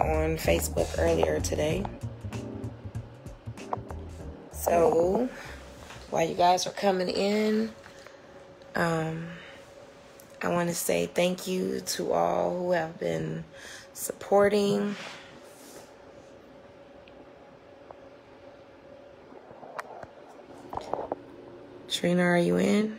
on 0.00 0.36
Facebook 0.36 0.88
earlier 0.98 1.40
today. 1.40 1.84
So, 4.52 5.28
while 6.10 6.28
you 6.28 6.34
guys 6.34 6.66
are 6.66 6.72
coming 6.72 7.08
in, 7.08 7.72
um, 8.74 9.28
I 10.42 10.48
want 10.48 10.68
to 10.68 10.74
say 10.74 11.06
thank 11.06 11.46
you 11.46 11.80
to 11.80 12.12
all 12.12 12.56
who 12.56 12.72
have 12.72 12.98
been 12.98 13.44
supporting. 13.92 14.96
Trina, 21.88 22.22
are 22.22 22.38
you 22.38 22.56
in? 22.56 22.98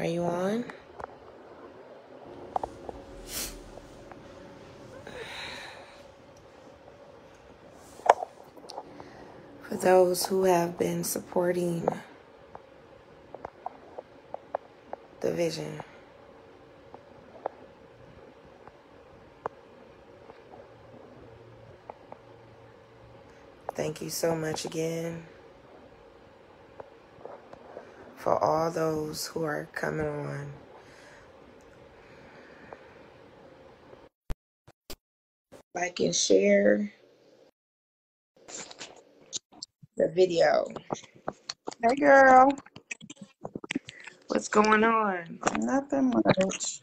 Are 0.00 0.06
you 0.06 0.24
on? 0.24 0.64
For 9.68 9.76
those 9.76 10.24
who 10.24 10.44
have 10.44 10.78
been 10.78 11.04
supporting 11.04 11.86
the 15.20 15.32
vision, 15.32 15.80
thank 23.74 24.00
you 24.00 24.08
so 24.08 24.34
much 24.34 24.64
again 24.64 25.26
for 28.20 28.38
all 28.44 28.70
those 28.70 29.26
who 29.28 29.44
are 29.44 29.66
coming 29.72 30.06
on. 30.06 30.52
Like 35.74 36.00
and 36.00 36.14
share 36.14 36.92
the 39.96 40.08
video. 40.08 40.66
Hey 41.82 41.96
girl, 41.96 42.50
What's 44.28 44.48
going 44.48 44.84
on? 44.84 45.40
nothing 45.58 46.10
much. 46.10 46.82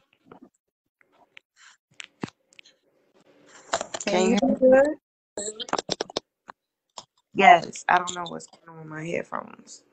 Can 4.06 4.22
you 4.22 4.30
hear 4.30 4.40
hear 4.42 4.50
me 4.50 4.56
me? 4.56 4.58
good? 4.62 4.88
Yes, 7.36 7.86
I 7.90 8.00
don't 8.00 8.16
know 8.16 8.26
what's 8.28 8.48
going 8.48 8.70
on 8.70 8.80
with 8.80 8.88
my 8.88 9.06
headphones. 9.06 9.84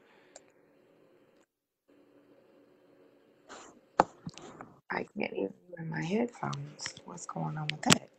I 4.95 5.06
can't 5.19 5.34
even 5.34 5.55
hear 5.77 5.87
my 5.87 6.03
headphones. 6.05 6.97
What's 7.06 7.27
going 7.27 7.59
on 7.59 7.69
with 7.73 7.83
that? 7.83 8.11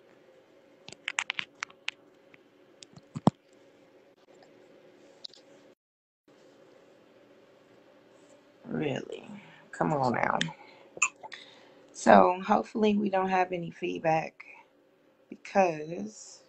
Really? 8.67 9.29
Come 9.71 9.93
on 9.93 10.13
now. 10.13 10.39
So, 11.93 12.41
hopefully, 12.45 12.97
we 12.97 13.09
don't 13.09 13.29
have 13.29 13.51
any 13.53 13.71
feedback 13.71 14.35
because 15.29 16.41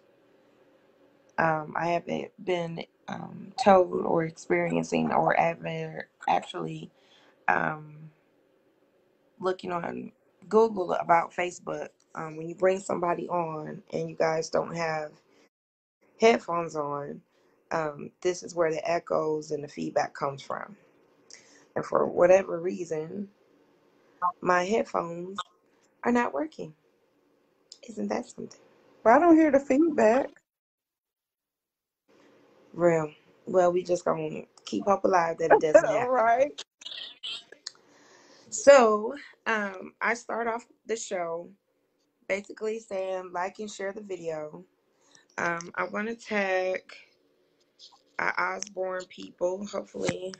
um, 1.39 1.75
I 1.77 1.87
haven't 1.89 2.31
been 2.43 2.85
um, 3.09 3.53
told 3.63 3.93
or 4.05 4.25
experiencing 4.25 5.11
or 5.11 5.39
ever 5.39 6.09
actually 6.29 6.91
um, 7.47 8.11
looking 9.39 9.71
on 9.71 10.13
Google 10.49 10.93
about 10.93 11.33
Facebook. 11.33 11.89
Um, 12.15 12.37
when 12.37 12.49
you 12.49 12.55
bring 12.55 12.79
somebody 12.79 13.27
on 13.29 13.83
and 13.93 14.09
you 14.09 14.15
guys 14.15 14.49
don't 14.49 14.75
have 14.75 15.11
headphones 16.19 16.75
on, 16.75 17.21
um, 17.71 18.11
this 18.21 18.43
is 18.43 18.55
where 18.55 18.71
the 18.71 18.89
echoes 18.89 19.51
and 19.51 19.63
the 19.63 19.67
feedback 19.67 20.13
comes 20.15 20.41
from. 20.41 20.75
And 21.75 21.85
for 21.85 22.07
whatever 22.07 22.59
reason, 22.59 23.29
my 24.41 24.63
headphones 24.65 25.45
are 26.03 26.11
not 26.11 26.33
working. 26.33 26.73
Isn't 27.89 28.09
that 28.09 28.25
something? 28.27 28.59
But 29.03 29.13
I 29.13 29.19
don't 29.19 29.35
hear 29.37 29.51
the 29.51 29.59
feedback. 29.59 30.29
Real. 32.73 33.11
Well, 33.45 33.71
we 33.73 33.83
just 33.83 34.05
gonna 34.05 34.43
keep 34.65 34.85
hope 34.85 35.03
alive 35.05 35.37
that 35.39 35.51
it 35.51 35.61
doesn't 35.61 35.89
All 35.89 35.91
happen. 35.91 36.09
right. 36.09 36.63
So, 38.49 39.15
um, 39.47 39.93
I 40.01 40.13
start 40.13 40.47
off 40.47 40.67
the 40.85 40.97
show 40.97 41.49
basically 42.27 42.79
saying 42.79 43.31
like 43.33 43.59
and 43.59 43.71
share 43.71 43.93
the 43.93 44.01
video. 44.01 44.65
Um, 45.37 45.71
I 45.75 45.85
want 45.85 46.07
to 46.09 46.15
tag 46.15 46.81
our 48.19 48.33
Osborn 48.37 49.05
people. 49.05 49.65
Hopefully, 49.67 50.33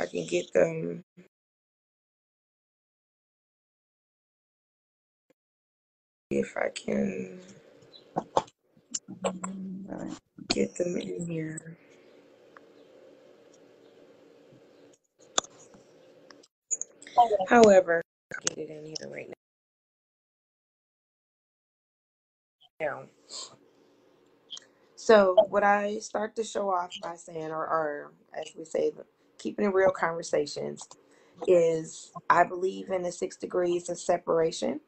I 0.00 0.06
can 0.06 0.26
get 0.26 0.52
them. 0.52 1.04
If 6.30 6.56
I 6.56 6.70
can 6.70 7.40
get 10.48 10.74
them 10.76 10.96
in 10.96 11.26
here. 11.28 11.76
However, 17.48 18.02
get 18.46 18.58
it 18.58 18.70
in 18.70 18.86
here 18.86 19.10
right 19.10 19.32
now. 22.80 23.04
So, 24.96 25.36
what 25.48 25.64
I 25.64 25.98
start 25.98 26.36
to 26.36 26.44
show 26.44 26.70
off 26.70 26.92
by 27.02 27.16
saying, 27.16 27.50
or, 27.50 27.66
or 27.66 28.12
as 28.38 28.52
we 28.56 28.64
say, 28.64 28.92
keeping 29.38 29.66
it 29.66 29.74
real 29.74 29.90
conversations, 29.90 30.88
is 31.48 32.12
I 32.30 32.44
believe 32.44 32.90
in 32.90 33.02
the 33.02 33.12
six 33.12 33.36
degrees 33.36 33.88
of 33.88 33.98
separation. 33.98 34.80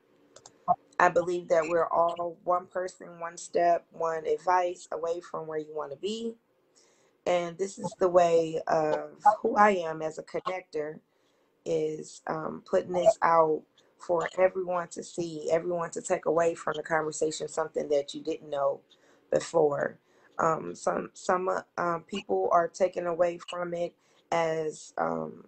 I 1.00 1.08
believe 1.08 1.48
that 1.48 1.66
we're 1.68 1.88
all 1.88 2.38
one 2.44 2.66
person, 2.66 3.20
one 3.20 3.36
step, 3.36 3.86
one 3.90 4.26
advice 4.26 4.88
away 4.92 5.20
from 5.20 5.46
where 5.46 5.58
you 5.58 5.74
want 5.74 5.90
to 5.90 5.98
be. 5.98 6.36
And 7.26 7.58
this 7.58 7.78
is 7.78 7.94
the 7.98 8.08
way 8.08 8.60
of 8.68 9.10
who 9.42 9.56
I 9.56 9.70
am 9.70 10.02
as 10.02 10.18
a 10.18 10.22
connector 10.22 11.00
is 11.64 12.22
um, 12.26 12.62
putting 12.68 12.92
this 12.92 13.18
out 13.22 13.62
for 13.98 14.28
everyone 14.38 14.88
to 14.88 15.02
see, 15.02 15.48
everyone 15.50 15.90
to 15.92 16.02
take 16.02 16.26
away 16.26 16.54
from 16.54 16.74
the 16.76 16.82
conversation 16.82 17.48
something 17.48 17.88
that 17.88 18.14
you 18.14 18.22
didn't 18.22 18.50
know 18.50 18.80
before. 19.30 19.98
Um, 20.38 20.74
some 20.74 21.10
some 21.14 21.48
uh, 21.48 21.62
um, 21.78 22.02
people 22.02 22.48
are 22.52 22.68
taken 22.68 23.06
away 23.06 23.38
from 23.38 23.74
it 23.74 23.94
as 24.32 24.92
um, 24.98 25.46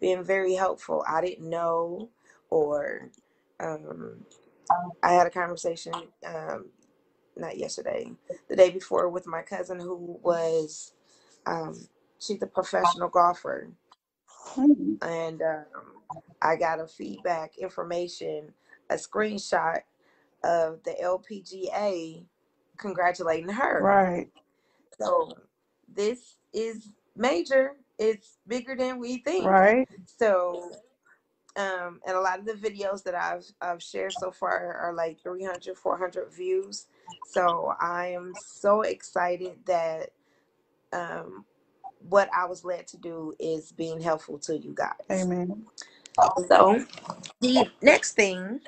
being 0.00 0.24
very 0.24 0.54
helpful. 0.54 1.04
I 1.08 1.20
didn't 1.20 1.48
know, 1.48 2.10
or 2.50 3.10
um, 3.60 4.26
I 5.02 5.12
had 5.12 5.26
a 5.26 5.30
conversation 5.30 5.94
um, 6.26 6.66
not 7.36 7.56
yesterday, 7.58 8.12
the 8.48 8.56
day 8.56 8.70
before 8.70 9.08
with 9.08 9.26
my 9.26 9.42
cousin 9.42 9.80
who 9.80 10.18
was 10.22 10.92
um, 11.46 11.88
she's 12.20 12.42
a 12.42 12.46
professional 12.46 13.08
golfer, 13.08 13.68
Hmm. 14.44 14.94
and 15.02 15.42
um, 15.42 15.64
I 16.42 16.56
got 16.56 16.80
a 16.80 16.86
feedback 16.86 17.56
information, 17.58 18.52
a 18.90 18.94
screenshot 18.94 19.80
of 20.44 20.82
the 20.84 20.94
LPGA 21.02 22.24
congratulating 22.76 23.48
her. 23.48 23.80
Right. 23.82 24.28
So 24.98 25.34
this 25.92 26.36
is 26.52 26.90
major. 27.16 27.72
It's 27.98 28.38
bigger 28.46 28.76
than 28.76 28.98
we 28.98 29.18
think. 29.18 29.46
Right. 29.46 29.88
So 30.06 30.70
um 31.56 32.00
and 32.06 32.16
a 32.16 32.20
lot 32.20 32.40
of 32.40 32.46
the 32.46 32.52
videos 32.52 33.02
that 33.04 33.14
I've 33.14 33.44
I've 33.60 33.82
shared 33.82 34.12
so 34.12 34.30
far 34.30 34.74
are 34.74 34.94
like 34.94 35.20
300 35.22 35.76
400 35.76 36.32
views. 36.32 36.86
So 37.22 37.72
I 37.80 38.08
am 38.08 38.34
so 38.34 38.82
excited 38.82 39.58
that 39.66 40.10
um 40.92 41.44
what 42.08 42.28
I 42.36 42.44
was 42.46 42.64
led 42.64 42.86
to 42.88 42.96
do 42.96 43.34
is 43.38 43.72
being 43.72 44.00
helpful 44.00 44.38
to 44.40 44.58
you 44.58 44.74
guys. 44.74 44.92
Amen. 45.10 45.64
So 46.48 46.84
the 47.40 47.66
next 47.82 48.12
thing 48.12 48.60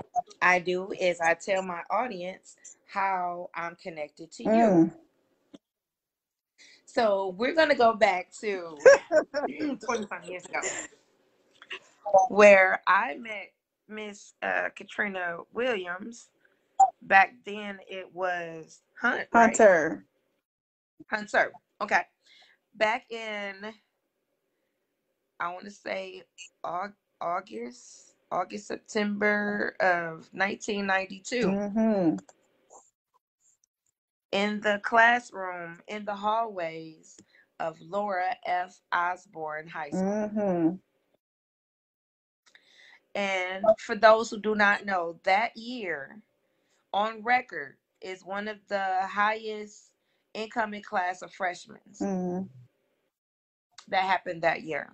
I 0.42 0.58
do 0.58 0.92
is 0.98 1.20
I 1.20 1.34
tell 1.34 1.62
my 1.62 1.82
audience 1.90 2.56
how 2.86 3.50
I'm 3.54 3.76
connected 3.76 4.32
to 4.32 4.42
you. 4.44 4.50
Mm. 4.50 4.92
So 6.86 7.34
we're 7.36 7.54
gonna 7.54 7.74
go 7.74 7.94
back 7.94 8.32
to 8.40 8.76
25 9.84 10.28
years 10.28 10.44
ago. 10.46 10.60
where 12.28 12.82
I 12.86 13.16
met 13.16 13.52
Miss 13.88 14.34
uh, 14.42 14.68
Katrina 14.74 15.38
Williams. 15.52 16.28
Back 17.02 17.34
then, 17.44 17.78
it 17.88 18.12
was 18.12 18.80
Hunt, 19.00 19.28
right? 19.32 19.56
Hunter. 19.56 20.04
Hunter. 21.10 21.52
Okay. 21.80 22.02
Back 22.76 23.11
in, 23.11 23.73
I 25.40 25.52
want 25.52 25.64
to 25.64 25.70
say 25.70 26.23
August, 27.20 28.14
August, 28.31 28.67
September 28.67 29.75
of 29.81 30.28
1992. 30.32 31.46
Mm-hmm. 31.46 32.17
in 34.32 34.61
the 34.61 34.81
classroom, 34.82 35.81
in 35.88 36.05
the 36.05 36.14
hallways 36.14 37.17
of 37.61 37.81
Laura 37.81 38.37
F. 38.44 38.79
Osborn 38.93 39.67
High 39.69 39.90
School. 39.90 40.02
Mm-hmm. 40.02 40.75
And 43.14 43.64
for 43.79 43.94
those 43.94 44.29
who 44.29 44.38
do 44.38 44.55
not 44.55 44.84
know, 44.84 45.19
that 45.25 45.56
year 45.56 46.20
on 46.93 47.22
record 47.22 47.76
is 48.02 48.22
one 48.22 48.46
of 48.46 48.58
the 48.69 49.00
highest 49.06 49.90
incoming 50.34 50.82
class 50.82 51.22
of 51.22 51.32
freshmen 51.32 51.79
Mm-hmm. 52.00 52.43
That 53.88 54.02
happened 54.02 54.42
that 54.42 54.62
year. 54.62 54.92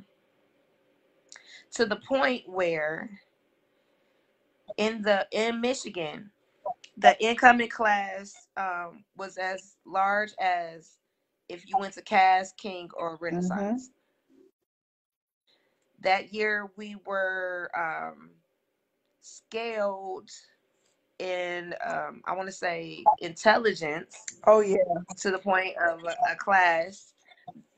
To 1.73 1.87
the 1.87 1.97
point 1.97 2.43
where 2.47 3.11
in 4.77 5.03
the 5.03 5.27
in 5.33 5.61
Michigan, 5.61 6.31
the 6.97 7.21
incoming 7.23 7.69
class 7.69 8.35
um, 8.57 9.05
was 9.17 9.37
as 9.39 9.77
large 9.87 10.33
as 10.41 10.99
if 11.49 11.69
you 11.69 11.77
went 11.79 11.95
to 11.95 12.03
Cass, 12.03 12.53
King, 12.57 12.89
or 12.95 13.19
Renaissance. 13.21 13.91
That 16.03 16.33
year 16.35 16.71
we 16.77 16.97
were 17.07 17.71
um, 17.77 18.31
scaled 19.21 20.31
in, 21.19 21.75
um, 21.87 22.23
I 22.25 22.35
want 22.35 22.49
to 22.49 22.53
say, 22.53 23.05
intelligence 23.21 24.17
Oh 24.47 24.61
yeah. 24.61 24.79
to 25.19 25.31
the 25.31 25.39
point 25.39 25.75
of 25.89 26.01
a, 26.05 26.33
a 26.33 26.37
class 26.37 27.15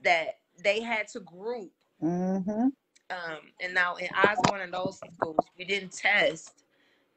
that 0.02 0.38
they 0.62 0.80
had 0.80 1.08
to 1.08 1.20
group. 1.20 1.72
Mm-hmm. 2.02 2.68
Um, 3.10 3.38
and 3.60 3.74
now 3.74 3.96
in 3.96 4.08
Osborn 4.16 4.62
and 4.62 4.72
those 4.72 4.98
schools, 4.98 5.36
we 5.58 5.64
didn't 5.64 5.92
test, 5.92 6.64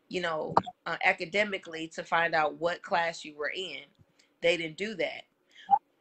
you 0.09 0.21
know, 0.21 0.53
uh, 0.85 0.97
academically 1.03 1.87
to 1.95 2.03
find 2.03 2.35
out 2.35 2.55
what 2.59 2.81
class 2.81 3.23
you 3.23 3.35
were 3.35 3.51
in. 3.55 3.81
They 4.41 4.57
didn't 4.57 4.77
do 4.77 4.95
that. 4.95 5.23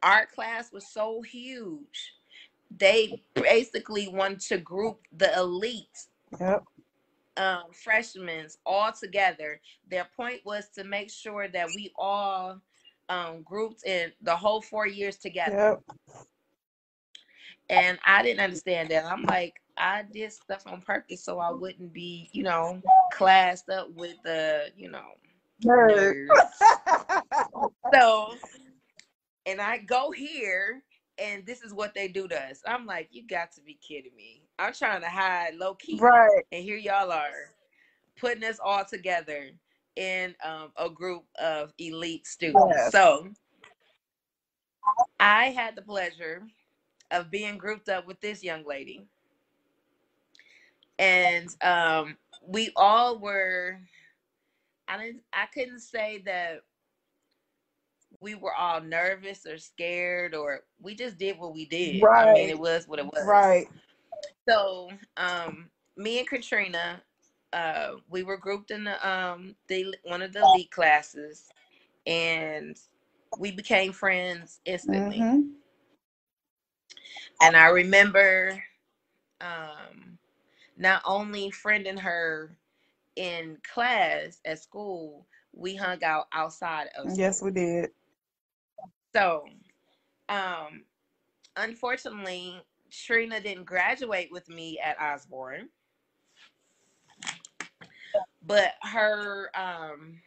Our 0.03 0.25
class 0.25 0.71
was 0.71 0.87
so 0.87 1.21
huge. 1.21 2.13
They 2.77 3.21
basically 3.33 4.07
wanted 4.09 4.41
to 4.41 4.57
group 4.57 4.99
the 5.17 5.33
elite 5.37 6.07
Yep. 6.39 6.63
um, 7.37 7.63
freshmen 7.71 8.47
all 8.65 8.91
together. 8.91 9.61
Their 9.89 10.07
point 10.15 10.41
was 10.43 10.67
to 10.75 10.83
make 10.83 11.09
sure 11.09 11.47
that 11.47 11.67
we 11.75 11.91
all 11.97 12.59
um, 13.09 13.41
grouped 13.43 13.85
in 13.85 14.11
the 14.21 14.35
whole 14.35 14.61
four 14.61 14.87
years 14.87 15.15
together. 15.17 15.79
Yep. 15.87 15.97
And 17.69 17.99
I 18.05 18.23
didn't 18.23 18.39
understand 18.39 18.89
that. 18.89 19.05
I'm 19.05 19.23
like, 19.23 19.61
I 19.77 20.03
did 20.11 20.31
stuff 20.31 20.63
on 20.65 20.81
purpose 20.81 21.23
so 21.23 21.39
I 21.39 21.51
wouldn't 21.51 21.93
be, 21.93 22.29
you 22.31 22.43
know, 22.43 22.81
classed 23.13 23.69
up 23.69 23.91
with 23.93 24.15
the, 24.23 24.71
you 24.75 24.89
know, 24.89 25.05
nerds. 25.63 26.27
So, 27.93 28.33
and 29.45 29.61
I 29.61 29.79
go 29.79 30.11
here 30.11 30.83
and 31.19 31.45
this 31.45 31.61
is 31.61 31.73
what 31.73 31.93
they 31.93 32.07
do 32.07 32.27
to 32.27 32.41
us. 32.49 32.61
I'm 32.65 32.85
like, 32.85 33.09
you 33.11 33.25
got 33.27 33.51
to 33.53 33.61
be 33.61 33.77
kidding 33.85 34.15
me. 34.15 34.43
I'm 34.59 34.73
trying 34.73 35.01
to 35.01 35.09
hide 35.09 35.55
low 35.55 35.75
key. 35.75 35.99
right. 35.99 36.43
And 36.51 36.63
here 36.63 36.77
y'all 36.77 37.11
are 37.11 37.53
putting 38.19 38.43
us 38.43 38.59
all 38.63 38.85
together 38.85 39.49
in 39.95 40.35
um, 40.43 40.71
a 40.77 40.89
group 40.89 41.23
of 41.39 41.73
elite 41.79 42.27
students. 42.27 42.65
Yes. 42.69 42.91
So 42.91 43.27
I 45.19 45.45
had 45.45 45.75
the 45.75 45.81
pleasure 45.81 46.43
of 47.11 47.31
being 47.31 47.57
grouped 47.57 47.89
up 47.89 48.07
with 48.07 48.19
this 48.21 48.43
young 48.43 48.65
lady. 48.65 49.05
And 50.99 51.49
um, 51.61 52.17
we 52.41 52.71
all 52.75 53.19
were, 53.19 53.79
I 54.87 54.97
didn't, 54.97 55.21
I 55.33 55.45
couldn't 55.53 55.81
say 55.81 56.23
that 56.25 56.61
we 58.19 58.35
were 58.35 58.53
all 58.53 58.81
nervous 58.81 59.45
or 59.45 59.57
scared 59.57 60.33
or 60.33 60.61
we 60.81 60.95
just 60.95 61.17
did 61.17 61.37
what 61.37 61.53
we 61.53 61.65
did. 61.65 62.03
I 62.03 62.25
mean, 62.25 62.35
Right. 62.35 62.49
it 62.49 62.59
was 62.59 62.87
what 62.87 62.99
it 62.99 63.05
was. 63.05 63.23
Right. 63.27 63.67
So, 64.49 64.89
um, 65.17 65.69
me 65.97 66.19
and 66.19 66.27
Katrina, 66.27 67.01
uh, 67.53 67.93
we 68.09 68.23
were 68.23 68.37
grouped 68.37 68.71
in 68.71 68.83
the 68.83 69.07
um 69.07 69.55
the 69.67 69.95
one 70.03 70.21
of 70.21 70.33
the 70.33 70.41
elite 70.41 70.71
classes, 70.71 71.45
and 72.05 72.77
we 73.39 73.51
became 73.51 73.91
friends 73.91 74.59
instantly. 74.65 75.19
Mm-hmm. 75.19 75.41
And 77.41 77.55
I 77.55 77.67
remember, 77.67 78.63
um, 79.41 80.17
not 80.77 81.01
only 81.05 81.51
friending 81.51 81.99
her 81.99 82.57
in 83.15 83.57
class 83.63 84.39
at 84.45 84.59
school, 84.59 85.25
we 85.53 85.75
hung 85.75 86.03
out 86.03 86.27
outside 86.33 86.87
of 86.97 87.11
school. 87.11 87.17
Yes, 87.17 87.41
we 87.41 87.51
did. 87.51 87.91
So, 89.15 89.45
um, 90.29 90.83
unfortunately, 91.55 92.61
Trina 92.91 93.39
didn't 93.41 93.65
graduate 93.65 94.29
with 94.31 94.47
me 94.49 94.79
at 94.79 94.99
Osborn, 94.99 95.69
but 98.45 98.73
her 98.83 99.51
um 99.55 100.21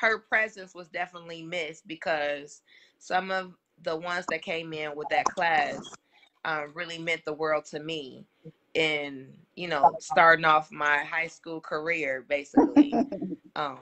her 0.00 0.18
presence 0.18 0.74
was 0.74 0.88
definitely 0.88 1.42
missed 1.42 1.86
because 1.86 2.62
some 2.98 3.30
of 3.30 3.54
the 3.82 3.96
ones 3.96 4.26
that 4.26 4.42
came 4.42 4.72
in 4.72 4.94
with 4.96 5.08
that 5.10 5.24
class 5.26 5.98
um, 6.44 6.72
really 6.74 6.98
meant 6.98 7.24
the 7.24 7.32
world 7.32 7.64
to 7.66 7.80
me 7.80 8.26
in 8.74 9.34
you 9.56 9.68
know 9.68 9.96
starting 9.98 10.44
off 10.44 10.70
my 10.70 10.98
high 10.98 11.26
school 11.28 11.60
career 11.60 12.24
basically 12.28 13.04
um 13.56 13.80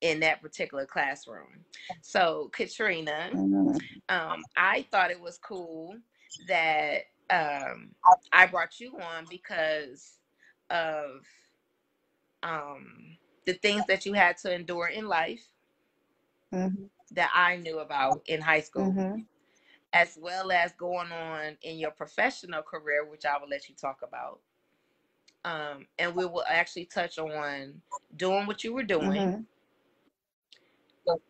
in 0.00 0.20
that 0.20 0.40
particular 0.42 0.86
classroom 0.86 1.64
so 2.00 2.50
katrina 2.52 3.32
Mhm. 3.32 3.80
um, 4.08 4.44
I 4.56 4.86
thought 4.90 5.10
it 5.10 5.20
was 5.20 5.38
cool 5.38 5.96
that 6.46 7.02
um, 7.30 7.94
I 8.32 8.46
brought 8.46 8.80
you 8.80 8.98
on 9.00 9.26
because 9.28 10.18
of 10.70 11.22
um, 12.42 13.16
the 13.46 13.54
things 13.54 13.86
that 13.86 14.04
you 14.06 14.12
had 14.14 14.36
to 14.38 14.54
endure 14.54 14.88
in 14.88 15.06
life 15.08 15.46
Mhm. 16.52 16.90
that 17.12 17.30
I 17.34 17.56
knew 17.56 17.78
about 17.78 18.22
in 18.26 18.40
high 18.40 18.60
school, 18.60 18.96
Mhm. 18.96 19.26
As 19.94 20.18
well 20.20 20.52
as 20.52 20.74
going 20.74 21.12
on 21.12 21.58
in 21.62 21.78
your 21.78 21.92
professional 21.92 22.62
career, 22.62 23.06
which 23.06 23.26
I 23.26 23.38
will 23.38 23.48
let 23.48 23.68
you 23.70 23.76
talk 23.76 24.00
about. 24.02 24.40
Um, 25.44 25.86
and 25.98 26.14
we 26.16 26.26
will 26.26 26.44
actually 26.48 26.86
touch 26.86 27.18
on 27.18 27.82
doing 28.16 28.46
what 28.46 28.64
you 28.64 28.74
were 28.74 28.84
doing, 28.84 29.32
Mhm. 29.32 29.46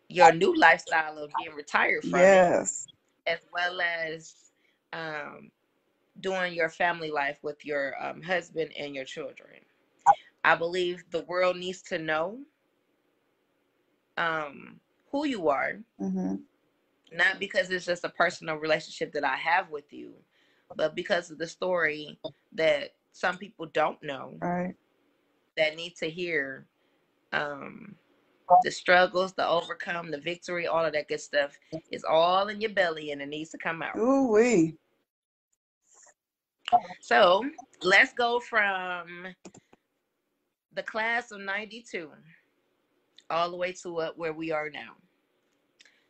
your 0.09 0.31
new 0.33 0.55
lifestyle 0.57 1.17
of 1.19 1.35
being 1.35 1.53
retired 1.53 2.05
from 2.05 2.33
it, 2.33 2.47
Yes. 2.51 2.87
as 3.27 3.39
well 3.53 3.81
as 3.81 4.35
um, 4.93 5.51
doing 6.19 6.53
your 6.53 6.69
family 6.69 7.11
life 7.11 7.39
with 7.43 7.65
your 7.65 7.95
um, 8.03 8.21
husband 8.21 8.71
and 8.77 8.95
your 8.95 9.05
children. 9.05 9.59
I 10.43 10.55
believe 10.55 11.05
the 11.11 11.23
world 11.23 11.57
needs 11.57 11.81
to 11.83 11.99
know 11.99 12.39
um, 14.17 14.81
who 15.11 15.25
you 15.25 15.49
are, 15.49 15.79
Mhm. 15.99 16.45
Not 17.11 17.39
because 17.39 17.69
it's 17.69 17.85
just 17.85 18.03
a 18.03 18.09
personal 18.09 18.55
relationship 18.55 19.11
that 19.13 19.23
I 19.23 19.35
have 19.35 19.69
with 19.69 19.91
you, 19.93 20.13
but 20.75 20.95
because 20.95 21.31
of 21.31 21.37
the 21.37 21.47
story 21.47 22.17
that 22.53 22.95
some 23.11 23.37
people 23.37 23.67
don't 23.67 24.01
know 24.03 24.37
Right. 24.41 24.75
that 25.57 25.75
need 25.75 25.95
to 25.97 26.09
hear 26.09 26.65
um, 27.31 27.95
the 28.63 28.71
struggles, 28.71 29.33
the 29.33 29.47
overcome, 29.47 30.11
the 30.11 30.19
victory, 30.19 30.67
all 30.67 30.85
of 30.85 30.93
that 30.93 31.07
good 31.07 31.21
stuff 31.21 31.57
is 31.91 32.03
all 32.03 32.47
in 32.49 32.61
your 32.61 32.71
belly 32.71 33.11
and 33.11 33.21
it 33.21 33.29
needs 33.29 33.49
to 33.51 33.57
come 33.57 33.81
out. 33.81 33.97
Ooh 33.97 34.31
wee. 34.31 34.75
So 37.01 37.45
let's 37.83 38.13
go 38.13 38.39
from 38.39 39.27
the 40.73 40.83
class 40.83 41.31
of 41.31 41.41
92 41.41 42.09
all 43.29 43.49
the 43.49 43.57
way 43.57 43.71
to 43.71 43.97
uh, 43.99 44.11
where 44.15 44.33
we 44.33 44.51
are 44.51 44.69
now. 44.69 44.93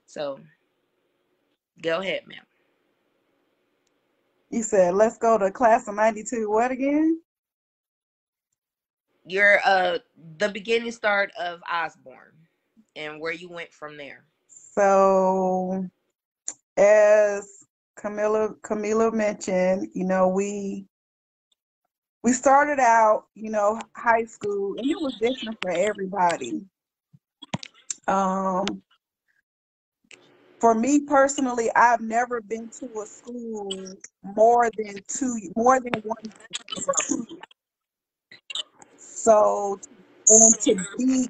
So 0.06 0.40
go 1.82 2.00
ahead, 2.00 2.28
ma'am. 2.28 2.44
You 4.50 4.64
said 4.64 4.94
let's 4.94 5.18
go 5.18 5.38
to 5.38 5.52
class 5.52 5.88
of 5.88 5.96
'92. 5.96 6.50
What 6.50 6.72
again? 6.72 7.20
You're 9.26 9.60
uh 9.66 10.00
the 10.38 10.50
beginning 10.50 10.92
start 10.92 11.32
of 11.40 11.62
Osborn 11.72 12.34
and 12.96 13.20
where 13.20 13.34
you 13.34 13.50
went 13.50 13.74
from 13.74 13.98
there. 13.98 14.26
So, 14.48 15.90
as 16.78 17.66
Camilla 17.96 18.56
Camilla 18.62 19.12
mentioned, 19.12 19.90
you 19.94 20.06
know 20.06 20.28
we 20.28 20.86
we 22.26 22.34
started 22.34 22.80
out, 22.80 23.26
you 23.36 23.52
know, 23.52 23.80
high 23.96 24.26
school, 24.26 24.76
and 24.80 24.90
it 24.90 25.00
was 25.00 25.16
different 25.20 25.60
for 25.62 25.70
everybody. 25.70 26.66
Um, 28.08 28.82
for 30.66 30.74
me 30.74 31.00
personally, 31.02 31.70
I've 31.76 32.02
never 32.02 32.42
been 32.42 32.68
to 32.80 32.86
a 33.00 33.06
school 33.06 33.96
more 34.36 34.72
than 34.76 35.04
two, 35.08 35.38
more 35.56 35.80
than 35.80 36.02
one. 36.02 36.34
So, 38.98 39.80
and 40.28 40.60
to 40.62 40.88
be 40.98 41.30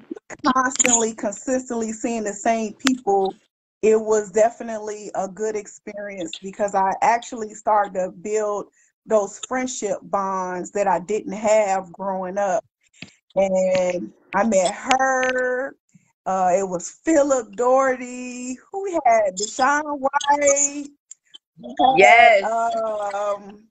constantly, 0.54 1.12
consistently 1.12 1.92
seeing 1.92 2.24
the 2.24 2.32
same 2.32 2.72
people, 2.76 3.34
it 3.82 4.00
was 4.00 4.30
definitely 4.30 5.10
a 5.14 5.28
good 5.28 5.54
experience 5.54 6.32
because 6.42 6.74
I 6.74 6.94
actually 7.02 7.52
started 7.52 7.92
to 7.92 8.12
build 8.12 8.68
those 9.04 9.38
friendship 9.46 9.98
bonds 10.04 10.70
that 10.70 10.86
I 10.88 11.00
didn't 11.00 11.34
have 11.34 11.92
growing 11.92 12.38
up. 12.38 12.64
And 13.34 14.14
I 14.34 14.44
met 14.44 14.72
her. 14.72 15.76
Uh, 16.26 16.52
it 16.58 16.68
was 16.68 16.90
Philip 16.90 17.54
Doherty. 17.54 18.56
Who 18.72 18.82
we 18.82 19.00
had? 19.06 19.36
Deshaun 19.36 20.00
White. 20.00 20.88
Had, 21.78 21.98
Yes. 21.98 22.42
um, 22.42 23.64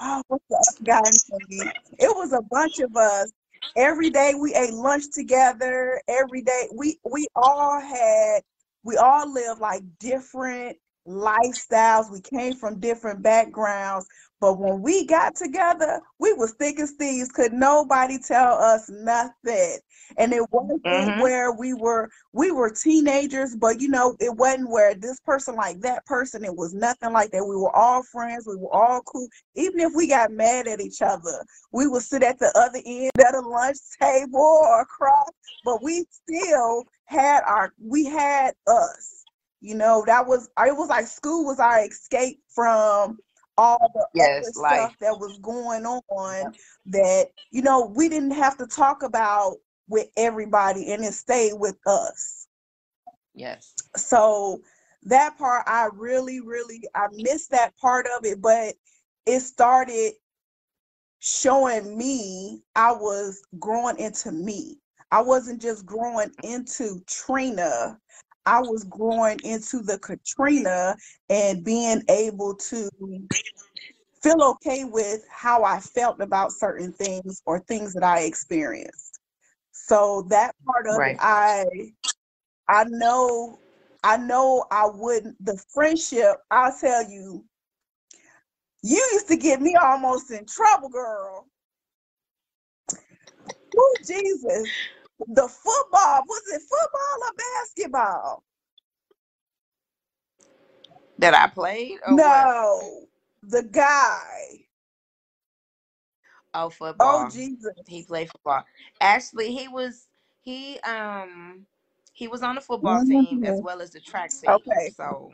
oh, 0.00 0.22
what's 0.28 0.44
the 0.50 0.56
other 0.68 0.84
guy's 0.84 1.24
name? 1.30 1.72
It 1.98 2.14
was 2.14 2.32
a 2.32 2.42
bunch 2.42 2.78
of 2.80 2.94
us. 2.96 3.32
Every 3.76 4.10
day 4.10 4.34
we 4.38 4.54
ate 4.54 4.74
lunch 4.74 5.04
together. 5.14 6.00
Every 6.08 6.42
day 6.42 6.68
we 6.74 6.98
we 7.10 7.26
all 7.36 7.80
had 7.80 8.42
we 8.84 8.96
all 8.96 9.32
lived 9.32 9.60
like 9.60 9.82
different 9.98 10.76
lifestyles. 11.08 12.10
We 12.12 12.20
came 12.20 12.54
from 12.54 12.80
different 12.80 13.22
backgrounds, 13.22 14.06
but 14.40 14.58
when 14.58 14.82
we 14.82 15.06
got 15.06 15.34
together, 15.34 16.00
we 16.18 16.32
was 16.34 16.52
thick 16.52 16.78
as 16.78 16.92
thieves. 16.92 17.30
Could 17.32 17.52
nobody 17.52 18.18
tell 18.18 18.54
us 18.54 18.88
nothing? 18.88 19.78
And 20.16 20.32
it 20.32 20.42
wasn't 20.52 20.82
Mhm. 20.84 21.20
where 21.20 21.52
we 21.52 21.74
were 21.74 22.08
we 22.32 22.50
were 22.52 22.70
teenagers, 22.70 23.56
but 23.56 23.80
you 23.80 23.88
know, 23.88 24.16
it 24.20 24.34
wasn't 24.34 24.70
where 24.70 24.94
this 24.94 25.18
person 25.20 25.54
like 25.56 25.80
that 25.80 26.04
person. 26.06 26.44
It 26.44 26.54
was 26.56 26.72
nothing 26.72 27.12
like 27.12 27.30
that. 27.32 27.44
We 27.44 27.56
were 27.56 27.74
all 27.74 28.02
friends. 28.02 28.46
We 28.46 28.56
were 28.56 28.72
all 28.72 29.02
cool. 29.02 29.28
Even 29.54 29.80
if 29.80 29.92
we 29.94 30.06
got 30.06 30.30
mad 30.30 30.68
at 30.68 30.80
each 30.80 31.02
other, 31.02 31.44
we 31.72 31.86
would 31.86 32.02
sit 32.02 32.22
at 32.22 32.38
the 32.38 32.52
other 32.56 32.80
end 32.84 33.10
of 33.18 33.32
the 33.32 33.48
lunch 33.48 33.78
table 34.00 34.40
or 34.40 34.82
across, 34.82 35.30
but 35.64 35.82
we 35.82 36.06
still 36.10 36.84
had 37.06 37.42
our 37.44 37.72
we 37.82 38.04
had 38.04 38.54
us. 38.66 39.17
You 39.60 39.74
know, 39.74 40.04
that 40.06 40.26
was 40.26 40.48
it 40.58 40.76
was 40.76 40.88
like 40.88 41.06
school 41.06 41.44
was 41.44 41.58
our 41.58 41.84
escape 41.84 42.40
from 42.48 43.18
all 43.56 43.90
the 43.94 44.06
Yes, 44.14 44.40
other 44.40 44.52
life. 44.60 44.78
stuff 44.78 44.98
that 45.00 45.18
was 45.18 45.38
going 45.38 45.84
on 45.84 46.52
that, 46.86 47.26
you 47.50 47.62
know, 47.62 47.92
we 47.94 48.08
didn't 48.08 48.30
have 48.30 48.56
to 48.58 48.66
talk 48.66 49.02
about 49.02 49.56
with 49.88 50.06
everybody 50.16 50.92
and 50.92 51.04
it 51.04 51.12
stayed 51.14 51.54
with 51.54 51.76
us. 51.86 52.46
Yes. 53.34 53.74
So 53.96 54.60
that 55.04 55.36
part 55.38 55.64
I 55.66 55.88
really, 55.92 56.40
really 56.40 56.82
I 56.94 57.06
missed 57.12 57.50
that 57.50 57.76
part 57.78 58.06
of 58.16 58.24
it, 58.24 58.40
but 58.40 58.74
it 59.26 59.40
started 59.40 60.12
showing 61.20 61.98
me 61.98 62.62
I 62.76 62.92
was 62.92 63.42
growing 63.58 63.98
into 63.98 64.30
me. 64.30 64.78
I 65.10 65.22
wasn't 65.22 65.60
just 65.60 65.86
growing 65.86 66.30
into 66.42 67.00
Trina. 67.06 67.98
I 68.48 68.60
was 68.60 68.84
growing 68.84 69.38
into 69.44 69.82
the 69.82 69.98
Katrina 69.98 70.96
and 71.28 71.62
being 71.62 72.02
able 72.08 72.54
to 72.54 72.88
feel 74.22 74.42
okay 74.42 74.84
with 74.84 75.22
how 75.30 75.64
I 75.64 75.80
felt 75.80 76.22
about 76.22 76.52
certain 76.52 76.90
things 76.94 77.42
or 77.44 77.60
things 77.60 77.92
that 77.92 78.02
I 78.02 78.20
experienced. 78.20 79.20
So 79.72 80.22
that 80.30 80.54
part 80.64 80.86
of 80.86 80.96
Right. 80.96 81.16
it, 81.16 81.18
I 81.20 81.66
I 82.70 82.84
know 82.88 83.58
I 84.02 84.16
know 84.16 84.64
I 84.70 84.86
wouldn't 84.86 85.36
the 85.44 85.62
friendship, 85.68 86.36
I'll 86.50 86.74
tell 86.74 87.02
you, 87.02 87.44
you 88.82 89.08
used 89.12 89.28
to 89.28 89.36
get 89.36 89.60
me 89.60 89.76
almost 89.76 90.30
in 90.30 90.46
trouble, 90.46 90.88
girl. 90.88 91.46
Oh 93.76 93.96
Jesus. 94.06 94.70
The 95.26 95.48
football, 95.48 96.22
was 96.26 96.42
it 96.52 96.62
football 96.62 97.28
or 97.28 97.34
basketball? 97.36 98.44
That 101.18 101.34
I 101.34 101.48
played 101.48 101.98
or 102.06 102.18
what? 102.18 102.24
No, 102.24 103.06
the 103.42 103.62
guy. 103.64 104.60
Oh, 106.54 106.70
football. 106.70 107.26
Oh. 107.26 107.30
Jesus. 107.30 107.74
He 107.86 108.02
played 108.04 108.30
football. 108.30 108.64
Actually, 109.00 109.54
he 109.54 109.68
was 109.68 110.06
he 110.42 110.78
um 110.80 111.66
he 112.12 112.28
was 112.28 112.42
on 112.42 112.54
the 112.56 112.60
football 112.60 113.02
team 113.04 113.40
as 113.44 113.60
well 113.60 113.80
as 113.82 113.90
the 113.90 114.00
track 114.00 114.30
team. 114.30 114.50
Okay. 114.54 114.90
So 114.96 115.32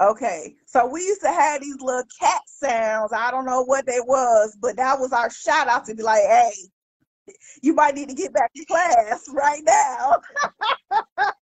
Okay. 0.00 0.54
So 0.66 0.86
we 0.86 1.00
used 1.02 1.22
to 1.22 1.28
have 1.30 1.62
these 1.62 1.80
little 1.80 2.04
cat 2.20 2.42
sounds. 2.46 3.12
I 3.12 3.30
don't 3.30 3.46
know 3.46 3.62
what 3.64 3.86
they 3.86 4.00
was, 4.00 4.56
but 4.60 4.76
that 4.76 4.98
was 4.98 5.12
our 5.12 5.30
shout 5.30 5.68
out 5.68 5.86
to 5.86 5.94
be 5.94 6.02
like, 6.02 6.22
hey, 6.24 6.52
you 7.62 7.74
might 7.74 7.94
need 7.94 8.08
to 8.08 8.14
get 8.14 8.32
back 8.32 8.52
to 8.54 8.64
class 8.64 9.26
right 9.32 9.62
now. 9.64 10.14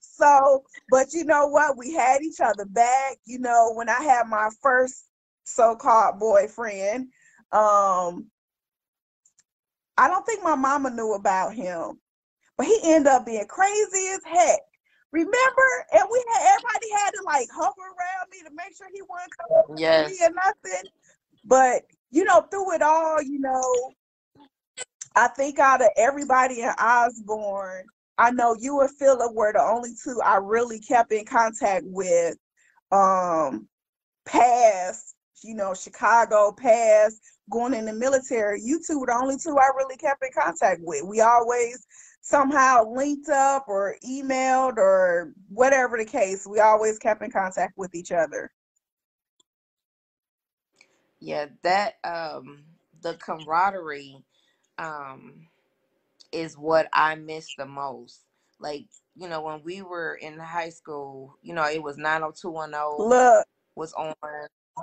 so, 0.00 0.64
but 0.90 1.12
you 1.12 1.24
know 1.24 1.46
what? 1.46 1.76
We 1.76 1.92
had 1.92 2.22
each 2.22 2.40
other 2.40 2.64
back. 2.66 3.16
You 3.24 3.38
know, 3.38 3.72
when 3.74 3.88
I 3.88 4.02
had 4.02 4.28
my 4.28 4.48
first 4.62 5.08
so-called 5.44 6.18
boyfriend, 6.18 7.08
um, 7.52 8.26
I 9.98 10.08
don't 10.08 10.24
think 10.24 10.42
my 10.42 10.54
mama 10.54 10.90
knew 10.90 11.14
about 11.14 11.54
him, 11.54 11.98
but 12.56 12.66
he 12.66 12.80
ended 12.84 13.12
up 13.12 13.26
being 13.26 13.46
crazy 13.46 14.08
as 14.14 14.20
heck. 14.24 14.60
Remember? 15.12 15.68
And 15.92 16.04
we 16.10 16.24
had 16.32 16.56
everybody 16.56 16.86
had 16.96 17.10
to 17.10 17.22
like 17.24 17.48
hover 17.54 17.82
around 17.82 18.30
me 18.30 18.38
to 18.44 18.50
make 18.54 18.74
sure 18.76 18.86
he 18.92 19.02
wasn't 19.02 19.32
coming 19.36 19.62
for 19.66 20.08
me 20.08 20.16
or 20.22 20.30
nothing. 20.30 20.90
But 21.44 21.82
you 22.10 22.24
know, 22.24 22.42
through 22.50 22.74
it 22.74 22.82
all, 22.82 23.22
you 23.22 23.38
know, 23.38 23.92
I 25.14 25.28
think 25.28 25.58
out 25.58 25.82
of 25.82 25.88
everybody 25.96 26.62
in 26.62 26.70
Osborn, 26.70 27.84
I 28.18 28.30
know 28.30 28.56
you 28.58 28.80
and 28.80 28.90
Philip 28.90 29.34
were 29.34 29.52
the 29.52 29.62
only 29.62 29.90
two 30.02 30.20
I 30.24 30.36
really 30.36 30.80
kept 30.80 31.12
in 31.12 31.24
contact 31.24 31.84
with. 31.86 32.36
Um, 32.90 33.68
past, 34.26 35.14
you 35.42 35.54
know, 35.54 35.74
Chicago, 35.74 36.52
past 36.52 37.20
going 37.50 37.74
in 37.74 37.84
the 37.86 37.92
military. 37.92 38.60
You 38.62 38.80
two 38.86 39.00
were 39.00 39.06
the 39.06 39.14
only 39.14 39.36
two 39.38 39.58
I 39.58 39.70
really 39.76 39.96
kept 39.96 40.24
in 40.24 40.30
contact 40.32 40.80
with. 40.82 41.02
We 41.04 41.20
always 41.20 41.86
somehow 42.20 42.90
linked 42.90 43.28
up 43.28 43.64
or 43.66 43.96
emailed 44.06 44.76
or 44.76 45.32
whatever 45.48 45.98
the 45.98 46.04
case. 46.04 46.46
We 46.46 46.60
always 46.60 46.98
kept 46.98 47.22
in 47.22 47.30
contact 47.30 47.76
with 47.76 47.94
each 47.94 48.12
other. 48.12 48.50
Yeah, 51.20 51.46
that 51.62 51.94
um 52.04 52.64
the 53.02 53.14
camaraderie 53.14 54.24
um 54.78 55.46
is 56.32 56.56
what 56.56 56.88
I 56.92 57.14
miss 57.14 57.48
the 57.56 57.66
most. 57.66 58.24
Like, 58.58 58.86
you 59.14 59.28
know, 59.28 59.42
when 59.42 59.62
we 59.62 59.82
were 59.82 60.14
in 60.14 60.38
high 60.38 60.70
school, 60.70 61.36
you 61.42 61.54
know, 61.54 61.64
it 61.64 61.82
was 61.82 61.98
90210 61.98 63.08
Look, 63.08 63.46
was 63.74 63.92
on 63.94 64.14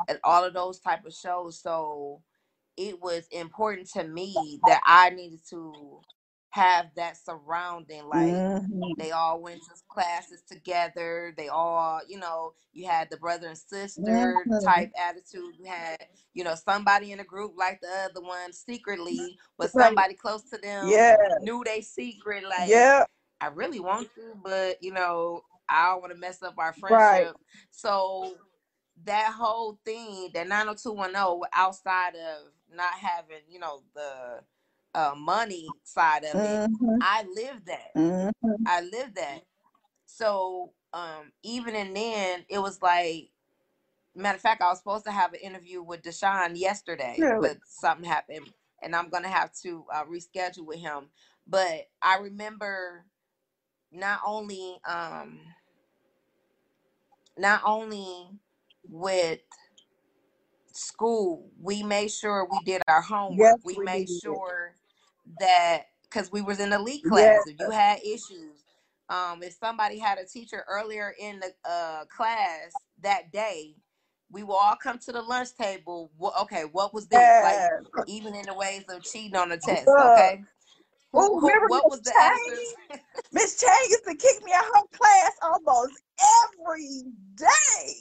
and 0.07 0.19
all 0.23 0.43
of 0.43 0.53
those 0.53 0.79
type 0.79 1.05
of 1.05 1.13
shows. 1.13 1.59
So 1.59 2.21
it 2.77 3.01
was 3.01 3.27
important 3.31 3.89
to 3.91 4.03
me 4.03 4.59
that 4.65 4.81
I 4.85 5.09
needed 5.09 5.41
to 5.49 6.01
have 6.49 6.87
that 6.95 7.17
surrounding 7.17 8.05
like 8.07 8.45
mhm, 8.69 8.93
they 8.97 9.11
all 9.11 9.41
went 9.41 9.61
to 9.61 9.71
classes 9.89 10.41
together 10.47 11.33
they 11.37 11.47
all 11.47 12.01
you 12.07 12.17
know 12.19 12.53
you 12.73 12.87
had 12.87 13.09
the 13.09 13.17
brother 13.17 13.47
and 13.47 13.57
sister 13.57 14.49
mhm, 14.49 14.59
type 14.63 14.91
attitude 14.99 15.55
you 15.57 15.65
had 15.65 15.97
you 16.33 16.43
know 16.43 16.55
somebody 16.55 17.11
in 17.11 17.17
the 17.19 17.23
group 17.23 17.53
like 17.57 17.79
the 17.81 17.87
other 18.09 18.21
one 18.21 18.51
secretly 18.51 19.37
but 19.57 19.71
right. 19.73 19.97
somebody 19.97 20.13
close 20.13 20.43
to 20.43 20.57
them 20.57 20.97
Yeah, 20.97 21.15
knew 21.37 21.63
they 21.65 21.81
secret 21.81 22.43
like 22.43 22.87
yeah, 22.87 23.05
i 23.41 23.47
really 23.47 23.79
want 23.79 24.07
to 24.15 24.35
but 24.43 24.77
you 24.81 24.91
know 24.93 25.41
i 25.69 25.87
don't 25.87 26.01
want 26.01 26.13
to 26.13 26.19
mess 26.19 26.41
up 26.41 26.55
our 26.57 26.73
right. 26.89 27.27
friendship. 27.27 27.35
So 27.71 28.35
that 29.05 29.33
whole 29.33 29.79
thing 29.85 30.29
that 30.33 30.47
90210 30.47 31.49
outside 31.53 32.15
of 32.15 32.51
not 32.73 32.93
having 32.93 33.41
you 33.49 33.59
know 33.59 33.83
the 33.95 34.41
uh, 34.95 35.13
money 35.17 35.77
side 35.83 36.23
of 36.23 36.43
it 36.43 36.61
hmm 36.77 37.01
i 37.01 37.23
lived 37.35 37.65
that 37.67 37.95
hmm 37.95 38.29
i 38.65 38.81
lived 38.81 39.15
that 39.15 39.43
so 40.07 40.73
um 40.93 41.31
even 41.43 41.75
and 41.75 41.95
then 41.95 42.45
it 42.49 42.59
was 42.59 42.81
like 42.81 43.29
matter 44.15 44.35
of 44.35 44.41
fact 44.41 44.61
i 44.61 44.69
was 44.69 44.79
supposed 44.79 45.05
to 45.05 45.11
have 45.11 45.33
an 45.33 45.39
interview 45.41 45.81
with 45.81 46.01
deshaun 46.01 46.57
yesterday 46.57 47.25
Really. 47.25 47.39
but 47.39 47.57
something 47.63 48.05
happened 48.09 48.47
and 48.81 48.95
i'm 48.95 49.09
gonna 49.09 49.27
have 49.27 49.51
to 49.53 49.85
uh, 49.93 50.03
reschedule 50.05 50.65
with 50.65 50.79
him 50.79 51.09
but 51.47 51.87
i 52.01 52.17
remember 52.17 53.05
not 53.91 54.19
only 54.25 54.77
um 54.87 55.39
not 57.37 57.61
only 57.65 58.29
with 58.89 59.39
school, 60.71 61.49
we 61.61 61.83
made 61.83 62.11
sure 62.11 62.45
we 62.45 62.59
did 62.59 62.81
our 62.87 63.01
homework. 63.01 63.57
Yes, 63.57 63.59
We 63.63 63.77
we 63.77 63.85
made 63.85 64.07
did. 64.07 64.19
sure 64.23 64.58
that 65.39 65.83
because 66.03 66.31
we 66.31 66.41
was 66.41 66.59
in 66.59 66.73
elite 66.73 67.03
Yes. 67.03 67.09
class, 67.09 67.47
if 67.47 67.59
you 67.59 67.69
had 67.69 67.99
issues, 67.99 68.63
um, 69.09 69.41
if 69.43 69.53
somebody 69.53 69.97
had 69.99 70.17
a 70.17 70.25
teacher 70.25 70.63
earlier 70.67 71.13
in 71.19 71.39
the 71.39 71.51
uh, 71.69 72.05
class 72.05 72.81
that 73.01 73.31
day, 73.31 73.75
we 74.31 74.43
will 74.43 74.55
all 74.55 74.75
come 74.75 74.99
to 74.99 75.11
the 75.11 75.21
lunch 75.21 75.49
table. 75.55 76.11
Wha- 76.17 76.33
Okay, 76.43 76.63
what 76.71 76.93
was 76.93 77.07
this 77.07 77.19
like? 77.41 77.57
Even 78.07 78.35
in 78.35 78.45
the 78.45 78.53
ways 78.53 78.83
of 78.89 79.03
cheating 79.03 79.35
on 79.35 79.49
the 79.49 79.57
test. 79.57 79.87
Okay, 79.99 80.41
who, 81.11 81.21
Oh, 81.21 81.39
who 81.39 81.47
remember 81.47 81.67
what 81.67 81.83
Miss 81.85 81.91
was 81.91 82.01
the? 82.01 82.11
Miss 83.31 83.59
Chang 83.59 83.71
used 83.89 84.03
to 84.05 84.15
kick 84.15 84.43
me 84.43 84.51
out 84.53 84.65
her 84.65 84.97
class 84.97 85.31
almost 85.43 85.93
every 86.59 87.03
day. 87.35 87.93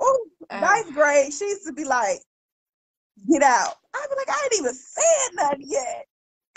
Oh, 0.00 0.26
ninth 0.52 0.92
grade, 0.94 1.32
she 1.32 1.44
used 1.46 1.66
to 1.66 1.72
be 1.72 1.84
like, 1.84 2.18
get 3.30 3.42
out. 3.42 3.74
I'd 3.94 4.06
be 4.10 4.16
like, 4.16 4.28
I 4.30 4.40
ain't 4.44 4.60
even 4.60 4.74
said 4.74 5.34
nothing 5.34 5.62
yet. 5.66 6.06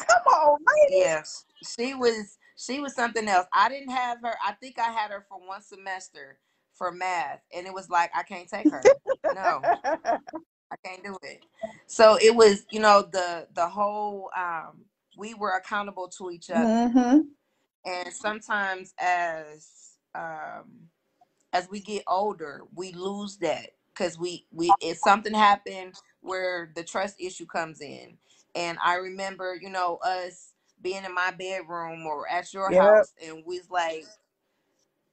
Come 0.07 0.33
on, 0.33 0.57
lady. 0.81 1.01
Yes, 1.01 1.45
she 1.63 1.93
was. 1.93 2.37
She 2.57 2.81
was 2.81 2.93
something 2.93 3.25
else. 3.29 3.47
I 3.53 3.69
didn't 3.69 3.91
have 3.91 4.17
her. 4.21 4.33
I 4.45 4.51
think 4.51 4.79
I 4.79 4.91
had 4.91 5.11
her 5.11 5.25
for 5.29 5.39
one 5.39 5.61
semester 5.61 6.39
for 6.73 6.91
math, 6.91 7.41
and 7.55 7.65
it 7.65 7.73
was 7.73 7.89
like 7.89 8.11
I 8.13 8.23
can't 8.23 8.49
take 8.49 8.69
her. 8.69 8.81
No, 9.33 9.61
I 9.63 10.75
can't 10.83 11.03
do 11.03 11.17
it. 11.23 11.43
So 11.87 12.17
it 12.21 12.35
was, 12.35 12.65
you 12.71 12.79
know, 12.79 13.07
the 13.11 13.47
the 13.53 13.67
whole. 13.67 14.29
Um, 14.37 14.85
we 15.17 15.33
were 15.33 15.51
accountable 15.51 16.07
to 16.17 16.31
each 16.31 16.49
other, 16.49 16.65
mm-hmm. 16.65 17.19
and 17.85 18.13
sometimes 18.13 18.93
as 18.97 19.95
um, 20.15 20.89
as 21.53 21.69
we 21.69 21.79
get 21.79 22.03
older, 22.07 22.61
we 22.75 22.93
lose 22.93 23.37
that 23.37 23.71
because 23.93 24.17
we 24.17 24.45
we 24.51 24.71
if 24.81 24.97
something 24.97 25.33
happened 25.33 25.95
where 26.21 26.71
the 26.75 26.83
trust 26.83 27.15
issue 27.19 27.45
comes 27.45 27.81
in, 27.81 28.17
and 28.55 28.77
I 28.83 28.95
remember, 28.95 29.57
you 29.59 29.69
know, 29.69 29.97
us 29.97 30.53
being 30.81 31.03
in 31.03 31.13
my 31.13 31.31
bedroom 31.31 32.05
or 32.05 32.29
at 32.29 32.53
your 32.53 32.71
Yep. 32.71 32.81
house, 32.81 33.13
and 33.23 33.43
we 33.45 33.59
was 33.59 33.69
like, 33.69 34.05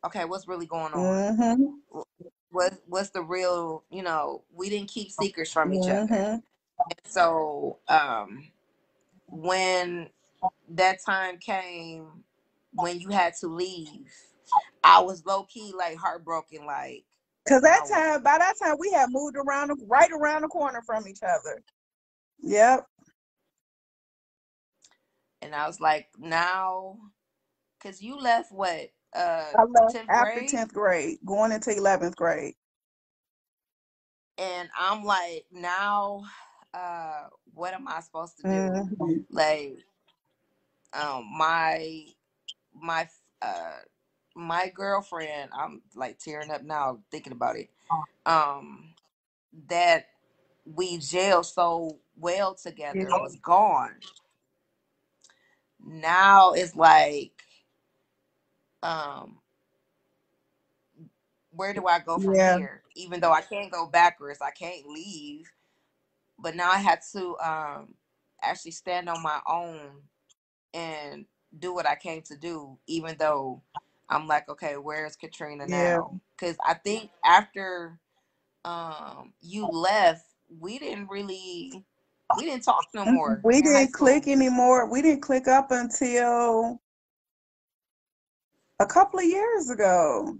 okay, 0.04 0.24
what's 0.24 0.48
really 0.48 0.66
going 0.66 0.92
on? 0.92 1.36
Mm-hmm. 1.36 2.02
What 2.50 2.74
what's 2.86 3.10
the 3.10 3.22
real? 3.22 3.84
You 3.90 4.02
know, 4.02 4.42
we 4.54 4.70
didn't 4.70 4.88
keep 4.88 5.10
secrets 5.10 5.52
from 5.52 5.74
each 5.74 5.88
other. 5.88 6.06
Mm-hmm. 6.06 6.36
So 7.04 7.78
um, 7.88 8.44
when 9.26 10.08
that 10.70 10.98
time 11.04 11.38
came, 11.38 12.24
when 12.72 13.00
you 13.00 13.10
had 13.10 13.34
to 13.40 13.48
leave, 13.48 14.12
I 14.84 15.00
was 15.00 15.26
low 15.26 15.44
key 15.44 15.72
like 15.76 15.96
heartbroken, 15.96 16.66
like. 16.66 17.04
Cause 17.48 17.62
that 17.62 17.86
time, 17.88 18.24
by 18.24 18.38
that 18.38 18.54
time, 18.60 18.74
we 18.76 18.90
had 18.90 19.08
moved 19.10 19.36
around, 19.36 19.70
right 19.86 20.10
around 20.10 20.42
the 20.42 20.48
corner 20.48 20.82
from 20.84 21.06
each 21.06 21.22
other. 21.22 21.62
Yep. 22.40 22.86
And 25.42 25.54
I 25.54 25.66
was 25.66 25.80
like, 25.80 26.08
now, 26.18 26.98
because 27.78 28.02
you 28.02 28.18
left 28.18 28.52
what, 28.52 28.90
uh, 29.14 29.54
I 29.58 29.62
left 29.64 29.94
10th 29.94 30.08
after 30.08 30.42
grade? 30.42 30.50
tenth 30.50 30.72
grade, 30.72 31.18
going 31.26 31.52
into 31.52 31.70
eleventh 31.76 32.16
grade. 32.16 32.54
And 34.38 34.68
I'm 34.78 35.04
like, 35.04 35.46
now, 35.52 36.24
uh, 36.74 37.28
what 37.54 37.74
am 37.74 37.88
I 37.88 38.00
supposed 38.00 38.36
to 38.38 38.44
do? 38.44 38.70
Mhm. 39.02 39.26
Like, 39.30 39.78
um, 40.92 41.26
my, 41.36 42.06
my, 42.74 43.08
uh, 43.42 43.78
my 44.34 44.68
girlfriend, 44.74 45.50
I'm 45.54 45.82
like 45.94 46.18
tearing 46.18 46.50
up 46.50 46.62
now 46.62 47.00
thinking 47.10 47.32
about 47.32 47.56
it. 47.56 47.70
Um, 48.26 48.94
that 49.68 50.08
we 50.64 50.98
jailed 50.98 51.46
so 51.46 51.98
well 52.16 52.54
together 52.54 53.08
Yeah. 53.10 53.18
was 53.18 53.36
gone. 53.36 53.96
Now 55.86 56.52
it's 56.52 56.76
like, 56.76 57.32
um, 58.82 59.38
where 61.52 61.74
do 61.74 61.86
I 61.86 62.00
go 62.00 62.18
from 62.18 62.38
Yeah. 62.38 62.40
here? 62.40 62.82
Even 62.96 63.20
though 63.20 63.32
I 63.32 63.42
can't 63.42 63.72
go 63.72 63.86
backwards, 63.86 64.40
I 64.42 64.50
can't 64.50 64.86
leave. 64.88 65.50
But 66.38 66.56
now 66.56 66.70
I 66.70 66.78
had 66.78 67.00
to 67.14 67.36
um 67.38 67.94
actually 68.42 68.72
stand 68.72 69.08
on 69.08 69.22
my 69.22 69.40
own 69.48 70.02
and 70.74 71.26
do 71.58 71.74
what 71.74 71.88
I 71.88 71.96
came 71.96 72.22
to 72.22 72.36
do, 72.36 72.78
even 72.86 73.16
though 73.18 73.62
I'm 74.08 74.26
like, 74.28 74.48
okay, 74.48 74.76
where's 74.76 75.16
Katrina 75.16 75.66
Yeah. 75.66 75.68
now? 75.68 76.18
Because 76.38 76.56
I 76.66 76.74
think 76.74 77.10
after 77.24 78.00
um 78.64 79.34
you 79.42 79.66
left, 79.68 80.26
we 80.60 80.78
didn't 80.78 81.08
really 81.10 81.84
we 82.36 82.44
didn't 82.44 82.64
talk 82.64 82.86
no 82.94 83.04
more. 83.04 83.40
We 83.44 83.62
didn't 83.62 83.92
click 83.92 84.26
anymore. 84.26 84.90
We 84.90 85.02
didn't 85.02 85.22
click 85.22 85.46
up 85.48 85.70
until 85.70 86.80
a 88.80 88.86
couple 88.86 89.18
of 89.18 89.26
years 89.26 89.70
ago. 89.70 90.36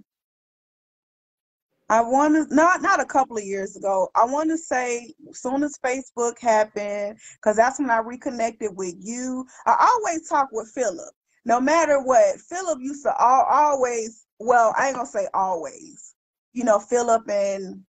I 1.89 2.01
want 2.01 2.35
to 2.35 2.53
not 2.55 2.83
not 2.83 3.01
a 3.01 3.05
couple 3.05 3.37
of 3.37 3.45
years 3.45 3.77
ago. 3.77 4.09
I 4.17 4.25
want 4.25 4.51
to 4.51 4.59
say 4.59 5.15
soon 5.33 5.63
as 5.63 5.79
Facebook 5.85 6.39
happened, 6.41 7.19
because 7.37 7.57
that's 7.57 7.79
when 7.79 7.91
I 7.91 7.99
reconnected 7.99 8.77
with 8.77 8.97
you. 8.99 9.47
I 9.67 9.77
always 9.95 10.29
talk 10.29 10.49
with 10.51 10.69
Philip, 10.75 11.15
no 11.45 11.61
matter 11.61 12.03
what. 12.03 12.41
Philip 12.41 12.81
used 12.81 13.05
to 13.05 13.15
all, 13.17 13.45
always. 13.49 14.27
Well, 14.41 14.75
I 14.77 14.89
ain't 14.89 14.97
gonna 14.97 15.07
say 15.07 15.29
always. 15.33 16.15
You 16.53 16.65
know, 16.65 16.81
Philip 16.81 17.31
and 17.31 17.83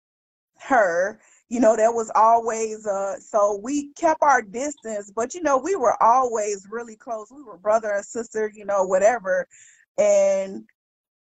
her. 0.60 1.20
You 1.48 1.60
know, 1.60 1.76
there 1.76 1.92
was 1.92 2.10
always 2.14 2.86
uh. 2.86 3.18
So 3.20 3.60
we 3.62 3.92
kept 3.94 4.22
our 4.22 4.42
distance, 4.42 5.10
but 5.14 5.34
you 5.34 5.42
know, 5.42 5.56
we 5.56 5.76
were 5.76 6.00
always 6.02 6.66
really 6.70 6.96
close. 6.96 7.28
We 7.30 7.42
were 7.42 7.56
brother 7.56 7.90
and 7.92 8.04
sister. 8.04 8.50
You 8.54 8.66
know, 8.66 8.84
whatever, 8.84 9.46
and 9.96 10.64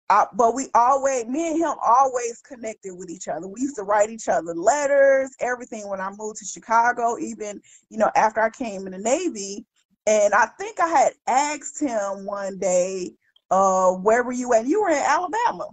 uh, 0.09 0.27
but 0.35 0.55
we 0.55 0.69
always, 0.75 1.27
me 1.27 1.49
and 1.51 1.59
him 1.59 1.75
always 1.85 2.41
connected 2.47 2.95
with 2.95 3.11
each 3.11 3.27
other. 3.27 3.49
We 3.49 3.61
used 3.63 3.77
to 3.77 3.83
write 3.83 4.11
each 4.11 4.29
other 4.29 4.55
letters, 4.55 5.35
everything 5.41 5.89
when 5.89 6.01
I 6.01 6.11
moved 6.17 6.39
to 6.39 6.45
Chicago, 6.45 7.19
even, 7.19 7.61
you 7.91 7.99
know, 7.99 8.11
after 8.15 8.41
I 8.41 8.51
came 8.51 8.87
in 8.87 8.93
the 8.93 8.99
Navy. 8.99 9.67
And 10.07 10.33
I 10.33 10.47
think 10.47 10.79
I 10.79 10.87
had 10.87 11.13
asked 11.27 11.81
him 11.81 12.25
one 12.25 12.59
day, 12.59 13.15
uh, 13.51 13.93
where 13.93 14.23
were 14.23 14.33
you 14.33 14.55
at? 14.55 14.67
You 14.67 14.83
were 14.83 14.91
in 14.91 15.03
Alabama. 15.05 15.71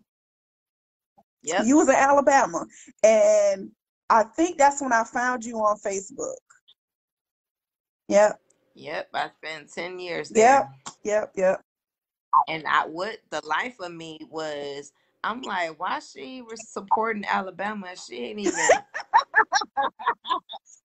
yeah 1.44 1.64
You 1.64 1.78
was 1.78 1.90
in 1.90 1.96
Alabama. 1.96 2.66
And 3.04 3.70
I 4.14 4.24
think 4.24 4.58
that's 4.60 4.82
when 4.82 4.94
I 4.94 5.04
found 5.06 5.44
you 5.44 5.58
on 5.58 5.78
Facebook. 5.80 6.36
Yep, 8.10 8.40
Yep. 8.76 9.10
I 9.14 9.30
spent 9.30 9.74
10 9.74 10.00
years 10.00 10.32
Yep. 10.36 10.70
yep, 11.04 11.32
yep. 11.36 11.62
And 12.48 12.64
I 12.68 12.86
what 12.88 13.18
the 13.32 13.42
life 13.46 13.76
of 13.80 13.94
me 13.94 14.20
was 14.30 14.92
I'm 15.24 15.42
like, 15.42 15.80
why 15.80 16.00
she 16.00 16.42
was 16.42 16.62
supporting 16.62 17.26
Alabama? 17.26 17.96
She 17.96 18.18
ain't 18.18 18.40
even 18.40 18.54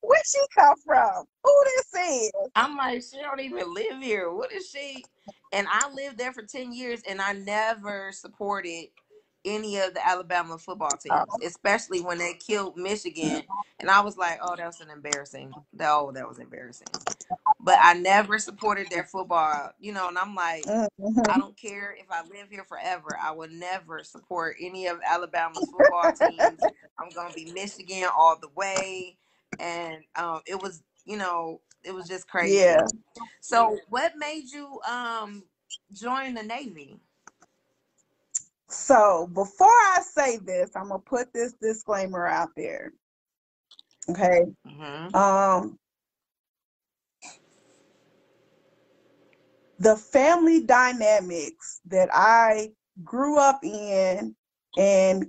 Where 0.00 0.20
she 0.26 0.38
come 0.56 0.74
from? 0.86 1.24
Who 1.44 1.62
this 1.64 2.02
is? 2.10 2.30
I'm 2.54 2.76
like, 2.76 3.02
she 3.02 3.18
don't 3.20 3.40
even 3.40 3.72
live 3.74 4.00
here. 4.02 4.32
What 4.32 4.52
is 4.52 4.68
she? 4.68 5.04
And 5.52 5.66
I 5.70 5.90
lived 5.92 6.18
there 6.18 6.32
for 6.32 6.42
10 6.42 6.72
years 6.72 7.02
and 7.08 7.20
I 7.20 7.32
never 7.34 8.10
supported 8.12 8.86
any 9.44 9.78
of 9.78 9.94
the 9.94 10.06
Alabama 10.06 10.58
football 10.58 10.96
teams, 10.98 11.38
especially 11.44 12.00
when 12.00 12.18
they 12.18 12.34
killed 12.34 12.76
Michigan. 12.76 13.44
And 13.80 13.90
I 13.90 14.00
was 14.00 14.16
like, 14.18 14.40
oh, 14.42 14.56
that 14.56 14.66
was 14.66 14.80
an 14.80 14.90
embarrassing. 14.90 15.56
Oh, 15.80 16.12
that 16.12 16.28
was 16.28 16.38
embarrassing. 16.38 16.88
But 17.60 17.78
I 17.82 17.94
never 17.94 18.38
supported 18.38 18.90
their 18.90 19.04
football, 19.04 19.72
you 19.80 19.92
know, 19.92 20.08
and 20.08 20.18
I'm 20.18 20.34
like. 20.34 20.68
I 21.28 21.38
don't 21.38 21.56
care 21.56 21.94
if 21.98 22.06
I 22.10 22.22
live 22.22 22.50
here 22.50 22.64
forever. 22.64 23.18
I 23.20 23.32
will 23.32 23.48
never 23.50 24.04
support 24.04 24.56
any 24.60 24.86
of 24.88 25.00
Alabama's 25.06 25.68
football 25.68 26.12
teams. 26.12 26.68
I'm 26.98 27.12
gonna 27.12 27.34
be 27.34 27.46
Michigan 27.46 28.08
all 28.16 28.38
the 28.40 28.50
way. 28.56 29.18
And 29.58 30.04
um, 30.16 30.42
it 30.46 30.60
was, 30.60 30.82
you 31.06 31.16
know, 31.16 31.62
it 31.84 31.94
was 31.94 32.08
just 32.08 32.28
crazy. 32.28 32.60
Yeah. 32.60 32.88
So, 33.40 33.78
what 33.88 34.14
made 34.16 34.50
you 34.52 34.80
um 34.88 35.44
join 35.92 36.34
the 36.34 36.44
Navy? 36.44 37.00
So 38.68 39.28
before 39.34 39.68
I 39.68 40.00
say 40.02 40.38
this, 40.38 40.70
I'm 40.76 40.88
gonna 40.88 41.00
put 41.00 41.32
this 41.32 41.54
disclaimer 41.54 42.26
out 42.26 42.50
there. 42.56 42.92
Okay. 44.10 44.42
hmm 44.66 45.08
Um, 45.14 45.78
the 49.78 49.96
family 49.96 50.64
dynamics 50.64 51.80
that 51.86 52.08
I 52.12 52.72
grew 53.04 53.38
up 53.38 53.60
in 53.64 54.34
and 54.76 55.26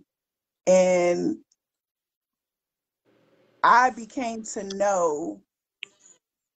and 0.68 1.38
I 3.64 3.92
became 3.92 4.44
to 4.44 4.64
know 4.64 5.42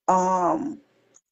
um 0.08 0.82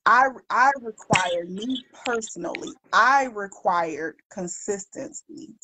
I 0.05 0.27
I 0.49 0.71
required 0.81 1.49
me 1.51 1.83
personally, 1.93 2.73
I 2.91 3.25
required 3.25 4.17
consistency. 4.31 5.55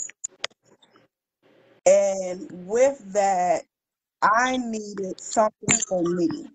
And 1.85 2.47
with 2.67 3.13
that, 3.13 3.63
I 4.21 4.57
needed 4.57 5.19
something 5.19 5.77
for 5.87 6.03
me. 6.03 6.49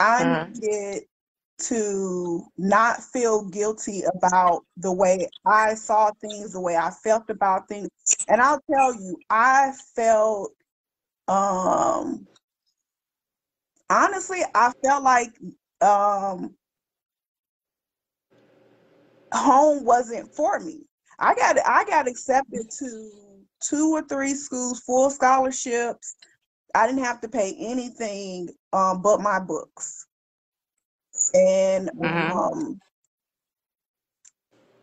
I 0.00 0.24
Mhm. 0.24 0.52
needed 0.52 1.04
to 1.58 2.44
not 2.58 3.02
feel 3.02 3.48
guilty 3.48 4.02
about 4.04 4.64
the 4.76 4.92
way 4.92 5.28
I 5.46 5.74
saw 5.74 6.10
things, 6.20 6.52
the 6.52 6.60
way 6.60 6.76
I 6.76 6.90
felt 6.90 7.30
about 7.30 7.68
things. 7.68 7.88
And 8.28 8.40
I'll 8.40 8.60
tell 8.70 8.94
you, 8.94 9.18
I 9.30 9.72
felt 9.94 10.52
um 11.28 12.26
honestly, 13.90 14.40
I 14.54 14.72
felt 14.82 15.04
like 15.04 15.38
um 15.80 16.54
home 19.32 19.84
wasn't 19.84 20.34
for 20.34 20.58
me. 20.60 20.80
I 21.18 21.34
got 21.34 21.56
I 21.66 21.84
got 21.84 22.08
accepted 22.08 22.66
to 22.78 23.10
two 23.60 23.90
or 23.94 24.02
three 24.02 24.34
schools, 24.34 24.80
full 24.80 25.10
scholarships. 25.10 26.16
I 26.74 26.86
didn't 26.86 27.04
have 27.04 27.20
to 27.22 27.28
pay 27.28 27.54
anything 27.58 28.48
um, 28.72 29.02
but 29.02 29.20
my 29.20 29.38
books. 29.40 30.06
And 31.34 31.90
Mhm. 31.94 32.30
um, 32.30 32.80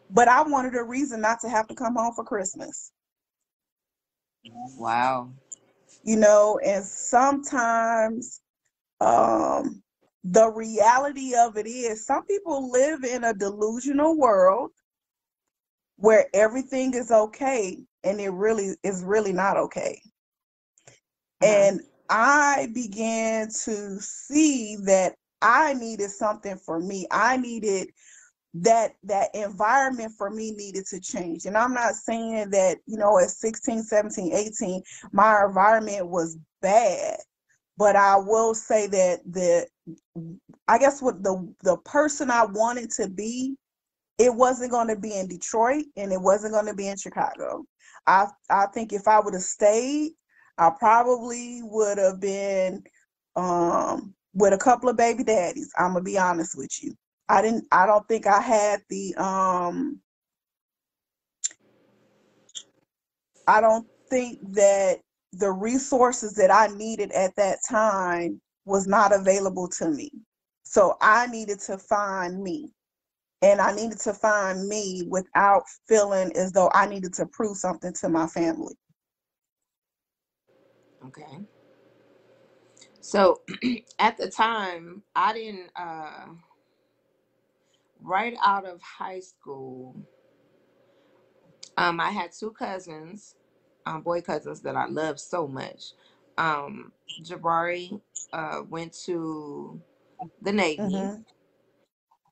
but 0.10 0.27
I 0.27 0.41
wanted 0.43 0.75
a 0.75 0.84
reason 0.84 1.21
not 1.21 1.39
to 1.41 1.49
have 1.49 1.67
to 1.67 1.75
come 1.75 1.95
home 1.95 2.13
for 2.15 2.23
Christmas. 2.23 2.91
Wow. 4.77 5.34
You 6.03 6.17
know, 6.17 6.60
and 6.65 6.84
sometimes 6.86 8.41
um 9.01 9.83
the 10.24 10.50
reality 10.50 11.36
of 11.36 11.58
it 11.58 11.68
is 11.68 12.06
some 12.06 12.26
people 12.26 12.72
live 12.72 13.04
in 13.04 13.26
a 13.26 13.34
delusional 13.34 14.18
world 14.18 14.72
where 15.98 16.28
everything 16.34 16.94
is 16.94 17.12
okay 17.12 17.78
and 18.04 18.20
it 18.20 18.30
really 18.30 18.76
is 18.84 19.04
really 19.04 19.34
not 19.34 19.58
okay. 19.58 20.02
Mhm. 21.42 21.48
And 21.48 21.82
I 22.10 22.70
began 22.74 23.50
to 23.66 24.00
see 24.00 24.78
that 24.86 25.16
I 25.42 25.74
needed 25.74 26.10
something 26.10 26.58
for 26.58 26.80
me. 26.80 27.08
I 27.12 27.38
needed 27.38 27.90
that 28.56 28.96
that 29.04 29.34
environment 29.34 30.14
for 30.18 30.30
me 30.30 30.52
needed 30.52 30.86
to 30.88 31.00
change. 31.00 31.46
And 31.46 31.58
I'm 31.58 31.74
not 31.74 31.96
saying 31.96 32.52
that, 32.52 32.78
you 32.86 32.98
know, 32.98 33.18
at 33.20 33.32
16, 33.32 33.84
17, 33.84 34.32
18, 34.34 34.84
my 35.12 35.44
environment 35.44 36.08
was 36.08 36.38
bad. 36.62 37.18
But 37.78 37.96
I 37.96 38.16
will 38.18 38.54
say 38.54 38.86
that 38.88 39.22
the 39.26 39.68
I 40.67 40.78
guess 40.78 41.02
what 41.02 41.24
the 41.24 41.54
the 41.63 41.78
person 41.78 42.32
I 42.32 42.46
wanted 42.46 42.91
to 42.91 43.10
be, 43.10 43.56
it 44.17 44.34
wasn't 44.34 44.72
going 44.72 44.88
to 44.88 44.96
be 44.96 45.15
in 45.15 45.28
Detroit 45.28 45.86
and 45.98 46.12
it 46.13 46.22
wasn't 46.22 46.54
going 46.54 46.67
to 46.67 46.74
be 46.76 46.88
in 46.88 46.98
Chicago. 46.98 47.65
I 48.08 48.28
I 48.50 48.67
think 48.67 48.93
if 48.93 49.08
I 49.08 49.19
would 49.19 49.34
have 49.34 49.43
stayed, 49.43 50.12
I 50.58 50.72
probably 50.72 51.62
would 51.63 51.98
have 51.98 52.19
been 52.19 52.84
um 53.36 54.13
with 54.34 54.54
a 54.54 54.58
couple 54.58 54.89
of 54.89 54.98
baby 54.98 55.24
daddies. 55.24 55.72
I'm 55.78 55.93
gonna 55.93 56.04
be 56.04 56.17
honest 56.17 56.58
with 56.58 56.72
you. 56.82 56.96
I 57.30 57.41
didn't 57.41 57.65
I 57.72 57.86
don't 57.86 58.08
think 58.08 58.28
I 58.28 58.41
had 58.41 58.82
the 58.89 59.15
um 59.15 60.00
I 63.48 63.62
don't 63.62 63.88
think 64.10 64.39
that 64.54 65.00
the 65.34 65.52
resources 65.52 66.34
that 66.36 66.52
I 66.52 66.67
needed 66.67 67.12
at 67.12 67.36
that 67.38 67.60
time 67.69 68.41
was 68.65 68.88
not 68.88 69.13
available 69.13 69.67
to 69.67 69.89
me. 69.89 70.12
So 70.63 70.97
I 71.02 71.28
needed 71.28 71.60
to 71.62 71.78
find 71.78 72.41
me. 72.41 72.71
And 73.41 73.60
I 73.60 73.76
needed 73.76 73.99
to 74.02 74.13
find 74.13 74.67
me 74.67 75.06
without 75.10 75.63
feeling 75.88 76.32
as 76.36 76.54
though 76.54 76.71
I 76.73 76.88
needed 76.88 77.13
to 77.15 77.26
prove 77.26 77.58
something 77.58 77.93
to 77.95 78.10
my 78.10 78.28
family. 78.28 78.76
Okay. 81.08 81.39
So 83.02 83.41
at 83.99 84.17
the 84.17 84.30
time, 84.30 85.04
I 85.15 85.34
didn't 85.34 85.71
uh 85.76 86.28
right 88.02 88.36
out 88.43 88.65
of 88.65 88.82
high 88.82 89.19
school, 89.19 89.95
um, 91.78 91.99
I 91.99 92.12
had 92.12 92.32
two 92.32 92.52
cousins, 92.52 93.36
um, 93.86 94.02
boy 94.02 94.21
cousins 94.21 94.62
that 94.62 94.76
I 94.76 94.88
love 94.88 95.19
so 95.19 95.47
much. 95.47 95.93
Um, 96.38 96.93
Jabari 97.22 98.00
uh 98.34 98.63
went 98.69 98.93
to 99.06 99.82
the 100.41 100.54
Navy, 100.54 101.12
hmm 101.12 101.15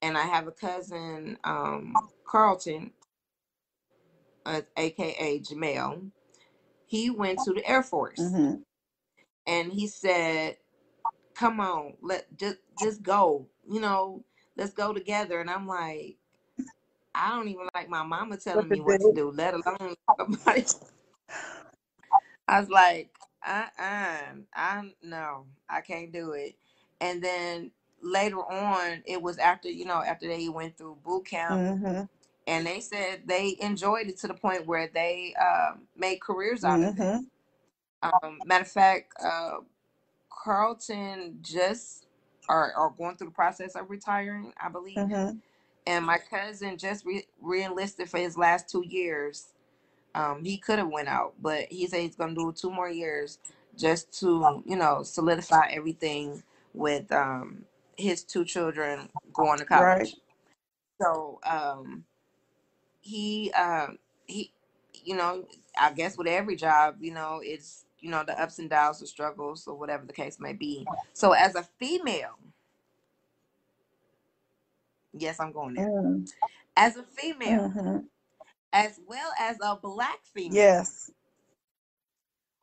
and 0.01 0.17
I 0.17 0.23
have 0.23 0.47
a 0.47 0.51
cousin, 0.53 1.37
um, 1.43 2.09
Carlton, 2.25 2.91
uh, 4.45 4.61
aka 4.77 5.39
Jamel. 5.41 6.11
He 6.87 7.09
went 7.09 7.39
to 7.41 7.53
the 7.53 7.67
Air 7.67 7.83
Force, 7.83 8.37
hmm 8.37 8.55
and 9.47 9.71
he 9.73 9.87
said, 9.87 10.57
"Come 11.35 11.59
on, 11.61 11.95
let 12.01 12.27
just 12.37 12.59
just 12.77 13.03
go. 13.03 13.47
You 13.69 13.81
know, 13.81 14.25
let's 14.57 14.73
go 14.73 14.93
together." 14.93 15.41
And 15.41 15.49
I'm 15.49 15.67
like, 15.67 16.17
I 17.15 17.29
don't 17.31 17.49
even 17.49 17.67
like 17.75 17.89
my 17.89 18.03
mama 18.03 18.37
telling 18.37 18.69
me 18.69 18.81
what 18.81 19.01
to 19.01 19.09
do? 19.09 19.13
do, 19.13 19.31
let 19.31 19.53
alone 19.55 19.95
somebody. 20.19 20.65
I 22.47 22.59
was 22.59 22.69
like, 22.69 23.15
uh 23.47 23.65
uh 23.79 24.19
I 24.55 24.93
no, 25.03 25.45
I 25.69 25.81
can't 25.81 26.11
do 26.13 26.33
it. 26.33 26.55
And 27.01 27.23
then 27.23 27.71
later 28.01 28.39
on, 28.39 29.03
it 29.05 29.21
was 29.21 29.37
after, 29.39 29.69
you 29.69 29.85
know, 29.85 30.03
after 30.03 30.27
they 30.27 30.49
went 30.49 30.77
through 30.77 30.97
boot 31.05 31.25
camp 31.27 31.61
hmm 31.81 32.03
and 32.47 32.65
they 32.65 32.79
said 32.81 33.23
they 33.25 33.57
enjoyed 33.61 34.07
it 34.07 34.17
to 34.19 34.27
the 34.27 34.33
point 34.33 34.65
where 34.67 34.89
they 34.93 35.33
um, 35.41 35.83
made 35.95 36.21
careers 36.21 36.63
out 36.63 36.83
of 36.83 36.97
it. 36.97 36.97
hmm 36.97 37.17
Um, 38.03 38.43
matter 38.45 38.63
of 38.63 38.67
fact, 38.71 39.13
uh, 39.23 39.59
Carlton 40.29 41.39
just 41.41 42.07
are, 42.49 42.73
are 42.73 42.91
going 42.97 43.17
through 43.17 43.27
the 43.29 43.33
process 43.35 43.75
of 43.75 43.89
retiring, 43.89 44.53
I 44.61 44.69
believe. 44.69 45.09
hmm 45.09 45.31
And 45.87 46.05
my 46.05 46.19
cousin 46.19 46.77
just 46.77 47.05
re- 47.05 47.27
re-enlisted 47.41 48.09
for 48.09 48.19
his 48.19 48.37
last 48.37 48.69
two 48.69 48.83
years. 48.87 49.53
Um, 50.15 50.43
he 50.43 50.57
could 50.57 50.79
have 50.79 50.89
went 50.89 51.07
out, 51.07 51.35
but 51.41 51.71
he 51.71 51.87
said 51.87 52.01
he's 52.01 52.15
gonna 52.15 52.35
do 52.35 52.53
two 52.53 52.71
more 52.71 52.89
years 52.89 53.39
just 53.77 54.17
to, 54.19 54.63
you 54.65 54.75
know, 54.75 55.03
solidify 55.03 55.69
everything 55.71 56.43
with 56.73 57.11
um 57.11 57.65
his 57.97 58.23
two 58.23 58.45
children 58.45 59.09
going 59.33 59.59
to 59.59 59.65
college. 59.65 60.07
Right. 60.07 60.19
So 61.01 61.39
um 61.43 62.05
he 63.01 63.51
um 63.53 63.99
he 64.27 64.53
you 65.05 65.15
know, 65.15 65.47
I 65.79 65.93
guess 65.93 66.17
with 66.17 66.27
every 66.27 66.55
job, 66.55 66.97
you 67.01 67.13
know, 67.13 67.41
it's 67.43 67.85
you 67.99 68.09
know, 68.11 68.23
the 68.25 68.39
ups 68.41 68.59
and 68.59 68.69
downs, 68.69 68.99
the 68.99 69.07
struggles, 69.07 69.67
or 69.67 69.75
whatever 69.75 70.05
the 70.05 70.13
case 70.13 70.39
may 70.39 70.53
be. 70.53 70.89
So 71.13 71.33
as 71.33 71.55
a 71.55 71.63
female, 71.79 72.37
yes, 75.13 75.39
I'm 75.39 75.51
going 75.51 75.75
there. 75.75 75.93
Mm, 76.03 76.27
As 76.75 76.97
a 76.97 77.03
female, 77.03 77.73
hmm 77.75 77.97
as 78.73 78.99
well 79.07 79.31
as 79.39 79.57
a 79.63 79.75
black 79.75 80.19
female, 80.33 80.55
Yes. 80.55 81.11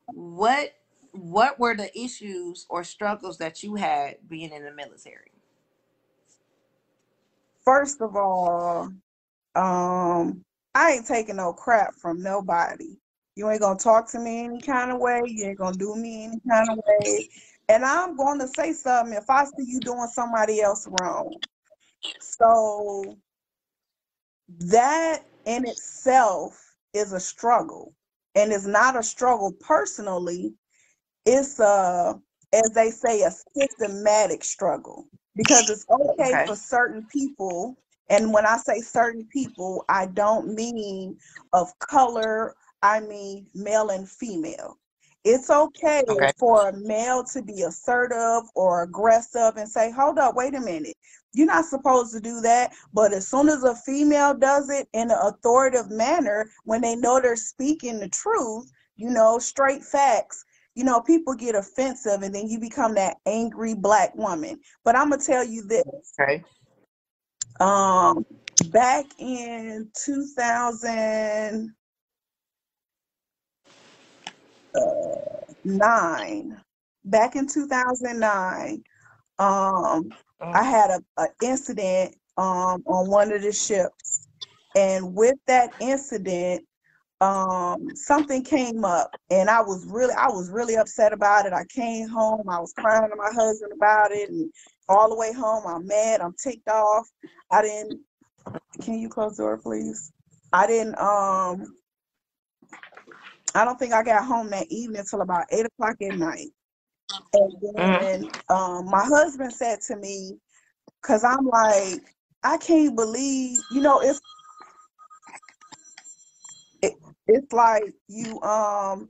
what 0.07 0.73
what 1.13 1.59
were 1.59 1.75
the 1.75 1.89
issues 1.99 2.65
or 2.69 2.83
struggles 2.83 3.37
that 3.39 3.63
you 3.63 3.75
had 3.75 4.17
being 4.27 4.51
in 4.51 4.63
the 4.63 4.71
military? 4.71 5.31
First 7.65 8.01
of 8.01 8.15
all, 8.15 8.91
um, 9.55 10.41
I 10.75 10.91
ain't 10.93 11.07
taking 11.07 11.37
no 11.37 11.53
crap 11.53 11.95
from 11.95 12.21
nobody. 12.21 12.97
You 13.35 13.49
ain't 13.49 13.61
gonna 13.61 13.79
talk 13.79 14.09
to 14.11 14.19
me 14.19 14.45
any 14.45 14.61
kind 14.61 14.91
of 14.91 14.99
way. 14.99 15.21
You 15.25 15.47
ain't 15.47 15.57
gonna 15.57 15.77
do 15.77 15.95
me 15.95 16.25
any 16.25 16.39
kind 16.49 16.69
of 16.69 16.77
way. 16.87 17.29
And 17.69 17.85
I'm 17.85 18.17
going 18.17 18.39
to 18.39 18.47
say 18.47 18.73
something 18.73 19.15
if 19.15 19.29
I 19.29 19.45
see 19.45 19.65
you 19.67 19.81
doing 19.81 20.07
somebody 20.11 20.61
else 20.61 20.87
wrong. 20.89 21.39
So 22.19 23.17
that 24.59 25.23
in 25.49 25.67
itself 25.67 26.75
is 26.93 27.11
a 27.13 27.19
struggle. 27.19 27.95
And 28.35 28.53
it's 28.53 28.67
not 28.67 28.95
a 28.95 29.03
struggle 29.03 29.51
personally, 29.59 30.53
it's 31.25 31.59
a, 31.59 32.19
as 32.53 32.71
they 32.75 32.91
say, 32.91 33.23
a 33.23 33.31
systematic 33.57 34.43
struggle. 34.43 35.07
Because 35.35 35.69
it's 35.69 35.85
okay 35.89 36.33
Okay. 36.33 36.45
for 36.45 36.55
certain 36.55 37.07
people, 37.11 37.77
and 38.09 38.33
when 38.33 38.45
I 38.45 38.57
say 38.57 38.81
certain 38.81 39.27
people, 39.31 39.85
I 39.89 40.07
don't 40.07 40.53
mean 40.53 41.17
of 41.53 41.67
color, 41.79 42.55
I 42.83 42.99
mean 43.01 43.47
male 43.55 43.89
and 43.89 44.09
female. 44.09 44.77
It's 45.23 45.49
okay 45.49 46.03
Okay. 46.07 46.31
for 46.37 46.69
a 46.69 46.77
male 46.77 47.23
to 47.25 47.41
be 47.41 47.63
assertive 47.63 48.49
or 48.55 48.83
aggressive 48.83 49.57
and 49.57 49.67
say, 49.67 49.91
hold 49.91 50.17
up, 50.17 50.35
wait 50.35 50.55
a 50.55 50.61
minute. 50.61 50.95
You're 51.33 51.47
not 51.47 51.65
supposed 51.65 52.13
to 52.13 52.19
do 52.19 52.41
that. 52.41 52.73
But 52.93 53.13
as 53.13 53.27
soon 53.27 53.49
as 53.49 53.63
a 53.63 53.75
female 53.75 54.33
does 54.33 54.69
it 54.69 54.87
in 54.93 55.11
an 55.11 55.17
authoritative 55.21 55.91
manner, 55.91 56.49
when 56.63 56.81
they 56.81 56.95
know 56.95 57.19
they're 57.19 57.35
speaking 57.35 57.99
the 57.99 58.09
truth, 58.09 58.71
you 58.95 59.09
know, 59.09 59.39
straight 59.39 59.83
facts, 59.83 60.43
you 60.75 60.83
know, 60.83 61.01
people 61.01 61.35
get 61.35 61.55
offensive 61.55 62.21
and 62.21 62.33
then 62.33 62.47
you 62.47 62.59
become 62.59 62.95
that 62.95 63.17
angry 63.25 63.73
black 63.75 64.15
woman. 64.15 64.59
But 64.85 64.95
I'm 64.95 65.09
gonna 65.09 65.21
tell 65.21 65.43
you 65.43 65.63
this. 65.67 65.83
Okay. 66.19 66.43
Um, 67.59 68.25
back 68.71 69.05
in 69.19 69.91
2000, 70.05 71.73
uh, 74.75 75.53
2009, 75.63 76.57
back 77.05 77.35
in 77.35 77.47
2009, 77.47 78.83
um, 79.39 80.13
I 80.53 80.63
Mm. 80.63 80.63
had 80.63 80.89
a, 80.91 81.01
a 81.21 81.27
incident 81.41 82.15
um, 82.37 82.83
on 82.87 83.09
one 83.09 83.31
of 83.31 83.41
the 83.41 83.51
ships, 83.51 84.27
and 84.75 85.15
with 85.15 85.35
that 85.47 85.73
incident, 85.79 86.65
um, 87.21 87.95
something 87.95 88.43
came 88.43 88.85
up, 88.85 89.11
and 89.29 89.49
I 89.49 89.61
was 89.61 89.85
really, 89.89 90.13
I 90.13 90.27
was 90.29 90.49
really 90.51 90.75
upset 90.77 91.13
about 91.13 91.45
it. 91.45 91.53
I 91.53 91.65
came 91.65 92.07
home, 92.09 92.47
I 92.49 92.59
was 92.59 92.73
crying 92.73 93.09
to 93.09 93.15
my 93.15 93.31
husband 93.33 93.73
about 93.75 94.11
it, 94.11 94.29
and 94.29 94.51
all 94.87 95.09
the 95.09 95.15
way 95.15 95.33
home, 95.33 95.63
I'm 95.67 95.85
mad, 95.87 96.21
I'm 96.21 96.35
ticked 96.41 96.67
off. 96.69 97.07
I 97.51 97.61
didn't. 97.61 97.99
Can 98.81 98.99
you 98.99 99.09
close 99.09 99.37
the 99.37 99.43
door, 99.43 99.57
please? 99.57 100.11
I 100.53 100.67
didn't. 100.67 100.97
Um, 100.97 101.75
I 103.55 103.65
don't 103.65 103.77
think 103.79 103.93
I 103.93 104.03
got 104.03 104.25
home 104.25 104.49
that 104.51 104.67
evening 104.69 105.03
till 105.09 105.21
about 105.21 105.45
eight 105.51 105.65
o'clock 105.65 105.95
at 106.01 106.15
night. 106.15 106.49
And 107.33 107.53
Mhm. 107.61 107.99
then 107.99 108.31
um, 108.49 108.85
my 108.85 109.03
husband 109.03 109.53
said 109.53 109.81
to 109.81 109.95
me, 109.95 110.39
because 111.01 111.23
I'm 111.23 111.45
like, 111.45 112.01
I 112.43 112.57
can't 112.57 112.95
believe, 112.95 113.59
you 113.71 113.81
know, 113.81 113.99
it's 114.01 114.19
it, 116.81 116.93
it's 117.27 117.51
like 117.51 117.93
you 118.07 118.41
um 118.41 119.09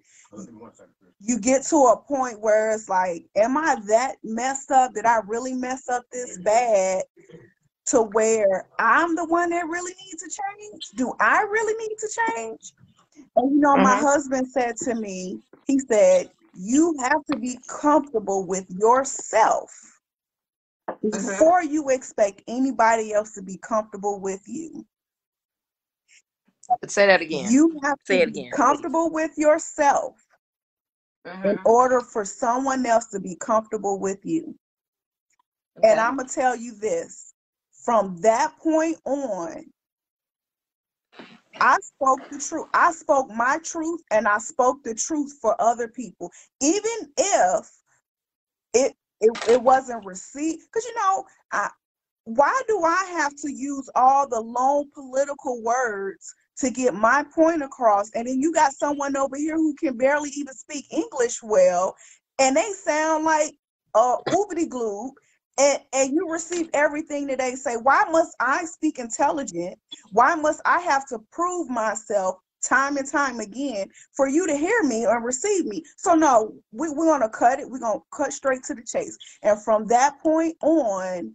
you 1.19 1.38
get 1.39 1.63
to 1.65 1.75
a 1.75 1.97
point 1.97 2.39
where 2.39 2.71
it's 2.71 2.88
like, 2.89 3.25
am 3.36 3.58
I 3.58 3.75
that 3.88 4.15
messed 4.23 4.71
up? 4.71 4.93
Did 4.93 5.06
I 5.06 5.19
really 5.28 5.54
mess 5.54 5.89
up 5.89 6.04
this 6.12 6.38
bad 6.39 7.04
to 7.88 8.04
where 8.04 8.67
I'm 8.80 9.15
the 9.15 9.25
one 9.25 9.49
that 9.49 9.67
really 9.67 9.93
needs 10.06 10.23
to 10.23 10.30
change? 10.30 10.89
Do 10.95 11.13
I 11.19 11.41
really 11.41 11.73
need 11.88 11.95
to 11.97 12.10
change? 12.38 12.73
And 13.36 13.52
you 13.52 13.60
know, 13.60 13.78
my 13.78 13.96
Mhm. 13.96 14.02
husband 14.02 14.48
said 14.48 14.76
to 14.78 14.96
me, 14.96 15.42
he 15.65 15.80
said, 15.80 16.32
you 16.54 16.96
have 17.00 17.24
to 17.26 17.38
be 17.38 17.60
comfortable 17.68 18.46
with 18.46 18.65
yourself 18.70 19.72
Mhm. 20.88 21.12
before 21.12 21.63
you 21.63 21.89
expect 21.89 22.42
anybody 22.48 23.13
else 23.13 23.32
to 23.34 23.42
be 23.42 23.58
comfortable 23.58 24.20
with 24.20 24.42
you. 24.48 24.86
Say 26.88 27.08
that 27.08 27.22
again. 27.22 27.50
You 27.50 27.80
have 27.84 27.98
Say 28.04 28.18
to 28.20 28.24
it 28.24 28.26
be 28.26 28.32
again, 28.32 28.52
please. 28.52 28.56
comfortable 28.56 29.10
with 29.10 29.38
yourself 29.38 30.15
in 31.26 31.32
Mhm. 31.32 31.62
order 31.65 32.02
for 32.02 32.26
someone 32.26 32.86
else 32.86 33.08
to 33.08 33.20
be 33.20 33.36
comfortable 33.36 34.00
with 34.00 34.26
you. 34.26 34.58
And 35.84 36.00
I'm 36.00 36.18
going 36.18 36.28
to 36.28 36.34
tell 36.34 36.56
you 36.56 36.74
this 36.76 37.34
from 37.72 38.20
that 38.22 38.58
point 38.60 38.98
on, 39.06 39.72
I 41.62 41.78
spoke 41.82 42.30
the 42.30 42.39
truth. 42.39 42.67
I 42.74 42.91
spoke 42.91 43.30
my 43.32 43.60
truth 43.63 44.02
and 44.12 44.28
I 44.28 44.38
spoke 44.39 44.84
the 44.84 44.95
truth 44.95 45.34
for 45.41 45.60
other 45.62 45.88
people, 45.88 46.32
even 46.62 47.13
if 47.17 47.72
it 48.74 48.93
it, 49.22 49.32
it 49.50 49.62
wasn't 49.62 50.06
received. 50.06 50.63
Because 50.67 50.86
you 50.86 50.95
know, 50.95 51.26
I 51.52 51.69
why 52.26 52.62
do 52.67 52.84
I 52.84 53.06
have 53.17 53.36
to 53.38 53.52
use 53.52 53.89
all 53.95 54.28
the 54.28 54.39
long 54.39 54.89
political 54.93 55.62
words 55.63 56.34
to 56.60 56.69
get 56.69 56.93
my 56.93 57.26
point 57.34 57.63
across? 57.63 58.12
And 58.15 58.28
then 58.28 58.39
you 58.39 58.54
got 58.54 58.74
someone 58.74 59.17
over 59.17 59.36
here 59.38 59.56
who 59.56 59.76
can 59.76 59.98
barely 59.98 60.30
even 60.36 60.54
speak 60.54 60.86
English 60.91 61.39
well, 61.43 61.95
and 62.39 62.56
they 62.56 62.72
sound 62.86 63.26
like 63.26 63.54
uh 63.95 64.17
oobity 64.32 64.69
glue. 64.69 65.12
And, 65.60 65.80
and 65.93 66.13
you 66.13 66.32
receive 66.32 66.69
everything 66.74 67.28
that 67.28 67.39
they 67.39 67.56
say. 67.56 67.76
Why 67.76 68.06
must 68.12 68.36
I 68.39 68.65
speak 68.65 69.00
intelligent? 69.00 69.78
Why 70.12 70.36
must 70.36 70.62
I 70.65 70.80
have 70.80 71.08
to 71.10 71.19
prove 71.34 71.69
myself 71.69 72.38
time 72.67 72.98
and 72.98 73.08
time 73.10 73.41
again 73.41 73.89
for 74.15 74.28
you 74.28 74.48
to 74.48 74.56
hear 74.56 74.84
me 74.84 75.06
or 75.06 75.22
receive 75.22 75.65
me? 75.65 75.84
So 75.98 76.15
no, 76.15 76.54
we, 76.72 76.89
we're 76.89 77.08
gonna 77.08 77.30
cut 77.30 77.60
it. 77.60 77.69
We're 77.69 77.80
gonna 77.80 78.00
cut 78.15 78.34
straight 78.34 78.63
to 78.65 78.76
the 78.76 78.84
chase. 78.84 79.17
And 79.43 79.62
from 79.62 79.88
that 79.88 80.19
point 80.22 80.56
on, 80.63 81.34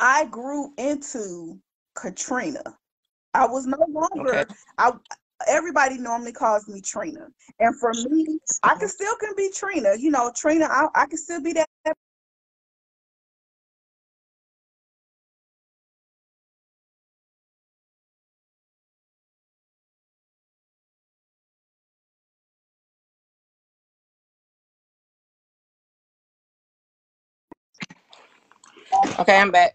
I 0.00 0.24
grew 0.26 0.72
into 0.78 1.60
Katrina. 1.96 2.64
I 3.34 3.46
was 3.46 3.66
no 3.66 3.78
longer, 3.88 4.40
Okay. 4.40 4.54
I 4.78 4.92
everybody 5.48 5.98
normally 5.98 6.32
calls 6.32 6.68
me 6.68 6.82
Trina. 6.82 7.28
And 7.60 7.78
for 7.80 7.94
me, 7.94 8.38
I 8.64 8.76
can 8.76 8.88
still 8.88 9.14
can 9.20 9.34
be 9.36 9.50
Trina. 9.54 9.94
You 9.98 10.10
know, 10.10 10.32
Trina, 10.36 10.66
I, 10.66 10.88
I 10.94 11.06
can 11.06 11.18
still 11.18 11.42
be 11.42 11.54
that 11.54 11.69
Okay, 29.18 29.38
I'm 29.38 29.50
back. 29.50 29.74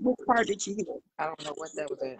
which 0.00 0.16
part 0.26 0.46
did 0.46 0.66
you 0.66 0.74
hear? 0.74 0.86
I 1.18 1.26
don't 1.26 1.44
know 1.44 1.52
what 1.56 1.70
that 1.76 1.90
was 1.90 2.00
at. 2.02 2.18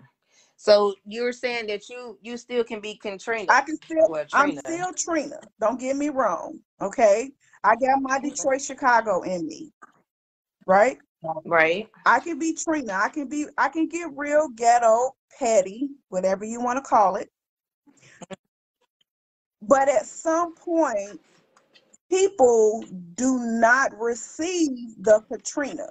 So 0.57 0.95
you're 1.07 1.33
saying 1.33 1.69
that 1.69 1.89
you 1.89 2.19
you 2.21 2.37
still 2.37 2.65
can 2.65 2.81
be 2.81 2.97
Katrina. 2.97 3.47
I 3.53 3.61
can 3.61 3.77
still 3.77 4.09
Well, 4.09 4.25
I'm 4.33 4.51
Trina. 4.57 4.61
still 4.67 4.93
Trina. 4.93 5.41
Don't 5.61 5.79
get 5.79 5.97
me 5.97 6.09
wrong. 6.09 6.59
Okay. 6.81 7.31
I 7.63 7.77
got 7.77 8.01
my 8.01 8.19
Detroit, 8.19 8.61
Chicago 8.61 9.23
in 9.23 9.47
me. 9.47 9.73
Right? 10.67 10.99
Right. 11.45 11.89
I 12.07 12.21
can 12.21 12.39
be 12.39 12.55
Trina. 12.55 12.93
I 12.93 13.09
can 13.09 13.29
be 13.29 13.47
I 13.57 13.69
can 13.69 13.89
get 13.89 14.09
real 14.17 14.49
ghetto, 14.49 15.15
petty, 15.39 15.89
whatever 16.09 16.45
you 16.45 16.61
want 16.61 16.77
to 16.83 16.89
call 16.89 17.17
it. 17.17 17.31
Mm-hmm. 17.89 18.35
But 19.63 19.89
at 19.89 20.07
some 20.07 20.55
point, 20.55 21.21
people 22.11 22.87
do 23.15 23.39
not 23.39 23.93
receive 23.99 24.71
the 25.03 25.23
Katrina. 25.31 25.89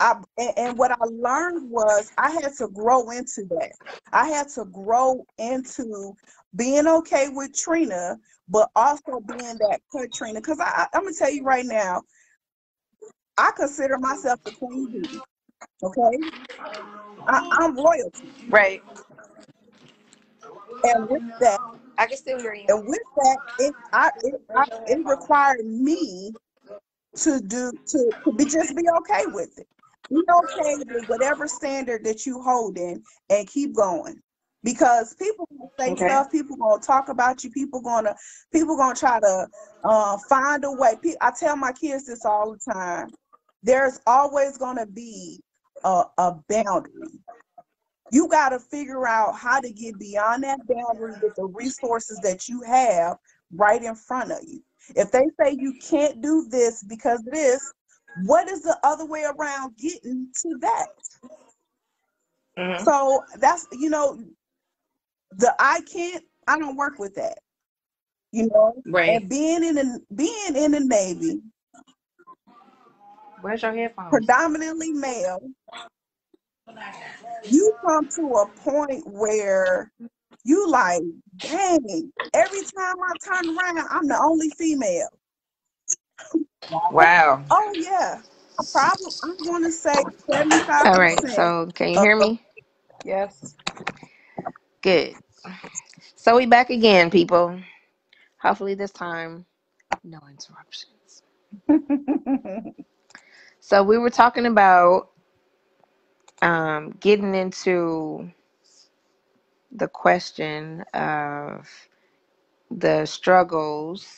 I, 0.00 0.16
and, 0.56 0.78
what 0.78 0.92
I 0.92 1.04
learned 1.10 1.70
was 1.70 2.10
I 2.18 2.30
had 2.30 2.52
to 2.58 2.68
grow 2.68 3.10
into 3.10 3.44
that. 3.50 3.72
I 4.12 4.28
had 4.28 4.48
to 4.50 4.64
grow 4.66 5.24
into 5.38 6.14
being 6.54 6.86
okay 6.86 7.28
with 7.30 7.52
Trina, 7.56 8.16
but 8.48 8.70
also 8.76 9.20
being 9.26 9.58
that 9.58 9.80
Katrina. 9.90 10.40
Because 10.40 10.60
I, 10.60 10.86
I'm 10.94 11.02
gonna 11.02 11.14
tell 11.18 11.30
you 11.32 11.42
right 11.42 11.66
now, 11.66 12.02
I 13.38 13.50
consider 13.56 13.98
myself 13.98 14.40
the 14.44 14.52
queen 14.52 14.86
bee. 14.92 15.20
Okay, 15.82 16.18
I, 17.26 17.58
I'm 17.60 17.76
royalty, 17.76 18.28
Right. 18.48 18.82
and 20.84 21.08
with 21.08 21.22
that, 21.40 21.60
I 21.98 22.06
can 22.06 22.16
still 22.16 22.38
hear 22.40 22.54
you. 22.54 22.66
and 22.68 22.86
with 22.88 23.02
that, 23.16 23.38
it 23.58 23.74
I 23.92 24.10
it, 24.22 24.34
I, 24.56 24.64
it 24.86 25.06
required 25.06 25.66
me 25.66 26.32
to 27.16 27.40
do 27.40 27.72
to, 27.72 28.12
to 28.24 28.32
be 28.32 28.44
just 28.44 28.76
be 28.76 28.84
okay 29.00 29.26
with 29.26 29.58
it. 29.58 29.66
Be 30.10 30.22
okay 30.44 30.76
with 30.88 31.04
whatever 31.06 31.46
standard 31.46 32.04
that 32.04 32.24
you 32.24 32.40
hold 32.40 32.78
in 32.78 33.02
and 33.30 33.46
keep 33.48 33.74
going. 33.74 34.20
Because 34.62 35.14
people 35.14 35.48
gonna 35.50 35.70
say 35.78 35.92
Okay. 35.92 36.04
stuff, 36.06 36.30
people 36.30 36.56
gonna 36.56 36.80
talk 36.80 37.08
about 37.08 37.44
you, 37.44 37.50
people 37.50 37.80
gonna 37.80 38.14
people 38.52 38.76
gonna 38.76 38.94
try 38.94 39.20
to 39.20 39.48
uh, 39.84 40.16
find 40.28 40.64
a 40.64 40.72
way. 40.72 40.96
I 41.20 41.32
tell 41.38 41.56
my 41.56 41.72
kids 41.72 42.06
this 42.06 42.24
all 42.24 42.52
the 42.52 42.72
time. 42.72 43.08
There's 43.62 44.00
always 44.06 44.56
gonna 44.56 44.86
be 44.86 45.40
a, 45.84 46.04
a 46.18 46.36
boundary. 46.48 47.20
You 48.10 48.28
got 48.28 48.50
to 48.50 48.58
figure 48.58 49.06
out 49.06 49.34
how 49.36 49.60
to 49.60 49.70
get 49.70 49.98
beyond 49.98 50.42
that 50.44 50.60
boundary 50.66 51.14
with 51.20 51.34
the 51.34 51.44
resources 51.46 52.18
that 52.20 52.48
you 52.48 52.62
have 52.62 53.16
right 53.54 53.82
in 53.82 53.94
front 53.94 54.32
of 54.32 54.38
you. 54.46 54.62
If 54.96 55.10
they 55.10 55.24
say 55.40 55.56
you 55.58 55.74
can't 55.80 56.20
do 56.22 56.46
this 56.48 56.82
because 56.82 57.20
of 57.20 57.32
this, 57.32 57.72
what 58.24 58.48
is 58.48 58.62
the 58.62 58.78
other 58.82 59.04
way 59.04 59.24
around 59.24 59.76
getting 59.76 60.28
to 60.42 60.58
that? 60.60 60.86
Mhm. 62.58 62.84
So 62.84 63.22
that's, 63.36 63.66
you 63.72 63.90
know, 63.90 64.18
the 65.32 65.54
I 65.58 65.82
can't, 65.82 66.24
I 66.46 66.58
don't 66.58 66.76
work 66.76 66.98
with 66.98 67.14
that, 67.16 67.38
you 68.32 68.48
know, 68.48 68.82
Right. 68.86 69.20
and 69.20 69.28
being 69.28 69.62
in 69.62 69.74
the, 69.74 70.00
being 70.14 70.56
in 70.56 70.72
the 70.72 70.80
Navy, 70.80 71.42
Where's 73.42 73.62
your 73.62 73.72
headphones? 73.72 74.10
predominantly 74.10 74.92
male, 74.92 75.40
you 77.50 77.72
come 77.86 78.08
to 78.16 78.22
a 78.34 78.46
point 78.60 79.02
where 79.06 79.90
you 80.44 80.70
like, 80.70 81.02
dang, 81.40 82.12
every 82.34 82.62
time 82.76 82.96
I 83.08 83.14
turn 83.24 83.48
around, 83.48 83.88
I'm 83.90 84.08
the 84.08 84.18
only 84.20 84.50
female. 84.50 85.08
Wow. 86.90 87.44
Oh 87.50 87.74
yeah. 87.78 88.20
Probably 88.72 89.06
I'm 89.24 89.44
gonna 89.44 89.72
say 89.72 90.04
75 90.28 90.86
All 90.86 90.98
right, 90.98 91.28
so 91.28 91.68
can 91.74 91.90
you 91.90 91.98
hear 91.98 92.16
me? 92.16 92.42
yes. 93.04 93.56
Good. 94.82 95.14
So 96.16 96.36
we 96.36 96.46
back 96.46 96.70
again, 96.70 97.10
people. 97.10 97.60
Hopefully 98.42 98.74
this 98.74 98.92
time, 98.92 99.46
no 100.04 100.20
interruptions. 100.28 101.22
So 103.60 103.82
we 103.82 103.98
were 103.98 104.10
talking 104.10 104.46
about 104.46 105.10
um, 106.42 106.90
getting 107.00 107.34
into 107.34 108.30
the 109.72 109.88
question 109.88 110.82
of 110.94 111.68
the 112.70 113.06
struggles 113.06 114.08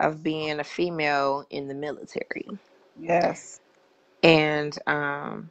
of 0.00 0.22
being 0.22 0.60
a 0.60 0.64
female 0.64 1.46
in 1.50 1.68
the 1.68 1.74
military. 1.74 2.48
Yes. 2.98 3.60
And 4.22 4.76
um, 4.86 5.50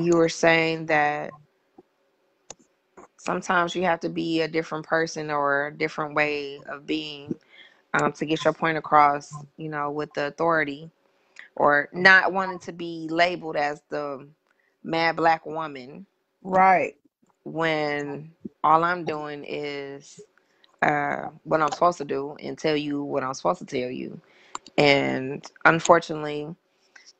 you 0.00 0.16
were 0.16 0.28
saying 0.30 0.86
that 0.86 1.34
sometimes 3.18 3.74
you 3.76 3.84
have 3.84 4.00
to 4.00 4.08
be 4.10 4.42
a 4.42 4.48
different 4.48 4.86
person 4.86 5.30
or 5.30 5.68
a 5.68 5.74
different 5.76 6.14
way 6.14 6.60
of 6.68 6.86
being 6.86 7.36
um, 7.94 8.12
to 8.14 8.26
get 8.26 8.44
your 8.44 8.54
point 8.54 8.78
across, 8.78 9.44
you 9.56 9.68
know, 9.68 9.90
with 9.90 10.12
the 10.14 10.28
authority 10.28 10.90
or 11.56 11.88
not 11.92 12.32
wanting 12.32 12.58
to 12.60 12.72
be 12.72 13.08
labeled 13.10 13.56
as 13.56 13.82
the 13.90 14.28
mad 14.84 15.16
black 15.16 15.46
woman 15.46 16.06
Right. 16.42 16.96
when 17.44 18.32
all 18.64 18.84
I'm 18.84 19.04
doing 19.04 19.44
is 19.48 20.26
uh, 20.82 21.28
what 21.44 21.62
I'm 21.62 21.72
supposed 21.72 21.98
to 21.98 22.04
do 22.04 22.36
and 22.40 22.58
tell 22.58 22.76
you 22.76 23.02
what 23.04 23.24
I'm 23.24 23.34
supposed 23.34 23.60
to 23.60 23.66
tell 23.66 23.90
you. 23.90 24.20
And 24.78 25.44
unfortunately, 25.64 26.54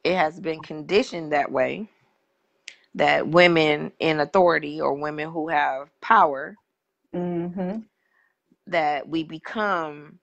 it 0.05 0.16
has 0.16 0.40
been 0.40 0.61
conditioned 0.61 1.33
that 1.33 1.53
way 1.53 1.88
that 2.94 3.29
women 3.29 3.92
in 4.01 4.20
authority 4.20 4.81
or 4.81 4.94
women 4.94 5.31
who 5.31 5.48
have 5.48 5.90
power 6.01 6.57
Mm-hmm. 7.14 7.79
that 8.66 9.09
we 9.09 9.25
become 9.25 10.18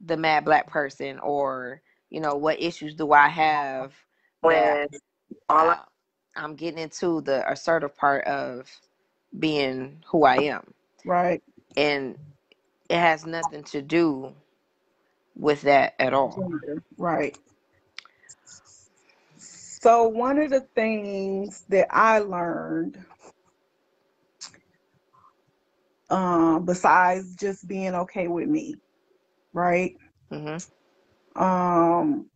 the 0.00 0.16
mad 0.16 0.44
black 0.44 0.68
person 0.68 1.18
or 1.20 1.82
you 2.10 2.20
know 2.20 2.36
what 2.36 2.60
issues 2.62 2.94
do 2.94 3.12
i 3.12 3.28
have 3.28 3.94
When 4.42 4.88
all 5.48 5.70
uh, 5.70 5.76
i'm 6.36 6.56
getting 6.56 6.80
into 6.80 7.20
the 7.22 7.50
assertive 7.50 7.96
part 7.96 8.24
of 8.26 8.70
being 9.38 10.02
who 10.08 10.24
i 10.24 10.36
am 10.38 10.74
Right. 11.04 11.42
and 11.76 12.18
it 12.88 12.98
has 12.98 13.26
nothing 13.26 13.64
to 13.64 13.82
do 13.82 14.34
with 15.36 15.62
that 15.62 15.94
at 16.00 16.14
all. 16.14 16.52
Right. 16.98 17.38
So 19.38 20.08
one 20.08 20.38
of 20.40 20.50
the 20.50 20.62
things 20.74 21.64
that 21.68 21.88
I 21.90 22.20
learned, 22.20 23.04
um, 26.10 26.66
besides 26.66 27.36
just 27.36 27.68
being 27.68 27.94
okay 27.94 28.28
with 28.28 28.48
me, 28.48 28.76
right? 29.52 29.96
hmm 30.30 30.58
Um, 31.36 32.30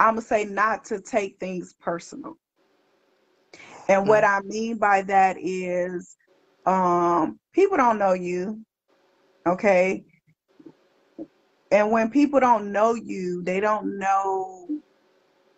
I'm 0.00 0.14
gonna 0.14 0.22
say 0.22 0.46
not 0.46 0.84
to 0.86 1.00
take 1.00 1.38
things 1.38 1.74
personal. 1.78 2.36
And 3.88 4.08
what 4.08 4.24
I 4.24 4.40
mean 4.40 4.78
by 4.78 5.02
that 5.02 5.36
is, 5.38 6.16
um, 6.66 7.38
people 7.52 7.76
don't 7.76 7.98
know 7.98 8.14
you, 8.14 8.64
okay? 9.46 10.04
And 11.70 11.90
when 11.90 12.10
people 12.10 12.40
don't 12.40 12.72
know 12.72 12.94
you, 12.94 13.42
they 13.42 13.60
don't 13.60 13.98
know, 13.98 14.68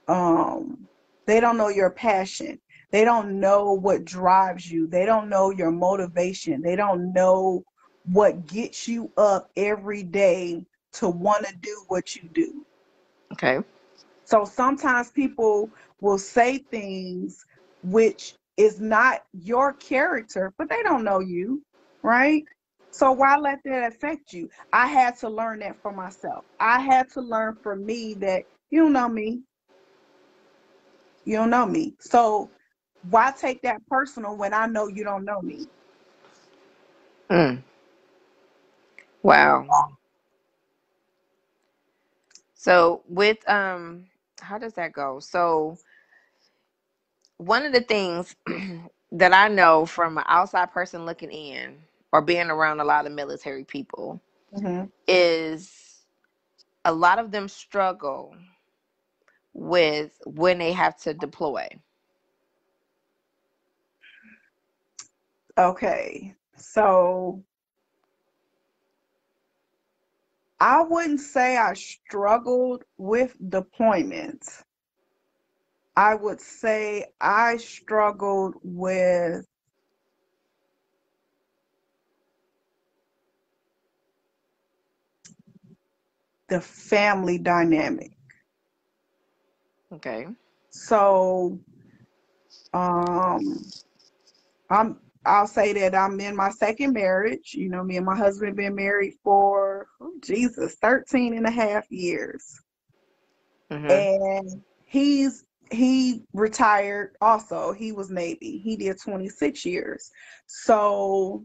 um, 0.09 0.89
they 1.27 1.41
don't 1.41 1.57
know 1.57 1.69
your 1.69 1.91
passion. 1.91 2.61
They 2.91 3.05
don't 3.05 3.41
know 3.41 3.73
what 3.73 4.05
drives 4.05 4.71
you. 4.71 4.89
They 4.89 5.07
don't 5.07 5.29
know 5.31 5.51
your 5.51 5.71
motivation. 5.71 6.63
They 6.63 6.77
don't 6.77 7.13
know 7.13 7.63
what 8.05 8.47
gets 8.47 8.89
you 8.89 9.13
up 9.17 9.51
every 9.57 10.03
day 10.03 10.67
to 10.95 11.09
want 11.09 11.47
to 11.47 11.55
do 11.57 11.85
what 11.89 12.17
you 12.17 12.29
do. 12.35 12.67
okay 13.33 13.61
So 14.33 14.47
sometimes 14.47 15.13
people 15.13 15.73
will 16.01 16.19
say 16.19 16.59
things 16.59 17.47
which 17.83 18.37
is 18.59 18.81
not 18.81 19.23
your 19.33 19.75
character, 19.75 20.55
but 20.59 20.71
they 20.71 20.83
don't 20.85 21.05
know 21.05 21.21
you, 21.21 21.63
right? 22.03 22.45
So 22.93 23.13
why 23.13 23.37
let 23.39 23.61
that 23.65 23.93
affect 23.93 24.33
you? 24.33 24.51
I 24.73 24.89
had 24.89 25.19
to 25.19 25.31
learn 25.31 25.61
that 25.61 25.77
for 25.83 25.93
myself. 25.93 26.47
I 26.61 26.81
had 26.81 27.11
to 27.15 27.23
learn 27.23 27.57
for 27.63 27.77
me 27.77 28.15
that 28.21 28.45
you 28.71 28.81
don't 28.85 28.95
know 28.95 29.09
me. 29.11 29.43
You 31.25 31.37
don't 31.39 31.51
know 31.51 31.67
me. 31.67 31.97
So 32.01 32.53
why 33.11 33.33
take 33.39 33.63
that 33.63 33.87
personal 33.89 34.37
when 34.39 34.55
I 34.55 34.67
know 34.67 34.89
you 34.89 35.05
don't 35.05 35.25
know 35.27 35.43
me? 35.43 35.69
mm. 37.31 37.63
wow 39.23 39.69
so 42.55 43.03
with 43.09 43.39
um 43.49 44.07
how 44.43 44.59
does 44.59 44.75
that 44.75 44.93
go 44.93 45.21
so 45.21 45.77
one 47.39 47.65
of 47.67 47.73
the 47.73 47.81
things 47.83 48.37
that 49.13 49.35
I 49.35 49.49
know 49.49 49.87
from 49.87 50.19
an 50.19 50.25
outside 50.29 50.73
person 50.73 51.07
looking 51.07 51.33
in 51.33 51.79
or 52.13 52.23
being 52.23 52.51
around 52.51 52.81
a 52.81 52.85
lot 52.85 53.07
of 53.07 53.13
military 53.13 53.65
people 53.65 54.23
hmm 54.55 54.85
is 55.09 56.05
a 56.85 56.93
lot 56.93 57.19
of 57.19 57.31
them 57.33 57.49
struggle 57.49 58.35
with 59.55 60.19
when 60.27 60.59
they 60.59 60.73
have 60.73 60.97
to 61.03 61.15
deploy. 61.15 61.69
Okay. 65.59 66.35
So 66.57 67.45
I 70.63 70.81
wouldn't 70.85 71.19
say 71.19 71.57
I 71.57 71.75
struggled 71.75 72.85
with 72.97 73.37
deployments. 73.51 74.63
I 75.97 76.15
would 76.15 76.41
say 76.41 77.07
I 77.21 77.57
struggled 77.57 78.55
with 78.63 79.45
the 86.49 86.61
family 86.61 87.39
dynamic. 87.39 88.13
Okay. 89.93 90.29
So 90.71 91.59
um 92.73 93.65
I'm 94.71 95.01
I'll 95.25 95.47
say 95.47 95.73
that 95.75 95.95
I'm 95.95 96.19
in 96.21 96.35
my 96.37 96.51
second 96.51 96.93
marriage. 96.95 97.55
You 97.55 97.69
know, 97.69 97.85
me 97.85 97.97
and 97.97 98.07
my 98.07 98.17
husband 98.17 98.57
been 98.57 98.75
married 98.75 99.15
for 99.23 99.87
oh, 100.01 100.13
Jesus, 100.23 100.77
13 100.83 101.35
and 101.37 101.47
a 101.47 101.51
half 101.51 101.91
years. 101.91 102.61
hmm 103.71 103.87
and 103.89 104.63
he's 104.85 105.45
he 105.71 106.23
retired 106.35 107.17
also. 107.23 107.73
He 107.73 107.93
was 107.93 108.11
navy. 108.11 108.59
He 108.59 108.77
did 108.77 109.01
26 109.01 109.65
years. 109.65 110.11
So 110.47 111.45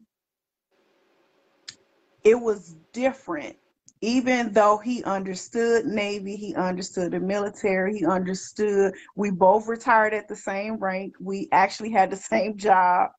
it 2.23 2.35
was 2.35 2.75
different. 2.93 3.55
Even 4.01 4.51
though 4.53 4.77
he 4.77 5.03
understood 5.05 5.85
navy 5.85 6.35
he 6.35 6.53
understood 6.55 7.13
the 7.13 7.19
military 7.19 7.97
he 7.97 8.05
understood 8.05 8.93
we 9.15 9.31
both 9.31 9.67
retired 9.67 10.13
at 10.13 10.27
the 10.27 10.35
same 10.35 10.75
rank. 10.75 11.15
We 11.19 11.47
actually 11.51 11.91
had 11.91 12.11
the 12.11 12.17
same 12.17 12.57
job 12.57 13.11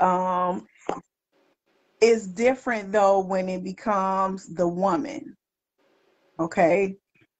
um 0.00 0.66
it's 2.00 2.26
different 2.26 2.92
though 2.92 3.20
when 3.20 3.48
it 3.48 3.62
becomes 3.62 4.46
the 4.54 4.66
woman 4.66 5.36
okay? 6.40 6.96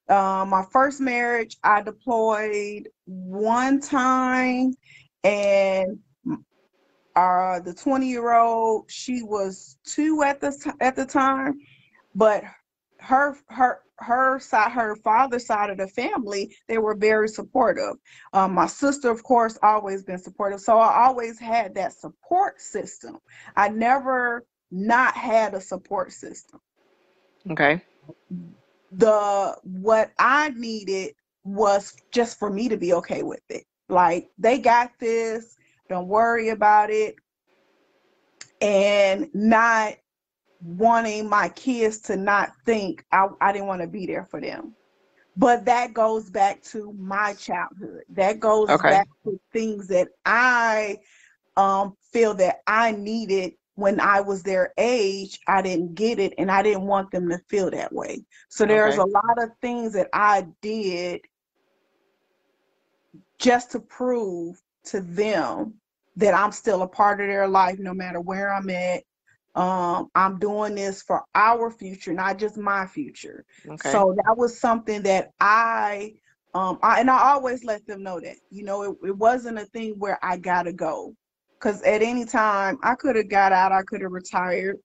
Um, 0.08 0.50
my 0.50 0.64
first 0.72 1.00
marriage, 1.00 1.56
I 1.62 1.82
deployed 1.82 2.88
one 3.06 3.80
time, 3.80 4.74
and 5.24 5.98
uh, 7.16 7.60
the 7.60 7.74
20 7.74 8.08
year 8.08 8.34
old, 8.34 8.90
she 8.90 9.22
was 9.22 9.78
two 9.84 10.22
at 10.22 10.40
the 10.40 10.74
at 10.80 10.96
the 10.96 11.06
time, 11.06 11.60
but 12.14 12.44
her 13.00 13.36
her 13.48 13.80
her 13.98 14.40
side, 14.40 14.72
her 14.72 14.96
father's 14.96 15.46
side 15.46 15.70
of 15.70 15.78
the 15.78 15.88
family, 15.88 16.56
they 16.68 16.78
were 16.78 16.94
very 16.94 17.28
supportive. 17.28 17.96
Um, 18.32 18.54
my 18.54 18.66
sister, 18.66 19.10
of 19.10 19.22
course, 19.22 19.58
always 19.62 20.02
been 20.02 20.18
supportive, 20.18 20.60
so 20.60 20.78
I 20.78 21.06
always 21.06 21.38
had 21.38 21.74
that 21.76 21.94
support 21.94 22.60
system. 22.60 23.18
I 23.56 23.68
never 23.68 24.46
not 24.70 25.14
had 25.16 25.54
a 25.54 25.60
support 25.60 26.12
system 26.12 26.60
Okay. 27.50 27.82
the 28.92 29.56
what 29.62 30.12
I 30.18 30.50
needed 30.50 31.14
was 31.44 31.96
just 32.12 32.38
for 32.38 32.50
me 32.50 32.68
to 32.68 32.76
be 32.76 32.92
okay 32.94 33.22
with 33.22 33.42
it. 33.48 33.64
Like 33.88 34.28
they 34.38 34.58
got 34.58 34.92
this, 35.00 35.56
don't 35.88 36.08
worry 36.08 36.50
about 36.50 36.90
it, 36.90 37.16
and 38.60 39.28
not 39.34 39.94
wanting 40.60 41.28
my 41.28 41.48
kids 41.50 42.00
to 42.02 42.16
not 42.16 42.50
think 42.64 43.04
I, 43.12 43.28
I 43.40 43.52
didn't 43.52 43.68
want 43.68 43.82
to 43.82 43.88
be 43.88 44.06
there 44.06 44.24
for 44.24 44.40
them. 44.40 44.76
But 45.36 45.64
that 45.66 45.94
goes 45.94 46.30
back 46.30 46.62
to 46.64 46.92
my 46.98 47.34
childhood. 47.34 48.02
That 48.10 48.40
goes 48.40 48.74
Okay. 48.74 48.82
back 48.82 49.08
to 49.24 49.40
things 49.52 49.88
that 49.88 50.08
I 50.24 50.98
um 51.56 51.94
feel 52.12 52.34
that 52.34 52.58
I 52.66 52.92
needed 52.92 53.52
when 53.74 54.00
I 54.00 54.20
was 54.20 54.42
their 54.42 54.72
age. 54.78 55.38
I 55.46 55.62
didn't 55.62 55.94
get 55.94 56.18
it 56.18 56.34
and 56.38 56.50
I 56.50 56.62
didn't 56.62 56.86
want 56.86 57.10
them 57.10 57.28
to 57.30 57.38
feel 57.48 57.70
that 57.70 57.92
way. 57.92 58.24
So 58.48 58.66
there's 58.66 58.96
Okay. 58.96 58.98
a 58.98 59.06
lot 59.06 59.38
of 59.42 59.50
things 59.60 59.92
that 59.94 60.08
I 60.12 60.46
did 60.62 61.22
just 63.38 63.72
to 63.72 63.80
prove 63.80 64.60
to 64.84 65.00
them 65.00 65.74
that 66.16 66.34
I'm 66.34 66.52
still 66.52 66.82
a 66.82 66.88
part 66.88 67.20
of 67.20 67.28
their 67.28 67.48
life 67.48 67.78
no 67.78 67.94
matter 67.94 68.20
where 68.20 68.52
I'm 68.52 68.70
at. 68.70 69.02
Um, 69.54 70.08
I'm 70.14 70.38
doing 70.38 70.76
this 70.76 71.02
for 71.02 71.22
our 71.34 71.70
future, 71.70 72.12
not 72.12 72.38
just 72.38 72.56
my 72.56 72.86
future. 72.86 73.44
Okay. 73.68 73.90
So 73.90 74.14
that 74.24 74.36
was 74.36 74.60
something 74.60 75.02
that 75.02 75.30
I 75.40 76.14
um 76.54 76.78
I, 76.82 77.00
and 77.00 77.10
I 77.10 77.32
always 77.32 77.64
let 77.64 77.86
them 77.86 78.02
know 78.02 78.20
that. 78.20 78.36
You 78.50 78.64
know, 78.64 78.82
it, 78.82 79.08
it 79.08 79.16
wasn't 79.16 79.58
a 79.58 79.66
thing 79.66 79.94
where 79.98 80.18
I 80.22 80.36
gotta 80.36 80.72
go. 80.72 81.14
Cause 81.60 81.82
at 81.82 82.02
any 82.02 82.24
time 82.24 82.78
I 82.82 82.94
could 82.94 83.16
have 83.16 83.28
got 83.28 83.52
out, 83.52 83.72
I 83.72 83.82
could 83.82 84.00
have 84.02 84.12
retired, 84.12 84.76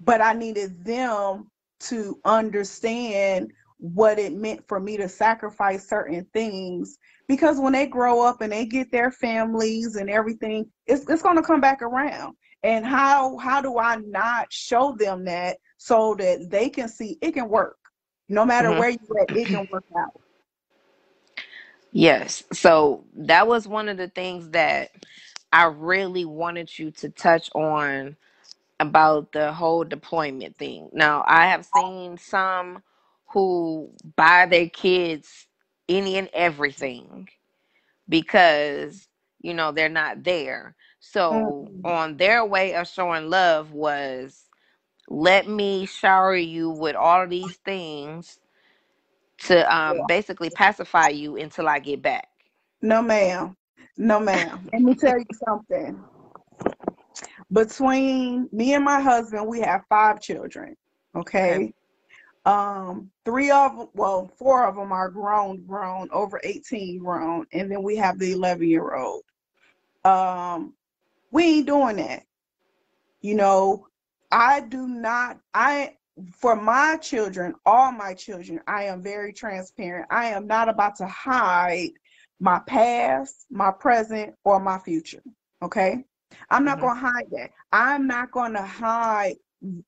but 0.00 0.20
I 0.20 0.32
needed 0.32 0.84
them 0.84 1.48
to 1.80 2.18
understand 2.24 3.52
what 3.78 4.18
it 4.18 4.32
meant 4.32 4.66
for 4.68 4.78
me 4.80 4.96
to 4.96 5.08
sacrifice 5.08 5.88
certain 5.88 6.24
things 6.32 6.98
because 7.26 7.58
when 7.58 7.72
they 7.72 7.86
grow 7.86 8.22
up 8.22 8.40
and 8.40 8.52
they 8.52 8.64
get 8.64 8.92
their 8.92 9.10
families 9.10 9.96
and 9.96 10.08
everything 10.08 10.64
it's, 10.86 11.08
it's 11.10 11.22
going 11.22 11.36
to 11.36 11.42
come 11.42 11.60
back 11.60 11.82
around 11.82 12.36
and 12.62 12.84
how 12.86 13.36
how 13.38 13.60
do 13.60 13.78
i 13.78 13.96
not 13.96 14.52
show 14.52 14.94
them 14.98 15.24
that 15.24 15.56
so 15.78 16.14
that 16.18 16.48
they 16.50 16.68
can 16.68 16.88
see 16.88 17.18
it 17.22 17.32
can 17.32 17.48
work 17.48 17.78
no 18.28 18.44
matter 18.44 18.72
Mhm. 18.72 18.74
where 18.74 18.90
you're 18.90 19.20
at 19.22 19.28
it 19.34 19.50
can 19.50 19.66
work 19.70 19.84
out 19.96 20.20
Yes. 21.92 22.44
So 22.52 23.04
that 23.14 23.46
was 23.46 23.66
one 23.68 23.88
of 23.88 23.96
the 23.96 24.08
things 24.08 24.50
that 24.50 24.90
I 25.52 25.64
really 25.64 26.24
wanted 26.24 26.78
you 26.78 26.90
to 26.92 27.08
touch 27.10 27.50
on 27.54 28.16
about 28.80 29.32
the 29.32 29.52
whole 29.52 29.84
deployment 29.84 30.56
thing. 30.56 30.90
Now, 30.92 31.24
I 31.26 31.46
have 31.48 31.64
seen 31.64 32.18
some 32.18 32.82
who 33.32 33.90
buy 34.16 34.46
their 34.46 34.68
kids 34.68 35.46
any 35.88 36.16
and 36.16 36.28
everything 36.32 37.28
because, 38.08 39.08
you 39.40 39.54
know, 39.54 39.72
they're 39.72 39.88
not 39.88 40.24
there. 40.24 40.74
So, 41.04 41.70
Mhm. 41.74 41.84
on 41.84 42.16
their 42.18 42.44
way 42.46 42.74
of 42.74 42.88
showing 42.88 43.28
love 43.30 43.72
was 43.72 44.48
let 45.08 45.48
me 45.48 45.86
shower 45.86 46.36
you 46.36 46.70
with 46.70 46.96
all 46.96 47.22
of 47.22 47.30
these 47.30 47.56
things 47.58 48.40
to 49.38 49.74
um 49.74 50.04
basically 50.06 50.50
pacify 50.50 51.08
you 51.08 51.36
until 51.36 51.68
I 51.68 51.80
get 51.80 52.02
back. 52.02 52.28
no 52.82 53.02
ma'am 53.02 53.56
no 53.98 54.20
ma'am 54.20 54.68
let 54.72 54.82
me 54.82 54.94
tell 54.94 55.18
you 55.18 55.26
something 55.46 56.04
between 57.52 58.48
me 58.52 58.74
and 58.74 58.84
my 58.84 59.00
husband 59.00 59.46
we 59.46 59.60
have 59.60 59.82
five 59.88 60.20
children 60.20 60.76
okay, 61.16 61.60
Okay. 61.60 61.72
um 62.46 63.10
three 63.24 63.50
of 63.50 63.76
them 63.76 63.88
well 63.94 64.30
four 64.38 64.66
of 64.66 64.76
them 64.76 64.92
are 64.92 65.10
grown 65.10 65.64
grown 65.66 66.08
over 66.12 66.40
18 66.44 66.98
grown 66.98 67.46
and 67.52 67.70
then 67.70 67.82
we 67.82 67.96
have 67.96 68.18
the 68.18 68.32
11 68.32 68.68
year 68.68 68.94
old 68.94 69.22
um 70.04 70.74
we 71.32 71.44
ain't 71.44 71.66
doing 71.66 71.96
that. 71.96 72.22
You 73.20 73.34
know 73.34 73.86
i 74.34 74.60
do 74.60 74.88
not 74.88 75.38
i 75.54 75.94
for 76.32 76.56
my 76.56 76.96
children 76.96 77.54
all 77.66 77.92
my 77.92 78.14
children 78.14 78.58
i 78.66 78.84
am 78.84 79.02
very 79.02 79.32
transparent. 79.32 80.06
I 80.10 80.26
am 80.26 80.46
not 80.46 80.68
about 80.68 80.96
to 80.96 81.06
hide 81.06 81.90
my 82.40 82.60
past 82.66 83.46
my 83.50 83.70
present 83.70 84.34
or 84.44 84.58
my 84.60 84.78
future 84.78 85.22
okay? 85.62 86.04
I'm 86.50 86.64
not 86.64 86.78
Mhm. 86.78 86.80
going 86.80 86.96
to 86.96 87.00
hide 87.00 87.30
that. 87.32 87.50
I'm 87.72 88.06
not 88.06 88.30
going 88.32 88.54
to 88.54 88.62
hide 88.62 89.36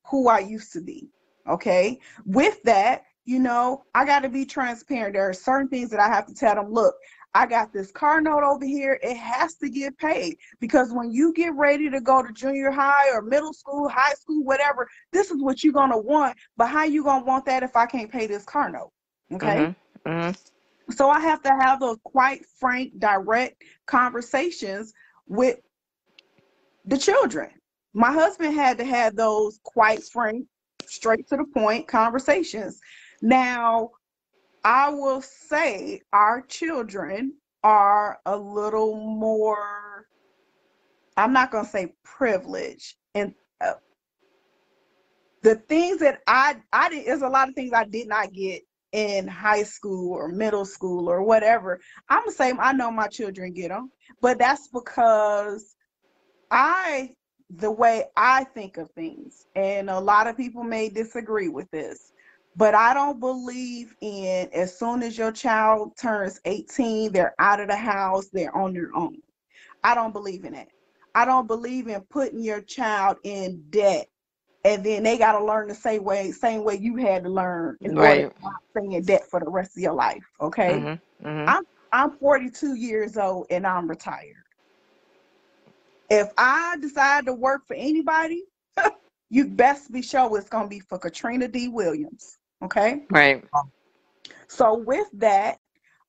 who 0.07 0.29
i 0.29 0.39
used 0.41 0.73
to 0.75 0.81
be 0.83 1.09
okay? 1.49 1.99
With 2.25 2.63
that 2.65 3.05
you 3.25 3.39
know 3.39 3.85
i 3.95 4.05
got 4.05 4.21
to 4.21 4.29
be 4.29 4.45
transparent. 4.45 5.15
There 5.15 5.29
are 5.29 5.33
certain 5.33 5.69
things 5.69 5.91
that 5.91 6.01
i 6.01 6.09
have 6.09 6.27
to 6.27 6.35
tell 6.35 6.55
them 6.55 6.71
look 6.71 6.95
i 7.35 7.47
got 7.47 7.73
this 7.73 7.91
car 7.91 8.21
note 8.21 8.43
over 8.45 8.65
here. 8.65 8.99
It 9.03 9.17
has 9.17 9.55
to 9.57 9.69
get 9.69 9.97
paid 9.99 10.37
because 10.61 10.93
when 10.93 11.11
you 11.11 11.33
get 11.33 11.55
ready 11.55 11.91
to 11.91 12.01
go 12.01 12.23
to 12.23 12.33
junior 12.33 12.71
high 12.71 13.11
or 13.11 13.23
middle 13.23 13.53
school 13.53 13.89
high 13.89 14.15
school 14.15 14.45
whatever 14.45 14.89
this 15.13 15.31
is 15.31 15.43
what 15.43 15.63
you're 15.65 15.73
going 15.73 15.91
to 15.91 15.99
want. 15.99 16.37
But 16.57 16.67
how 16.67 16.85
you 16.85 17.03
going 17.05 17.23
to 17.23 17.27
want 17.27 17.45
that 17.47 17.63
if 17.63 17.77
i 17.77 17.87
can't 17.87 18.11
pay 18.11 18.27
this 18.27 18.45
car 18.45 18.71
note? 18.71 18.93
Okay? 19.33 19.67
Mhm. 19.67 19.77
Mhm. 20.07 20.39
so 20.91 21.11
i 21.11 21.19
have 21.21 21.43
to 21.43 21.51
have 21.51 21.81
those 21.81 21.99
quite 22.05 22.45
frank 22.59 22.99
direct 22.99 23.63
conversations 23.87 24.93
with 25.27 25.59
the 26.85 26.99
children. 26.99 27.51
My 27.95 28.13
husband 28.13 28.55
had 28.55 28.77
to 28.79 28.85
have 28.85 29.17
those 29.17 29.59
quite 29.63 30.03
frank 30.05 30.47
straight 30.87 31.27
to 31.29 31.37
the 31.37 31.45
point 31.45 31.89
conversations. 31.89 32.81
Now 33.23 33.91
i 34.65 34.89
will 34.89 35.23
say 35.23 36.01
our 36.13 36.43
children 36.43 37.33
are 37.63 38.19
a 38.27 38.37
little 38.37 38.97
more 38.97 40.07
i'm 41.17 41.33
not 41.33 41.51
going 41.51 41.65
to 41.65 41.71
say 41.71 41.93
privileged 42.05 42.97
and 43.15 43.35
uh, 43.61 43.75
the 45.43 45.55
things 45.55 45.99
that 46.01 46.21
i 46.27 46.57
i 46.73 46.89
did 46.89 47.07
there's 47.07 47.23
a 47.23 47.29
lot 47.29 47.49
of 47.49 47.55
things 47.55 47.73
i 47.73 47.85
did 47.85 48.09
not 48.09 48.33
get 48.33 48.63
in 48.95 49.27
high 49.27 49.65
school 49.65 50.13
or 50.13 50.29
middle 50.29 50.65
school 50.65 51.09
or 51.09 51.21
whatever. 51.25 51.81
I'm 52.09 52.21
gonna 52.21 52.31
say 52.33 52.53
i 52.59 52.73
know 52.73 52.93
my 52.93 53.09
children 53.09 53.53
get 53.53 53.69
them 53.69 53.91
but 54.23 54.39
that's 54.39 54.69
because 54.69 55.75
i 56.51 57.11
the 57.51 57.71
way 57.71 58.05
i 58.17 58.45
think 58.45 58.77
of 58.77 58.91
things 58.93 59.47
and 59.57 59.91
a 59.91 59.99
lot 59.99 60.29
of 60.29 60.37
people 60.37 60.63
may 60.63 60.89
disagree 60.89 61.49
with 61.49 61.69
this 61.73 62.13
but 62.57 62.75
i 62.75 62.95
don't 62.95 63.21
believe 63.21 63.95
in 64.01 64.49
as 64.53 64.79
soon 64.79 65.03
as 65.03 65.17
your 65.19 65.33
child 65.33 65.97
turns 65.97 66.41
18 66.45 67.13
they're 67.13 67.35
out 67.39 67.61
of 67.61 67.69
the 67.69 67.77
house 67.77 68.29
they're 68.33 68.57
on 68.57 68.73
their 68.73 68.91
own 68.95 69.17
i 69.83 69.95
don't 69.95 70.13
believe 70.13 70.45
in 70.45 70.53
that 70.53 70.69
i 71.15 71.25
don't 71.25 71.47
believe 71.47 71.89
in 71.89 72.01
putting 72.11 72.41
your 72.41 72.61
child 72.63 73.17
in 73.25 73.63
debt 73.71 74.07
and 74.65 74.85
then 74.85 75.03
they 75.03 75.19
got 75.19 75.39
to 75.39 75.45
learn 75.45 75.69
the 75.69 75.75
same 75.75 76.05
way 76.05 76.31
same 76.33 76.65
way 76.65 76.75
you 76.77 76.97
had 76.97 77.25
to 77.25 77.31
learn 77.31 77.77
in 77.83 77.97
order 77.99 78.23
Right. 78.23 78.31
to 78.31 78.43
not 78.43 78.55
stay 78.71 78.97
in 78.97 79.05
debt 79.05 79.25
for 79.31 79.41
the 79.41 79.51
rest 79.51 79.77
of 79.77 79.83
your 79.83 79.95
life 79.95 80.25
okay 80.41 80.79
Mhm. 80.81 81.01
Mhm. 81.23 81.65
i'm 81.93 82.11
42 82.19 82.75
years 82.75 83.17
old 83.17 83.47
and 83.51 83.67
i'm 83.67 83.89
retired 83.89 84.45
if 86.11 86.29
i 86.39 86.77
decide 86.81 87.27
to 87.27 87.33
work 87.35 87.67
for 87.67 87.75
anybody 87.75 88.45
you 89.31 89.47
best 89.47 89.93
be 89.93 90.03
sure 90.03 90.37
it's 90.39 90.49
going 90.49 90.65
to 90.65 90.69
be 90.71 90.81
for 90.81 90.99
katrina 90.99 91.49
d 91.49 91.69
williams 91.69 92.39
okay? 92.65 93.03
Right. 93.11 93.45
so 94.49 94.75
with 94.75 95.09
that 95.15 95.59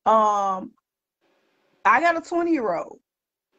um 0.05 0.71
i 1.83 1.99
got 1.99 2.17
a 2.17 2.21
20 2.21 2.51
year 2.51 2.75
old 2.75 2.99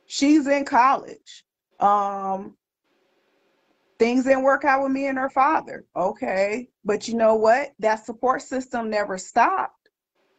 she's 0.07 0.47
in 0.47 0.65
college. 0.65 1.45
Um 1.81 2.57
things 3.99 4.25
didn't 4.25 4.43
work 4.43 4.65
out 4.65 4.83
with 4.83 4.93
me 4.93 5.07
and 5.07 5.19
her 5.19 5.31
father. 5.31 5.85
Okay? 5.97 6.69
But 6.85 7.09
you 7.09 7.15
know 7.15 7.35
what? 7.35 7.73
That 7.79 8.05
support 8.05 8.43
system 8.43 8.91
never 8.91 9.19
stopped. 9.19 9.73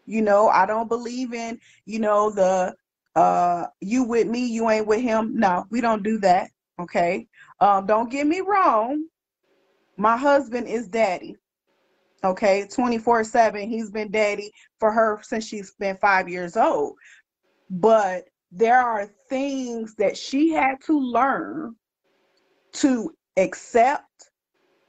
You 0.05 0.21
know 0.21 0.47
i 0.47 0.65
don't 0.65 0.87
believe 0.87 1.33
in 1.33 1.59
you 1.85 1.99
know 1.99 2.29
the 2.29 2.73
uh 3.15 3.65
you 3.81 4.03
with 4.03 4.27
me 4.27 4.45
you 4.45 4.69
ain't 4.69 4.87
with 4.87 5.01
him. 5.01 5.37
No 5.37 5.65
we 5.69 5.81
don't 5.81 6.03
do 6.03 6.17
that. 6.19 6.49
Okay? 6.79 7.27
Um 7.59 7.85
don't 7.85 8.09
get 8.09 8.25
me 8.25 8.41
wrong. 8.41 9.05
My 9.97 10.15
husband 10.15 10.67
is 10.67 10.87
daddy 10.87 11.35
okay? 12.23 12.67
24 12.67 13.23
7 13.23 13.69
he's 13.69 13.89
been 13.89 14.11
daddy 14.11 14.51
for 14.79 14.91
her 14.91 15.19
since 15.23 15.45
she's 15.45 15.71
been 15.79 15.97
five 15.97 16.29
years 16.29 16.57
old. 16.57 16.95
But 17.69 18.25
there 18.51 18.79
are 18.79 19.07
things 19.29 19.95
that 19.95 20.17
she 20.17 20.51
had 20.51 20.79
to 20.85 20.97
learn 20.97 21.75
to 22.73 23.11
accept 23.35 24.31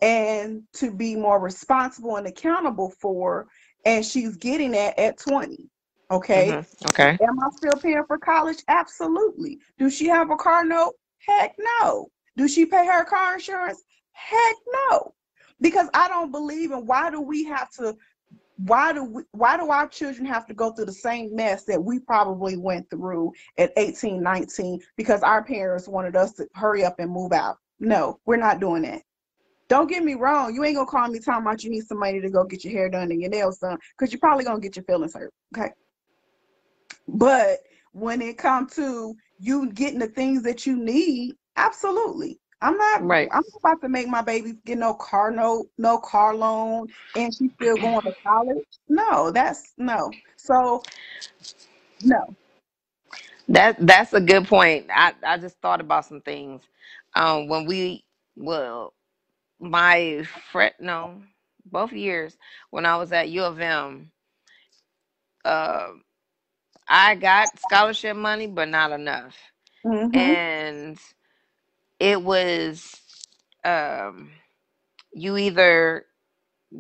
and 0.01 0.63
to 0.75 0.93
be 0.93 1.17
more 1.17 1.41
responsible 1.41 2.17
and 2.17 2.27
accountable 2.27 2.93
for 3.01 3.49
and 3.85 4.05
she's 4.05 4.37
getting 4.37 4.71
that 4.73 4.99
at 4.99 5.19
20 5.19 5.69
okay? 6.11 6.49
Mhm. 6.51 6.87
Okay. 6.87 7.19
am 7.21 7.41
i 7.41 7.49
still 7.57 7.77
paying 7.81 8.05
for 8.07 8.19
college? 8.19 8.63
Absolutely. 8.69 9.59
Do 9.79 9.91
she 9.91 10.07
have 10.07 10.31
a 10.31 10.37
car? 10.37 10.65
Note 10.65 10.95
heck 11.19 11.57
no. 11.59 12.09
Do 12.37 12.47
she 12.47 12.65
pay 12.65 12.87
her 12.87 13.05
car 13.05 13.35
insurance? 13.35 13.83
Heck 14.13 14.55
no 14.91 15.15
because 15.61 15.89
i 15.95 16.09
don't 16.09 16.31
believe 16.31 16.71
in 16.73 16.87
why 16.87 17.11
do 17.11 17.21
we 17.21 17.45
have 17.45 17.71
to 17.71 17.97
why 18.59 18.93
do 18.93 19.05
we, 19.05 19.23
why 19.33 19.57
do 19.57 19.71
our 19.71 19.87
children 19.87 20.27
have 20.27 20.47
to 20.47 20.55
go 20.55 20.73
through 20.73 20.87
the 20.87 20.93
same 20.93 21.35
mess 21.35 21.65
that 21.65 21.83
we 21.83 22.01
probably 22.01 22.57
went 22.57 22.89
through 22.91 23.33
at 23.57 23.73
18 23.77 24.23
19 24.23 24.81
because 24.97 25.23
our 25.23 25.45
parents 25.45 25.87
wanted 25.87 26.17
us 26.17 26.33
to 26.33 26.47
hurry 26.55 26.85
up 26.85 26.97
and 26.99 27.11
move 27.11 27.33
out? 27.33 27.57
No 27.79 28.19
we're 28.27 28.37
not 28.37 28.61
doing 28.61 28.83
that. 28.83 29.03
Don't 29.69 29.89
get 29.89 30.03
me 30.03 30.15
wrong 30.15 30.55
you 30.55 30.65
ain't 30.65 30.75
gonna 30.75 30.87
call 30.87 31.09
me 31.09 31.21
talking 31.21 31.43
about 31.43 31.63
you 31.63 31.71
need 31.71 31.87
some 31.87 32.01
money 32.01 32.21
to 32.21 32.31
go 32.31 32.45
get 32.45 32.65
your 32.65 32.73
hair 32.73 32.89
done 32.89 33.13
and 33.13 33.21
your 33.21 33.31
nails 33.31 33.59
done 33.59 33.79
because 33.97 34.13
you're 34.13 34.21
probably 34.21 34.45
gonna 34.45 34.61
get 34.61 34.75
your 34.75 34.85
feelings 34.85 35.15
hurt 35.15 35.33
okay? 35.57 35.71
But 37.07 37.61
when 37.93 38.21
it 38.21 38.39
comes 38.39 38.75
to 38.75 39.15
you 39.39 39.71
getting 39.73 40.01
the 40.01 40.09
things 40.09 40.43
that 40.43 40.67
you 40.67 40.77
need 40.77 41.37
absolutely 41.57 42.41
i'm 42.63 42.77
not 42.77 43.01
Right. 43.01 43.33
i'm 43.33 43.43
not 43.53 43.61
about 43.61 43.81
to 43.83 43.89
make 43.89 44.09
my 44.09 44.23
baby 44.23 44.55
get 44.65 44.79
no 44.79 44.95
car 44.95 45.31
note 45.31 45.69
no 45.79 45.99
car 45.99 46.35
loan 46.35 46.89
and 47.15 47.33
she's 47.35 47.53
still 47.55 47.79
going 47.79 48.03
to 48.05 48.13
college 48.27 48.65
no 48.89 49.31
that's 49.31 49.75
no 49.79 50.19
so 50.37 50.83
no 52.03 52.37
That 53.49 53.77
that's 53.87 54.13
a 54.13 54.21
good 54.21 54.47
point. 54.47 54.87
I 54.95 55.15
I 55.25 55.39
just 55.39 55.61
thought 55.61 55.81
about 55.81 56.05
some 56.07 56.21
things. 56.21 56.63
Um, 57.15 57.49
when 57.49 57.67
we 57.67 58.05
well, 58.37 58.95
my 59.61 60.25
friend 60.53 60.75
no, 60.81 61.23
both 61.65 61.93
years 61.93 62.37
when 62.71 62.87
I 62.87 62.97
was 62.97 63.13
at 63.13 63.29
U 63.31 63.43
of 63.45 63.61
M, 63.61 64.11
uh, 65.45 65.89
I 66.89 67.15
got 67.17 67.59
scholarship 67.59 68.17
money, 68.17 68.47
but 68.47 68.69
not 68.69 68.91
enough, 68.93 69.37
Mm-hmm. 69.87 70.35
and 70.37 70.99
it 72.01 72.23
was 72.23 73.01
um, 73.65 74.31
you 75.13 75.37
either 75.37 76.07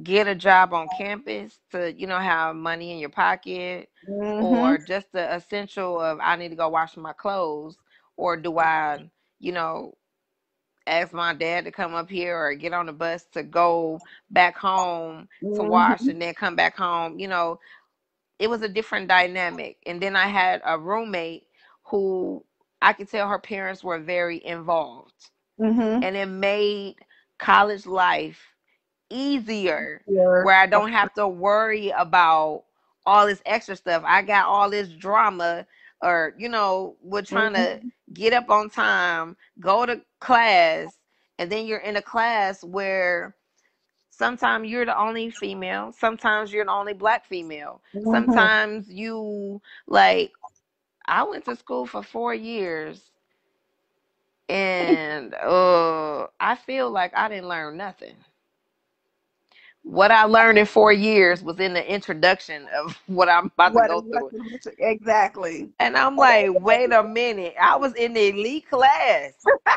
get 0.02 0.26
a 0.28 0.34
job 0.34 0.72
on 0.72 0.88
campus 0.88 1.60
to 1.70 1.92
you 1.92 2.06
know 2.06 2.18
have 2.18 2.56
money 2.56 2.92
in 2.92 2.98
your 2.98 3.10
pocket 3.10 3.88
Mm-hmm. 4.08 4.36
or 4.38 4.78
just 4.78 5.12
the 5.12 5.34
essential 5.34 6.00
of 6.00 6.18
I 6.22 6.36
need 6.36 6.50
to 6.50 6.56
go 6.56 6.68
wash 6.68 6.96
my 6.96 7.12
clothes, 7.12 7.78
or 8.16 8.36
do 8.36 8.58
I, 8.58 9.08
you 9.40 9.52
know, 9.52 9.94
ask 10.86 11.12
my 11.12 11.34
dad 11.34 11.64
to 11.64 11.70
come 11.72 11.94
up 11.94 12.10
here 12.10 12.36
or 12.36 12.54
get 12.54 12.72
on 12.72 12.86
the 12.86 12.92
bus 12.92 13.24
to 13.32 13.42
go 13.42 14.02
back 14.30 14.56
home 14.56 15.28
to 15.54 15.64
wash 15.64 16.06
Mm-hmm. 16.06 16.08
and 16.08 16.20
then 16.20 16.34
come 16.34 16.56
back 16.56 16.76
home? 16.76 17.18
You 17.18 17.28
know, 17.28 17.60
it 18.38 18.50
was 18.50 18.62
a 18.62 18.68
different 18.68 19.08
dynamic. 19.08 19.78
And 19.86 20.00
then 20.00 20.16
I 20.16 20.26
had 20.28 20.62
a 20.64 20.78
roommate 20.78 21.44
who 21.84 22.44
I 22.82 22.92
could 22.92 23.08
tell 23.08 23.28
her 23.28 23.38
parents 23.38 23.82
were 23.84 23.98
very 23.98 24.44
involved, 24.44 25.30
Mm-hmm. 25.60 26.02
and 26.02 26.16
it 26.16 26.26
made 26.26 26.96
college 27.38 27.86
life 27.86 28.54
easier 29.10 30.04
Yeah. 30.06 30.42
where 30.42 30.56
I 30.56 30.66
don't 30.66 30.92
have 30.92 31.12
to 31.14 31.26
worry 31.28 31.90
about 31.90 32.64
all 33.06 33.26
this 33.26 33.42
extra 33.46 33.76
stuff. 33.76 34.02
I 34.06 34.22
got 34.22 34.46
all 34.46 34.70
this 34.70 34.88
drama 34.88 35.66
or 36.02 36.34
you 36.38 36.48
know, 36.48 36.96
we're 37.02 37.22
trying 37.22 37.54
to 37.54 37.80
get 38.12 38.32
up 38.32 38.50
on 38.50 38.70
time, 38.70 39.36
go 39.60 39.86
to 39.86 40.00
class, 40.20 40.98
and 41.38 41.50
then 41.50 41.66
you're 41.66 41.78
in 41.78 41.96
a 41.96 42.02
class 42.02 42.62
where 42.64 43.34
sometimes 44.10 44.68
you're 44.70 44.84
the 44.86 44.98
only 44.98 45.30
female, 45.30 45.92
sometimes 45.92 46.52
you're 46.52 46.64
the 46.64 46.70
only 46.70 46.94
black 46.94 47.24
female. 47.24 47.82
Mhm. 47.94 48.04
Sometimes 48.04 48.90
you 48.92 49.60
like 49.86 50.32
I 51.08 51.24
went 51.24 51.46
to 51.46 51.56
school 51.56 51.86
for 51.86 52.02
4 52.04 52.34
years 52.34 53.12
and 54.48 55.34
uh 55.34 56.26
I 56.40 56.56
feel 56.56 56.90
like 56.90 57.12
I 57.16 57.28
didn't 57.28 57.48
learn 57.48 57.76
nothing. 57.78 58.16
What 59.82 60.10
I 60.12 60.24
learned 60.24 60.58
in 60.58 60.66
4 60.66 60.92
years 60.92 61.42
was 61.42 61.58
in 61.60 61.74
the 61.74 61.92
introduction 61.92 62.66
of 62.76 62.96
what 63.06 63.28
I'm 63.28 63.46
about 63.46 63.74
to 63.74 63.80
What 63.80 63.90
go 63.90 64.02
is 64.02 64.04
through. 64.10 64.32
exactly. 64.78 65.70
And 65.80 65.96
I'm 65.96 66.16
like, 66.16 66.48
wait 66.52 66.92
a 66.92 67.02
minute. 67.04 67.54
I 67.60 67.76
was 67.76 67.94
in 67.94 68.14
the 68.14 68.28
elite 68.28 68.68
class. 68.68 69.48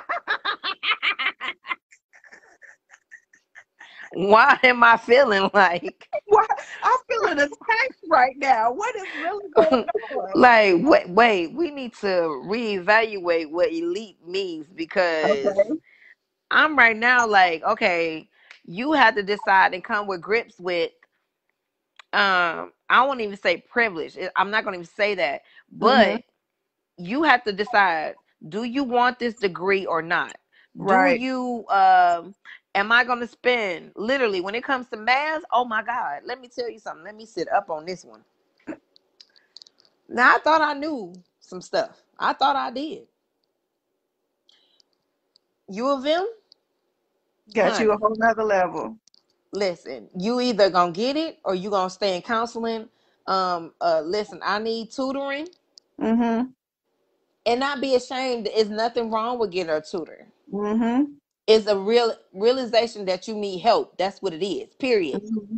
Why 4.13 4.59
am 4.63 4.83
I 4.83 4.97
feeling 4.97 5.49
like 5.53 6.09
Why 6.27 6.45
I'm 6.83 6.99
feeling 7.09 7.39
attacked 7.39 8.03
right 8.09 8.35
now. 8.37 8.71
What 8.71 8.95
is 8.95 9.07
really 9.15 9.49
going 9.55 9.89
on? 10.13 10.35
like 10.35 10.75
wait 10.79 11.09
wait, 11.09 11.53
we 11.53 11.71
need 11.71 11.93
to 11.95 12.07
reevaluate 12.47 13.51
what 13.51 13.71
elite 13.71 14.17
means 14.25 14.67
because 14.73 15.57
Okay. 15.57 15.79
I'm 16.51 16.77
right 16.77 16.97
now 16.97 17.27
like, 17.27 17.63
okay, 17.63 18.29
you 18.65 18.93
have 18.93 19.15
to 19.15 19.23
decide 19.23 19.73
and 19.73 19.83
come 19.83 20.07
with 20.07 20.21
grips 20.21 20.59
with 20.59 20.91
um 22.13 22.71
I 22.89 23.03
won't 23.05 23.21
even 23.21 23.37
say 23.37 23.57
privilege. 23.57 24.17
I'm 24.35 24.51
not 24.51 24.63
gonna 24.63 24.77
even 24.77 24.85
say 24.85 25.15
that, 25.15 25.41
but 25.71 26.23
you 26.97 27.23
have 27.23 27.43
to 27.45 27.53
decide 27.53 28.15
do 28.49 28.63
you 28.63 28.83
want 28.83 29.19
this 29.19 29.35
degree 29.35 29.85
or 29.85 30.01
not? 30.01 30.35
Right. 30.75 31.19
Do 31.19 31.23
you 31.23 31.65
um 31.69 32.35
am 32.75 32.91
I 32.91 33.03
gonna 33.03 33.27
spend 33.27 33.91
literally 33.95 34.41
when 34.41 34.55
it 34.55 34.63
comes 34.63 34.87
to 34.89 34.97
math? 34.97 35.43
Oh 35.51 35.65
my 35.65 35.83
god, 35.83 36.21
let 36.25 36.41
me 36.41 36.47
tell 36.49 36.69
you 36.69 36.79
something. 36.79 37.05
Let 37.05 37.15
me 37.15 37.25
sit 37.25 37.49
up 37.51 37.69
on 37.69 37.85
this 37.85 38.05
one. 38.05 38.23
Now 40.09 40.35
I 40.35 40.39
thought 40.39 40.61
I 40.61 40.73
knew 40.73 41.13
some 41.39 41.61
stuff. 41.61 42.03
I 42.19 42.33
thought 42.33 42.55
I 42.55 42.71
did. 42.71 43.07
U 45.69 45.89
of 45.89 46.05
M, 46.05 46.27
Got 47.53 47.79
you 47.79 47.91
a 47.91 47.97
honey, 47.97 47.97
whole 47.97 48.15
nother 48.17 48.43
level. 48.43 48.97
listen, 49.53 50.09
you 50.17 50.41
either 50.41 50.69
gonna 50.69 50.91
get 50.91 51.17
it 51.17 51.39
or 51.45 51.55
you 51.55 51.69
gonna 51.69 51.89
stay 51.89 52.15
in 52.15 52.21
counseling. 52.21 52.89
Um 53.27 53.73
uh 53.81 54.01
listen, 54.05 54.39
I 54.43 54.59
need 54.59 54.91
tutoring 54.91 55.47
Mm-hmm. 56.01 56.51
and 57.45 57.59
not 57.59 57.81
be 57.81 57.95
ashamed. 57.95 58.47
There's 58.47 58.69
nothing 58.69 59.11
wrong 59.11 59.39
with 59.39 59.51
getting 59.51 59.73
a 59.73 59.81
tutor. 59.81 60.27
Mm-hmm. 60.53 61.03
It's 61.47 61.67
a 61.67 61.77
real 61.77 62.15
realization 62.33 63.05
that 63.05 63.27
you 63.27 63.35
need 63.35 63.59
help. 63.59 63.97
That's 63.97 64.21
what 64.21 64.33
it 64.33 64.45
is. 64.45 64.73
Period. 64.75 65.23
Mm-hmm. 65.23 65.57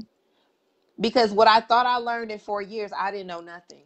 Because 1.00 1.32
what 1.32 1.48
I 1.48 1.62
thought 1.62 1.86
I 1.86 1.98
learned 1.98 2.32
in 2.32 2.40
four 2.40 2.62
years, 2.62 2.92
I 2.98 3.12
didn't 3.12 3.28
know 3.28 3.42
nothing. 3.42 3.84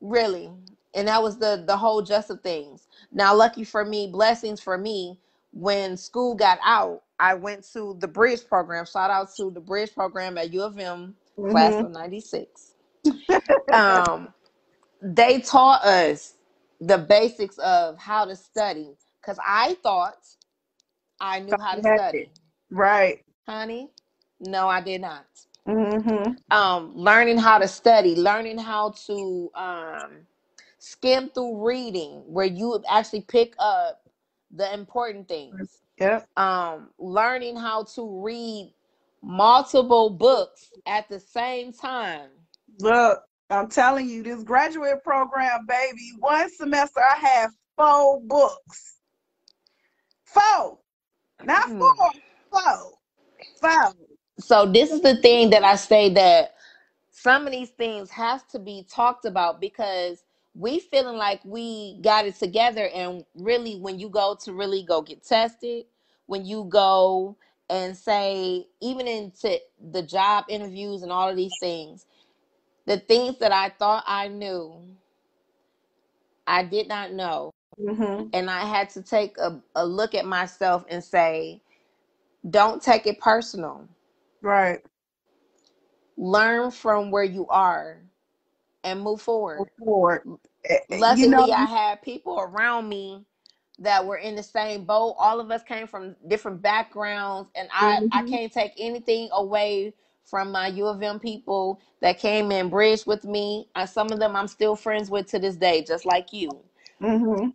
Really. 0.00 0.50
And 0.94 1.08
that 1.08 1.22
was 1.22 1.38
the 1.38 1.64
the 1.66 1.76
whole 1.76 2.02
gist 2.02 2.30
of 2.30 2.42
things. 2.42 2.88
Now, 3.12 3.34
lucky 3.34 3.64
for 3.64 3.84
me, 3.84 4.08
blessings 4.08 4.60
for 4.60 4.78
me, 4.78 5.20
when 5.52 5.96
school 5.96 6.34
got 6.34 6.58
out, 6.64 7.02
I 7.20 7.34
went 7.34 7.66
to 7.74 7.96
the 8.00 8.08
bridge 8.08 8.46
program. 8.48 8.86
Shout 8.86 9.10
out 9.10 9.34
to 9.36 9.50
the 9.50 9.60
bridge 9.60 9.94
program 9.94 10.38
at 10.38 10.52
U 10.52 10.62
of 10.62 10.78
M, 10.78 11.16
class 11.48 11.78
Mm-hmm. 11.78 11.80
of 11.80 11.90
96. 11.92 12.74
Um, 13.72 14.28
they 15.02 15.40
taught 15.40 15.84
us 15.84 16.34
the 16.80 16.98
basics 16.98 17.58
of 17.58 17.98
how 17.98 18.24
to 18.26 18.36
study. 18.36 18.96
Cause 19.26 19.38
I 19.44 19.74
thought 19.82 20.18
I 21.20 21.40
knew 21.40 21.56
how 21.60 21.74
to 21.74 21.82
study. 21.82 22.18
it. 22.18 22.38
Right. 22.70 23.24
Honey, 23.48 23.90
no, 24.40 24.68
I 24.68 24.80
did 24.80 25.00
not. 25.02 25.26
Mm-hmm. 25.68 26.34
um 26.56 26.92
learning 26.94 27.38
how 27.38 27.58
to 27.58 27.66
study 27.66 28.14
learning 28.14 28.56
how 28.58 28.90
to 29.08 29.50
um 29.56 30.12
skim 30.78 31.28
through 31.30 31.66
reading 31.66 32.22
where 32.26 32.46
you 32.46 32.80
actually 32.88 33.22
pick 33.22 33.54
up 33.58 34.02
the 34.52 34.72
important 34.72 35.26
things 35.26 35.78
Yep. 35.98 36.28
um 36.36 36.90
learning 37.00 37.56
how 37.56 37.82
to 37.96 38.22
read 38.22 38.72
multiple 39.22 40.08
books 40.10 40.70
at 40.86 41.08
the 41.08 41.18
same 41.18 41.72
time 41.72 42.30
Look, 42.80 43.22
I'm 43.50 43.68
telling 43.68 44.08
you, 44.08 44.22
this 44.22 44.42
graduate 44.44 45.02
program, 45.02 45.66
baby, 45.66 46.12
one 46.18 46.50
semester 46.50 47.00
I 47.00 47.16
have 47.26 47.50
four 47.76 48.20
books. 48.22 48.95
Four. 50.36 50.78
Not 51.44 51.70
Hmm. 51.70 51.78
four. 51.78 52.12
Four. 52.52 52.92
Four. 53.60 53.94
so 54.38 54.66
this 54.66 54.92
is 54.92 55.02
the 55.02 55.16
thing 55.22 55.50
that 55.50 55.64
i 55.64 55.76
say 55.76 56.10
that 56.12 56.54
some 57.10 57.46
of 57.46 57.52
these 57.52 57.70
things 57.70 58.10
have 58.10 58.46
to 58.48 58.58
be 58.58 58.86
talked 58.90 59.24
about 59.26 59.60
because 59.60 60.24
we 60.54 60.80
feeling 60.80 61.16
like 61.18 61.40
we 61.44 61.98
got 62.02 62.26
it 62.26 62.36
together 62.36 62.88
and 62.94 63.24
really 63.36 63.78
when 63.80 63.98
you 63.98 64.08
go 64.08 64.36
to 64.44 64.52
really 64.52 64.82
go 64.84 65.02
get 65.02 65.24
tested 65.24 65.86
when 66.26 66.44
you 66.46 66.64
go 66.70 67.36
and 67.70 67.96
say 67.96 68.66
even 68.80 69.08
into 69.08 69.58
the 69.92 70.02
job 70.02 70.44
interviews 70.48 71.02
and 71.02 71.12
all 71.12 71.28
of 71.30 71.36
these 71.36 71.56
things 71.56 72.06
the 72.86 72.98
things 72.98 73.38
that 73.38 73.52
i 73.52 73.70
thought 73.70 74.04
i 74.06 74.28
knew 74.28 74.74
i 76.46 76.62
did 76.64 76.88
not 76.88 77.12
know 77.12 77.50
Mm-hmm. 77.80 78.28
and 78.32 78.50
i 78.50 78.64
had 78.64 78.90
to 78.90 79.02
take 79.02 79.36
a, 79.38 79.60
a 79.76 79.86
look 79.86 80.14
at 80.14 80.26
myself 80.26 80.84
and 80.90 81.02
say 81.04 81.60
don't 82.50 82.82
take 82.82 83.06
it 83.06 83.20
personal 83.20 83.88
Right. 84.42 84.82
learn 86.16 86.70
from 86.70 87.10
where 87.10 87.24
you 87.24 87.46
are 87.48 88.02
and 88.84 89.00
move 89.02 89.20
forward 89.20 89.66
Move 89.66 89.68
Forward. 89.78 90.22
Eh, 90.64 90.78
eh, 90.90 91.00
luckily 91.00 91.12
You 91.12 91.28
know, 91.28 91.48
i 91.52 91.66
had 91.66 92.02
people 92.02 92.40
around 92.40 92.88
me 92.88 93.24
that 93.78 94.06
were 94.06 94.18
in 94.18 94.36
the 94.36 94.42
same 94.42 94.84
boat 94.84 95.14
all 95.18 95.40
of 95.40 95.50
us 95.50 95.62
came 95.64 95.86
from 95.86 96.16
different 96.28 96.62
backgrounds 96.62 97.50
and 97.56 97.68
i 97.72 98.00
i 98.12 98.22
Mhm. 98.22 98.22
can't 98.22 98.52
take 98.52 98.72
anything 98.78 99.28
away 99.32 99.94
from 100.24 100.52
my 100.52 100.68
u 100.68 100.86
of 100.86 101.02
m 101.02 101.18
people 101.20 101.80
that 102.00 102.18
came 102.18 102.52
and 102.52 102.70
bridged 102.70 103.06
with 103.06 103.24
me 103.24 103.68
some 103.86 104.12
of 104.12 104.20
them 104.20 104.36
i'm 104.36 104.48
still 104.48 104.76
friends 104.76 105.10
with 105.10 105.26
to 105.26 105.38
this 105.38 105.56
day 105.56 105.82
just 105.82 106.06
like 106.06 106.32
you 106.32 106.60
Mhm. 107.00 107.52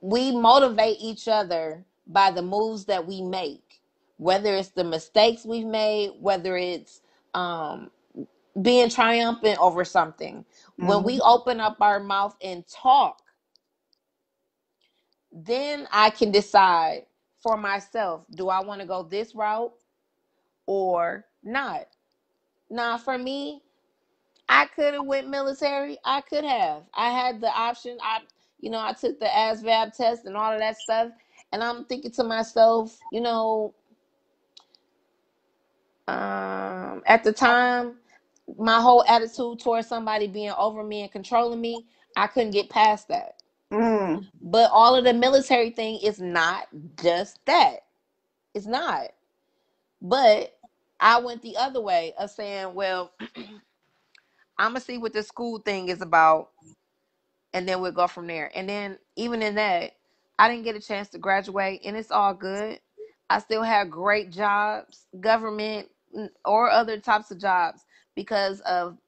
We 0.00 0.32
motivate 0.32 0.98
each 1.00 1.28
other 1.28 1.84
by 2.06 2.30
the 2.30 2.42
moves 2.42 2.86
that 2.86 3.06
we 3.06 3.22
make 3.22 3.80
whether 4.18 4.54
it's 4.56 4.70
the 4.70 4.84
mistakes 4.84 5.44
we've 5.46 5.66
made 5.66 6.12
whether 6.20 6.56
it's 6.56 7.02
um 7.34 7.90
being 8.62 8.90
triumphant 8.90 9.58
over 9.60 9.84
something 9.84 10.44
when 10.78 11.04
we 11.04 11.20
Mhm. 11.20 11.22
open 11.22 11.60
up 11.60 11.76
our 11.80 12.00
mouth 12.00 12.36
and 12.42 12.64
talk 12.68 13.22
then 15.32 15.88
I 15.92 16.10
can 16.10 16.32
decide 16.32 17.06
for 17.42 17.56
myself 17.56 18.24
do 18.34 18.48
I 18.50 18.60
want 18.62 18.80
to 18.82 18.86
go 18.88 19.02
this 19.04 19.34
route 19.34 19.72
or 20.66 21.26
not. 21.44 21.88
Now, 22.70 22.98
for 22.98 23.18
me, 23.18 23.62
I 24.48 24.66
could 24.66 24.94
have 24.94 25.06
went 25.06 25.28
military. 25.30 25.98
I 26.04 26.22
could 26.22 26.44
have. 26.44 26.84
I 26.94 27.10
had 27.10 27.40
the 27.42 27.48
option. 27.48 27.98
I, 28.02 28.20
you 28.60 28.70
know, 28.70 28.80
I 28.80 28.92
took 28.92 29.20
the 29.20 29.26
ASVAB 29.26 29.96
test 29.96 30.26
and 30.26 30.36
all 30.36 30.52
of 30.52 30.60
that 30.60 30.76
stuff, 30.76 31.10
and 31.52 31.62
I'm 31.62 31.84
thinking 31.84 32.10
to 32.12 32.24
myself, 32.24 32.98
you 33.10 33.20
know, 33.20 33.74
um, 36.08 37.02
at 37.06 37.22
the 37.24 37.32
time, 37.32 37.96
my 38.58 38.80
whole 38.80 39.04
attitude 39.06 39.60
towards 39.60 39.88
somebody 39.88 40.26
being 40.26 40.52
over 40.56 40.82
me 40.82 41.02
and 41.02 41.12
controlling 41.12 41.60
me, 41.60 41.86
I 42.16 42.26
couldn't 42.26 42.52
get 42.52 42.70
past 42.70 43.08
that. 43.08 43.42
Mm. 43.72 44.26
But 44.40 44.70
all 44.72 44.96
of 44.96 45.04
the 45.04 45.12
military 45.12 45.70
thing 45.70 46.00
is 46.02 46.20
not 46.20 46.68
just 47.00 47.44
that. 47.46 47.80
It's 48.54 48.66
not. 48.66 49.08
But 50.00 50.56
I 51.00 51.20
went 51.20 51.42
the 51.42 51.56
other 51.56 51.80
way 51.80 52.14
of 52.18 52.30
saying, 52.30 52.74
well, 52.74 53.12
I'm 54.58 54.70
gonna 54.70 54.80
see 54.80 54.98
what 54.98 55.12
the 55.12 55.22
school 55.22 55.58
thing 55.58 55.88
is 55.88 56.00
about, 56.02 56.50
and 57.54 57.68
then 57.68 57.80
we'll 57.80 57.92
go 57.92 58.06
from 58.06 58.26
there. 58.26 58.50
And 58.54 58.68
then 58.68 58.98
even 59.16 59.42
in 59.42 59.56
that, 59.56 59.92
I 60.38 60.48
didn't 60.48 60.64
get 60.64 60.76
a 60.76 60.80
chance 60.80 61.08
to 61.10 61.18
graduate, 61.18 61.82
and 61.84 61.96
it's 61.96 62.10
all 62.10 62.34
good. 62.34 62.80
I 63.30 63.40
still 63.40 63.62
have 63.62 63.90
great 63.90 64.30
jobs, 64.30 65.06
government 65.20 65.88
or 66.44 66.70
other 66.70 66.98
types 67.00 67.30
of 67.30 67.40
jobs, 67.40 67.84
because 68.16 68.60
of 68.62 68.98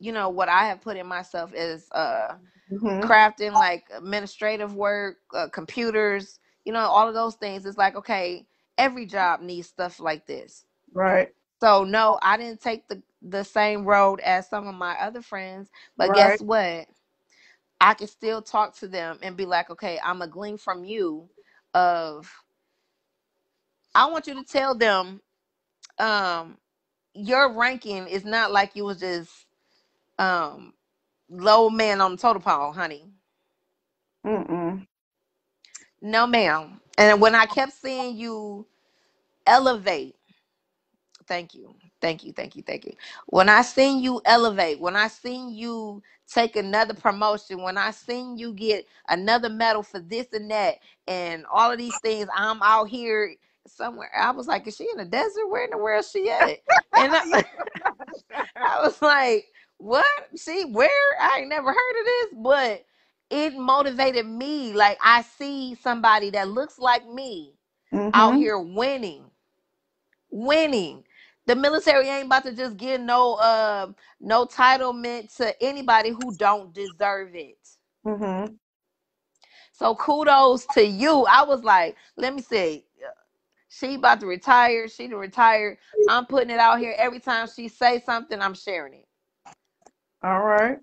you 0.00 0.12
know 0.12 0.28
what 0.30 0.48
I 0.48 0.66
have 0.68 0.82
put 0.82 0.96
in 0.96 1.06
myself 1.06 1.52
is 1.54 1.90
uh 1.92 2.36
hmm 2.70 3.06
crafting 3.06 3.54
like 3.54 3.86
administrative 3.96 4.74
work, 4.74 5.18
uh, 5.34 5.48
computers, 5.52 6.40
you 6.64 6.72
know, 6.72 6.80
all 6.80 7.08
of 7.08 7.14
those 7.14 7.36
things. 7.36 7.66
It's 7.66 7.78
like 7.78 7.96
okay, 7.96 8.46
every 8.78 9.06
job 9.06 9.40
needs 9.42 9.68
stuff 9.68 10.00
like 10.00 10.26
this. 10.26 10.66
Right. 10.94 11.30
So 11.60 11.84
no, 11.84 12.18
I 12.22 12.36
didn't 12.36 12.60
take 12.62 12.88
the 12.88 13.02
the 13.22 13.44
same 13.44 13.84
road 13.84 14.20
as 14.20 14.48
some 14.48 14.66
of 14.68 14.74
my 14.74 14.94
other 15.00 15.22
friends, 15.22 15.70
but 15.96 16.12
Right. 16.12 16.14
guess 16.14 16.40
what? 16.42 16.86
I 17.80 17.94
can 17.94 18.08
still 18.08 18.42
talk 18.42 18.76
to 18.78 18.88
them 18.88 19.18
and 19.22 19.36
be 19.36 19.46
like, 19.46 19.70
okay, 19.70 19.98
I'm 20.04 20.22
a 20.22 20.28
glean 20.28 20.58
from 20.58 20.84
you 20.84 21.28
of 21.74 22.30
I 23.94 24.06
want 24.10 24.26
you 24.26 24.34
to 24.34 24.44
tell 24.44 24.74
them 24.74 25.20
um 25.98 26.58
your 27.14 27.52
ranking 27.52 28.06
is 28.08 28.24
not 28.24 28.52
like 28.52 28.76
you 28.76 28.84
was 28.84 29.00
just 29.00 29.30
um 30.18 30.74
low 31.30 31.70
man 31.70 32.00
on 32.00 32.12
the 32.12 32.16
totem 32.18 32.42
pole, 32.42 32.72
honey. 32.72 33.04
Mm-mm. 34.26 34.86
No 36.02 36.26
ma'am. 36.26 36.80
And 36.98 37.20
when 37.20 37.34
I 37.34 37.46
kept 37.46 37.72
seeing 37.72 38.16
you 38.16 38.66
elevate 39.46 40.16
Thank 41.26 41.54
you. 41.54 41.74
Thank 42.00 42.24
you. 42.24 42.32
Thank 42.32 42.56
you. 42.56 42.62
Thank 42.62 42.86
you. 42.86 42.94
When 43.28 43.50
I 43.50 43.62
seen 43.62 44.00
you 44.02 44.22
elevate, 44.26 44.80
when 44.80 44.96
I 44.96 45.08
seen 45.08 45.50
you 45.50 46.04
take 46.32 46.56
another 46.56 46.94
promotion, 46.94 47.62
when 47.62 47.78
I 47.78 47.92
seen 47.92 48.38
you 48.38 48.54
get 48.54 48.86
another 49.10 49.50
medal 49.50 49.82
for 49.82 50.00
this 50.00 50.28
and 50.32 50.50
that 50.52 50.76
and 51.08 51.46
all 51.52 51.72
of 51.72 51.78
these 51.78 51.98
things, 51.98 52.28
I'm 52.36 52.62
out 52.62 52.90
here 52.90 53.34
somewhere. 53.66 54.12
I 54.16 54.32
was 54.32 54.48
like, 54.48 54.68
is 54.68 54.76
she 54.76 54.88
in 54.92 54.98
the 54.98 55.06
desert? 55.06 55.48
Where 55.50 55.64
in 55.64 55.72
the 55.72 55.78
world 55.78 56.04
is 56.04 56.12
she 56.12 56.30
at? 56.30 56.58
And 56.96 57.16
I, 57.16 57.22
I 58.62 58.82
was 58.82 59.02
like, 59.02 59.46
what? 59.78 60.06
See, 60.36 60.64
where? 60.66 60.90
I 61.20 61.40
ain't 61.40 61.50
never 61.50 61.68
heard 61.72 62.00
of 62.00 62.06
this, 62.06 62.28
but 62.42 62.84
it 63.30 63.54
motivated 63.58 64.26
me. 64.26 64.74
Like 64.74 64.98
I 65.02 65.22
see 65.22 65.76
somebody 65.76 66.30
that 66.30 66.48
looks 66.48 66.78
like 66.78 67.08
me 67.08 67.54
out 68.14 68.34
Mhm. 68.34 68.36
here 68.36 68.58
winning 68.60 69.24
winning. 70.30 71.04
The 71.46 71.54
military 71.54 72.08
ain't 72.08 72.26
about 72.26 72.44
to 72.44 72.52
just 72.52 72.76
give 72.76 73.00
no 73.00 73.34
uh 73.34 73.92
no 74.20 74.46
entitlement 74.46 75.34
to 75.36 75.62
anybody 75.62 76.10
who 76.10 76.34
don't 76.36 76.74
deserve 76.74 77.34
it. 77.34 77.58
Mm-hmm. 78.04 78.54
So 79.72 79.94
kudos 79.94 80.66
to 80.74 80.84
you. 80.84 81.24
I 81.28 81.44
was 81.44 81.62
like, 81.62 81.96
let 82.16 82.34
me 82.34 82.42
see. 82.42 82.84
She 83.68 83.96
about 83.96 84.20
to 84.20 84.26
retire. 84.26 84.88
She 84.88 85.06
to 85.08 85.16
retire. 85.16 85.78
I'm 86.08 86.26
putting 86.26 86.50
it 86.50 86.58
out 86.58 86.78
here. 86.78 86.94
Every 86.96 87.20
time 87.20 87.46
she 87.54 87.68
say 87.68 88.00
something, 88.00 88.40
I'm 88.40 88.54
sharing 88.54 88.94
it. 88.94 89.06
All 90.22 90.40
right. 90.42 90.78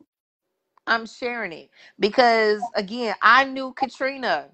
I'm 0.85 1.05
sharing 1.05 1.53
it 1.53 1.69
because 1.99 2.61
again, 2.75 3.15
I 3.21 3.45
knew 3.45 3.73
Katrina 3.73 4.49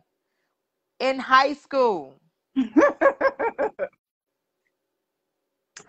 in 0.99 1.19
high 1.19 1.53
school. 1.53 2.21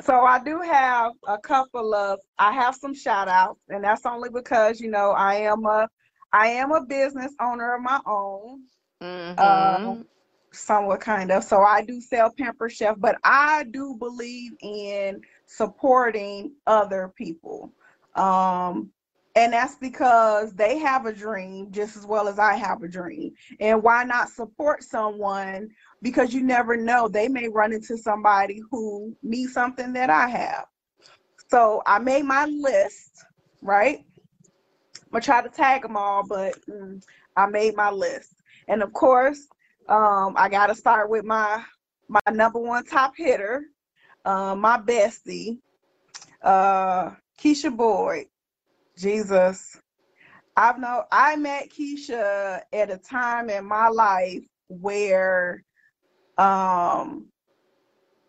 so 0.01 0.25
I 0.25 0.43
do 0.43 0.61
have 0.61 1.13
a 1.27 1.39
couple 1.39 1.95
of 1.95 2.21
I 2.39 2.53
have 2.53 2.75
some 2.77 2.95
shout 2.95 3.29
outs 3.29 3.61
and 3.69 3.85
that's 3.85 4.07
only 4.07 4.31
because 4.31 4.81
you 4.81 4.91
know 4.91 5.11
I 5.13 5.37
am 5.37 5.65
a 5.67 5.89
I 6.33 6.49
am 6.49 6.73
a 6.73 6.85
business 6.85 7.33
owner 7.41 7.75
of 7.75 7.83
my 7.83 8.01
own. 8.07 8.63
Mhm. 9.03 10.07
somewhat 10.53 11.01
kind 11.01 11.31
of. 11.31 11.45
So 11.45 11.63
I 11.63 11.83
do 11.85 12.01
sell 12.01 12.33
Pampered 12.37 12.73
Chef, 12.73 12.97
but 12.99 13.17
I 13.25 13.65
do 13.71 13.97
believe 13.99 14.53
in 14.61 15.23
supporting 15.47 16.53
other 16.67 17.13
people. 17.17 17.73
Um, 18.15 18.91
and 19.37 19.53
that's 19.53 19.77
because 19.77 20.53
they 20.55 20.79
have 20.79 21.07
a 21.07 21.13
dream 21.13 21.71
just 21.71 21.97
as 21.97 22.05
well 22.05 22.27
as 22.27 22.39
I 22.39 22.55
have 22.55 22.83
a 22.83 22.89
dream. 22.89 23.33
And 23.61 23.83
why 23.83 24.03
not 24.05 24.29
support 24.29 24.83
someone? 24.83 25.69
Because 26.03 26.35
you 26.35 26.43
never 26.43 26.77
know, 26.77 27.07
they 27.09 27.29
may 27.29 27.49
run 27.49 27.73
into 27.73 27.97
somebody 27.97 28.61
who 28.71 29.17
needs 29.23 29.53
something 29.53 29.93
that 29.93 30.11
I 30.11 30.29
have. 30.29 30.65
So 31.49 31.83
I 31.87 31.99
made 31.99 32.25
my 32.25 32.47
list, 32.47 33.25
right? 33.63 34.05
I'm 34.97 35.13
gonna 35.13 35.23
try 35.23 35.43
to 35.43 35.49
tag 35.49 35.83
them 35.83 35.97
all, 35.97 36.25
but 36.27 36.55
mm, 36.69 37.03
I 37.37 37.47
made 37.47 37.77
my 37.77 37.91
list. 37.91 38.35
And 38.69 38.83
of 38.83 38.93
course, 38.93 39.47
um, 39.89 40.35
I 40.37 40.49
gotta 40.49 40.75
start 40.75 41.09
with 41.11 41.25
my 41.25 41.63
my 42.09 42.21
number 42.33 42.59
one 42.59 42.85
top 42.85 43.15
hitter, 43.17 43.65
uh, 44.25 44.55
my 44.57 44.77
bestie, 44.77 45.59
uh, 46.43 47.11
Keisha 47.41 47.75
Boyd. 47.77 48.27
Jesus, 49.01 49.81
I've 50.57 50.79
know 50.79 51.05
I 51.11 51.37
met 51.37 51.71
Keisha 51.71 52.61
at 52.73 52.91
a 52.91 52.99
time 52.99 53.49
in 53.51 53.65
my 53.65 53.89
life 53.89 54.45
where 54.69 55.65
um 56.39 57.27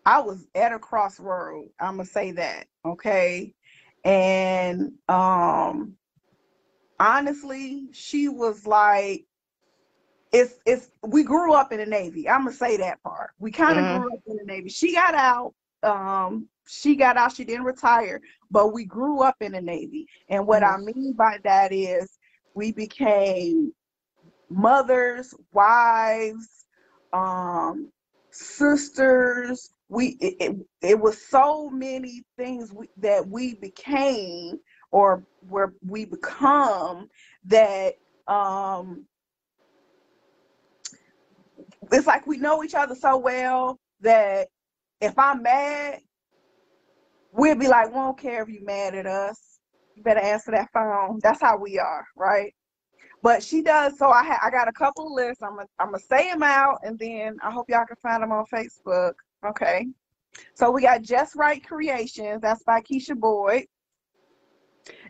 I 0.06 0.20
was 0.20 0.46
at 0.54 0.72
a 0.72 0.78
crossroad. 0.78 1.68
I'm 1.78 1.96
gonna 1.96 2.06
say 2.06 2.32
that, 2.32 2.66
okay? 2.86 3.54
And 4.04 4.92
um 5.08 5.94
honestly, 6.98 7.88
she 7.92 8.28
was 8.28 8.66
like 8.66 9.26
it's 10.32 10.54
it's 10.66 10.90
we 11.06 11.22
grew 11.24 11.52
up 11.52 11.72
in 11.72 11.78
the 11.80 11.86
Navy. 11.86 12.28
I'm 12.28 12.44
gonna 12.44 12.56
say 12.56 12.78
that 12.78 13.02
part. 13.02 13.32
We 13.38 13.50
kind 13.52 13.78
of 13.78 13.84
Mhm. 13.84 13.88
grew 13.88 14.12
up 14.14 14.20
in 14.26 14.36
the 14.38 14.44
Navy. 14.44 14.70
She 14.70 14.94
got 14.94 15.14
out. 15.14 15.54
Um, 15.82 16.48
she 16.66 16.96
got 16.96 17.16
out. 17.16 17.34
She 17.34 17.44
didn't 17.44 17.64
retire, 17.64 18.20
but 18.50 18.72
we 18.72 18.84
grew 18.84 19.22
up 19.22 19.36
in 19.40 19.52
the 19.52 19.60
Navy. 19.60 20.06
And 20.28 20.46
what 20.46 20.62
I 20.62 20.76
mean 20.76 21.14
by 21.14 21.38
that 21.44 21.72
is 21.72 22.18
we 22.54 22.72
became 22.72 23.72
mothers, 24.48 25.34
wives, 25.52 26.66
um, 27.12 27.90
sisters. 28.30 29.70
We 29.88 30.16
it, 30.20 30.36
it, 30.40 30.56
it 30.80 31.00
was 31.00 31.26
so 31.28 31.68
many 31.68 32.22
things 32.36 32.72
we, 32.72 32.88
that 32.98 33.26
we 33.26 33.54
became 33.54 34.58
or 34.90 35.24
where 35.48 35.74
we 35.86 36.04
become 36.04 37.08
that 37.46 37.94
um 38.28 39.04
it's 41.90 42.06
like 42.06 42.26
we 42.26 42.38
know 42.38 42.62
each 42.62 42.74
other 42.74 42.94
so 42.94 43.16
well 43.18 43.78
that 44.00 44.48
if 45.02 45.18
I'm 45.18 45.42
mad, 45.42 45.98
we'll 47.32 47.56
be 47.56 47.68
like, 47.68 47.88
we 47.88 47.94
don't 47.94 48.18
care 48.18 48.42
if 48.42 48.48
you're 48.48 48.64
mad 48.64 48.94
at 48.94 49.06
us. 49.06 49.58
You 49.96 50.02
better 50.02 50.20
answer 50.20 50.52
that 50.52 50.70
phone. 50.72 51.18
That's 51.22 51.40
how 51.40 51.58
we 51.58 51.78
are, 51.78 52.06
right? 52.16 52.54
But 53.22 53.42
she 53.42 53.62
does. 53.62 53.98
So 53.98 54.08
I 54.10 54.24
ha- 54.24 54.40
I 54.42 54.50
got 54.50 54.68
a 54.68 54.72
couple 54.72 55.06
of 55.06 55.12
lists. 55.12 55.42
I'm 55.42 55.56
gonna 55.56 55.68
I'm 55.78 55.88
gonna 55.88 55.98
say 55.98 56.30
them 56.30 56.42
out, 56.42 56.78
and 56.82 56.98
then 56.98 57.36
I 57.42 57.50
hope 57.50 57.66
y'all 57.68 57.84
can 57.86 57.96
find 58.02 58.22
them 58.22 58.32
on 58.32 58.44
Facebook. 58.52 59.12
Okay. 59.46 59.86
So 60.54 60.70
we 60.70 60.82
got 60.82 61.02
Just 61.02 61.36
Right 61.36 61.64
Creations. 61.64 62.40
That's 62.40 62.62
by 62.64 62.80
Keisha 62.80 63.18
Boyd. 63.18 63.66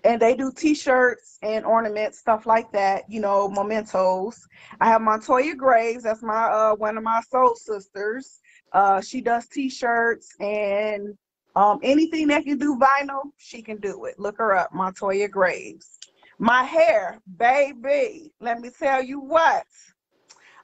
And 0.05 0.21
they 0.21 0.35
do 0.35 0.53
t-shirts 0.53 1.39
and 1.43 1.65
ornaments, 1.65 2.19
stuff 2.19 2.45
like 2.45 2.71
that, 2.73 3.05
you 3.09 3.21
know, 3.21 3.49
mementos. 3.49 4.47
I 4.81 4.89
have 4.89 5.01
Montoya 5.01 5.55
Graves, 5.55 6.03
that's 6.03 6.23
my 6.23 6.45
uh 6.45 6.75
one 6.75 6.99
of 6.99 7.05
my 7.05 7.23
soul 7.31 7.55
sisters. 7.55 8.41
Uh 8.73 9.01
she 9.01 9.21
does 9.21 9.47
t-shirts 9.47 10.35
and 10.41 11.17
um 11.57 11.79
anything 11.83 12.29
that 12.29 12.45
can 12.45 12.59
do 12.59 12.79
vinyl, 12.79 13.31
she 13.37 13.63
can 13.63 13.79
do 13.79 14.05
it. 14.07 14.19
Look 14.19 14.39
her 14.39 14.57
up, 14.57 14.73
Montoya 14.73 15.29
Graves. 15.29 15.99
My 16.39 16.65
hair, 16.65 17.21
baby, 17.37 18.33
let 18.41 18.61
me 18.61 18.71
tell 18.71 19.03
you 19.03 19.21
what. 19.21 19.67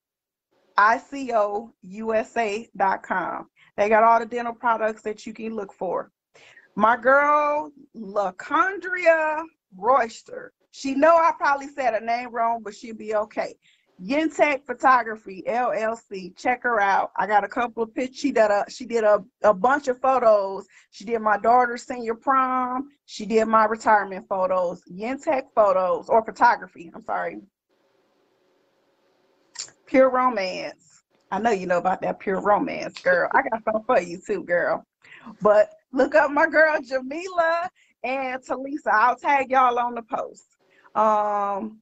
I 0.77 0.99
C 0.99 1.33
O 1.35 1.73
U 1.83 2.15
S 2.15 2.37
A 2.37 2.69
dot 2.77 3.03
com. 3.03 3.49
They 3.77 3.89
got 3.89 4.05
all 4.05 4.19
the 4.21 4.27
dental 4.27 4.55
products 4.55 5.03
that 5.03 5.27
you 5.27 5.33
can 5.33 5.55
look 5.55 5.73
for. 5.73 6.11
My 6.75 6.97
girl, 6.97 7.73
LaCondria 7.97 9.45
Royster. 9.77 10.53
She 10.79 10.95
know 10.95 11.16
I 11.16 11.33
probably 11.37 11.66
said 11.66 11.95
her 11.95 12.01
name 12.01 12.31
wrong, 12.31 12.61
but 12.62 12.72
she'll 12.72 12.95
be 12.95 13.16
okay. 13.16 13.57
Yentech 14.01 14.64
Photography 14.64 15.43
LLC. 15.45 16.37
Check 16.37 16.62
her 16.62 16.81
out. 16.81 17.11
I 17.16 17.26
got 17.26 17.43
a 17.43 17.49
couple 17.49 17.83
of 17.83 17.93
pictures. 17.93 18.16
She 18.16 18.31
did 18.31 18.53
a 18.53 18.64
she 18.68 18.87
did 18.87 19.03
a, 19.03 19.24
a 19.43 19.53
bunch 19.53 19.89
of 19.89 20.01
photos. 20.01 20.68
She 20.93 21.05
did 21.05 21.18
my 21.18 21.37
daughter's 21.37 21.83
senior 21.83 22.14
prom. 22.14 22.91
She 23.07 23.26
did 23.26 23.47
my 23.47 23.64
retirement 23.64 24.26
photos. 24.29 24.81
Yentech 24.89 25.47
photos 25.53 26.09
or 26.09 26.24
photography. 26.24 26.93
I'm 26.95 27.03
sorry. 27.03 27.41
Pure 29.87 30.11
romance. 30.11 31.03
I 31.33 31.41
know 31.41 31.51
you 31.51 31.66
know 31.66 31.79
about 31.79 32.03
that 32.03 32.20
pure 32.20 32.41
romance, 32.41 33.01
girl. 33.01 33.29
I 33.35 33.43
got 33.43 33.64
something 33.64 33.83
for 33.85 34.01
you 34.01 34.20
too, 34.24 34.45
girl. 34.45 34.87
But 35.43 35.72
look 35.93 36.14
up 36.14 36.31
my 36.31 36.47
girl 36.47 36.79
Jamila 36.81 37.68
and 38.05 38.41
Talisa. 38.45 38.93
I'll 38.93 39.16
tag 39.16 39.51
y'all 39.51 39.76
on 39.81 39.97
the 39.97 40.03
post. 40.03 40.45
Um, 40.99 41.80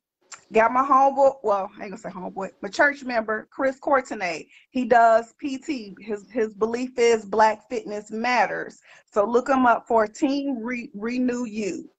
got 0.53 0.73
my 0.73 0.83
homeboy, 0.83 1.37
well, 1.43 1.71
I 1.79 1.85
ain't 1.85 1.93
gonna 1.93 1.97
say 1.99 2.11
homeboy, 2.11 2.51
my 2.61 2.69
church 2.69 3.03
member, 3.03 3.49
Chris 3.51 3.79
Courtenay. 3.81 4.47
He 4.71 4.85
does 4.85 5.33
PT. 5.43 5.95
His 6.01 6.31
his 6.31 6.55
belief 6.55 6.99
is 6.99 7.25
Black 7.25 7.69
fitness 7.71 8.11
matters. 8.11 8.79
So 9.11 9.25
look 9.25 9.49
him 9.49 9.65
up 9.65 9.87
for 9.89 10.07
Team 10.07 10.59
Re- 10.63 10.91
Renew 10.95 11.47
You. 11.47 11.91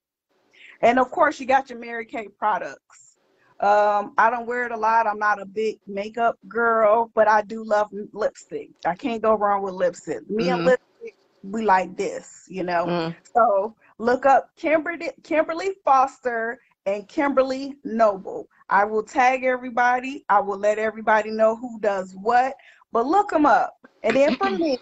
And 0.82 1.00
of 1.00 1.10
course, 1.10 1.40
you 1.40 1.48
got 1.48 1.72
your 1.72 1.80
Mary 1.80 2.06
Kay 2.06 2.28
products. 2.38 3.18
Um, 3.60 4.14
I 4.20 4.30
don't 4.30 4.46
wear 4.46 4.68
it 4.68 4.72
a 4.72 4.78
lot. 4.78 5.08
I'm 5.08 5.18
not 5.18 5.42
a 5.42 5.46
big 5.46 5.80
makeup 5.88 6.38
girl, 6.48 7.10
but 7.16 7.28
I 7.28 7.42
do 7.42 7.64
love 7.64 7.90
lipstick. 8.14 8.70
I 8.86 8.94
can't 8.94 9.24
go 9.24 9.34
wrong 9.34 9.64
with 9.64 9.74
lipstick. 9.74 10.30
Me 10.30 10.50
and 10.50 10.62
Mhm. 10.62 10.66
lipstick, 10.66 11.16
we 11.42 11.64
like 11.66 11.98
this, 11.98 12.46
you 12.48 12.62
know. 12.62 12.86
Mm. 12.86 13.16
So 13.36 13.76
look 13.98 14.28
up 14.28 14.56
Kimberly 14.56 15.10
Kimberly 15.24 15.72
Foster 15.84 16.60
and 16.88 17.08
Kimberly 17.08 17.76
Noble. 17.84 18.48
I 18.70 18.86
will 18.86 19.04
tag 19.04 19.44
everybody. 19.44 20.24
I 20.30 20.40
will 20.40 20.58
let 20.58 20.80
everybody 20.80 21.30
know 21.30 21.56
who 21.56 21.80
does 21.82 22.16
what, 22.16 22.56
but 22.94 23.06
look 23.06 23.30
them 23.30 23.46
up. 23.46 23.76
And 24.04 24.16
then 24.16 24.34
for 24.38 24.50
me, 24.58 24.78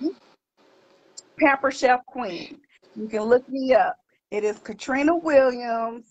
Pampered 1.40 1.76
Chef 1.76 2.06
Queen. 2.06 2.60
You 2.96 3.08
can 3.08 3.24
look 3.24 3.48
me 3.50 3.74
up. 3.74 3.98
It 4.32 4.44
is 4.44 4.60
Katrina 4.60 5.18
Williams 5.18 6.06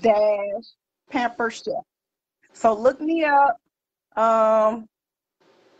dash 0.00 0.64
Pampered 1.10 1.52
Chef. 1.52 1.84
So 2.52 2.72
look 2.72 3.00
me 3.00 3.24
up. 3.24 3.56
Um, 4.16 4.86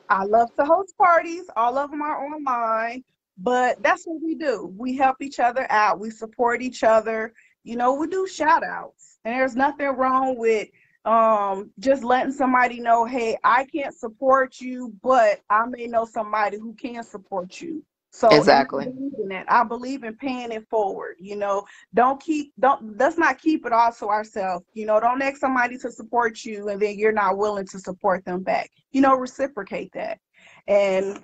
I 0.08 0.24
love 0.24 0.48
to 0.58 0.64
host 0.64 0.94
parties. 0.98 1.44
All 1.56 1.78
of 1.78 1.90
them 1.90 2.02
are 2.02 2.24
online, 2.26 3.04
but 3.38 3.80
that's 3.84 4.04
what 4.04 4.20
we 4.20 4.34
do. 4.34 4.74
We 4.76 4.96
help 4.96 5.16
each 5.20 5.38
other 5.38 5.66
out. 5.70 6.00
We 6.00 6.10
support 6.10 6.60
each 6.60 6.82
other. 6.82 7.32
You 7.68 7.76
know, 7.76 7.92
we 7.92 8.06
do 8.06 8.26
shout 8.26 8.64
outs. 8.64 9.18
And 9.24 9.34
there's 9.34 9.54
nothing 9.54 9.88
wrong 9.88 10.38
with 10.38 10.68
um 11.04 11.70
just 11.78 12.02
letting 12.02 12.32
somebody 12.32 12.80
know, 12.80 13.04
hey, 13.04 13.36
I 13.44 13.64
can't 13.66 13.94
support 13.94 14.58
you, 14.60 14.94
but 15.02 15.40
I 15.50 15.66
may 15.66 15.86
know 15.86 16.06
somebody 16.06 16.58
who 16.58 16.74
can 16.74 17.02
support 17.04 17.60
you. 17.60 17.84
So 18.10 18.40
and 18.42 18.50
I 18.50 18.64
Exactly. 18.66 18.84
believe 18.84 19.12
in 19.22 19.28
that. 19.28 19.50
I 19.52 19.64
believe 19.64 20.02
in 20.02 20.16
paying 20.16 20.50
it 20.50 20.66
forward. 20.70 21.16
You 21.18 21.36
know, 21.36 21.64
don't 21.92 22.18
keep 22.20 22.54
don't 22.58 22.96
let's 22.96 23.18
not 23.18 23.38
keep 23.38 23.66
it 23.66 23.72
all 23.72 23.92
to 23.92 24.06
ourselves. 24.08 24.64
You 24.72 24.86
know, 24.86 24.98
don't 24.98 25.20
ask 25.22 25.36
somebody 25.36 25.76
to 25.78 25.92
support 25.92 26.44
you 26.44 26.68
and 26.68 26.80
then 26.80 26.98
you're 26.98 27.12
not 27.12 27.36
willing 27.36 27.66
to 27.66 27.78
support 27.78 28.24
them 28.24 28.42
back. 28.42 28.70
You 28.92 29.02
know, 29.02 29.14
reciprocate 29.14 29.92
that. 29.92 30.18
And 30.66 31.22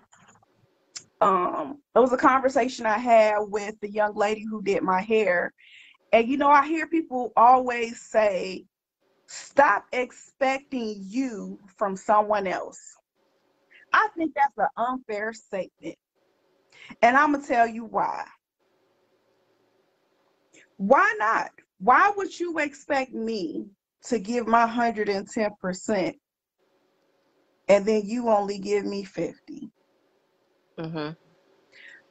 um 1.22 1.78
it 1.96 2.00
was 2.00 2.12
a 2.12 2.18
conversation 2.18 2.84
I 2.84 2.98
had 2.98 3.38
with 3.40 3.80
the 3.80 3.90
young 3.90 4.14
lady 4.14 4.44
who 4.44 4.62
did 4.62 4.82
my 4.82 5.00
hair. 5.00 5.52
And 6.14 6.28
you 6.28 6.36
know, 6.36 6.48
I 6.48 6.64
hear 6.68 6.86
people 6.86 7.32
always 7.36 8.00
say, 8.00 8.66
stop 9.26 9.84
expecting 9.92 10.94
you 10.96 11.58
from 11.76 11.96
someone 11.96 12.46
else. 12.46 12.78
I 13.92 14.06
think 14.16 14.32
that's 14.36 14.56
an 14.56 14.68
unfair 14.76 15.32
statement. 15.32 15.96
And 17.02 17.16
I'm 17.16 17.32
gonna 17.32 17.44
tell 17.44 17.66
you 17.66 17.84
why. 17.84 18.24
Why 20.76 21.16
not? 21.18 21.50
Why 21.80 22.12
would 22.16 22.38
you 22.38 22.60
expect 22.60 23.12
me 23.12 23.66
to 24.04 24.20
give 24.20 24.46
my 24.46 24.68
110% 24.68 26.14
and 27.68 27.86
then 27.86 28.02
you 28.04 28.28
only 28.28 28.60
give 28.60 28.84
me 28.84 29.02
50? 29.02 29.68
hmm 30.78 31.08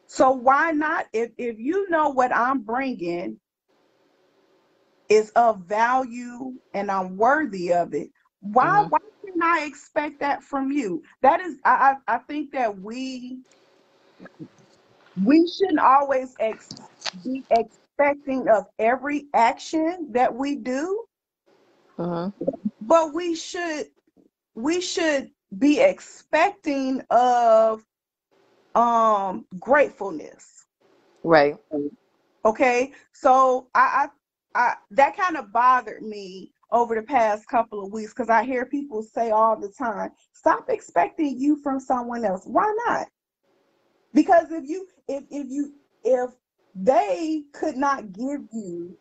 So 0.08 0.32
why 0.32 0.72
not? 0.72 1.06
If 1.14 1.32
if 1.38 1.58
you 1.58 1.90
know 1.90 2.10
what 2.10 2.36
I'm 2.36 2.64
bringing 2.64 3.40
is 5.10 5.30
of 5.32 5.62
value 5.66 6.54
and 6.74 6.92
I'm 6.92 7.18
worthy 7.18 7.74
of 7.74 7.94
it, 7.94 8.10
why 8.42 8.84
Mhm. 8.84 8.90
why 8.90 9.00
can 9.26 9.42
I 9.44 9.66
expect 9.66 10.20
that 10.22 10.44
from 10.44 10.72
you? 10.72 11.04
That 11.22 11.42
is, 11.42 11.58
I 11.66 11.96
I, 12.08 12.18
think 12.20 12.52
that 12.54 12.80
we 12.80 13.40
we 15.24 15.48
shouldn't 15.48 15.80
always 15.80 16.36
ex- 16.40 16.76
be 17.24 17.46
expecting 17.52 18.48
of 18.50 18.66
every 18.80 19.28
action 19.34 20.10
that 20.12 20.34
we 20.34 20.56
do, 20.56 21.06
hmm 21.98 22.28
but 22.82 23.14
we 23.14 23.36
should 23.36 23.88
we 24.56 24.82
should 24.82 25.32
be 25.58 25.80
expecting 25.82 27.02
of 27.10 27.84
um 28.76 29.46
gratefulness. 29.60 30.66
Right. 31.24 31.58
Okay, 32.46 32.94
so 33.14 33.68
I, 33.76 34.08
I, 34.08 34.10
I 34.56 34.76
that 34.92 35.18
kind 35.18 35.38
of 35.38 35.52
bothered 35.52 36.04
me 36.04 36.52
over 36.72 36.96
the 36.96 37.04
past 37.04 37.48
couple 37.48 37.86
of 37.86 37.92
weeks 37.92 38.14
because 38.14 38.30
I 38.30 38.44
hear 38.44 38.66
people 38.66 39.04
say 39.04 39.32
all 39.32 39.60
the 39.60 39.70
time, 39.70 40.12
"Stop 40.34 40.70
expecting 40.70 41.38
you 41.38 41.58
from 41.58 41.80
someone 41.80 42.26
else." 42.26 42.46
Why 42.46 42.74
not? 42.88 43.08
Because 44.14 44.52
if 44.52 44.68
you, 44.68 44.88
if 45.08 45.24
if 45.32 45.48
you, 45.50 45.74
if 46.04 46.32
they 46.76 47.44
could 47.54 47.78
not 47.78 48.12
give 48.14 48.42
you 48.52 48.98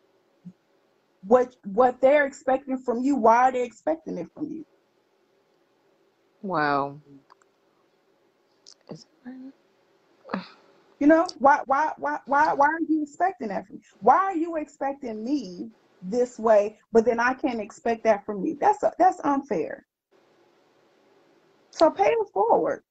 what 1.27 1.55
what 1.65 2.01
they're 2.01 2.27
expecting 2.27 2.79
from 2.79 3.01
you, 3.03 3.17
why 3.17 3.49
are 3.49 3.53
they 3.53 3.63
expecting 3.65 4.19
it 4.19 4.29
from 4.35 4.51
you? 4.51 4.65
Wow. 6.43 7.01
Is- 8.91 9.07
You 11.03 11.09
know, 11.09 11.27
why 11.41 11.63
why 11.67 11.95
why 11.99 12.21
why 12.27 12.55
why 12.55 12.69
are 12.69 12.81
you 12.89 13.03
expecting 13.03 13.49
that 13.49 13.67
from 13.67 13.79
me? 13.79 13.83
Why 13.99 14.19
are 14.19 14.37
you 14.37 14.55
expecting 14.57 15.25
me 15.25 15.73
this 16.01 16.39
way, 16.39 16.79
but 16.93 17.05
then 17.05 17.19
I 17.19 17.35
can't 17.35 17.61
expect 17.61 18.05
that 18.05 18.25
from 18.25 18.47
you? 18.47 18.57
That's 18.61 18.85
that's 19.01 19.21
unfair. 19.25 19.85
So 21.73 21.91
pay 21.91 22.05
it 22.07 22.29
forward. 22.33 22.85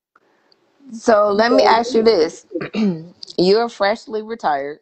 So 0.92 1.32
let 1.32 1.54
me 1.54 1.64
ask 1.64 1.94
you 1.96 2.04
this. 2.04 2.46
You're 3.38 3.70
freshly 3.70 4.24
retired. 4.24 4.80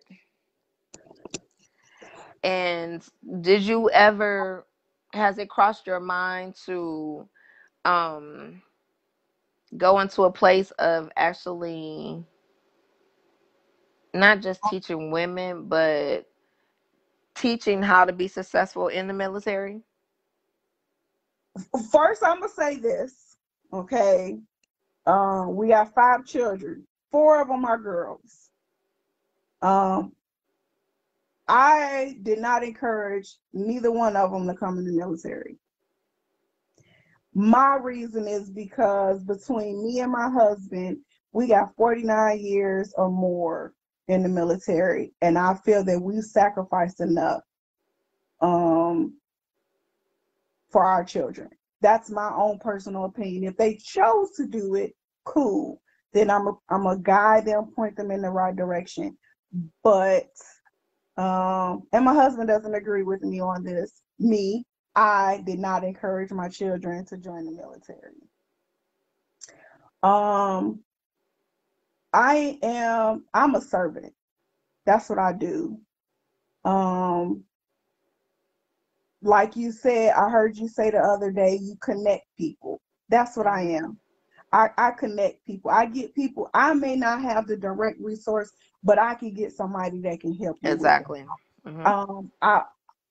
And 2.44 3.04
did 3.42 3.64
you 3.64 3.90
ever, 3.92 4.66
has 5.14 5.38
it 5.40 5.50
crossed 5.50 5.88
your 5.88 6.00
mind 6.02 6.56
to 6.68 7.30
um 7.86 8.62
go 9.78 10.00
into 10.00 10.24
a 10.24 10.32
place 10.32 10.72
of 10.80 11.10
actually 11.18 12.26
not 14.14 14.42
just 14.42 14.62
teaching 14.70 15.12
women, 15.12 15.66
but 15.68 16.26
teaching 17.36 17.82
how 17.82 18.06
to 18.06 18.14
be 18.14 18.28
successful 18.28 18.88
in 18.88 19.08
the 19.08 19.14
military? 19.14 19.82
First, 21.92 22.24
I'm 22.24 22.40
gonna 22.40 22.52
say 22.52 22.78
this, 22.78 23.38
okay? 23.74 24.40
Um, 25.06 25.56
we 25.56 25.70
have 25.70 25.94
five 25.94 26.26
children. 26.26 26.86
Four 27.12 27.42
of 27.42 27.48
them 27.48 27.66
are 27.66 27.78
girls. 27.78 28.50
Um, 29.62 30.14
I 31.48 32.18
did 32.22 32.40
not 32.40 32.64
encourage 32.64 33.36
neither 33.54 33.92
one 33.92 34.16
of 34.16 34.32
them 34.32 34.48
to 34.48 34.54
come 34.54 34.78
in 34.78 34.86
the 34.86 34.92
military. 34.92 35.58
My 37.34 37.76
reason 37.78 38.28
is 38.28 38.50
because 38.50 39.24
between 39.24 39.84
me 39.84 40.00
and 40.00 40.12
my 40.12 40.30
husband, 40.30 40.98
we 41.32 41.48
got 41.48 41.76
49 41.76 42.40
years 42.40 42.94
or 42.98 43.10
more 43.10 43.74
in 44.10 44.24
the 44.24 44.30
military, 44.30 45.14
and 45.22 45.38
I 45.38 45.54
feel 45.54 45.84
that 45.84 46.02
we 46.02 46.20
sacrificed 46.22 47.00
enough 47.00 47.42
um, 48.42 49.14
for 50.72 50.84
our 50.84 51.04
children. 51.04 51.50
That's 51.82 52.10
my 52.10 52.32
own 52.36 52.58
personal 52.60 53.06
opinion. 53.06 53.44
If 53.44 53.56
they 53.56 53.76
chose 53.76 54.32
to 54.32 54.48
do 54.48 54.76
it, 54.76 54.94
cool. 55.26 55.82
Then 56.12 56.32
I'm 56.32 56.48
a, 56.48 56.54
I'm 56.70 56.88
a 56.88 56.98
guide 56.98 57.46
them, 57.46 57.72
point 57.76 57.96
them 57.96 58.10
in 58.10 58.24
the 58.24 58.32
right 58.32 58.56
direction. 58.56 59.16
But 59.84 60.30
um, 61.16 61.84
and 61.94 62.04
my 62.04 62.14
husband 62.14 62.48
doesn't 62.48 62.74
agree 62.74 63.04
with 63.04 63.22
me 63.22 63.40
on 63.42 63.64
this. 63.64 64.02
Me, 64.18 64.66
I 64.96 65.44
did 65.46 65.60
not 65.60 65.84
encourage 65.84 66.32
my 66.32 66.50
children 66.50 67.06
to 67.06 67.18
join 67.18 67.46
the 67.46 67.52
military. 67.52 68.16
Um, 70.02 70.80
I 72.14 72.58
am 72.64 73.26
I'm 73.34 73.56
a 73.56 73.62
servant. 73.62 74.14
That's 74.86 75.10
what 75.10 75.20
I 75.20 75.34
do. 75.34 75.80
Um, 76.66 77.44
like 79.22 79.56
you 79.56 79.72
said, 79.72 80.14
I 80.14 80.30
heard 80.30 80.58
you 80.58 80.68
say 80.68 80.92
the 80.92 81.00
other 81.00 81.32
day, 81.32 81.58
you 81.62 81.76
connect 81.82 82.26
people. 82.38 82.82
That's 83.10 83.36
what 83.36 83.48
I 83.48 83.62
am. 83.62 84.00
I, 84.52 84.70
I 84.78 84.92
connect 84.92 85.46
people. 85.46 85.72
I 85.72 85.86
get 85.86 86.16
people. 86.16 86.50
I 86.54 86.74
may 86.74 86.96
not 86.96 87.22
have 87.22 87.48
the 87.48 87.56
direct 87.58 88.00
resource, 88.00 88.52
but 88.84 88.98
I 88.98 89.14
can 89.14 89.34
get 89.34 89.52
somebody 89.54 90.02
that 90.02 90.22
can 90.22 90.34
help 90.36 90.58
you. 90.62 90.72
Exactly. 90.72 91.26
Mm-hmm. 91.66 91.86
Um, 91.86 92.32
I, 92.42 92.64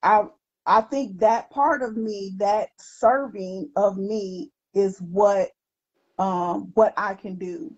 I, 0.02 0.24
I 0.66 0.80
think 0.82 1.18
that 1.20 1.50
part 1.50 1.82
of 1.82 1.96
me, 1.96 2.34
that 2.38 2.70
serving 2.78 3.70
of 3.76 3.96
me, 3.98 4.50
is 4.74 5.00
what, 5.00 5.50
um, 6.18 6.72
what 6.74 6.92
I 6.96 7.14
can 7.14 7.36
do. 7.36 7.72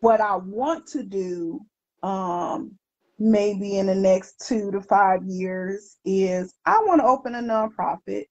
What 0.00 0.20
I 0.20 0.36
want 0.36 0.86
to 0.88 1.02
do, 1.02 1.60
um, 2.02 2.72
maybe 3.18 3.78
in 3.78 3.86
the 3.86 3.94
next 3.94 4.46
two 4.46 4.70
to 4.70 4.80
five 4.80 5.22
years, 5.24 5.98
is 6.04 6.54
I 6.64 6.80
want 6.86 7.00
to 7.00 7.06
open 7.06 7.34
a 7.34 7.42
nonprofit, 7.42 8.24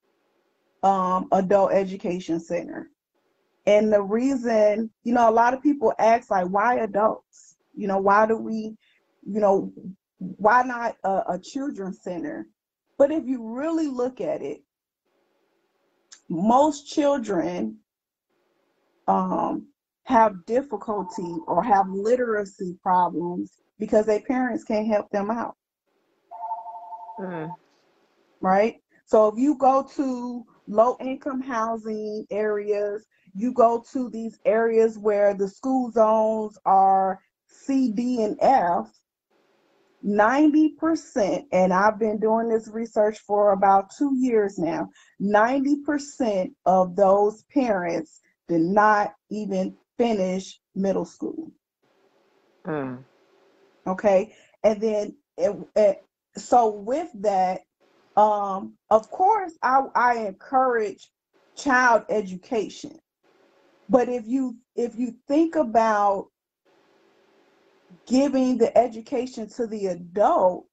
um, 0.81 1.27
adult 1.31 1.71
education 1.71 2.39
center. 2.39 2.89
And 3.65 3.93
the 3.93 4.01
reason, 4.01 4.89
you 5.03 5.13
know, 5.13 5.29
a 5.29 5.31
lot 5.31 5.53
of 5.53 5.61
people 5.61 5.93
ask, 5.99 6.31
like, 6.31 6.47
why 6.47 6.79
adults? 6.79 7.55
You 7.75 7.87
know, 7.87 7.99
why 7.99 8.25
do 8.25 8.35
we, 8.35 8.75
you 9.23 9.39
know, 9.39 9.71
why 10.17 10.63
not 10.63 10.95
a, 11.03 11.33
a 11.33 11.39
children's 11.39 12.01
center? 12.01 12.47
But 12.97 13.11
if 13.11 13.25
you 13.27 13.53
really 13.53 13.87
look 13.87 14.21
at 14.21 14.41
it, 14.41 14.63
most 16.29 16.87
children 16.87 17.77
um, 19.07 19.68
have 20.09 20.43
difficulty 20.47 21.35
or 21.47 21.63
have 21.63 21.87
literacy 21.87 22.75
problems 22.81 23.51
because 23.77 24.07
their 24.07 24.21
parents 24.21 24.63
can't 24.63 24.87
help 24.87 25.07
them 25.11 25.29
out. 25.29 25.55
Mm. 27.19 27.51
Right? 28.41 28.77
So 29.05 29.27
if 29.27 29.35
you 29.37 29.55
go 29.55 29.87
to 29.95 30.43
low 30.67 30.97
income 30.99 31.41
housing 31.41 32.25
areas, 32.31 33.05
you 33.35 33.53
go 33.53 33.83
to 33.93 34.09
these 34.09 34.39
areas 34.45 34.97
where 34.97 35.35
the 35.35 35.47
school 35.47 35.91
zones 35.91 36.57
are 36.65 37.19
C, 37.47 37.91
D, 37.91 38.23
and 38.23 38.35
F, 38.41 38.91
90%, 40.03 41.43
and 41.51 41.71
I've 41.71 41.99
been 41.99 42.19
doing 42.19 42.49
this 42.49 42.67
research 42.67 43.19
for 43.19 43.51
about 43.51 43.91
two 43.95 44.15
years 44.17 44.57
now, 44.57 44.89
90% 45.21 46.47
of 46.65 46.95
those 46.95 47.43
parents 47.53 48.21
did 48.47 48.61
not 48.61 49.13
even 49.29 49.75
finish 49.99 50.59
middle 50.73 51.05
school. 51.05 51.51
Mm. 52.65 53.03
Okay. 53.85 54.33
And 54.63 54.81
then, 54.81 55.15
it, 55.37 55.55
it, 55.75 56.03
so 56.35 56.69
with 56.69 57.09
that, 57.21 57.61
um, 58.17 58.73
of 58.89 59.09
course, 59.11 59.53
I, 59.61 59.81
I 59.95 60.13
encourage 60.25 61.09
child 61.55 62.03
education. 62.09 62.97
But 63.89 64.07
if 64.07 64.27
you 64.27 64.55
if 64.75 64.95
you 64.95 65.15
think 65.27 65.55
about 65.55 66.27
giving 68.07 68.57
the 68.57 68.75
education 68.77 69.49
to 69.49 69.67
the 69.67 69.87
adult 69.87 70.65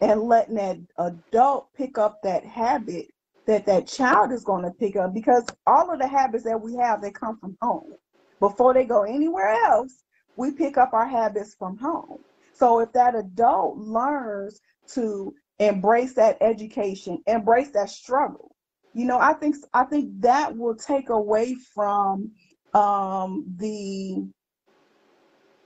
and 0.00 0.22
letting 0.22 0.56
that 0.56 0.78
adult 0.98 1.68
pick 1.76 1.96
up 1.96 2.20
that 2.22 2.44
habit 2.44 3.06
that 3.46 3.66
that 3.66 3.86
child 3.86 4.32
is 4.32 4.44
going 4.44 4.64
to 4.64 4.70
pick 4.72 4.96
up 4.96 5.14
because 5.14 5.44
all 5.66 5.92
of 5.92 6.00
the 6.00 6.08
habits 6.08 6.44
that 6.44 6.60
we 6.60 6.74
have 6.74 7.00
they 7.00 7.10
come 7.10 7.38
from 7.38 7.56
home 7.62 7.94
before 8.40 8.74
they 8.74 8.84
go 8.84 9.02
anywhere 9.02 9.52
else 9.64 10.02
we 10.36 10.50
pick 10.50 10.76
up 10.76 10.92
our 10.92 11.06
habits 11.06 11.54
from 11.54 11.78
home. 11.78 12.18
So 12.54 12.80
if 12.80 12.92
that 12.92 13.14
adult 13.14 13.78
learns 13.78 14.60
to 14.94 15.32
embrace 15.60 16.14
that 16.14 16.36
education 16.40 17.22
embrace 17.26 17.70
that 17.70 17.88
struggle 17.88 18.54
you 18.94 19.04
know, 19.06 19.18
I 19.18 19.32
think 19.34 19.56
I 19.74 19.84
think 19.84 20.20
that 20.20 20.56
will 20.56 20.76
take 20.76 21.10
away 21.10 21.56
from 21.74 22.30
um, 22.72 23.44
the 23.56 24.24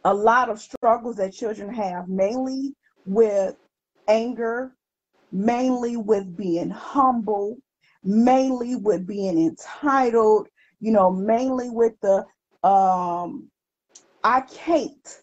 a 0.05 0.15
lot 0.15 0.49
of 0.49 0.59
struggles 0.59 1.17
that 1.17 1.35
children 1.35 1.73
have, 1.75 2.09
mainly 2.09 2.75
with 3.05 3.55
anger, 4.09 4.75
mainly 5.31 5.99
with 5.99 6.35
being 6.37 6.71
humble, 6.71 7.59
mainly 8.03 8.77
with 8.77 9.07
being 9.07 9.39
entitled, 9.39 10.49
you 10.81 10.91
know, 10.91 11.11
mainly 11.11 11.69
with 11.69 11.93
the 12.01 12.25
um, 12.63 13.51
I 14.25 14.41
can't 14.43 15.23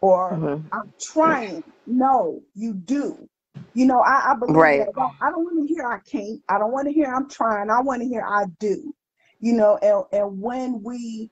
or 0.00 0.32
mm-hmm. 0.32 0.66
I'm 0.72 0.92
trying. 1.00 1.64
No, 1.86 2.42
you 2.54 2.74
do. 2.74 3.28
You 3.74 3.86
know, 3.86 4.00
I, 4.00 4.32
I 4.32 4.34
believe 4.38 4.56
right. 4.56 4.86
that. 4.94 5.10
I 5.20 5.30
don't 5.30 5.44
want 5.44 5.68
to 5.68 5.74
hear 5.74 5.86
I 5.86 5.98
can't. 6.08 6.40
I 6.48 6.58
don't 6.58 6.72
want 6.72 6.86
to 6.86 6.92
hear 6.92 7.12
I'm 7.12 7.28
trying. 7.28 7.70
I 7.70 7.80
want 7.80 8.02
to 8.02 8.08
hear 8.08 8.24
I 8.26 8.44
do. 8.60 8.94
You 9.40 9.52
know, 9.54 9.78
and, 9.82 10.04
and 10.12 10.40
when 10.40 10.82
we 10.82 11.30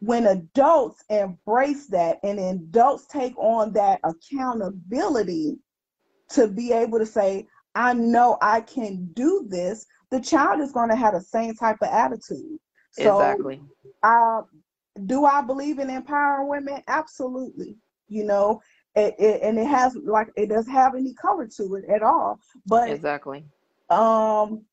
when 0.00 0.26
adults 0.26 1.04
embrace 1.10 1.86
that 1.88 2.18
and 2.22 2.38
adults 2.38 3.06
take 3.06 3.36
on 3.36 3.72
that 3.74 4.00
accountability 4.02 5.58
to 6.30 6.48
be 6.48 6.72
able 6.72 6.98
to 6.98 7.06
say, 7.06 7.46
I 7.74 7.92
know 7.92 8.38
I 8.40 8.62
can 8.62 9.10
do 9.14 9.46
this, 9.48 9.84
the 10.10 10.20
child 10.20 10.60
is 10.60 10.72
going 10.72 10.90
to 10.90 10.96
have 10.96 11.14
the 11.14 11.20
same 11.20 11.54
type 11.54 11.76
of 11.82 11.88
attitude. 11.88 12.58
So, 12.94 13.18
exactly. 13.18 13.60
Uh, 14.02 14.42
do 15.06 15.24
I 15.24 15.42
believe 15.42 15.78
in 15.78 15.90
empowering 15.90 16.48
women? 16.48 16.82
Absolutely. 16.86 17.76
You 18.08 18.24
know, 18.24 18.62
it, 18.94 19.14
it, 19.18 19.42
and 19.42 19.58
it 19.58 19.66
has 19.66 19.96
like 19.96 20.28
it 20.36 20.48
doesn't 20.48 20.72
have 20.72 20.94
any 20.94 21.14
color 21.14 21.48
to 21.56 21.74
it 21.74 21.84
at 21.90 22.02
all. 22.02 22.38
But 22.66 22.90
exactly, 22.90 23.44
um, 23.90 24.64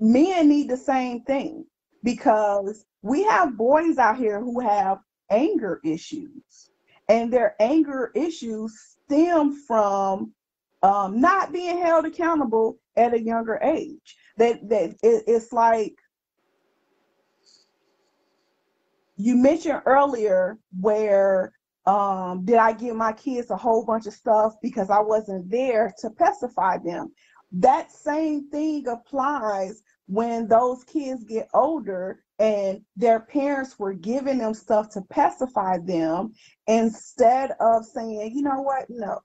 men 0.00 0.48
need 0.48 0.70
the 0.70 0.76
same 0.76 1.22
thing 1.24 1.66
because 2.02 2.86
we 3.02 3.24
have 3.24 3.58
boys 3.58 3.98
out 3.98 4.16
here 4.16 4.40
who 4.40 4.60
have 4.60 5.00
anger 5.30 5.80
issues, 5.84 6.70
and 7.08 7.30
their 7.30 7.56
anger 7.60 8.10
issues 8.14 8.96
stem 9.04 9.62
from 9.66 10.32
um, 10.82 11.20
not 11.20 11.52
being 11.52 11.78
held 11.78 12.06
accountable 12.06 12.78
at 12.96 13.12
a 13.12 13.22
younger 13.22 13.58
age. 13.62 14.16
That 14.38 14.66
that 14.70 14.90
it, 15.02 15.24
it's 15.26 15.52
like 15.52 15.94
you 19.16 19.36
mentioned 19.36 19.82
earlier 19.86 20.58
where 20.80 21.52
um, 21.86 22.44
did 22.44 22.56
I 22.56 22.72
give 22.72 22.96
my 22.96 23.12
kids 23.12 23.50
a 23.50 23.56
whole 23.56 23.84
bunch 23.84 24.06
of 24.06 24.12
stuff 24.12 24.54
because 24.60 24.90
I 24.90 25.00
wasn't 25.00 25.50
there 25.50 25.94
to 26.00 26.10
pacify 26.10 26.78
them? 26.78 27.12
That 27.52 27.92
same 27.92 28.50
thing 28.50 28.86
applies 28.88 29.82
when 30.06 30.48
those 30.48 30.84
kids 30.84 31.24
get 31.24 31.48
older 31.54 32.20
and 32.38 32.82
their 32.96 33.20
parents 33.20 33.78
were 33.78 33.94
giving 33.94 34.38
them 34.38 34.54
stuff 34.54 34.90
to 34.90 35.02
pacify 35.02 35.78
them 35.78 36.32
instead 36.66 37.52
of 37.60 37.84
saying, 37.84 38.32
you 38.34 38.42
know 38.42 38.60
what, 38.60 38.86
no, 38.88 39.20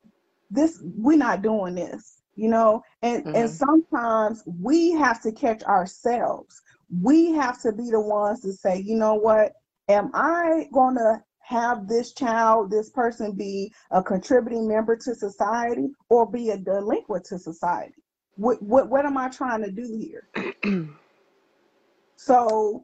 this 0.50 0.82
we're 0.84 1.18
not 1.18 1.42
doing 1.42 1.76
this, 1.76 2.22
you 2.36 2.50
know, 2.50 2.82
and 3.02 3.26
mm-hmm. 3.26 3.36
and 3.36 3.50
sometimes 3.50 4.44
we 4.46 4.92
have 4.92 5.22
to 5.24 5.32
catch 5.32 5.64
ourselves. 5.64 6.62
We 7.02 7.32
have 7.34 7.62
to 7.62 7.72
be 7.72 7.90
the 7.90 8.00
ones 8.00 8.42
to 8.42 8.54
say, 8.54 8.80
you 8.80 8.96
know 8.96 9.16
what, 9.16 9.54
am 9.92 10.12
I 10.14 10.68
gonna 10.74 11.24
have 11.42 11.88
this 11.88 12.14
child, 12.14 12.72
this 12.72 12.90
person 12.92 13.34
be 13.34 13.74
a 13.92 14.04
contributing 14.04 14.68
member 14.68 14.96
to 14.98 15.16
society 15.16 15.90
or 16.10 16.30
be 16.30 16.52
a 16.52 16.58
delinquent 16.58 17.26
to 17.26 17.40
society? 17.40 17.96
What 18.38 18.62
what 18.64 18.90
what 18.90 19.06
am 19.06 19.18
I 19.18 19.30
trying 19.30 19.64
to 19.64 19.72
do 19.72 19.98
here? 19.98 20.30
so 22.18 22.84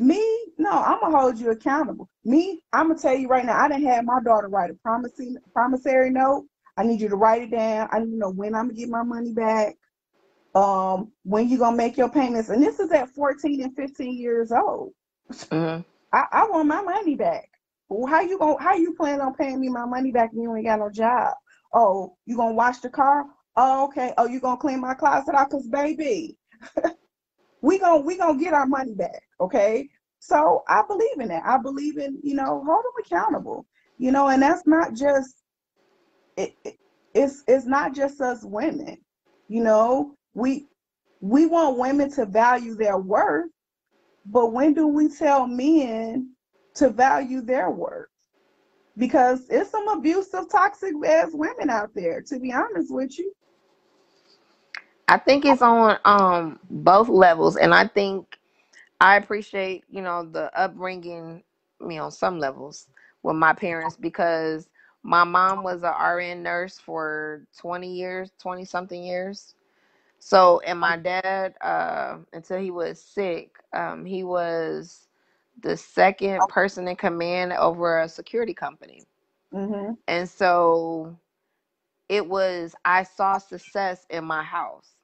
Me, 0.00 0.22
no, 0.58 0.70
I'm 0.72 1.00
gonna 1.00 1.18
hold 1.18 1.38
you 1.38 1.52
accountable. 1.52 2.08
Me, 2.24 2.62
I'm 2.72 2.88
gonna 2.88 3.00
tell 3.00 3.16
you 3.16 3.28
right 3.28 3.46
now. 3.46 3.58
I 3.60 3.68
didn't 3.68 3.86
have 3.86 4.04
my 4.04 4.20
daughter 4.24 4.48
write 4.48 4.70
a 4.70 4.74
promising 4.74 5.36
promissory 5.54 6.10
note. 6.10 6.46
I 6.76 6.84
need 6.84 7.00
you 7.00 7.08
to 7.08 7.16
write 7.16 7.42
it 7.42 7.52
down. 7.52 7.88
I 7.92 8.00
need 8.00 8.12
to 8.12 8.18
know 8.18 8.30
when 8.30 8.54
I'm 8.54 8.68
gonna 8.68 8.78
get 8.78 8.90
my 8.90 9.04
money 9.04 9.32
back. 9.32 9.76
Um, 10.54 11.12
when 11.24 11.48
you 11.48 11.58
gonna 11.58 11.76
make 11.76 11.96
your 11.96 12.10
payments. 12.10 12.50
And 12.50 12.62
this 12.62 12.80
is 12.80 12.92
at 12.92 13.10
14 13.10 13.62
and 13.62 13.76
15 13.76 14.18
years 14.18 14.52
old. 14.52 14.92
hmm 15.52 15.80
I, 16.12 16.24
I 16.32 16.48
want 16.48 16.68
my 16.68 16.82
money 16.82 17.16
back. 17.16 17.48
How 18.08 18.20
you 18.20 18.38
going 18.38 18.58
how 18.60 18.74
you 18.74 18.94
plan 18.94 19.20
on 19.20 19.34
paying 19.34 19.60
me 19.60 19.68
my 19.68 19.86
money 19.86 20.12
back 20.12 20.30
and 20.32 20.42
you 20.42 20.54
ain't 20.54 20.66
got 20.66 20.78
no 20.78 20.90
job? 20.90 21.34
Oh, 21.72 22.16
you 22.26 22.36
gonna 22.36 22.54
wash 22.54 22.78
the 22.78 22.90
car? 22.90 23.24
Oh, 23.56 23.84
okay. 23.86 24.12
Oh, 24.18 24.26
you 24.26 24.40
gonna 24.40 24.58
clean 24.58 24.80
my 24.80 24.94
closet 24.94 25.34
out? 25.34 25.50
Cause 25.50 25.66
baby, 25.68 26.36
we 27.62 27.78
gonna 27.78 28.02
we 28.02 28.18
gonna 28.18 28.38
get 28.38 28.52
our 28.54 28.66
money 28.66 28.94
back. 28.94 29.22
Okay. 29.40 29.88
So 30.20 30.62
I 30.68 30.82
believe 30.86 31.20
in 31.20 31.28
that. 31.28 31.44
I 31.46 31.58
believe 31.58 31.96
in, 31.98 32.18
you 32.22 32.34
know, 32.34 32.62
hold 32.66 32.84
them 32.84 33.04
accountable. 33.04 33.66
You 33.96 34.12
know, 34.12 34.28
and 34.28 34.42
that's 34.42 34.66
not 34.66 34.94
just 34.94 35.42
it, 36.36 36.54
it 36.64 36.76
it's 37.14 37.42
it's 37.48 37.66
not 37.66 37.94
just 37.94 38.20
us 38.20 38.44
women. 38.44 38.98
You 39.48 39.62
know, 39.62 40.14
we 40.34 40.66
we 41.20 41.46
want 41.46 41.78
women 41.78 42.10
to 42.12 42.26
value 42.26 42.74
their 42.74 42.98
worth, 42.98 43.50
but 44.30 44.52
when 44.52 44.74
do 44.74 44.86
we 44.88 45.08
tell 45.08 45.46
men 45.46 46.34
to 46.74 46.90
value 46.90 47.40
their 47.42 47.70
worth? 47.70 48.08
Because 48.96 49.48
it's 49.50 49.70
some 49.70 49.88
abusive, 49.88 50.50
toxic 50.50 50.94
ass 51.06 51.30
women 51.32 51.70
out 51.70 51.94
there, 51.94 52.22
to 52.22 52.38
be 52.38 52.52
honest 52.52 52.92
with 52.92 53.18
you. 53.18 53.32
I 55.08 55.18
think 55.18 55.44
it's 55.44 55.62
on 55.62 55.98
um 56.04 56.58
both 56.70 57.08
levels, 57.08 57.56
and 57.56 57.74
I 57.74 57.86
think 57.86 58.38
I 59.00 59.16
appreciate 59.16 59.84
you 59.90 60.02
know 60.02 60.24
the 60.24 60.50
upbringing 60.58 61.44
me 61.80 61.98
on 61.98 62.10
some 62.10 62.38
levels 62.38 62.88
with 63.22 63.36
my 63.36 63.52
parents 63.54 63.96
because 63.96 64.68
my 65.02 65.24
mom 65.24 65.62
was 65.62 65.82
a 65.82 65.90
RN 65.90 66.42
nurse 66.42 66.78
for 66.78 67.42
20 67.58 67.92
years, 67.92 68.32
20 68.38 68.64
something 68.64 69.02
years. 69.02 69.54
So, 70.18 70.60
and 70.60 70.78
my 70.78 70.96
dad, 70.96 71.54
uh, 71.60 72.18
until 72.32 72.58
he 72.58 72.70
was 72.70 73.00
sick, 73.00 73.56
um, 73.72 74.04
he 74.04 74.24
was 74.24 75.08
the 75.60 75.76
second 75.76 76.40
person 76.48 76.88
in 76.88 76.96
command 76.96 77.52
over 77.52 78.00
a 78.00 78.08
security 78.08 78.54
company. 78.54 79.02
Mm-hmm. 79.52 79.92
And 80.08 80.28
so 80.28 81.16
it 82.08 82.26
was, 82.26 82.74
I 82.84 83.02
saw 83.04 83.38
success 83.38 84.06
in 84.10 84.24
my 84.24 84.42
house. 84.42 84.94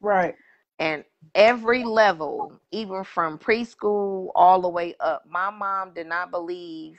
Right. 0.00 0.34
And 0.78 1.04
every 1.34 1.84
level, 1.84 2.52
even 2.70 3.04
from 3.04 3.38
preschool 3.38 4.30
all 4.34 4.62
the 4.62 4.68
way 4.68 4.94
up, 5.00 5.24
my 5.28 5.50
mom 5.50 5.92
did 5.92 6.06
not 6.06 6.30
believe, 6.30 6.98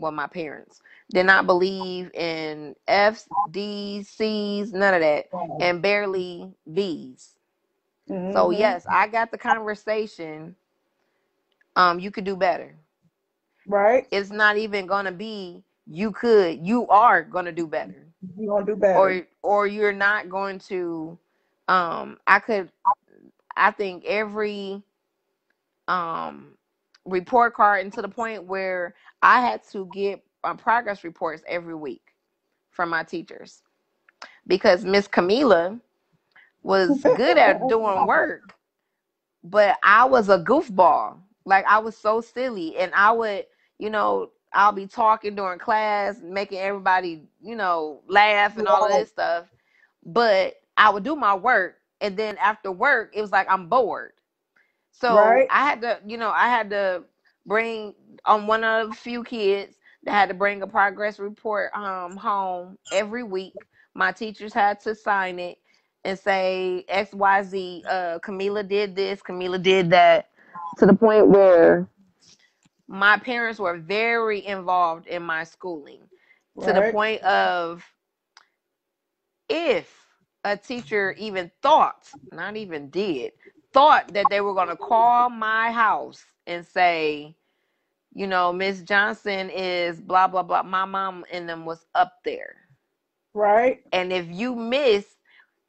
well, 0.00 0.12
my 0.12 0.26
parents 0.26 0.82
did 1.12 1.26
not 1.26 1.46
believe 1.46 2.10
in 2.14 2.76
F's, 2.88 3.28
D's, 3.50 4.08
C's, 4.08 4.72
none 4.72 4.94
of 4.94 5.00
that, 5.00 5.26
and 5.60 5.82
barely 5.82 6.54
B's. 6.72 7.36
So 8.30 8.50
Mm-hmm. 8.50 8.50
yes, 8.50 8.86
I 8.90 9.08
got 9.08 9.30
the 9.30 9.38
conversation. 9.38 10.56
Um, 11.76 11.98
you 12.00 12.10
could 12.10 12.24
do 12.24 12.36
better. 12.36 12.76
Right. 13.66 14.06
It's 14.10 14.30
not 14.30 14.56
even 14.56 14.86
gonna 14.86 15.12
be 15.12 15.64
you 15.86 16.12
could, 16.12 16.66
you 16.66 16.86
are 16.88 17.22
gonna 17.22 17.52
do 17.52 17.66
better. 17.66 18.06
You 18.36 18.48
gonna 18.48 18.66
do 18.66 18.76
better. 18.76 19.18
Or 19.18 19.26
or 19.42 19.66
you're 19.66 19.92
not 19.92 20.28
going 20.28 20.58
to 20.60 21.18
um 21.68 22.18
I 22.26 22.40
could 22.40 22.70
I 23.56 23.70
think 23.72 24.04
every 24.04 24.82
um 25.88 26.56
report 27.06 27.54
card 27.54 27.82
and 27.82 27.92
to 27.94 28.02
the 28.02 28.08
point 28.08 28.44
where 28.44 28.94
I 29.22 29.40
had 29.40 29.62
to 29.72 29.86
get 29.92 30.22
uh, 30.44 30.54
progress 30.54 31.04
reports 31.04 31.42
every 31.48 31.74
week 31.74 32.02
from 32.70 32.90
my 32.90 33.04
teachers 33.04 33.62
because 34.46 34.84
Miss 34.84 35.08
Camila 35.08 35.80
was 36.62 37.04
good 37.14 37.38
at 37.38 37.66
doing 37.68 38.04
work, 38.04 38.54
but 39.44 39.78
I 39.82 40.04
was 40.04 40.28
a 40.28 40.38
goofball. 40.38 41.18
Like 41.44 41.64
I 41.66 41.78
was 41.78 41.96
so 41.96 42.20
silly, 42.20 42.76
and 42.78 42.92
I 42.94 43.12
would, 43.12 43.46
you 43.78 43.90
know, 43.90 44.30
I'll 44.52 44.72
be 44.72 44.86
talking 44.86 45.34
during 45.36 45.58
class, 45.58 46.20
making 46.22 46.58
everybody, 46.58 47.24
you 47.42 47.56
know, 47.56 48.02
laugh 48.08 48.58
and 48.58 48.68
all 48.68 48.84
of 48.86 48.92
this 48.92 49.08
stuff. 49.10 49.46
But 50.04 50.54
I 50.76 50.90
would 50.90 51.04
do 51.04 51.16
my 51.16 51.34
work, 51.34 51.76
and 52.00 52.16
then 52.16 52.36
after 52.38 52.72
work, 52.72 53.12
it 53.14 53.20
was 53.22 53.32
like 53.32 53.50
I'm 53.50 53.68
bored. 53.68 54.12
So 55.00 55.44
Right. 55.44 55.50
I 55.50 55.64
had 55.64 55.82
to, 55.82 56.00
you 56.06 56.18
know, 56.18 56.30
I 56.30 56.48
had 56.48 56.70
to 56.70 57.04
bring 57.46 57.94
on 58.26 58.46
one 58.46 58.64
of 58.64 58.90
the 58.90 58.94
few 58.96 59.24
kids 59.24 59.78
that 60.04 60.12
had 60.12 60.28
to 60.28 60.34
bring 60.34 60.62
a 60.62 60.68
progress 60.68 61.18
report 61.18 61.70
um 61.74 62.16
home 62.16 62.78
every 62.90 63.24
week. 63.24 63.66
My 63.94 64.12
teachers 64.12 64.54
had 64.54 64.80
to 64.82 64.94
sign 64.94 65.38
it 65.40 65.58
and 66.04 66.18
say 66.18 66.84
XYZ, 66.88 67.84
uh 67.88 68.18
Camila 68.20 68.66
did 68.68 68.96
this, 68.96 69.22
Camila 69.22 69.62
did 69.62 69.90
that, 69.90 70.30
to 70.78 70.86
the 70.86 70.94
point 70.94 71.28
where 71.28 71.88
my 72.88 73.18
parents 73.18 73.58
were 73.60 73.78
very 73.78 74.44
involved 74.46 75.06
in 75.06 75.22
my 75.22 75.44
schooling. 75.44 76.08
To 76.60 76.72
the 76.72 76.82
Right. 76.82 76.94
point 76.94 77.22
of 77.22 77.84
if 79.48 80.06
a 80.44 80.56
teacher 80.56 81.14
even 81.18 81.50
thought, 81.62 82.10
not 82.32 82.56
even 82.56 82.90
did, 82.90 83.32
thought 83.72 84.12
that 84.14 84.28
they 84.30 84.40
were 84.40 84.54
going 84.54 84.68
to 84.68 84.76
call 84.76 85.30
my 85.30 85.70
house 85.70 86.24
and 86.46 86.64
say, 86.66 87.36
you 88.14 88.26
know, 88.26 88.52
Miss 88.52 88.82
Johnson 88.82 89.50
is 89.50 90.00
blah, 90.00 90.26
blah, 90.28 90.42
blah. 90.42 90.62
My 90.62 90.84
mom 90.84 91.24
and 91.32 91.48
them 91.48 91.64
was 91.64 91.86
up 91.94 92.12
there. 92.24 92.56
Right. 93.34 93.82
And 93.92 94.12
if 94.12 94.26
you 94.28 94.54
miss, 94.54 95.16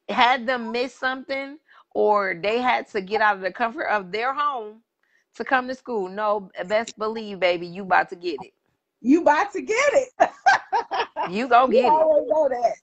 had 0.10 0.45
them 0.47 0.72
miss 0.72 0.93
something, 0.93 1.58
or 1.93 2.36
they 2.41 2.60
had 2.60 2.88
to 2.89 3.02
get 3.02 3.22
out 3.22 3.36
of 3.38 3.41
the 3.41 3.52
comfort 3.52 3.86
of 3.86 4.12
their 4.12 4.34
home 4.34 4.82
to 5.36 5.43
come 5.43 5.68
to 5.68 5.76
school, 5.76 6.10
no, 6.10 6.49
best 6.68 6.97
believe, 6.97 7.39
baby, 7.39 7.68
you 7.68 7.84
about 7.84 8.10
to 8.10 8.16
get 8.16 8.41
it. 8.41 8.54
You 9.02 9.22
about 9.22 9.52
to 9.54 9.62
get 9.62 9.93
it. 9.93 10.10
You 11.26 11.47
go 11.47 11.68
you 11.68 11.74
get 11.74 11.93
it. 11.93 12.08
know 12.28 12.49
that. 12.49 12.76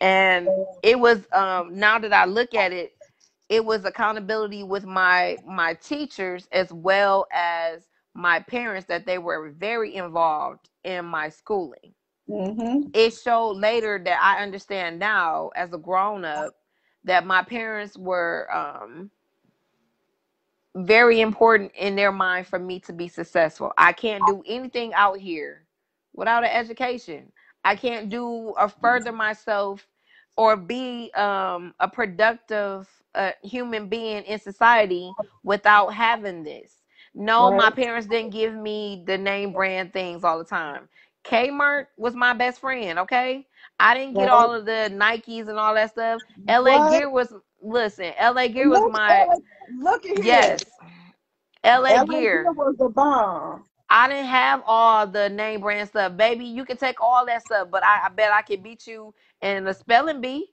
and 0.00 0.66
it 0.82 0.98
was 0.98 1.26
um 1.32 1.76
now 1.78 1.98
that 1.98 2.12
i 2.12 2.24
look 2.24 2.54
at 2.54 2.72
it 2.72 2.92
it 3.50 3.66
was 3.66 3.86
accountability 3.86 4.64
with 4.64 4.86
my 4.86 5.38
my 5.46 5.74
teachers 5.74 6.48
as 6.52 6.72
well 6.72 7.26
as 7.34 7.88
my 8.14 8.40
parents 8.40 8.86
that 8.88 9.06
they 9.06 9.18
were 9.18 9.50
very 9.52 9.96
involved 9.96 10.70
in 10.84 11.06
my 11.06 11.30
schooling 11.30 11.94
Mm-hmm. 12.30 12.90
it 12.94 13.12
showed 13.12 13.52
later 13.58 14.00
that 14.04 14.20
i 14.22 14.42
understand 14.42 14.98
now 14.98 15.50
as 15.56 15.72
a 15.74 15.78
grown 15.78 16.24
up 16.24 16.54
that 17.04 17.26
my 17.26 17.42
parents 17.42 17.98
were 17.98 18.48
um 18.54 19.10
very 20.76 21.20
important 21.20 21.72
in 21.76 21.96
their 21.96 22.12
mind 22.12 22.46
for 22.46 22.58
me 22.58 22.80
to 22.80 22.92
be 22.92 23.08
successful. 23.08 23.72
I 23.78 23.92
can't 23.92 24.26
do 24.26 24.42
anything 24.46 24.94
out 24.94 25.18
here 25.18 25.66
without 26.14 26.44
an 26.44 26.50
education. 26.50 27.32
I 27.64 27.76
can't 27.76 28.10
do 28.10 28.54
or 28.58 28.68
further 28.68 29.12
myself 29.12 29.88
or 30.36 30.56
be 30.56 31.12
um, 31.14 31.74
a 31.80 31.88
productive 31.88 32.88
uh, 33.14 33.32
human 33.42 33.88
being 33.88 34.24
in 34.24 34.38
society 34.38 35.16
without 35.44 35.88
having 35.94 36.44
this. 36.44 36.82
No, 37.14 37.50
my 37.50 37.70
parents 37.70 38.06
didn't 38.08 38.32
give 38.32 38.54
me 38.54 39.04
the 39.06 39.18
name 39.18 39.52
brand 39.52 39.92
things 39.92 40.24
all 40.24 40.38
the 40.38 40.44
time. 40.44 40.88
Kmart 41.24 41.86
was 41.98 42.14
my 42.14 42.34
best 42.34 42.60
friend, 42.60 42.98
okay? 43.00 43.46
I 43.80 43.94
didn't 43.94 44.16
get 44.16 44.28
Right. 44.30 44.30
all 44.30 44.54
of 44.54 44.66
the 44.66 44.90
Nikes 44.92 45.48
and 45.48 45.58
all 45.58 45.74
that 45.74 45.90
stuff. 45.90 46.22
LA 46.48 46.78
What? 46.78 46.80
Gear 46.80 47.10
was 47.10 47.34
listen, 47.62 48.12
LA 48.20 48.48
Gear 48.48 48.70
was 48.70 48.86
my 48.86 49.28
look 49.80 50.06
at 50.06 50.16
here. 50.18 50.60
yes. 50.62 50.64
LA 51.64 51.98
LA 51.98 52.04
Gear. 52.04 52.42
Gear 52.42 52.52
was 52.52 52.76
the 52.78 52.88
bomb. 52.88 53.64
I 53.90 54.08
didn't 54.08 54.26
have 54.26 54.62
all 54.66 55.06
the 55.06 55.28
name 55.30 55.60
brand 55.60 55.88
stuff. 55.88 56.16
Baby, 56.16 56.46
you 56.46 56.64
can 56.64 56.76
take 56.76 57.00
all 57.00 57.26
that 57.26 57.42
stuff, 57.42 57.68
but 57.70 57.84
I, 57.84 58.06
I 58.06 58.08
bet 58.10 58.32
I 58.32 58.42
can 58.42 58.62
beat 58.62 58.86
you 58.86 59.14
in 59.42 59.66
a 59.66 59.74
spelling 59.74 60.20
bee. 60.20 60.52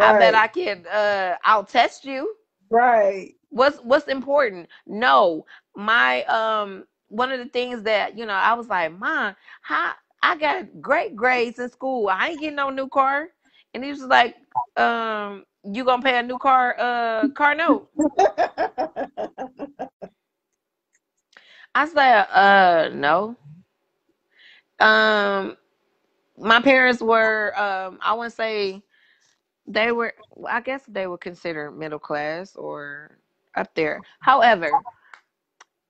I 0.00 0.12
bet 0.12 0.34
I 0.34 0.48
can 0.48 0.86
uh 0.86 1.36
I'll 1.44 1.64
test 1.64 2.04
you. 2.04 2.34
Right. 2.70 3.34
What's 3.50 3.78
what's 3.78 4.08
important? 4.08 4.68
No. 4.86 5.46
My 5.76 6.24
um 6.24 6.86
one 7.08 7.30
of 7.32 7.38
the 7.38 7.46
things 7.46 7.82
that, 7.84 8.18
you 8.18 8.26
know, 8.26 8.34
I 8.34 8.54
was 8.54 8.68
like, 8.68 8.92
Mom, 8.98 9.34
how 9.62 9.92
I 10.22 10.36
got 10.36 10.80
great 10.80 11.14
grades 11.16 11.58
in 11.58 11.70
school. 11.70 12.08
I 12.08 12.30
ain't 12.30 12.40
getting 12.40 12.56
no 12.56 12.70
new 12.70 12.88
car. 12.88 13.28
And 13.74 13.84
he 13.84 13.90
was 13.90 14.02
like, 14.02 14.36
um, 14.76 15.44
you 15.64 15.84
gonna 15.84 16.02
pay 16.02 16.18
a 16.18 16.22
new 16.22 16.38
car 16.38 16.74
uh 16.78 17.28
car 17.28 17.54
note. 17.54 17.88
I 21.74 21.86
said, 21.86 22.26
uh, 22.32 22.90
no. 22.94 23.36
Um, 24.80 25.56
my 26.38 26.60
parents 26.60 27.00
were, 27.02 27.52
um, 27.58 27.98
I 28.02 28.14
wouldn't 28.14 28.34
say 28.34 28.82
they 29.66 29.92
were, 29.92 30.14
I 30.48 30.60
guess 30.60 30.82
they 30.88 31.06
were 31.06 31.18
considered 31.18 31.72
middle 31.72 31.98
class 31.98 32.56
or 32.56 33.18
up 33.54 33.74
there. 33.74 34.00
However, 34.20 34.70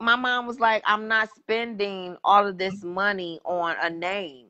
my 0.00 0.16
mom 0.16 0.46
was 0.46 0.60
like, 0.60 0.82
I'm 0.86 1.08
not 1.08 1.30
spending 1.34 2.16
all 2.24 2.46
of 2.46 2.58
this 2.58 2.82
money 2.82 3.40
on 3.44 3.76
a 3.82 3.90
name. 3.90 4.48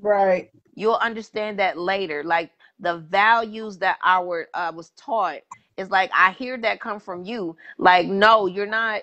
Right. 0.00 0.50
You'll 0.74 0.94
understand 0.94 1.58
that 1.58 1.78
later. 1.78 2.24
Like 2.24 2.50
the 2.80 2.98
values 2.98 3.78
that 3.78 3.98
I 4.02 4.20
were 4.20 4.48
uh, 4.54 4.72
was 4.74 4.90
taught 4.90 5.40
is 5.76 5.90
like 5.90 6.10
I 6.14 6.32
hear 6.32 6.58
that 6.58 6.80
come 6.80 7.00
from 7.00 7.24
you. 7.24 7.56
Like, 7.78 8.06
no, 8.06 8.46
you're 8.46 8.66
not. 8.66 9.02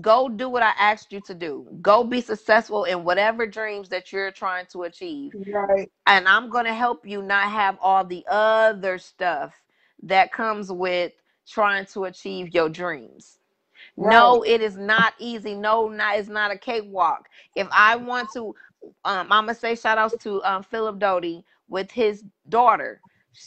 Go 0.00 0.28
do 0.28 0.48
what 0.48 0.62
I 0.62 0.72
asked 0.78 1.12
you 1.12 1.20
to 1.22 1.34
do. 1.34 1.66
Go 1.82 2.04
be 2.04 2.20
successful 2.20 2.84
in 2.84 3.04
whatever 3.04 3.46
dreams 3.46 3.88
that 3.90 4.12
you're 4.12 4.30
trying 4.32 4.66
to 4.72 4.82
achieve. 4.84 5.34
Right. 5.34 5.90
And 6.06 6.28
I'm 6.28 6.50
gonna 6.50 6.74
help 6.74 7.06
you 7.06 7.22
not 7.22 7.50
have 7.50 7.78
all 7.80 8.04
the 8.04 8.24
other 8.28 8.98
stuff 8.98 9.54
that 10.04 10.32
comes 10.32 10.72
with 10.72 11.12
trying 11.48 11.86
to 11.86 12.04
achieve 12.06 12.54
your 12.54 12.68
dreams. 12.68 13.38
No, 13.96 14.42
it 14.44 14.62
is 14.62 14.76
not 14.76 15.14
easy. 15.20 15.54
No, 15.54 15.88
not 15.88 16.18
it's 16.18 16.28
not 16.28 16.52
a 16.52 16.58
cakewalk. 16.58 17.28
If 17.54 17.68
I 17.72 17.96
want 17.96 18.30
to, 18.32 18.54
um, 19.04 19.28
I'm 19.32 19.46
gonna 19.46 19.54
say 19.54 19.76
shout 19.76 19.98
outs 19.98 20.16
to 20.24 20.42
um, 20.44 20.64
Philip 20.64 20.98
Doty 20.98 21.44
with 21.68 21.90
his 21.92 22.24
daughter. 22.48 23.02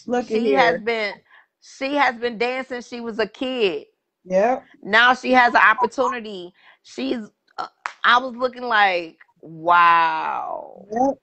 Look 0.08 0.32
she 0.32 0.54
has 0.54 0.80
been 0.80 1.16
she 1.62 1.96
has 1.96 2.18
been 2.18 2.38
dancing. 2.38 2.82
She 2.82 3.02
was 3.02 3.20
a 3.20 3.28
kid. 3.28 3.86
Yep. 4.26 4.64
Now 4.82 5.14
she 5.14 5.32
has 5.34 5.54
an 5.54 5.62
opportunity. 5.62 6.54
She's. 6.84 7.30
Uh, 7.58 7.68
I 8.04 8.18
was 8.18 8.36
looking 8.36 8.64
like, 8.64 9.18
wow. 9.42 10.86
Yep. 10.92 11.18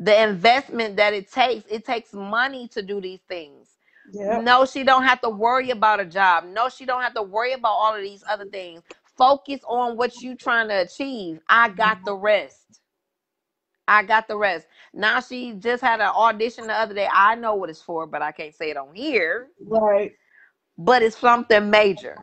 The 0.00 0.22
investment 0.22 0.96
that 0.96 1.12
it 1.12 1.30
takes. 1.30 1.64
It 1.70 1.84
takes 1.84 2.12
money 2.12 2.68
to 2.68 2.82
do 2.82 3.00
these 3.00 3.20
things. 3.28 3.68
Yep. 4.12 4.42
No, 4.42 4.64
she 4.64 4.84
don't 4.84 5.04
have 5.04 5.20
to 5.20 5.28
worry 5.30 5.70
about 5.70 6.00
a 6.00 6.04
job. 6.04 6.44
No, 6.44 6.68
she 6.68 6.86
don't 6.86 7.02
have 7.02 7.14
to 7.14 7.22
worry 7.22 7.52
about 7.52 7.72
all 7.72 7.94
of 7.94 8.02
these 8.02 8.24
other 8.28 8.46
things. 8.46 8.82
Focus 9.16 9.60
on 9.66 9.96
what 9.96 10.22
you 10.22 10.34
trying 10.34 10.68
to 10.68 10.82
achieve. 10.82 11.40
I 11.48 11.68
got 11.70 12.04
the 12.04 12.14
rest. 12.14 12.80
I 13.88 14.02
got 14.02 14.28
the 14.28 14.36
rest. 14.36 14.66
Now 14.92 15.20
she 15.20 15.52
just 15.54 15.82
had 15.82 16.00
an 16.00 16.08
audition 16.08 16.66
the 16.66 16.74
other 16.74 16.94
day. 16.94 17.08
I 17.12 17.34
know 17.34 17.54
what 17.54 17.70
it's 17.70 17.82
for, 17.82 18.06
but 18.06 18.22
I 18.22 18.32
can't 18.32 18.54
say 18.54 18.70
it 18.70 18.76
on 18.76 18.94
here. 18.94 19.48
Right. 19.66 20.12
But 20.76 21.02
it's 21.02 21.16
something 21.18 21.70
major. 21.70 22.16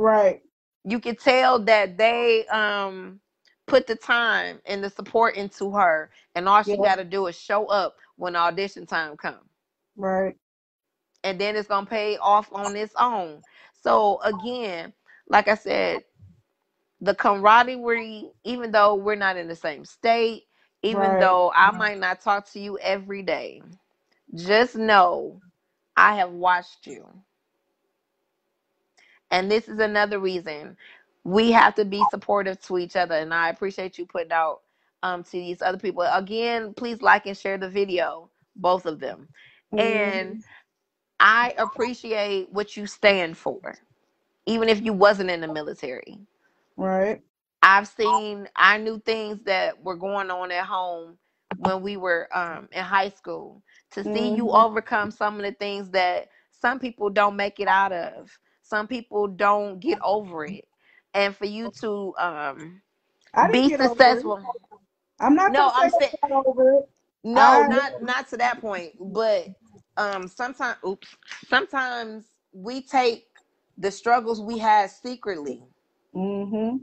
Right. 0.00 0.42
You 0.84 1.00
can 1.00 1.16
tell 1.16 1.60
that 1.64 1.98
they 1.98 2.46
um 2.48 3.20
put 3.66 3.86
the 3.86 3.96
time 3.96 4.60
and 4.66 4.84
the 4.84 4.90
support 4.90 5.36
into 5.36 5.72
her, 5.72 6.10
and 6.34 6.48
all 6.48 6.62
she 6.62 6.78
Yeah. 6.78 6.78
got 6.78 6.96
to 6.96 7.04
do 7.04 7.26
is 7.28 7.38
show 7.38 7.66
up 7.66 7.96
when 8.16 8.36
audition 8.36 8.86
time 8.86 9.16
comes. 9.16 9.50
Right. 9.96 10.36
and 11.24 11.40
then 11.40 11.56
it's 11.56 11.68
gonna 11.68 11.86
pay 11.86 12.16
off 12.18 12.52
on 12.52 12.76
its 12.76 12.94
own. 12.98 13.42
So 13.72 14.20
again, 14.22 14.92
like 15.28 15.48
I 15.48 15.54
said, 15.54 16.02
the 17.00 17.14
camaraderie, 17.14 18.30
even 18.44 18.72
though 18.72 18.94
we're 18.96 19.16
not 19.16 19.36
in 19.36 19.48
the 19.48 19.56
same 19.56 19.84
state, 19.84 20.44
even 20.82 21.18
Right. 21.18 21.18
though 21.18 21.52
I 21.54 21.70
might 21.72 21.98
not 21.98 22.20
talk 22.20 22.50
to 22.52 22.60
you 22.60 22.78
every 22.80 23.22
day, 23.22 23.62
just 24.34 24.76
know 24.76 25.40
I 25.96 26.16
have 26.16 26.32
watched 26.32 26.86
you. 26.86 27.06
And 29.30 29.50
this 29.50 29.68
is 29.68 29.80
another 29.80 30.18
reason 30.20 30.76
we 31.24 31.52
have 31.52 31.74
to 31.76 31.84
be 31.84 32.04
supportive 32.04 32.60
to 32.62 32.78
each 32.78 32.96
other. 32.96 33.16
And 33.16 33.34
I 33.34 33.50
appreciate 33.50 33.98
you 33.98 34.06
putting 34.06 34.32
out 34.32 34.60
um 35.02 35.24
to 35.24 35.32
these 35.32 35.62
other 35.62 35.78
people. 35.78 36.02
Again, 36.02 36.74
please 36.74 37.02
like 37.02 37.26
and 37.26 37.36
share 37.36 37.58
the 37.58 37.68
video, 37.70 38.30
both 38.56 38.86
of 38.86 39.00
them. 39.00 39.28
And 39.78 40.38
I 41.20 41.54
appreciate 41.58 42.50
what 42.52 42.76
you 42.76 42.86
stand 42.86 43.36
for, 43.38 43.76
even 44.46 44.68
if 44.68 44.82
you 44.82 44.92
wasn't 44.92 45.30
in 45.30 45.40
the 45.40 45.48
military. 45.48 46.18
Right. 46.76 47.22
I've 47.62 47.88
seen, 47.88 48.48
I 48.56 48.78
knew 48.78 49.00
things 49.00 49.40
that 49.44 49.82
were 49.82 49.96
going 49.96 50.30
on 50.30 50.52
at 50.52 50.66
home 50.66 51.18
when 51.56 51.82
we 51.82 51.96
were 51.98 52.28
um, 52.36 52.68
in 52.72 52.84
high 52.84 53.10
school. 53.10 53.62
To 53.92 54.04
see 54.04 54.28
you 54.28 54.52
Mhm. 54.52 54.52
overcome 54.52 55.10
some 55.10 55.36
of 55.36 55.42
the 55.42 55.52
things 55.52 55.90
that 55.90 56.28
some 56.50 56.78
people 56.80 57.10
don't 57.10 57.36
make 57.36 57.60
it 57.60 57.68
out 57.68 57.92
of, 57.92 58.30
some 58.70 58.88
people 58.88 59.28
don't 59.28 59.80
get 59.80 59.98
over 60.04 60.46
it, 60.46 60.66
and 61.14 61.36
for 61.36 61.46
you 61.46 61.72
to 61.82 62.14
um, 62.18 62.82
I 63.34 63.48
be 63.50 63.68
get 63.68 63.80
over 63.82 64.20
it. 64.20 64.26
successful. 64.28 64.44
I'm 65.20 65.34
not 65.36 65.52
No, 65.52 65.70
I'm 65.74 65.90
say 65.90 66.12
saying 66.22 66.44
over 66.46 66.78
it. 66.80 66.90
no, 67.24 67.62
I- 67.62 67.62
not 67.62 68.02
not 68.02 68.28
to 68.30 68.36
that 68.38 68.60
point, 68.60 68.92
but 69.00 69.48
um, 69.96 70.28
sometimes, 70.28 70.78
oops, 70.86 71.08
sometimes 71.48 72.26
we 72.52 72.82
take 72.82 73.26
the 73.78 73.90
struggles 73.90 74.40
we 74.40 74.58
had 74.58 74.90
secretly, 74.90 75.62
Mm-hmm. 76.16 76.76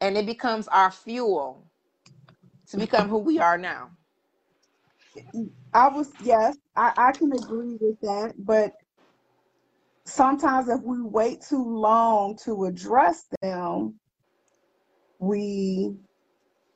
and 0.00 0.16
it 0.18 0.26
becomes 0.26 0.68
our 0.68 0.90
fuel 0.90 1.70
to 2.68 2.78
become 2.78 3.08
who 3.08 3.18
we 3.18 3.38
are 3.40 3.58
now. 3.58 3.90
I 5.74 5.88
was 5.88 6.14
yes, 6.20 6.56
I, 6.76 6.92
I 6.96 7.12
can 7.12 7.32
agree 7.32 7.78
with 7.80 8.00
that, 8.02 8.34
but 8.38 8.72
sometimes 10.06 10.68
if 10.68 10.82
we 10.82 11.02
wait 11.02 11.42
too 11.42 11.64
long 11.64 12.38
to 12.44 12.66
address 12.66 13.26
them, 13.42 13.96
we 15.20 15.94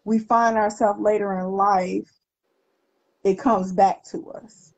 we 0.04 0.18
find 0.20 0.56
ourselves 0.56 1.00
later 1.00 1.38
in 1.40 1.46
life, 1.46 2.10
it 3.24 3.36
comes 3.38 3.72
back 3.72 4.04
to 4.04 4.30
us. 4.32 4.72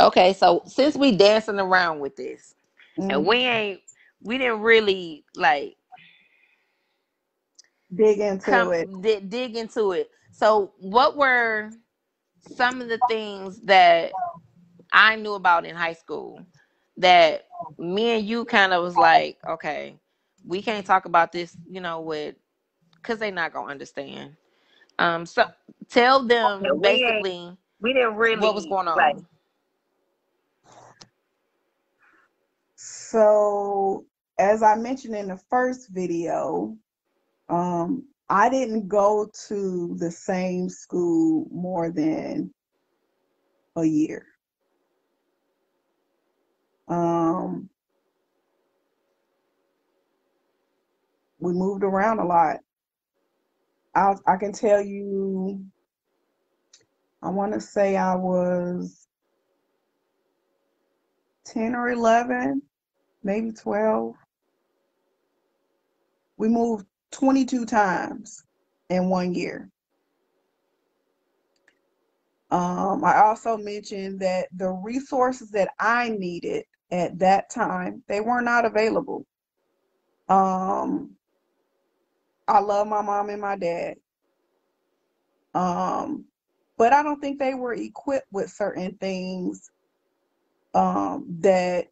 Okay, 0.00 0.34
so 0.34 0.62
since 0.66 0.96
we 0.96 1.16
dancing 1.16 1.60
around 1.60 2.00
with 2.00 2.16
this, 2.16 2.54
Mhm. 2.98 3.10
and 3.10 3.26
we 3.26 3.38
ain't, 3.38 3.80
we 4.22 4.38
didn't 4.38 4.62
really 4.62 5.24
like 5.36 5.76
Dig 7.94 8.20
into 8.20 8.50
come 8.50 8.72
it. 8.72 8.90
di- 9.00 9.20
dig 9.20 9.56
into 9.56 9.92
it. 9.92 10.10
So, 10.32 10.72
what 10.78 11.16
were 11.16 11.72
some 12.40 12.82
of 12.82 12.88
the 12.88 12.98
things 12.98 13.60
that 13.62 14.14
I 14.92 15.16
knew 15.16 15.34
about 15.34 15.66
in 15.66 15.76
high 15.76 15.94
school 15.94 16.46
that 16.98 17.46
me 17.78 18.10
and 18.18 18.26
you 18.26 18.44
kind 18.44 18.72
of 18.72 18.82
was 18.82 18.96
like, 18.96 19.38
okay, 19.48 19.96
we 20.46 20.62
can't 20.62 20.86
talk 20.86 21.06
about 21.06 21.32
this, 21.32 21.56
you 21.68 21.80
know, 21.80 22.00
with 22.00 22.36
because 22.96 23.18
they're 23.18 23.32
not 23.32 23.52
gonna 23.52 23.70
understand. 23.70 24.36
Um, 24.98 25.26
so 25.26 25.44
tell 25.90 26.22
them 26.24 26.62
Yeah, 26.62 26.72
we 26.72 26.88
ain't- 26.88 27.26
basically 27.26 27.56
We 27.80 27.92
didn't 27.92 28.16
really 28.16 28.36
what 28.40 28.54
was 28.54 28.66
going 28.66 28.88
on. 28.88 28.96
like 28.98 29.16
So, 32.76 34.06
as 34.38 34.62
I 34.62 34.76
mentioned 34.76 35.14
in 35.16 35.28
the 35.28 35.40
first 35.50 35.90
video, 35.90 36.76
um, 37.48 38.08
I 38.30 38.48
didn't 38.50 38.88
go 38.88 39.30
to 39.48 39.96
the 39.98 40.10
same 40.10 40.68
school 40.68 41.46
more 41.52 41.90
than 41.90 42.52
a 43.76 43.84
year. 43.84 44.26
Um, 46.88 47.68
we 51.38 51.52
moved 51.52 51.82
around 51.84 52.18
a 52.18 52.24
lot. 52.24 52.58
I 53.94 54.14
I 54.26 54.36
can 54.36 54.52
tell 54.52 54.82
you, 54.82 55.64
I 57.22 57.30
want 57.30 57.52
to 57.54 57.60
say 57.60 57.96
I 57.96 58.14
was 58.14 59.06
10 61.44 61.74
or 61.74 61.90
11, 61.90 62.62
maybe 63.22 63.52
12. 63.52 64.14
We 66.36 66.48
moved 66.48 66.86
22 67.12 67.64
times 67.66 68.44
in 68.90 69.08
one 69.08 69.34
year. 69.34 69.70
Um, 72.50 73.04
I 73.04 73.16
also 73.18 73.56
mentioned 73.56 74.20
that 74.20 74.48
the 74.56 74.70
resources 74.70 75.50
that 75.50 75.70
I 75.78 76.10
needed 76.10 76.64
at 76.92 77.18
that 77.20 77.50
time, 77.50 78.02
they 78.08 78.20
were 78.20 78.42
not 78.42 78.64
available. 78.64 79.26
Um, 80.28 81.16
I 82.48 82.60
love 82.60 82.86
my 82.88 83.02
mom 83.02 83.30
and 83.30 83.40
my 83.40 83.56
dad. 83.56 83.96
Um, 85.54 86.26
but 86.78 86.92
I 86.92 87.02
don't 87.02 87.20
think 87.20 87.38
they 87.38 87.54
were 87.54 87.74
equipped 87.74 88.28
with 88.32 88.50
certain 88.50 88.96
things 88.98 89.70
um, 90.74 91.26
that 91.40 91.86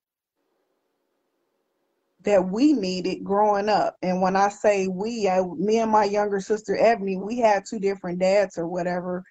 that 2.24 2.48
we 2.48 2.72
needed 2.72 3.24
growing 3.24 3.68
up. 3.68 3.96
And 4.02 4.22
when 4.22 4.36
I 4.36 4.48
say 4.48 4.88
we, 4.88 5.28
I, 5.28 5.42
me 5.42 5.78
and 5.78 5.90
my 5.90 6.04
younger 6.04 6.40
sister 6.40 6.76
Ebony, 6.76 7.16
we 7.16 7.38
had 7.38 7.64
two 7.68 7.80
different 7.80 8.18
dads 8.20 8.58
or 8.58 8.68
whatever, 8.68 9.24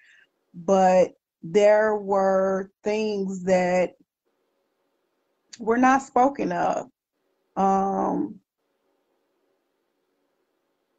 but 0.54 1.12
there 1.42 1.96
were 1.96 2.70
things 2.84 3.44
that 3.44 3.92
were 5.58 5.78
not 5.78 6.02
spoken 6.02 6.52
of. 6.52 6.88
Um, 7.56 8.40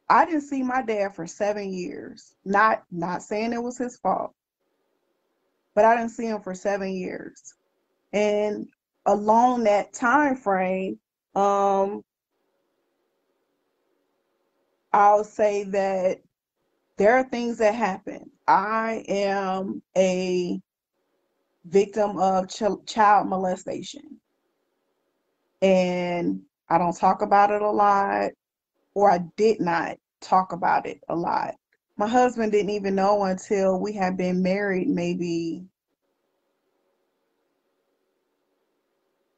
I 0.08 0.24
didn't 0.26 0.42
see 0.42 0.62
my 0.62 0.82
dad 0.82 1.14
for 1.14 1.26
seven 1.26 1.72
years. 1.72 2.34
Not 2.44 2.82
not 2.90 3.22
saying 3.22 3.52
it 3.52 3.62
was 3.62 3.78
his 3.78 3.96
fault, 3.98 4.32
but 5.74 5.84
I 5.84 5.96
didn't 5.96 6.12
see 6.12 6.26
him 6.26 6.42
for 6.42 6.54
seven 6.54 6.92
years. 6.92 7.54
And 8.12 8.68
along 9.06 9.64
that 9.64 9.92
time 9.92 10.36
frame, 10.36 10.98
um, 11.34 12.02
I'll 14.92 15.24
say 15.24 15.64
that 15.64 16.20
there 16.98 17.16
are 17.16 17.24
things 17.24 17.58
that 17.58 17.74
happen. 17.74 18.30
I 18.46 19.04
am 19.08 19.82
a 19.96 20.60
victim 21.64 22.18
of 22.18 22.48
ch- 22.48 22.86
child 22.86 23.28
molestation. 23.28 24.20
And 25.64 26.42
I 26.68 26.76
don't 26.76 26.94
talk 26.94 27.22
about 27.22 27.50
it 27.50 27.62
a 27.62 27.70
lot, 27.70 28.32
or 28.92 29.10
I 29.10 29.20
did 29.38 29.60
not 29.60 29.96
talk 30.20 30.52
about 30.52 30.86
it 30.86 31.00
a 31.08 31.16
lot. 31.16 31.54
My 31.96 32.06
husband 32.06 32.52
didn't 32.52 32.68
even 32.68 32.94
know 32.94 33.24
until 33.24 33.80
we 33.80 33.94
had 33.94 34.18
been 34.18 34.42
married 34.42 34.88
maybe 34.88 35.64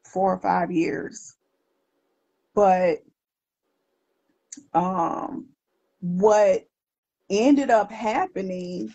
four 0.03 0.33
or 0.33 0.39
five 0.39 0.69
years. 0.69 1.37
But 2.53 2.97
um, 4.73 5.47
what 6.01 6.67
ended 7.29 7.69
up 7.69 7.89
happening 7.89 8.93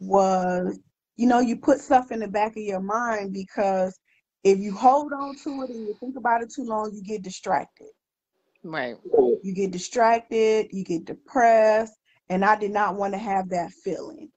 was, 0.00 0.80
you 1.16 1.26
know, 1.26 1.40
you 1.40 1.56
put 1.56 1.80
stuff 1.80 2.10
in 2.10 2.20
the 2.20 2.28
back 2.28 2.52
of 2.52 2.62
your 2.62 2.80
mind 2.80 3.34
because 3.34 3.98
if 4.44 4.58
you 4.58 4.72
hold 4.74 5.12
on 5.12 5.36
to 5.44 5.62
it 5.62 5.70
and 5.70 5.86
you 5.86 5.94
think 5.98 6.16
about 6.16 6.42
it 6.42 6.52
too 6.54 6.64
long, 6.64 6.92
you 6.94 7.02
get 7.02 7.22
distracted. 7.22 7.88
Right. 8.64 8.96
You 9.42 9.54
get 9.54 9.70
distracted, 9.70 10.68
you 10.72 10.84
get 10.84 11.04
depressed, 11.04 11.94
and 12.28 12.44
I 12.44 12.56
did 12.56 12.72
not 12.72 12.96
want 12.96 13.14
to 13.14 13.18
have 13.18 13.48
that 13.50 13.72
feeling. 13.84 14.30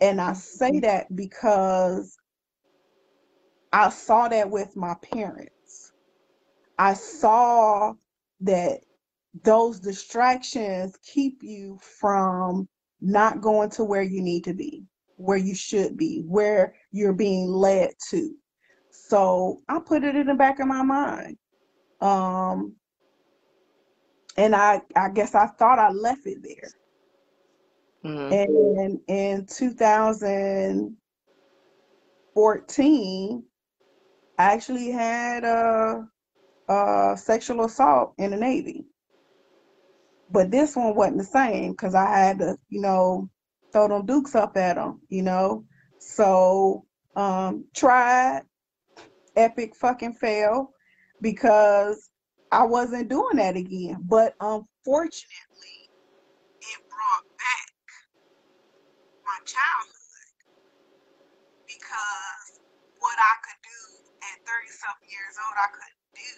And 0.00 0.20
I 0.20 0.32
say 0.34 0.70
mm-hmm. 0.70 0.80
that 0.80 1.14
because 1.14 2.16
I 3.72 3.90
saw 3.90 4.28
that 4.28 4.50
with 4.50 4.76
my 4.76 4.94
parents. 5.02 5.92
I 6.78 6.94
saw 6.94 7.94
that 8.40 8.80
those 9.42 9.80
distractions 9.80 10.96
keep 11.02 11.42
you 11.42 11.78
from 12.00 12.68
not 13.00 13.40
going 13.40 13.70
to 13.70 13.84
where 13.84 14.02
you 14.02 14.20
need 14.20 14.44
to 14.44 14.54
be, 14.54 14.84
where 15.16 15.36
you 15.36 15.54
should 15.54 15.96
be, 15.96 16.22
where 16.26 16.74
you're 16.92 17.12
being 17.12 17.48
led 17.48 17.90
to. 18.10 18.34
So 19.08 19.60
I 19.68 19.80
put 19.80 20.04
it 20.04 20.16
in 20.16 20.26
the 20.28 20.34
back 20.34 20.60
of 20.60 20.68
my 20.68 20.82
mind. 20.82 21.36
Um, 22.00 22.76
and 24.36 24.54
I, 24.56 24.82
I 24.96 25.08
guess 25.10 25.34
I 25.34 25.46
thought 25.46 25.78
I 25.78 25.90
left 25.90 26.26
it 26.26 26.38
there. 26.42 26.70
hmm 28.02 28.32
And 28.32 29.00
in 29.08 29.46
2014, 29.46 31.04
I 34.38 34.44
actually 34.44 34.90
had 34.90 35.44
a, 35.44 36.08
a 36.68 37.16
sexual 37.18 37.64
assault 37.64 38.14
in 38.18 38.32
the 38.32 38.38
Navy. 38.38 38.86
But 40.30 40.50
this 40.50 40.76
one 40.76 40.94
wasn't 40.96 41.18
the 41.18 41.24
same 41.24 41.72
because 41.72 41.94
I 41.94 42.06
had 42.10 42.38
to, 42.40 42.56
you 42.70 42.80
know, 42.80 43.28
throw 43.72 43.88
them 43.88 44.06
dukes 44.06 44.34
up 44.34 44.56
at 44.56 44.76
them, 44.76 45.00
you 45.08 45.22
know. 45.22 45.64
So, 45.98 46.86
um, 47.16 47.66
tried, 47.74 48.42
epic 49.36 49.74
fucking 49.76 50.14
fail 50.14 50.70
because 51.20 52.10
I 52.52 52.64
wasn't 52.64 53.08
doing 53.08 53.36
that 53.36 53.56
again. 53.56 53.98
But 54.08 54.34
unfortunately, 54.40 55.90
it 56.60 56.78
brought 56.88 57.26
back 57.38 57.70
my 59.24 59.38
childhood 59.44 60.30
because 61.66 62.60
what 63.00 63.16
I 63.18 63.34
could 63.44 63.60
do 63.64 63.80
at 64.32 64.36
30 64.46 64.68
something 64.70 65.08
years 65.10 65.36
old, 65.40 65.56
I 65.58 65.68
couldn't 65.72 66.04
do 66.14 66.32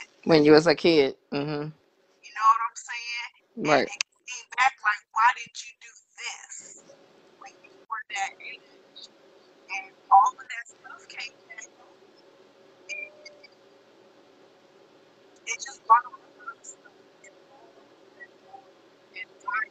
at, 0.00 0.06
When 0.28 0.44
you 0.44 0.52
was 0.52 0.66
a 0.66 0.74
kid. 0.74 1.16
Mm-hmm. 1.32 1.70
you 2.22 2.32
know 2.34 2.46
what 2.52 2.62
I'm 2.66 2.76
saying? 2.76 3.30
And 3.56 3.66
Right. 3.68 3.88
it 3.88 4.02
came 4.28 4.48
back 4.58 4.74
like, 4.84 5.02
why 5.12 5.30
did 5.36 5.52
you 5.56 5.72
do 5.80 5.92
this 6.18 6.84
when 7.40 7.52
you 7.64 7.70
were 7.88 8.04
that 8.14 8.32
age? 8.42 9.08
And 9.72 9.92
all 10.10 10.32
of 10.32 10.38
that 10.44 10.64
stuff 10.68 11.08
came 11.08 11.34
back. 11.48 11.66
And 12.90 13.12
it 15.46 15.58
just 15.62 15.82
a 16.06 16.10
lot 16.10 16.56
of 16.58 16.66
stuff. 16.66 16.92
And 17.24 17.36
and 19.16 19.30
I 19.30 19.62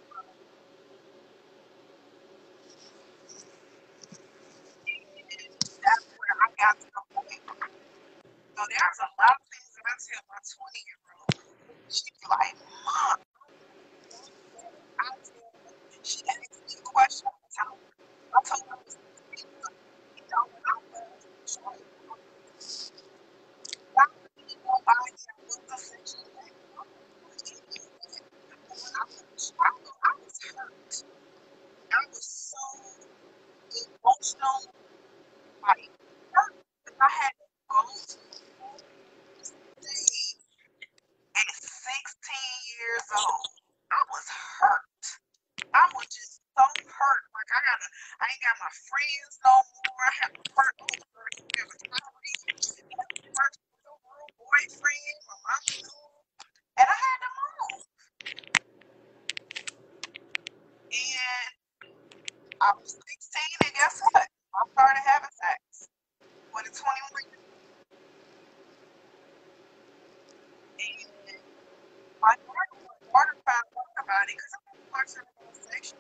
And 5.18 5.54
that's 5.84 6.08
where 6.18 6.36
I 6.44 6.48
got 6.60 6.76
to 6.82 6.88
the 6.88 7.04
point. 7.16 7.44
So 8.42 8.64
there's 8.70 9.00
a 9.04 9.10
lot 9.22 9.36
of 9.40 9.46
things 9.50 9.72
that 9.76 9.86
I 9.88 9.96
tell 10.00 10.24
my 10.30 10.42
20 10.42 10.90
year 10.90 11.02
old. 11.18 11.36
She's 11.90 12.22
like, 12.30 12.56
Mom, 12.86 13.20
I 15.00 15.08
she 16.04 16.20
a 16.28 16.61
question 16.94 17.28
all 17.28 17.40
the 17.42 17.52
time. 17.56 17.80
I 18.36 18.40
told 18.44 18.64
her, 18.70 18.78
you 19.36 20.24
know, 20.32 20.44
when 20.52 20.64
I 20.68 20.76
was 20.92 21.58
trying 21.58 21.84
I 23.98 24.06
really 24.38 24.58
nobody 24.64 25.12
was 25.48 25.60
a 25.60 25.78
sexual 25.78 26.28
act. 26.44 26.56
But 26.76 26.88
when 28.70 28.94
I 28.96 29.04
was 29.08 29.24
a 29.24 29.36
child, 29.40 29.86
I 30.04 30.12
was 30.20 30.38
hurt. 30.52 31.04
I 31.92 32.02
was 32.10 32.26
so 32.26 32.64
emotional, 33.76 34.60
like 35.64 35.92
hurt. 36.34 36.56
Because 36.86 37.00
I 37.02 37.10
had 37.10 37.34
to 37.40 37.48
go 37.70 37.82
to 37.88 38.18
this 39.38 39.52
thing 39.82 40.38
at 41.36 41.50
16 41.56 42.78
years 42.78 43.08
old. 43.16 43.52
I 43.92 44.02
was 44.12 44.28
hurt. 44.60 45.06
I 45.74 45.86
was 45.96 46.08
just 46.08 46.42
so 46.58 46.66
hurt. 46.88 47.24
Like 47.36 47.52
I 47.56 47.60
gotta, 47.64 47.88
I 48.22 48.26
ain't 48.28 48.44
got 48.44 48.58
my 48.60 48.72
friends 48.72 49.34
no 49.46 49.56
more. 49.56 50.04
I 50.08 50.12
have 50.24 50.34
a 50.36 50.44
hurt 50.56 50.76
over 50.82 50.96
there 51.56 51.68
was 51.68 51.82
hurt 53.38 53.56
over 53.88 54.14
a 54.24 54.30
boyfriend. 54.38 55.18
My 55.28 55.38
mom 55.46 55.64
knew, 55.72 56.02
and 56.80 56.88
I 56.90 56.98
had 56.98 57.20
to 57.24 57.30
move. 57.40 57.84
And 60.92 61.52
I 62.62 62.70
was 62.80 62.92
16, 62.92 63.66
and 63.66 63.74
guess 63.76 64.02
what? 64.12 64.28
I 64.28 64.62
started 64.74 65.04
having 65.06 65.34
sex 65.34 65.90
with 66.54 66.68
a 66.68 66.74
21 66.74 67.32
year 67.32 67.42
old. 67.42 67.60
And 70.80 71.40
my 72.22 72.36
daughter, 72.36 72.78
my 72.82 72.96
daughter 73.12 73.36
found 73.46 73.68
out 73.78 74.04
about 74.04 74.26
it 74.30 74.36
because 74.38 74.54
I 74.54 74.60
was 74.70 74.84
watching 74.94 75.26
about 75.26 75.56
sex. 75.58 75.94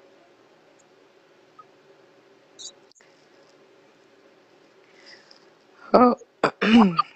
Oh. 5.93 6.15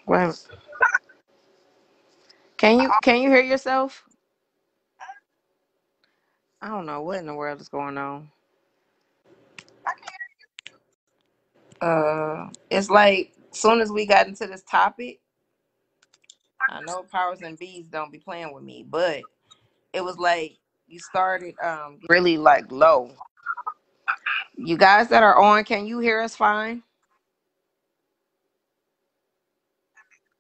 Wait. 0.07 0.47
Can 3.05 3.21
you 3.21 3.29
hear 3.31 3.43
yourself? 3.43 4.03
I 6.61 6.69
don't 6.69 6.87
know 6.87 7.03
what 7.03 7.19
in 7.19 7.27
the 7.27 7.35
world 7.35 7.61
is 7.61 7.69
going 7.69 7.97
on. 7.97 8.31
Uh, 11.81 12.49
it's 12.71 12.89
like 12.89 13.33
soon 13.51 13.81
as 13.81 13.91
we 13.91 14.05
got 14.07 14.27
into 14.27 14.47
this 14.47 14.63
topic, 14.63 15.21
I 16.69 16.81
know 16.81 17.03
powers 17.11 17.41
and 17.43 17.59
bees 17.59 17.87
don't 17.87 18.11
be 18.11 18.19
playing 18.19 18.53
with 18.53 18.63
me, 18.63 18.85
but 18.89 19.21
it 19.93 20.03
was 20.03 20.17
like 20.17 20.57
you 20.87 20.99
started 20.99 21.55
um 21.63 21.99
really 22.09 22.37
like 22.37 22.71
low. 22.71 23.11
You 24.57 24.77
guys 24.77 25.09
that 25.09 25.23
are 25.23 25.41
on, 25.41 25.63
can 25.65 25.87
you 25.87 25.99
hear 25.99 26.21
us 26.21 26.35
fine? 26.35 26.83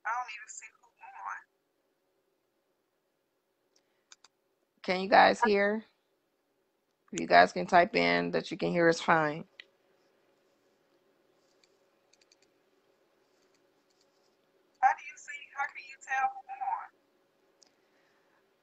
I 0.05 0.09
don't 0.11 0.31
even 0.31 0.49
see 0.49 0.67
who 0.81 0.87
on. 0.87 1.37
Can 4.85 5.01
you 5.01 5.09
guys 5.09 5.41
hear? 5.41 5.83
If 7.13 7.21
you 7.21 7.27
guys 7.27 7.53
can 7.53 7.67
type 7.67 7.95
in 7.95 8.31
that 8.31 8.51
you 8.51 8.57
can 8.57 8.71
hear 8.71 8.89
us 8.89 9.01
fine. 9.01 9.45
How 14.81 14.89
do 14.89 15.03
you 15.05 15.17
see? 15.17 15.41
How 15.55 15.65
can 15.75 15.83
you 15.89 15.97
tell 16.07 16.29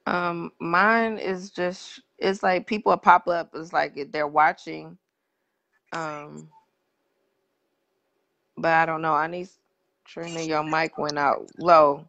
who? 0.07 0.11
Um, 0.13 0.51
mine 0.59 1.17
is 1.17 1.51
just 1.51 2.01
it's 2.19 2.43
like 2.43 2.67
people 2.67 2.95
pop 2.97 3.27
up. 3.27 3.51
It's 3.55 3.73
like 3.73 4.11
they're 4.11 4.27
watching. 4.27 4.97
Um, 5.93 6.49
but 8.57 8.71
I 8.73 8.85
don't 8.85 9.01
know. 9.01 9.13
I 9.13 9.27
need 9.27 9.49
Trina, 10.05 10.41
your 10.41 10.63
mic 10.63 10.97
went 10.97 11.19
out 11.19 11.49
low. 11.59 12.07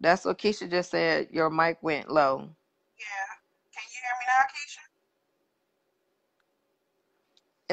That's 0.00 0.24
what 0.24 0.38
Keisha 0.38 0.70
just 0.70 0.90
said. 0.90 1.28
Your 1.32 1.50
mic 1.50 1.78
went 1.82 2.10
low. 2.10 2.50
Yeah. 3.02 3.34
Can 3.74 3.84
you 3.90 4.00
hear 4.02 4.14
me 4.20 4.26
now, 4.28 4.44
Keisha? 4.48 4.96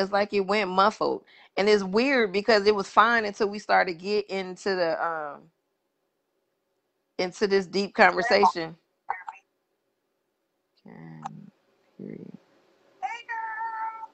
It's 0.03 0.11
like 0.14 0.34
it 0.34 0.41
went 0.47 0.69
muffled. 0.72 1.23
and 1.57 1.69
it's 1.69 1.84
weird 1.84 2.31
because 2.31 2.65
it 2.68 2.76
was 2.76 2.88
fine 2.89 3.26
until 3.26 3.49
we 3.49 3.60
started 3.60 3.99
get 3.99 4.30
into 4.30 4.76
the 4.76 5.06
um 5.06 5.41
into 7.19 7.47
this 7.47 7.68
deep 7.68 7.93
conversation. 7.95 8.76
Can 10.84 11.51
hear 11.97 12.11
you. 12.11 12.38
Hey, 13.01 13.26
girl. 13.27 14.10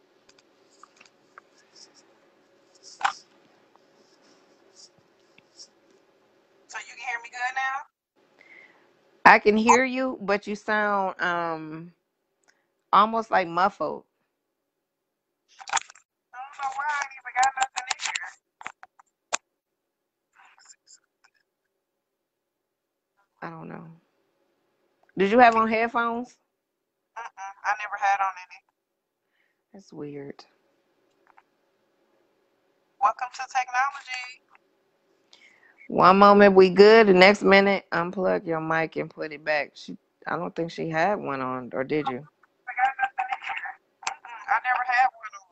So 6.67 6.79
you 6.79 6.85
can 6.95 7.07
hear 7.07 7.19
me 7.23 7.29
good 7.29 7.55
now? 7.55 7.85
I 9.25 9.39
can 9.39 9.57
hear 9.57 9.85
you, 9.85 10.19
but 10.21 10.47
you 10.47 10.55
sound 10.55 11.21
um 11.21 11.93
almost 12.93 13.31
like 13.31 13.47
muffled. 13.47 14.05
I 16.33 16.37
don't 16.37 16.57
know 16.63 16.71
why 16.77 16.85
I 16.85 16.99
ain't 17.03 17.13
even 17.15 17.33
got 17.35 17.53
nothing 17.59 17.87
in 17.91 17.99
here. 18.05 18.27
I 23.41 23.49
don't 23.51 23.69
know. 23.69 23.87
Did 25.17 25.31
you 25.31 25.39
have 25.39 25.55
on 25.55 25.69
headphones? 25.69 26.37
Uh-uh. 27.17 27.53
I 27.65 27.73
never 27.83 27.97
had 27.99 28.21
on 28.21 28.33
any. 28.45 28.61
That's 29.73 29.93
weird. 29.93 30.45
Welcome 33.01 33.29
to 33.35 33.43
technology. 33.49 34.25
One 35.87 36.19
moment 36.19 36.55
we 36.55 36.69
good, 36.71 37.07
the 37.07 37.13
next 37.13 37.43
minute 37.43 37.85
unplug 37.93 38.47
your 38.47 38.61
mic 38.61 38.95
and 38.97 39.09
put 39.09 39.33
it 39.33 39.45
back. 39.45 39.71
She, 39.75 39.97
I 40.27 40.37
don't 40.37 40.55
think 40.55 40.71
she 40.71 40.89
had 40.89 41.15
one 41.15 41.41
on, 41.41 41.71
or 41.73 41.83
did 41.85 42.09
you? 42.09 42.27
I 42.67 42.73
got 42.77 42.93
nothing 43.01 43.29
in 43.31 43.41
here. 43.45 43.73
Mm-mm. 44.09 44.43
I 44.49 44.57
never 44.65 44.85
had 44.87 45.07
one 45.13 45.33
on. 45.41 45.47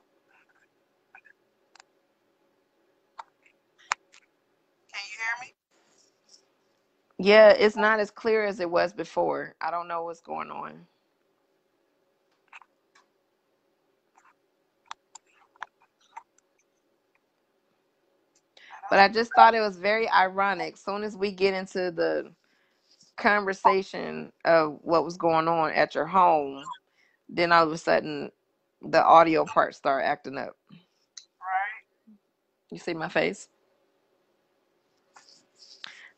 Can 4.93 5.03
you 5.09 5.17
hear 5.19 5.35
me? 5.41 5.53
Yeah, 7.19 7.49
it's 7.51 7.77
not 7.77 7.99
as 7.99 8.11
clear 8.11 8.45
as 8.45 8.59
it 8.59 8.69
was 8.69 8.93
before. 8.93 9.55
I 9.61 9.71
don't 9.71 9.87
know 9.87 10.03
what's 10.03 10.21
going 10.21 10.51
on. 10.51 10.87
But 18.89 18.99
I 18.99 19.09
just 19.09 19.33
thought 19.33 19.55
it 19.55 19.61
was 19.61 19.77
very 19.77 20.09
ironic. 20.09 20.77
Soon 20.77 21.03
as 21.03 21.17
we 21.17 21.31
get 21.31 21.53
into 21.55 21.91
the 21.91 22.31
conversation 23.17 24.31
of 24.45 24.79
what 24.81 25.05
was 25.05 25.17
going 25.17 25.47
on 25.47 25.71
at 25.71 25.95
your 25.95 26.05
home, 26.07 26.65
then 27.29 27.51
all 27.51 27.65
of 27.65 27.71
a 27.73 27.77
sudden 27.77 28.31
the 28.81 29.03
audio 29.03 29.45
part 29.45 29.75
start 29.75 30.03
acting 30.05 30.37
up. 30.37 30.57
Right. 31.41 31.83
You 32.71 32.79
see 32.79 32.93
my 32.95 33.09
face? 33.09 33.49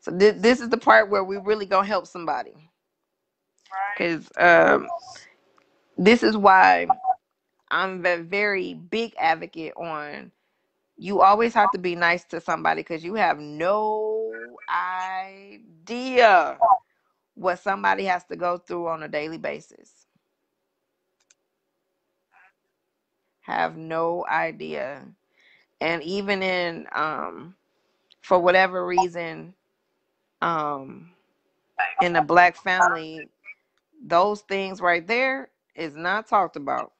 So 0.00 0.10
this 0.12 0.36
this 0.40 0.60
is 0.60 0.70
the 0.70 0.78
part 0.78 1.10
where 1.10 1.24
we 1.24 1.38
really 1.38 1.66
gonna 1.66 1.86
help 1.86 2.06
somebody, 2.06 2.54
Right. 3.72 3.96
because 3.96 4.30
um, 4.38 4.88
this 5.98 6.22
is 6.22 6.36
why 6.36 6.88
I'm 7.70 8.06
a 8.06 8.18
very 8.18 8.74
big 8.74 9.14
advocate 9.18 9.74
on. 9.76 10.32
You 10.96 11.20
always 11.22 11.54
have 11.54 11.70
to 11.72 11.78
be 11.78 11.94
nice 11.94 12.24
to 12.26 12.40
somebody 12.40 12.82
because 12.82 13.04
you 13.04 13.14
have 13.14 13.38
no 13.38 14.56
idea 14.68 16.58
what 17.34 17.58
somebody 17.58 18.04
has 18.04 18.24
to 18.24 18.36
go 18.36 18.58
through 18.58 18.88
on 18.88 19.02
a 19.02 19.08
daily 19.08 19.38
basis. 19.38 20.06
Have 23.42 23.76
no 23.76 24.26
idea. 24.26 25.06
And 25.80 26.02
even 26.02 26.42
in 26.42 26.86
um 26.92 27.54
for 28.22 28.38
whatever 28.38 28.84
reason, 28.86 29.54
um 30.42 31.10
in 32.00 32.16
a 32.16 32.22
black 32.22 32.56
family, 32.56 33.28
those 34.02 34.42
things 34.42 34.80
right 34.80 35.06
there 35.06 35.50
is 35.74 35.96
not 35.96 36.26
talked 36.28 36.56
about. 36.56 36.92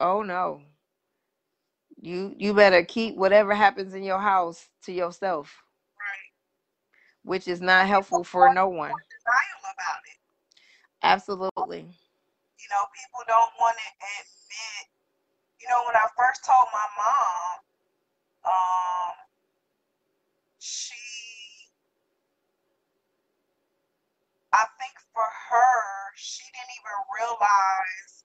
Oh 0.00 0.22
no. 0.22 0.62
You 2.00 2.34
you 2.38 2.54
better 2.54 2.84
keep 2.84 3.16
whatever 3.16 3.54
happens 3.54 3.94
in 3.94 4.02
your 4.04 4.20
house 4.20 4.68
to 4.84 4.92
yourself, 4.92 5.64
Right. 5.98 6.32
which 7.22 7.48
is 7.48 7.60
not 7.60 7.86
helpful 7.88 8.24
for 8.24 8.52
no 8.54 8.68
one. 8.68 8.92
Absolutely. 11.02 11.80
You 12.58 12.68
know, 12.70 12.84
people 12.94 13.22
don't 13.26 13.52
want 13.58 13.76
to 13.78 13.88
admit. 14.06 14.86
You 15.60 15.68
know, 15.68 15.82
when 15.86 15.96
I 15.96 16.06
first 16.16 16.44
told 16.44 16.66
my 16.72 16.86
mom, 16.98 17.58
um, 18.46 19.14
she, 20.58 20.94
I 24.52 24.64
think 24.78 24.94
for 25.12 25.22
her, 25.50 25.74
she 26.16 26.44
didn't 26.44 26.74
even 26.78 26.98
realize 27.18 28.24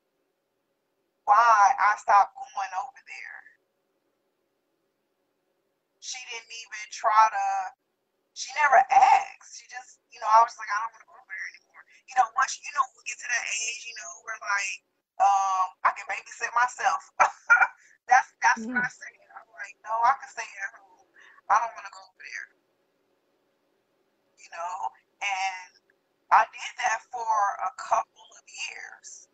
why 1.25 1.73
I 1.79 1.95
stopped 1.97 2.35
going 2.35 2.73
over 2.79 3.01
there. 3.07 3.42
She 6.03 6.19
didn't 6.27 6.51
even 6.51 6.85
try 6.91 7.31
to. 7.31 7.47
She 8.35 8.51
never 8.59 8.75
asked. 8.91 9.55
She 9.55 9.63
just, 9.71 10.03
you 10.11 10.19
know, 10.19 10.27
I 10.27 10.43
was 10.43 10.51
like, 10.59 10.67
I 10.67 10.83
don't 10.83 10.91
want 10.91 11.03
to 11.05 11.07
go 11.07 11.15
over 11.15 11.31
there 11.31 11.49
anymore. 11.55 11.83
You 12.11 12.15
know, 12.19 12.27
once 12.35 12.59
you 12.59 12.67
know 12.75 12.83
we 12.91 13.07
get 13.07 13.15
to 13.23 13.29
that 13.31 13.45
age, 13.47 13.81
you 13.87 13.95
know, 13.95 14.11
we're 14.27 14.41
like, 14.43 14.79
um, 15.23 15.65
I 15.87 15.89
can 15.95 16.03
babysit 16.11 16.51
myself. 16.51 17.01
that's 18.11 18.35
that's 18.43 18.67
what 18.67 18.83
I 18.83 18.89
said. 18.91 19.15
I'm 19.31 19.47
like, 19.55 19.79
no, 19.87 19.95
I 20.03 20.11
can 20.19 20.27
stay 20.27 20.43
at 20.43 20.75
home. 20.75 21.07
I 21.47 21.55
don't 21.63 21.71
want 21.71 21.87
to 21.87 21.93
go 21.95 22.03
over 22.03 22.19
there. 22.19 22.47
You 24.43 24.49
know, 24.51 24.75
and 25.23 25.71
I 26.35 26.43
did 26.51 26.71
that 26.83 26.99
for 27.15 27.31
a 27.63 27.71
couple 27.79 28.27
of 28.27 28.43
years. 28.43 29.31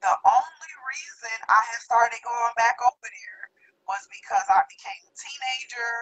The 0.00 0.14
only 0.24 0.72
reason 0.88 1.36
I 1.52 1.60
had 1.68 1.84
started 1.84 2.22
going 2.24 2.54
back 2.56 2.80
over 2.80 2.96
there 3.12 3.57
was 3.88 4.04
because 4.12 4.44
I 4.52 4.62
became 4.68 5.00
a 5.08 5.14
teenager. 5.16 5.92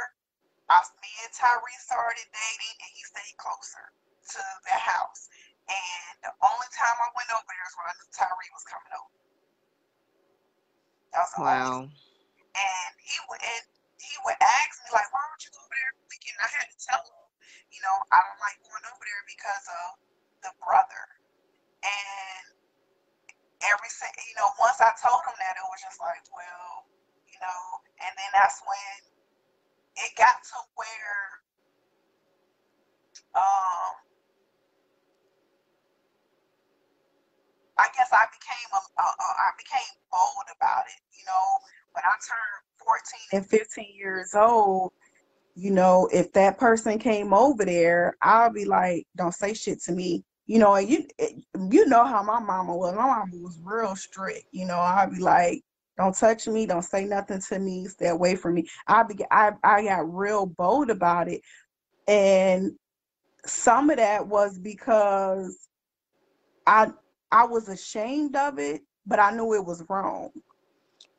I, 0.67 0.83
me 0.99 1.13
and 1.23 1.31
Tyree 1.31 1.79
started 1.79 2.27
dating, 2.27 2.77
and 2.83 2.91
he 2.91 3.03
stayed 3.07 3.39
closer 3.39 3.95
to 4.35 4.43
the 4.67 4.77
house. 4.77 5.31
And 5.71 6.15
the 6.27 6.35
only 6.43 6.71
time 6.75 6.99
I 6.99 7.09
went 7.15 7.31
over 7.31 7.47
there 7.47 7.67
is 7.71 7.75
when 7.79 7.87
I 7.87 7.95
knew 7.95 8.11
Tyree 8.11 8.53
was 8.55 8.67
coming 8.67 8.95
over. 8.99 9.15
That 11.15 11.21
was 11.23 11.33
the 11.33 11.39
only. 11.43 11.55
Wow. 11.55 11.75
And 12.57 12.93
he 12.99 13.17
would 13.31 13.43
and 13.43 13.65
he 13.99 14.15
would 14.27 14.39
ask 14.43 14.75
me 14.83 14.91
like, 14.91 15.07
"Why 15.15 15.23
don't 15.23 15.43
you 15.43 15.51
go 15.55 15.63
over 15.63 15.75
there 15.75 15.95
weekend?" 16.11 16.39
I 16.43 16.49
had 16.51 16.69
to 16.71 16.79
tell 16.83 17.03
him, 17.03 17.27
you 17.71 17.81
know, 17.83 17.97
I 18.11 18.19
don't 18.23 18.41
like 18.43 18.59
going 18.67 18.87
over 18.91 19.05
there 19.07 19.25
because 19.27 19.67
of 19.71 19.89
the 20.43 20.53
brother. 20.63 21.05
And 21.83 22.45
every 23.63 23.91
you 24.27 24.37
know, 24.39 24.51
once 24.59 24.79
I 24.83 24.93
told 24.99 25.23
him 25.27 25.37
that, 25.39 25.57
it 25.59 25.67
was 25.67 25.83
just 25.83 25.99
like, 26.01 26.23
well, 26.31 26.87
you 27.37 27.45
know, 27.45 27.61
and 28.01 28.13
then 28.17 28.31
that's 28.33 28.63
when 28.65 28.97
it 30.05 30.13
got 30.17 30.41
to 30.41 30.59
where 30.77 31.21
um 33.37 33.93
I 37.79 37.89
guess 37.95 38.09
I 38.11 38.25
became 38.33 38.71
a, 38.73 38.81
a, 38.81 39.05
a 39.05 39.29
I 39.37 39.51
became 39.59 39.93
bold 40.11 40.49
about 40.57 40.85
it. 40.89 41.01
You 41.13 41.25
know, 41.27 41.45
when 41.93 42.05
I 42.05 42.17
turned 42.25 42.65
14 43.33 43.43
and 43.43 43.47
15 43.47 43.85
years 43.95 44.35
old, 44.35 44.93
you 45.55 45.71
know, 45.71 46.09
if 46.13 46.33
that 46.33 46.59
person 46.59 46.99
came 46.99 47.35
over 47.35 47.65
there, 47.67 48.17
I'll 48.23 48.53
be 48.53 48.65
like, 48.65 49.07
don't 49.17 49.35
say 49.35 49.53
shit 49.53 49.83
to 49.83 49.93
me. 49.93 50.25
You 50.47 50.59
know, 50.59 50.77
you 50.77 51.07
you 51.71 51.87
know 51.87 52.05
how 52.05 52.23
my 52.23 52.39
mama 52.41 52.75
was. 52.77 52.95
My 52.95 53.07
mama 53.07 53.33
was 53.35 53.59
real 53.63 53.95
strict. 53.97 54.47
You 54.53 54.67
know, 54.67 54.79
I'd 54.79 55.11
be 55.13 55.21
like, 55.21 55.63
don't 55.97 56.15
touch 56.15 56.47
me, 56.47 56.67
don't 56.67 56.83
say 56.83 57.05
nothing 57.05 57.41
to 57.49 57.59
me, 57.59 57.87
stay 57.87 58.09
away 58.09 58.37
from 58.37 58.55
me. 58.55 58.69
I 58.87 59.03
be 59.03 59.25
I 59.31 59.53
I 59.63 59.85
got 59.85 60.15
real 60.15 60.47
bold 60.47 60.91
about 60.91 61.29
it, 61.29 61.41
and 62.07 62.73
some 63.47 63.91
of 63.91 63.97
that 63.97 64.27
was 64.27 64.59
because 64.59 65.69
I 66.67 66.89
I 67.33 67.45
was 67.45 67.69
ashamed 67.69 68.37
of 68.37 68.59
it, 68.59 68.83
but 69.07 69.19
I 69.19 69.31
knew 69.31 69.55
it 69.55 69.65
was 69.65 69.85
wrong. 69.89 70.31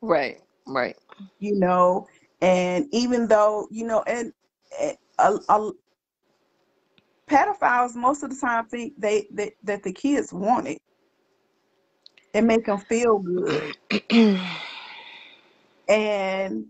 Right. 0.01 0.41
Right. 0.67 0.97
You 1.39 1.55
know, 1.55 2.07
and 2.41 2.87
even 2.91 3.27
though 3.27 3.67
you 3.71 3.85
know, 3.85 4.03
and, 4.05 4.31
and 4.79 4.97
a, 5.19 5.39
a, 5.49 5.71
pedophiles 7.27 7.95
most 7.95 8.23
of 8.23 8.29
the 8.29 8.35
time 8.35 8.65
think 8.67 8.93
they 8.97 9.27
that, 9.31 9.53
that 9.63 9.83
the 9.83 9.91
kids 9.91 10.31
want 10.31 10.67
it 10.67 10.81
and 12.33 12.47
make 12.47 12.65
them 12.65 12.77
feel 12.77 13.19
good. 13.19 13.75
And 15.89 16.67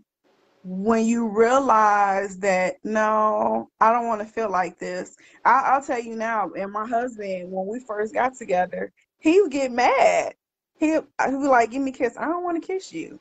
when 0.64 1.06
you 1.06 1.28
realize 1.28 2.38
that 2.38 2.76
no, 2.84 3.70
I 3.80 3.92
don't 3.92 4.06
want 4.06 4.20
to 4.22 4.26
feel 4.26 4.50
like 4.50 4.78
this. 4.78 5.16
I, 5.44 5.62
I'll 5.66 5.82
tell 5.82 6.00
you 6.00 6.16
now. 6.16 6.50
And 6.58 6.72
my 6.72 6.86
husband, 6.86 7.50
when 7.50 7.66
we 7.66 7.80
first 7.80 8.14
got 8.14 8.34
together, 8.36 8.92
he 9.20 9.40
would 9.40 9.52
get 9.52 9.72
mad. 9.72 10.34
He 10.78 10.94
uh, 10.96 11.02
he 11.26 11.34
would 11.36 11.42
be 11.42 11.48
like, 11.48 11.70
give 11.70 11.82
me 11.82 11.90
a 11.90 11.94
kiss. 11.94 12.16
I 12.18 12.26
don't 12.26 12.44
want 12.44 12.62
to 12.62 12.66
kiss 12.66 12.92
you. 12.92 13.20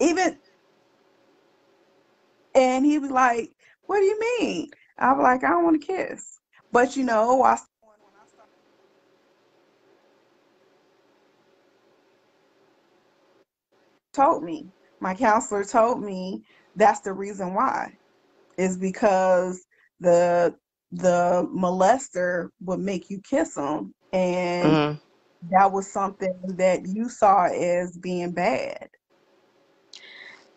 Even 0.00 0.38
And 2.54 2.84
he 2.86 2.98
was 2.98 3.10
like, 3.10 3.50
What 3.86 3.98
do 4.00 4.04
you 4.04 4.20
mean? 4.40 4.70
I 4.98 5.12
was 5.12 5.22
like, 5.22 5.44
I 5.44 5.50
don't 5.50 5.64
want 5.64 5.80
to 5.80 5.86
kiss. 5.86 6.40
But 6.72 6.96
you 6.96 7.04
know, 7.04 7.42
I 7.44 7.58
told 14.12 14.44
me, 14.44 14.68
my 15.00 15.14
counselor 15.14 15.64
told 15.64 16.02
me 16.02 16.42
that's 16.74 17.00
the 17.00 17.12
reason 17.12 17.54
why. 17.54 17.92
Is 18.56 18.78
because 18.78 19.64
the 20.00 20.54
the 20.92 21.46
molester 21.54 22.48
would 22.60 22.80
make 22.80 23.10
you 23.10 23.20
kiss 23.28 23.54
them 23.54 23.94
and 24.12 24.80
Mhm. 24.80 25.00
that 25.50 25.72
was 25.72 25.90
something 25.92 26.34
that 26.56 26.86
you 26.86 27.08
saw 27.08 27.44
as 27.46 27.96
being 27.98 28.32
bad. 28.32 28.88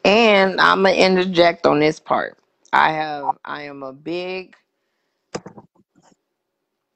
And 0.05 0.59
I'm 0.61 0.84
gonna 0.84 0.95
interject 0.95 1.65
on 1.65 1.80
this 1.80 1.99
part. 1.99 2.38
I 2.73 2.91
have 2.93 3.38
I 3.45 3.63
am 3.63 3.84
a 3.84 3.93
big 3.93 4.55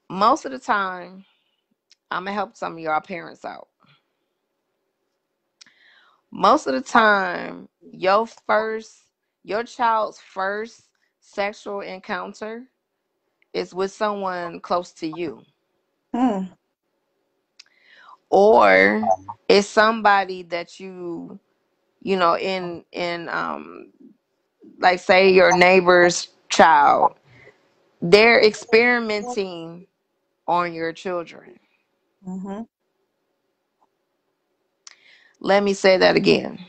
most 0.10 0.46
of 0.46 0.52
the 0.52 0.60
time 0.60 1.26
I'm 2.12 2.24
gonna 2.26 2.34
help 2.34 2.56
some 2.56 2.74
of 2.74 2.80
y'all 2.80 3.02
parents 3.02 3.46
out. 3.46 3.68
Most 6.36 6.68
of 6.68 6.74
the 6.74 6.82
time, 6.82 7.70
your 7.94 8.28
first 8.28 8.98
your 9.44 9.64
child's 9.64 10.20
first 10.20 10.90
sexual 11.22 11.82
encounter 11.82 12.66
is 13.54 13.74
with 13.74 13.92
someone 13.92 14.60
close 14.60 14.92
to 14.94 15.08
you. 15.08 15.44
Hmm. 16.14 16.46
Or 18.30 19.12
it's 19.48 19.68
somebody 19.68 20.44
that 20.44 20.80
you 20.80 21.40
you 22.02 22.18
know 22.18 22.38
in 22.38 22.86
in 22.92 23.30
um 23.30 23.94
like 24.80 25.00
say 25.00 25.32
your 25.34 25.54
neighbor's 25.54 26.30
child 26.50 27.14
they're 28.02 28.42
experimenting 28.44 29.88
on 30.48 30.74
your 30.74 30.94
children 30.94 31.60
Mm-hmm. 32.28 32.62
Let 35.46 35.64
me 35.64 35.74
say 35.76 35.98
that 35.98 36.18
again 36.18 36.60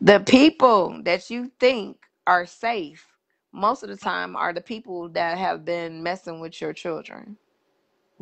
the 0.00 0.20
people 0.20 1.02
that 1.04 1.30
you 1.30 1.50
think 1.60 1.98
are 2.26 2.46
safe 2.46 3.06
most 3.52 3.82
of 3.84 3.90
the 3.90 3.96
time 3.96 4.36
are 4.36 4.52
the 4.52 4.60
people 4.62 5.08
that 5.10 5.38
have 5.38 5.64
been 5.64 6.02
messing 6.02 6.40
with 6.40 6.60
your 6.60 6.72
children 6.74 7.36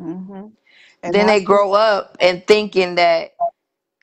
Mm-hmm. 0.01 0.47
And 1.03 1.15
then 1.15 1.27
they 1.27 1.41
that's 1.43 1.43
grow 1.43 1.73
up 1.73 2.17
and 2.21 2.45
thinking 2.47 2.95
that 2.95 3.31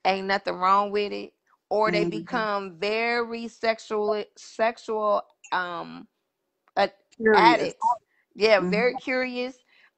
ain't 0.06 0.28
nothing 0.28 0.54
wrong 0.56 0.92
with 0.92 1.12
it 1.12 1.32
or 1.70 1.92
they 1.92 2.04
Mhm. 2.04 2.06
become 2.06 2.76
very 2.78 3.48
sexual 3.48 4.24
sexual 4.36 5.22
um 5.52 6.08
a- 6.76 6.90
curious. 7.16 7.70
addicts. 7.74 7.96
Yeah, 8.36 8.60
Mhm. 8.60 8.70
very 8.70 8.96
curious 8.96 9.56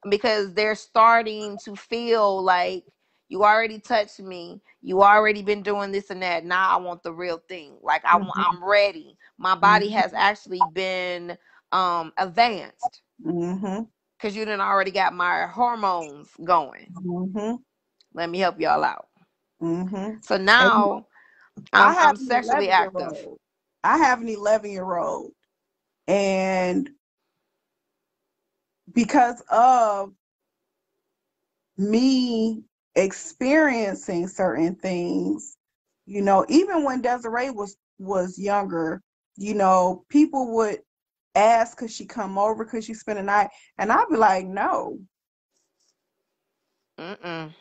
because 0.09 0.53
they're 0.55 0.75
starting 0.75 1.59
to 1.65 1.75
feel 1.77 2.43
like 2.43 2.85
you 3.29 3.43
already 3.43 3.79
touched 3.79 4.19
me. 4.19 4.61
You 4.81 5.01
already 5.03 5.41
been 5.43 5.63
doing 5.63 5.91
this 5.91 6.09
and 6.09 6.21
that. 6.23 6.45
Now 6.45 6.69
I 6.77 6.81
want 6.81 7.03
the 7.03 7.13
real 7.13 7.41
thing. 7.49 7.77
Like 7.81 8.03
I 8.05 8.17
want, 8.17 8.31
Mhm. 8.35 8.47
I'm 8.49 8.63
ready. 8.63 9.17
My 9.37 9.55
body 9.55 9.89
Mhm. 9.89 9.91
has 9.91 10.13
actually 10.13 10.65
been 10.65 11.37
um 11.71 12.13
advanced 12.17 13.01
Mm-hmm. 13.25 13.83
because 14.17 14.35
you 14.35 14.45
didn't 14.45 14.61
already 14.61 14.91
got 14.91 15.13
my 15.13 15.47
hormones 15.47 16.29
going. 16.43 16.89
Mm-hmm. 16.95 17.55
Let 18.13 18.29
me 18.29 18.39
help 18.39 18.59
y'all 18.59 18.83
out. 18.83 19.07
Mm-hmm. 19.61 20.19
So 20.21 20.37
now 20.37 21.07
I 21.73 21.93
I'm, 21.93 21.93
have 21.93 22.17
I'm 22.17 22.17
sexually 22.17 22.69
active. 22.69 23.17
I 23.83 23.97
have 23.97 24.21
an 24.21 24.29
11 24.29 24.71
year 24.71 24.97
old. 24.97 25.33
And 26.07 26.89
because 28.93 29.41
of 29.49 30.13
me 31.77 32.63
experiencing 32.95 34.27
certain 34.27 34.75
things, 34.75 35.57
you 36.05 36.21
know, 36.21 36.45
even 36.49 36.83
when 36.83 37.01
Desiree 37.01 37.49
was 37.49 37.77
was 37.99 38.37
younger, 38.37 39.01
you 39.37 39.53
know, 39.53 40.03
people 40.09 40.55
would 40.55 40.79
ask 41.35 41.77
could 41.77 41.91
she 41.91 42.05
come 42.05 42.37
over, 42.37 42.65
could 42.65 42.83
she 42.83 42.93
spend 42.93 43.19
a 43.19 43.23
night? 43.23 43.49
And 43.77 43.91
I'd 43.91 44.09
be 44.09 44.17
like, 44.17 44.45
no. 44.45 44.99
Mm-mm. 46.99 47.53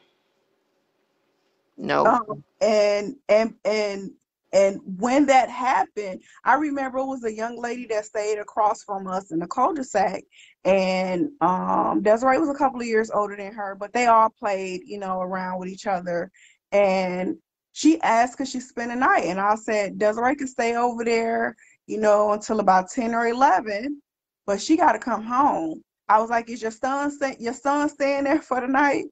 No. 1.76 2.06
Um, 2.06 2.44
and 2.60 3.16
and 3.28 3.54
and 3.64 4.10
and 4.52 4.80
when 4.84 5.26
that 5.26 5.48
happened, 5.48 6.22
I 6.44 6.54
remember 6.54 6.98
it 6.98 7.06
was 7.06 7.24
a 7.24 7.32
young 7.32 7.58
lady 7.58 7.86
that 7.86 8.04
stayed 8.04 8.38
across 8.38 8.82
from 8.82 9.06
us 9.06 9.30
in 9.30 9.38
the 9.38 9.46
cul-de-sac, 9.46 10.24
and 10.64 11.30
um, 11.40 12.02
Desiree 12.02 12.38
was 12.38 12.50
a 12.50 12.54
couple 12.54 12.80
of 12.80 12.86
years 12.86 13.10
older 13.10 13.36
than 13.36 13.52
her, 13.52 13.74
but 13.74 13.92
they 13.92 14.06
all 14.06 14.28
played, 14.30 14.82
you 14.84 14.98
know, 14.98 15.20
around 15.20 15.58
with 15.58 15.68
each 15.68 15.86
other. 15.86 16.30
And 16.70 17.36
she 17.72 18.00
asked 18.02 18.36
could 18.36 18.48
she 18.48 18.60
spend 18.60 18.90
the 18.90 18.96
night, 18.96 19.24
and 19.24 19.40
I 19.40 19.54
said 19.54 19.98
Desiree 19.98 20.36
could 20.36 20.48
stay 20.48 20.76
over 20.76 21.04
there, 21.04 21.56
you 21.86 21.98
know, 21.98 22.32
until 22.32 22.60
about 22.60 22.90
ten 22.90 23.14
or 23.14 23.26
eleven, 23.26 24.02
but 24.46 24.60
she 24.60 24.76
got 24.76 24.92
to 24.92 24.98
come 24.98 25.22
home. 25.22 25.82
I 26.08 26.20
was 26.20 26.28
like, 26.28 26.50
is 26.50 26.60
your 26.60 26.70
son 26.70 27.10
sta- 27.10 27.36
your 27.38 27.54
son 27.54 27.88
staying 27.88 28.24
there 28.24 28.42
for 28.42 28.60
the 28.60 28.68
night? 28.68 29.04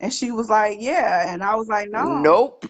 And 0.00 0.12
she 0.12 0.30
was 0.30 0.48
like, 0.48 0.78
yeah. 0.80 1.32
And 1.32 1.42
I 1.42 1.56
was 1.56 1.68
like, 1.68 1.90
no, 1.90 2.22
Nope. 2.22 2.64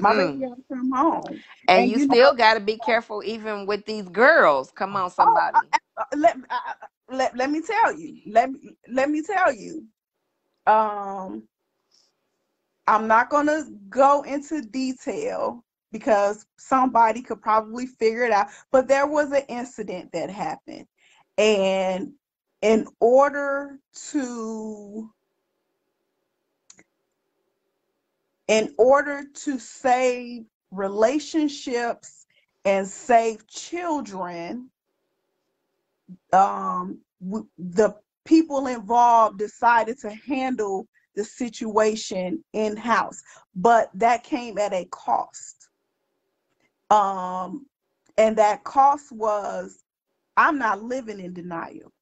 Baby 0.00 0.30
Mm-mm. 0.34 0.42
come 0.72 0.92
home. 0.92 1.44
And 1.68 1.88
And 1.88 1.90
you 1.90 1.98
you 1.98 2.06
know, 2.06 2.16
still 2.16 2.34
got 2.34 2.54
to 2.54 2.60
be 2.60 2.76
careful 2.78 3.22
even 3.24 3.66
with 3.66 3.86
these 3.86 4.08
girls. 4.08 4.70
Come 4.72 4.96
on, 4.96 5.10
oh, 5.20 5.40
somebody. 5.50 5.68
uh, 5.98 6.04
let, 6.16 6.36
uh, 6.36 6.54
uh, 6.54 6.86
let 7.10 7.36
let 7.36 7.50
me 7.50 7.62
tell 7.62 7.98
you, 7.98 8.20
let 8.26 8.50
me 8.52 8.60
let 8.88 9.10
me 9.10 9.22
tell 9.22 9.52
you. 9.52 9.84
Um, 10.66 11.44
I'm 12.86 13.06
not 13.08 13.30
gonna 13.30 13.64
go 13.88 14.22
into 14.22 14.62
detail 14.62 15.64
because 15.92 16.46
somebody 16.58 17.22
could 17.22 17.42
probably 17.42 17.86
figure 17.86 18.24
it 18.24 18.32
out. 18.32 18.48
But 18.72 18.88
there 18.88 19.06
was 19.06 19.32
an 19.32 19.44
incident 19.48 20.12
that 20.12 20.30
happened, 20.30 20.86
and 21.38 22.12
in 22.62 22.86
order 23.00 23.78
to 24.10 25.10
in 28.48 28.74
order 28.78 29.24
to 29.34 29.58
save 29.58 30.44
relationships 30.70 32.26
and 32.64 32.86
save 32.86 33.46
children, 33.48 34.70
um, 36.32 37.00
the 37.58 37.94
people 38.24 38.66
involved 38.66 39.38
decided 39.38 39.98
to 40.00 40.10
handle 40.10 40.86
the 41.16 41.24
situation 41.24 42.44
in 42.52 42.76
house, 42.76 43.22
but 43.54 43.90
that 43.94 44.24
came 44.24 44.58
at 44.58 44.72
a 44.72 44.86
cost. 44.86 45.68
Um, 46.90 47.66
and 48.18 48.36
that 48.38 48.64
cost 48.64 49.12
was 49.12 49.84
I'm 50.36 50.58
not 50.58 50.82
living 50.82 51.20
in 51.20 51.34
denial, 51.34 51.92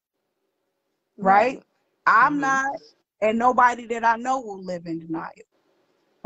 right? 1.18 1.62
I'm 2.06 2.35
Mhm. 2.35 2.40
not, 2.40 2.77
and 3.23 3.39
nobody 3.39 3.86
that 3.86 4.05
I 4.05 4.16
know 4.16 4.40
will 4.40 4.62
live 4.62 4.86
in 4.86 5.01
denial. 5.01 5.32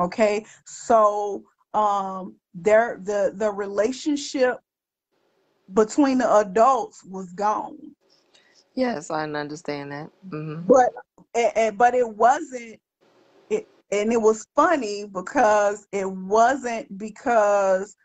Okay, 0.01 0.47
so 0.67 1.45
um, 1.75 2.37
there 2.55 3.01
the 3.03 3.33
the 3.37 3.51
relationship 3.51 4.59
between 5.73 6.19
the 6.19 6.37
adults 6.39 7.05
was 7.05 7.33
gone, 7.33 7.97
Yes, 8.75 9.11
I 9.11 9.25
understand 9.25 9.93
that. 9.93 10.11
hmm 10.31 10.63
but 10.67 10.91
and, 11.35 11.53
and- 11.57 11.79
but 11.79 11.95
it 11.95 12.09
wasn't 12.09 12.81
it, 13.51 13.69
and 13.91 14.13
it 14.13 14.21
was 14.21 14.47
funny 14.57 15.07
because 15.07 15.87
it 15.93 16.11
wasn't 16.11 16.99
because 16.99 17.97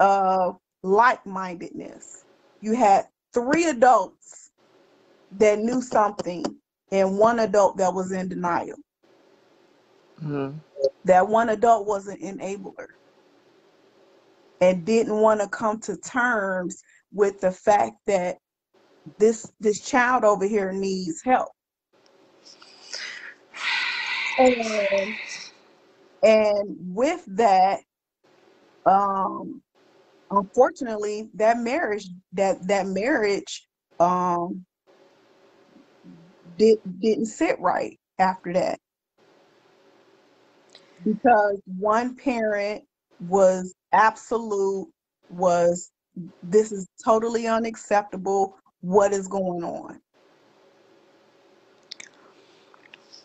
of 0.00 0.58
like-mindedness. 0.82 2.24
You 2.60 2.74
had 2.76 3.06
three 3.34 3.64
adults 3.68 4.50
that 5.32 5.58
knew 5.58 5.82
something, 5.82 6.44
and 6.90 7.18
one 7.18 7.40
adult 7.40 7.78
that 7.78 7.94
was 7.94 8.12
in 8.12 8.28
denial. 8.28 8.76
hmm 10.20 10.60
That 11.04 11.28
one 11.28 11.50
adult 11.50 11.86
was 11.86 12.08
an 12.08 12.18
enabler. 12.20 12.86
and 14.62 14.86
didn't 14.86 15.20
want 15.20 15.40
to 15.42 15.48
come 15.48 15.80
to 15.82 15.98
terms 15.98 16.82
with 17.12 17.40
the 17.42 17.52
fact 17.52 17.96
that 18.08 18.38
this 19.18 19.50
this 19.60 19.80
child 19.82 20.24
over 20.24 20.46
here 20.46 20.72
needs 20.72 21.22
help 21.24 21.50
and 24.38 25.14
and 26.22 26.76
with 26.80 27.24
that 27.28 27.80
um 28.86 29.62
unfortunately 30.30 31.30
that 31.34 31.58
marriage 31.58 32.08
that 32.32 32.56
that 32.68 32.86
marriage 32.86 33.68
um 34.00 34.64
did 36.58 36.78
didn't 37.00 37.26
sit 37.26 37.60
right 37.60 37.98
after 38.18 38.52
that 38.52 38.80
because 41.04 41.60
one 41.78 42.14
parent 42.16 42.84
was 43.20 43.74
absolute 43.92 44.88
was 45.28 45.90
this 46.42 46.72
is 46.72 46.86
totally 47.04 47.46
unacceptable. 47.46 48.56
What 48.80 49.12
is 49.12 49.28
going 49.28 49.64
on? 49.64 50.00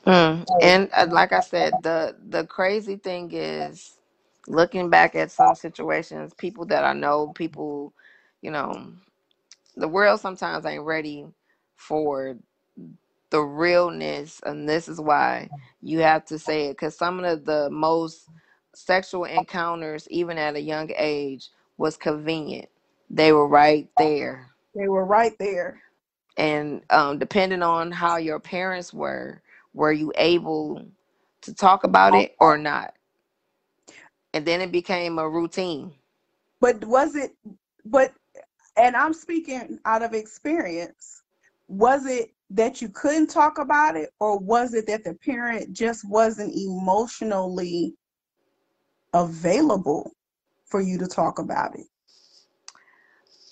Mm. 0.06 0.45
And 0.61 0.89
uh, 0.95 1.07
like 1.10 1.31
I 1.31 1.41
said, 1.41 1.73
the 1.84 2.15
the 2.30 2.45
crazy 2.45 2.95
thing 2.95 3.30
is 3.31 3.93
looking 4.48 4.89
back 4.89 5.15
at 5.15 5.31
some 5.31 5.56
situations, 5.56 6.34
people 6.34 6.65
that 6.65 6.84
I 6.84 6.93
know, 6.93 7.31
people, 7.34 7.93
you 8.41 8.52
know, 8.52 8.93
the 9.76 9.88
world 9.88 10.19
sometimes 10.19 10.65
ain't 10.65 10.84
ready 10.84 11.27
for 11.76 12.35
the 13.32 13.41
realness, 13.41 14.41
and 14.45 14.70
this 14.70 14.88
is 14.88 15.02
why 15.02 15.49
you 15.82 15.99
have 15.99 16.26
to 16.26 16.38
say 16.40 16.68
it 16.68 16.74
because 16.74 16.95
some 16.95 17.24
of 17.24 17.45
the 17.45 17.70
most 17.72 18.30
sexual 18.76 19.26
encounters, 19.26 20.08
even 20.10 20.38
at 20.38 20.56
a 20.56 20.62
young 20.62 20.91
age, 20.98 21.49
was 21.78 21.98
convenient. 21.98 22.70
They 23.10 23.34
were 23.34 23.48
right 23.48 23.90
there. 23.98 24.48
they 24.76 24.88
were 24.88 25.06
right 25.06 25.34
there. 25.40 25.82
and 26.38 26.82
um, 26.90 27.20
depending 27.20 27.64
on 27.64 27.91
how 27.91 28.18
your 28.18 28.40
parents 28.40 28.94
were, 28.94 29.41
were 29.74 29.91
you 29.91 30.14
able 30.18 30.86
to 31.41 31.53
talk 31.53 31.84
about 31.84 32.16
it 32.16 32.36
or 32.40 32.58
not? 32.58 32.94
And 34.34 34.45
then 34.45 34.62
it 34.62 34.72
became 34.72 35.20
a 35.20 35.30
routine. 35.30 35.94
But 36.62 36.84
was 36.86 37.16
it, 37.16 37.34
but, 37.86 38.14
and 38.78 38.95
I'm 38.95 39.14
speaking 39.14 39.80
out 39.86 40.03
of 40.03 40.14
experience, 40.14 41.24
was 41.68 42.06
it 42.06 42.32
that 42.52 42.82
you 42.82 42.90
couldn't 42.90 43.30
talk 43.30 43.60
about 43.60 43.98
it, 43.98 44.11
or 44.19 44.40
was 44.40 44.73
it 44.76 44.88
that 44.88 45.03
the 45.06 45.15
parent 45.15 45.73
just 45.73 46.10
wasn't 46.10 46.56
emotionally 46.56 47.95
available 49.14 50.11
for 50.65 50.82
you 50.82 50.98
to 50.99 51.07
talk 51.07 51.40
about 51.40 51.76
it? 51.76 51.88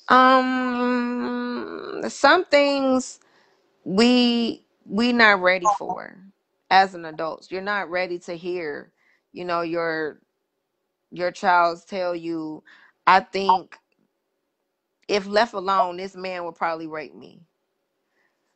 Um, 0.10 2.04
some 2.10 2.46
things 2.46 3.20
we 3.86 4.66
we 4.86 5.14
not 5.14 5.42
ready 5.42 5.70
for 5.70 6.18
as 6.72 6.96
an 6.96 7.06
adult. 7.06 7.48
You're 7.52 7.62
not 7.62 7.90
ready 7.90 8.20
to 8.20 8.36
hear, 8.36 8.92
you 9.34 9.46
know, 9.46 9.62
your 9.62 10.20
your 11.12 11.32
child's 11.32 11.86
tell 11.86 12.16
you, 12.16 12.64
I 13.08 13.22
think 13.22 13.78
if 15.08 15.28
left 15.28 15.54
alone, 15.54 15.98
this 15.98 16.16
man 16.16 16.46
would 16.46 16.56
probably 16.56 16.88
rape 16.88 17.16
me. 17.16 17.42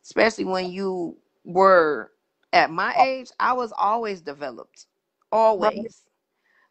Especially 0.03 0.45
when 0.45 0.71
you 0.71 1.17
were 1.45 2.11
at 2.53 2.71
my 2.71 2.93
age, 2.95 3.29
I 3.39 3.53
was 3.53 3.73
always 3.77 4.21
developed. 4.21 4.87
Right. 5.57 5.73
Always. 5.75 6.03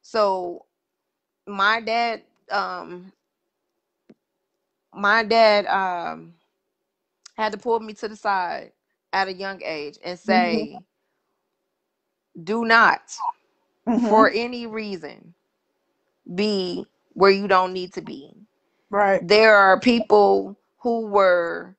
So 0.02 0.66
my 1.46 1.80
dad, 1.80 2.22
um, 2.50 3.12
my 4.94 5.24
dad 5.24 5.66
um 5.66 6.34
had 7.36 7.52
to 7.52 7.58
pull 7.58 7.80
me 7.80 7.94
to 7.94 8.08
the 8.08 8.16
side 8.16 8.72
at 9.12 9.28
a 9.28 9.32
young 9.32 9.60
age 9.64 9.98
and 10.04 10.18
hmm 10.26 10.56
say, 10.58 10.82
do 12.42 12.64
not 12.64 13.22
hmm 13.86 14.08
for 14.08 14.30
any 14.32 14.66
reason 14.66 15.34
be 16.34 16.86
where 17.14 17.30
you 17.30 17.48
don't 17.48 17.72
need 17.72 17.92
to 17.94 18.02
be. 18.02 18.32
Right. 18.90 19.22
There 19.22 19.56
are 19.56 19.78
people 19.80 20.58
who 20.80 21.06
were 21.06 21.76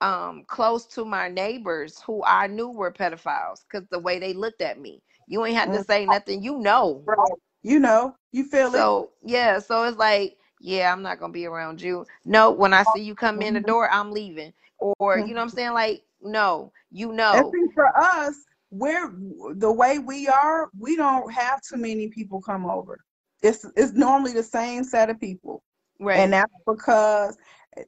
um 0.00 0.44
close 0.46 0.86
to 0.86 1.04
my 1.04 1.28
neighbors 1.28 2.00
who 2.02 2.22
I 2.24 2.46
knew 2.46 2.68
were 2.68 2.92
pedophiles 2.92 3.64
because 3.70 3.86
the 3.90 3.98
way 3.98 4.18
they 4.18 4.32
looked 4.34 4.62
at 4.62 4.78
me. 4.80 5.02
You 5.26 5.44
ain't 5.44 5.56
had 5.56 5.72
to 5.72 5.80
Mm, 5.80 5.84
say 5.84 6.06
nothing, 6.06 6.42
you 6.42 6.58
know. 6.58 7.02
Right. 7.06 7.38
You 7.62 7.80
know, 7.80 8.14
you 8.32 8.44
feel 8.44 8.68
it. 8.68 8.72
So 8.72 9.10
yeah, 9.24 9.58
so 9.58 9.84
it's 9.84 9.98
like, 9.98 10.36
yeah, 10.60 10.92
I'm 10.92 11.02
not 11.02 11.18
gonna 11.18 11.32
be 11.32 11.46
around 11.46 11.80
you. 11.82 12.06
No, 12.24 12.50
when 12.50 12.72
I 12.72 12.82
see 12.82 13.00
you 13.02 13.14
come 13.14 13.42
in 13.42 13.54
the 13.54 13.60
Mhm. 13.60 13.66
door, 13.66 13.90
I'm 13.90 14.12
leaving. 14.12 14.52
Or 14.98 15.18
you 15.18 15.28
know 15.28 15.40
what 15.40 15.42
I'm 15.42 15.48
Mhm. 15.48 15.54
saying? 15.54 15.72
Like, 15.72 16.02
no, 16.22 16.72
you 16.90 17.12
know. 17.12 17.50
for 17.74 17.96
us, 17.98 18.34
we're 18.70 19.12
the 19.54 19.72
way 19.72 19.98
we 19.98 20.28
are, 20.28 20.68
we 20.78 20.96
don't 20.96 21.32
have 21.32 21.60
too 21.62 21.76
many 21.76 22.08
people 22.08 22.40
come 22.40 22.66
over. 22.66 22.98
It's 23.42 23.64
it's 23.76 23.92
normally 23.92 24.32
the 24.32 24.42
same 24.42 24.84
set 24.84 25.10
of 25.10 25.20
people. 25.20 25.62
Right. 26.00 26.20
And 26.20 26.32
that's 26.32 26.52
because 26.66 27.36
eh, 27.76 27.84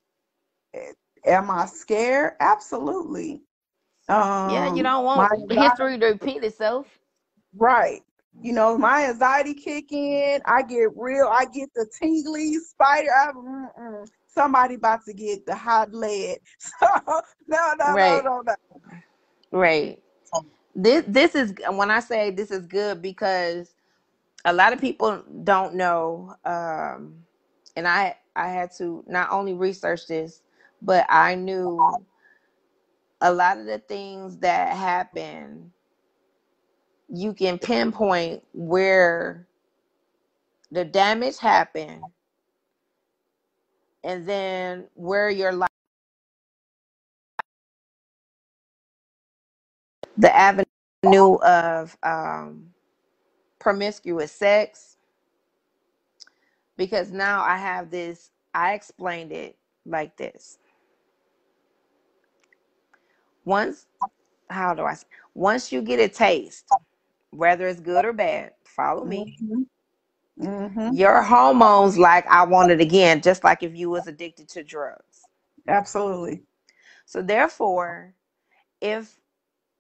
eh, 0.74 0.93
am 1.26 1.50
I 1.50 1.66
scared? 1.66 2.34
Absolutely. 2.40 3.42
Um, 4.08 4.16
Yeah, 4.44 4.66
you 4.66 4.82
Um, 4.82 4.84
don't 4.84 5.04
want 5.04 5.30
anxiety, 5.32 5.58
history 5.58 5.98
to 5.98 6.06
repeat 6.06 6.44
itself. 6.44 6.98
right. 7.56 8.00
You 8.40 8.52
know, 8.52 8.76
my 8.78 9.06
anxiety 9.06 9.54
kick 9.54 9.92
in. 9.92 10.40
I 10.46 10.62
get 10.62 10.88
real. 10.96 11.28
I 11.28 11.46
get 11.46 11.70
the 11.74 11.86
tingly 12.00 12.54
spider. 12.58 13.08
I, 13.10 13.32
mm-mm. 13.32 14.06
somebody 14.26 14.74
about 14.74 15.04
to 15.06 15.14
get 15.14 15.46
the 15.46 15.54
hot 15.54 15.92
lead. 15.92 16.38
So 16.58 16.86
no, 17.48 17.72
no, 17.78 17.96
no, 17.96 17.96
Right, 17.96 18.24
no, 18.24 18.42
no. 18.46 18.54
right. 19.52 19.98
This 20.74 21.04
this 21.06 21.34
is 21.34 21.54
when 21.70 21.90
I 21.90 22.00
say 22.00 22.30
this 22.30 22.50
is 22.50 22.66
good 22.66 23.02
because 23.02 23.74
a 24.44 24.52
lot 24.52 24.72
of 24.72 24.80
people 24.80 25.22
don't 25.44 25.74
know 25.74 26.34
um 26.44 27.24
and 27.76 27.86
I 27.88 28.16
I 28.36 28.48
had 28.48 28.70
to 28.78 29.04
not 29.08 29.30
only 29.32 29.54
research 29.54 30.06
this, 30.06 30.42
but 30.82 31.06
I 31.10 31.34
knew 31.36 31.80
a 33.20 33.32
lot 33.32 33.59
of 33.59 33.66
the 33.66 33.78
things 33.80 34.38
that 34.38 34.76
happen 34.76 35.72
you 37.09 37.34
can 37.34 37.59
pinpoint 37.59 38.42
where 38.55 39.46
the 40.72 40.84
damage 40.84 41.38
happened 41.38 42.02
and 44.05 44.26
then 44.26 44.86
where 44.94 45.30
your 45.30 45.52
life 45.52 45.68
the 50.18 50.34
avenue 50.36 51.36
of 51.42 51.96
um 52.05 52.66
promiscuous 53.60 54.32
sex 54.32 54.98
because 56.78 57.12
now 57.12 57.42
I 57.44 57.59
have 57.59 57.90
this 57.90 58.30
I 58.55 58.74
explained 58.74 59.32
it 59.32 59.56
like 59.86 60.16
this. 60.18 60.59
Once 63.48 63.86
how 64.50 64.74
do 64.74 64.82
I 64.84 64.92
s- 64.92 65.06
once 65.34 65.72
you 65.72 65.82
get 65.82 66.00
a 66.00 66.08
taste, 66.08 66.66
whether 67.30 67.68
it's 67.68 67.80
good 67.80 68.04
or 68.04 68.12
bad, 68.12 68.52
follow 68.64 69.04
me. 69.04 69.34
Mm-hmm. 69.42 69.62
Mm-hmm. 70.40 70.90
Your 70.90 71.22
hormones 71.22 71.98
like 71.98 72.26
I 72.28 72.44
want 72.44 72.70
it 72.72 72.80
again, 72.80 73.22
just 73.22 73.44
like 73.44 73.62
if 73.62 73.74
you 73.76 73.90
was 73.90 74.06
addicted 74.06 74.48
to 74.50 74.64
drugs. 74.64 75.28
Absolutely. 75.68 76.42
So 77.06 77.22
therefore, 77.22 78.14
if 78.80 79.20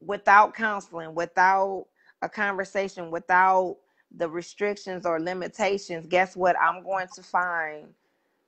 without 0.00 0.54
counseling, 0.54 1.14
without 1.14 1.86
a 2.22 2.28
conversation, 2.28 3.10
without 3.10 3.78
the 4.16 4.28
restrictions 4.28 5.06
or 5.06 5.20
limitations, 5.20 6.06
guess 6.08 6.36
what? 6.36 6.56
I'm 6.60 6.84
going 6.84 7.08
to 7.14 7.22
find 7.22 7.94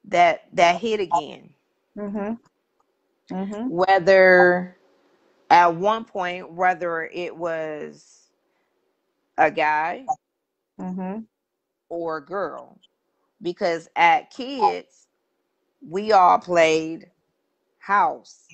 that 0.06 0.44
that 0.54 0.80
hit 0.80 1.00
again. 1.00 1.50
Mm-hmm. 1.98 2.34
Mm-hmm. 3.34 3.68
Whether 3.68 4.76
at 5.50 5.76
one 5.76 6.04
point, 6.06 6.52
whether 6.52 7.04
it 7.04 7.36
was 7.36 8.30
a 9.38 9.50
guy 9.50 10.10
Mm-hmm. 10.80 11.20
or 11.90 12.18
a 12.18 12.24
girl, 12.26 12.80
because 13.42 13.88
at 13.96 14.30
kids, 14.30 15.08
we 15.86 16.12
all 16.12 16.38
played 16.38 17.10
house, 17.78 18.48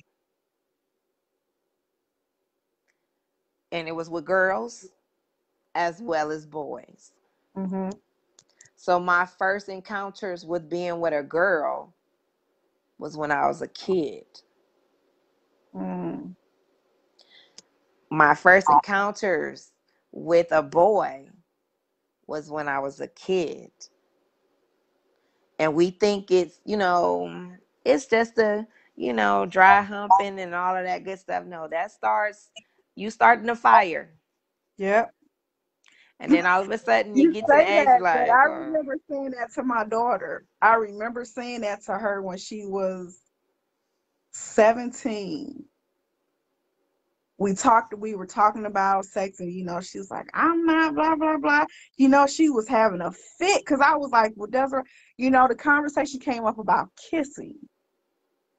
and 3.71 3.87
it 3.87 3.93
was 3.95 4.09
with 4.09 4.25
girls 4.25 4.87
as 5.75 6.01
well 6.01 6.31
as 6.31 6.45
boys. 6.45 7.11
Mm-hmm. 7.57 7.89
So 8.75 8.99
my 8.99 9.25
first 9.25 9.69
encounters 9.69 10.45
with 10.45 10.69
being 10.69 10.99
with 11.01 11.13
a 11.13 11.23
girl 11.23 11.93
was 12.99 13.17
when 13.17 13.31
I 13.31 13.47
was 13.47 13.61
a 13.61 13.67
kid. 13.69 14.25
Mm. 15.75 16.35
My 18.09 18.35
first 18.35 18.67
encounters 18.69 19.71
with 20.11 20.51
a 20.51 20.63
boy 20.63 21.27
was 22.27 22.49
when 22.49 22.67
I 22.67 22.79
was 22.79 23.01
a 23.01 23.07
kid. 23.07 23.71
And 25.59 25.75
we 25.75 25.91
think 25.91 26.31
it's, 26.31 26.59
you 26.65 26.77
know, 26.77 27.51
it's 27.85 28.05
just 28.05 28.37
a, 28.37 28.67
you 28.95 29.13
know, 29.13 29.45
dry 29.45 29.81
humping 29.81 30.39
and 30.39 30.55
all 30.55 30.75
of 30.75 30.85
that 30.85 31.03
good 31.03 31.19
stuff. 31.19 31.45
No, 31.45 31.67
that 31.67 31.91
starts 31.91 32.49
you 32.95 33.11
starting 33.11 33.45
the 33.45 33.55
fire. 33.55 34.13
Yep. 34.77 35.13
And 36.19 36.31
then 36.31 36.45
all 36.47 36.61
of 36.63 36.71
a 36.71 36.77
sudden 36.77 37.15
you 37.15 37.25
You 37.25 37.33
get 37.33 37.45
to 37.47 37.53
the 37.53 37.61
age 37.61 37.85
that, 37.85 38.01
like, 38.01 38.29
I 38.29 38.45
uh, 38.45 38.49
remember 38.49 38.97
saying 39.09 39.31
that 39.31 39.53
to 39.55 39.63
my 39.63 39.85
daughter. 39.85 40.45
I 40.61 40.75
remember 40.75 41.25
saying 41.25 41.61
that 41.61 41.83
to 41.85 41.93
her 41.93 42.21
when 42.21 42.37
she 42.39 42.65
was 42.65 43.19
17. 44.33 45.63
We 47.37 47.53
talked 47.53 47.93
we 47.97 48.15
were 48.15 48.25
talking 48.25 48.65
about 48.65 49.05
sex 49.05 49.39
and 49.39 49.51
you 49.51 49.63
know 49.63 49.79
she 49.79 49.97
was 49.97 50.09
like 50.11 50.27
i'm 50.33 50.65
not 50.65 50.95
blah 50.95 51.15
blah 51.15 51.37
blah. 51.37 51.65
You 51.97 52.09
know 52.09 52.27
she 52.27 52.49
was 52.49 52.67
having 52.67 53.01
a 53.01 53.11
fit 53.11 53.61
because 53.61 53.79
i 53.79 53.95
was 53.95 54.11
like 54.11 54.33
well 54.35 54.49
desiree 54.49 54.83
you 55.17 55.29
know 55.29 55.47
the 55.47 55.55
conversation 55.55 56.19
came 56.19 56.45
up 56.45 56.57
about 56.57 56.89
kissing. 57.09 57.55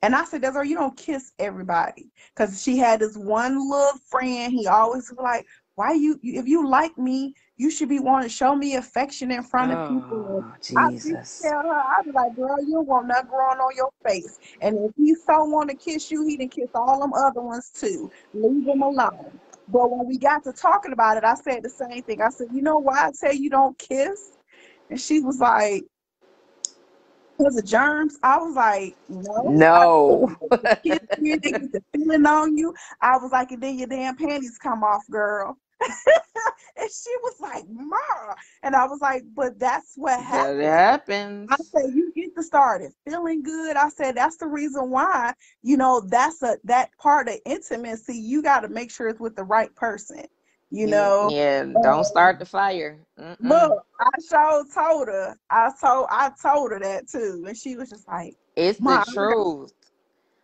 And 0.02 0.14
i 0.14 0.24
said 0.24 0.42
desiree 0.42 0.68
you 0.68 0.76
don't 0.76 0.96
kiss 0.96 1.32
everybody 1.38 2.10
because 2.34 2.62
she 2.62 2.78
had 2.78 3.00
this 3.00 3.16
one 3.16 3.59
little 3.70 3.98
friend. 4.09 4.52
He 4.52 4.66
always 4.66 5.10
was 5.10 5.18
like 5.18 5.46
why 5.74 5.92
you 5.92 6.18
if 6.22 6.46
you 6.46 6.68
like 6.68 6.96
me 6.98 7.34
you 7.59 7.70
should 7.70 7.89
be 7.89 7.98
wanting 7.98 8.28
to 8.28 8.35
show 8.35 8.55
me 8.55 8.76
affection 8.76 9.32
in 9.32 9.43
front 9.43 9.72
of 9.72 9.78
people. 9.89 10.44
Oh, 10.44 10.55
I 10.76 10.90
tell 10.93 11.62
her, 11.62 11.74
I 11.74 12.02
was 12.06 12.14
like, 12.14 12.36
girl, 12.36 12.56
you 12.64 12.80
want 12.80 13.09
nothing 13.09 13.28
growing 13.28 13.59
on 13.59 13.76
your 13.76 13.90
face. 14.06 14.39
And 14.60 14.78
if 14.78 14.93
he 14.97 15.14
so 15.14 15.44
want 15.44 15.68
to 15.70 15.76
kiss 15.76 16.10
you, 16.10 16.24
he 16.26 16.36
done 16.36 16.48
kiss 16.48 16.70
all 16.74 17.01
them 17.01 17.12
other 17.12 17.43
ones 17.43 17.70
too. 17.70 18.10
Leave 18.32 18.66
him 18.66 18.82
alone. 18.82 19.40
But 19.66 19.90
when 19.90 20.06
we 20.06 20.18
got 20.18 20.44
to 20.44 20.52
talking 20.52 20.93
about 20.93 21.16
it, 21.16 21.24
I 21.24 21.35
said 21.35 21.62
the 21.64 21.68
same 21.68 22.02
thing. 22.02 22.22
I 22.22 22.30
said, 22.30 22.47
you 22.52 22.62
know 22.62 22.78
why 22.78 23.09
I 23.09 23.10
tell 23.18 23.35
you 23.35 23.51
don't 23.51 23.76
kiss? 23.76 24.39
And 24.89 25.01
she 25.01 25.20
was 25.20 25.40
like, 25.40 25.82
because 27.36 27.56
of 27.56 27.64
germs. 27.64 28.18
I 28.22 28.39
was 28.39 28.55
like, 28.55 28.97
no. 29.09 29.43
No. 29.44 30.36
I 30.52 30.56
said, 30.56 30.82
kiss 30.82 31.18
you, 31.20 31.40
they 31.40 31.51
get 31.51 31.72
the 31.72 31.82
feeling 31.93 32.24
on 32.24 32.56
you. 32.56 32.72
I 33.01 33.16
was 33.18 33.32
like, 33.32 33.51
and 33.51 33.62
then 33.62 33.78
your 33.78 33.89
damn 33.89 34.16
panties 34.16 34.59
come 34.59 34.85
off, 34.85 35.02
girl. 35.10 35.56
and 36.78 36.90
she 36.90 37.10
was 37.22 37.36
like, 37.40 37.64
Ma. 37.68 38.34
And 38.62 38.76
I 38.76 38.86
was 38.86 39.00
like, 39.00 39.24
but 39.34 39.59
that's 39.59 39.94
what 39.96 40.22
That 40.30 40.59
happened. 40.59 40.60
happens. 40.60 41.50
I 41.50 41.56
said, 41.74 41.90
you 41.94 42.12
get 42.14 42.34
to 42.36 42.42
started 42.42 42.92
feeling 43.05 43.42
good. 43.42 43.76
I 43.76 43.88
said, 43.90 44.16
that's 44.16 44.36
the 44.38 44.46
reason 44.46 44.90
why, 44.90 45.34
you 45.62 45.76
know, 45.76 46.00
that's 46.00 46.42
a 46.42 46.56
that 46.64 46.90
part 46.98 47.28
of 47.28 47.36
intimacy, 47.46 48.16
you 48.16 48.42
gotta 48.42 48.68
make 48.68 48.90
sure 48.90 49.09
it's 49.09 49.20
with 49.20 49.36
the 49.36 49.44
right 49.44 49.74
person. 49.76 50.24
You 50.70 50.88
know. 50.88 51.34
yeah, 51.36 51.64
don't 51.80 52.05
start 52.05 52.38
the 52.38 52.46
fire. 52.46 53.06
Mm-mm. 53.18 53.40
Look, 53.40 53.84
I 54.00 54.10
sure 54.28 54.64
told 54.72 55.09
her. 55.09 55.36
I 55.50 55.70
told 55.80 56.09
I 56.10 56.30
told 56.42 56.72
her 56.72 56.80
that 56.80 57.09
too. 57.09 57.44
And 57.46 57.56
she 57.56 57.76
was 57.76 57.90
just 57.90 58.09
like, 58.09 58.36
It's 58.56 58.80
the 58.80 58.98
truth. 58.98 59.72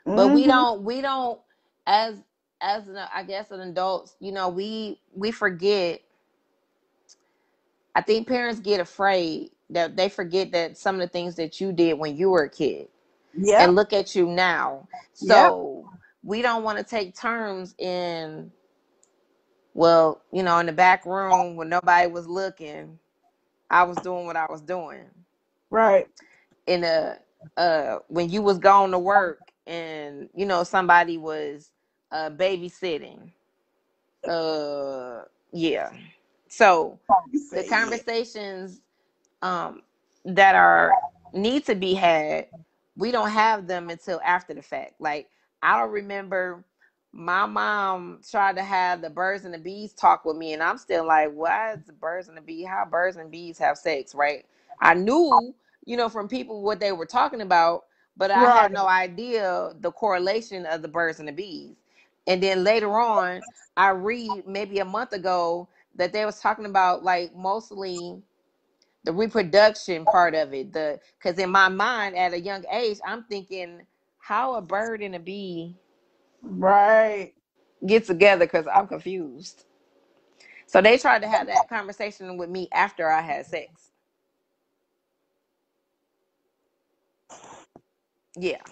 But 0.06 0.28
we 0.30 0.46
mhm, 0.46 0.48
don't 0.48 0.84
we 0.84 1.02
don't 1.02 1.40
as 1.86 2.22
as 2.60 2.88
an, 2.88 2.96
I 2.96 3.24
guess 3.24 3.50
an 3.50 3.60
adults, 3.60 4.16
you 4.20 4.32
know, 4.32 4.48
we 4.50 5.00
we 5.14 5.32
forget 5.32 6.00
I 7.94 8.02
think 8.02 8.28
parents 8.28 8.60
get 8.60 8.80
afraid 8.80 9.50
that 9.70 9.96
they 9.96 10.08
forget 10.10 10.52
that 10.52 10.78
some 10.78 10.96
of 10.96 11.02
the 11.02 11.08
things 11.08 11.36
that 11.36 11.60
you 11.60 11.72
did 11.72 11.94
when 11.98 12.16
you 12.16 12.30
were 12.30 12.44
a 12.44 12.50
kid 12.50 12.88
Yep, 13.34 13.58
and 13.58 13.76
look 13.76 13.92
at 13.92 14.14
you 14.16 14.26
now. 14.26 14.88
yep, 15.22 15.58
So 15.58 15.90
we 16.24 16.42
don't 16.42 16.64
want 16.64 16.78
to 16.78 16.84
take 16.84 17.16
turns 17.18 17.74
in 17.78 18.52
well, 19.74 20.22
you 20.32 20.42
know, 20.42 20.58
in 20.58 20.66
the 20.66 20.72
back 20.72 21.06
room 21.06 21.56
when 21.56 21.68
nobody 21.68 22.08
was 22.08 22.28
looking, 22.28 22.98
I 23.70 23.84
was 23.84 24.00
doing 24.00 24.26
what 24.26 24.36
I 24.36 24.46
was 24.50 24.62
doing. 24.62 25.06
right. 25.70 26.08
In 26.66 26.84
a 26.84 27.18
uh 27.56 27.98
when 28.08 28.30
you 28.30 28.42
was 28.42 28.58
going 28.58 28.92
to 28.92 28.98
work 29.00 29.52
and 29.66 30.28
you 30.34 30.46
know 30.46 30.64
somebody 30.64 31.18
was 31.18 31.72
uh 32.12 32.30
babysitting. 32.30 33.32
Uh 34.26 35.22
yeah. 35.52 35.90
So 36.54 37.00
the 37.50 37.64
conversations 37.64 38.80
um 39.42 39.82
that 40.24 40.54
are 40.54 40.92
need 41.32 41.64
to 41.66 41.74
be 41.74 41.94
had 41.94 42.46
we 42.96 43.10
don't 43.10 43.30
have 43.30 43.66
them 43.66 43.90
until 43.90 44.20
after 44.24 44.54
the 44.54 44.62
fact. 44.62 44.94
Like 45.00 45.28
i 45.62 45.78
don't 45.78 45.90
remember 45.90 46.64
my 47.12 47.46
mom 47.46 48.20
tried 48.28 48.56
to 48.56 48.62
have 48.62 49.02
the 49.02 49.10
birds 49.10 49.44
and 49.44 49.54
the 49.54 49.58
bees 49.58 49.92
talk 49.94 50.24
with 50.24 50.36
me 50.36 50.52
and 50.52 50.62
i'm 50.62 50.78
still 50.78 51.06
like 51.06 51.32
why 51.32 51.72
is 51.74 51.84
the 51.86 51.92
birds 51.92 52.28
and 52.28 52.36
the 52.36 52.42
bees 52.42 52.66
how 52.68 52.84
birds 52.84 53.16
and 53.16 53.30
bees 53.30 53.58
have 53.58 53.78
sex? 53.78 54.14
Right? 54.14 54.44
I 54.80 54.94
knew 54.94 55.54
you 55.86 55.96
know 55.96 56.08
from 56.08 56.28
people 56.28 56.62
what 56.62 56.80
they 56.80 56.92
were 56.92 57.06
talking 57.06 57.40
about 57.40 57.84
but 58.16 58.30
i 58.30 58.46
Right. 58.46 58.62
had 58.62 58.72
no 58.72 58.86
idea 58.86 59.72
the 59.80 59.92
correlation 59.92 60.66
of 60.66 60.82
the 60.82 60.88
birds 60.88 61.18
and 61.18 61.28
the 61.28 61.32
bees. 61.32 61.76
And 62.28 62.42
then 62.42 62.64
later 62.64 62.98
on 62.98 63.42
i 63.76 63.90
read 63.90 64.46
maybe 64.46 64.78
a 64.80 64.84
month 64.84 65.12
ago 65.12 65.68
that 65.96 66.12
they 66.12 66.24
was 66.24 66.40
talking 66.40 66.66
about 66.66 67.04
like 67.04 67.34
mostly 67.36 68.22
the 69.04 69.12
reproduction 69.12 70.06
part 70.06 70.34
of 70.34 70.54
it 70.54 70.72
the 70.72 71.00
because 71.18 71.38
in 71.38 71.50
my 71.50 71.68
mind 71.68 72.16
at 72.16 72.34
a 72.34 72.40
young 72.40 72.64
age 72.72 72.98
i'm 73.06 73.24
thinking 73.24 73.80
how 74.18 74.54
a 74.54 74.62
bird 74.62 75.02
and 75.02 75.14
a 75.14 75.20
bee 75.20 75.76
Right. 76.42 77.34
get 77.86 78.06
together 78.06 78.46
because 78.46 78.66
i'm 78.72 78.88
confused. 78.88 79.64
So 80.66 80.82
they 80.82 80.98
tried 80.98 81.22
to 81.22 81.28
have 81.28 81.48
that 81.48 81.68
conversation 81.68 82.36
with 82.38 82.50
me 82.50 82.68
after 82.72 83.10
i 83.10 83.22
had 83.22 83.46
sex. 83.46 83.92
Yeah. 88.36 88.62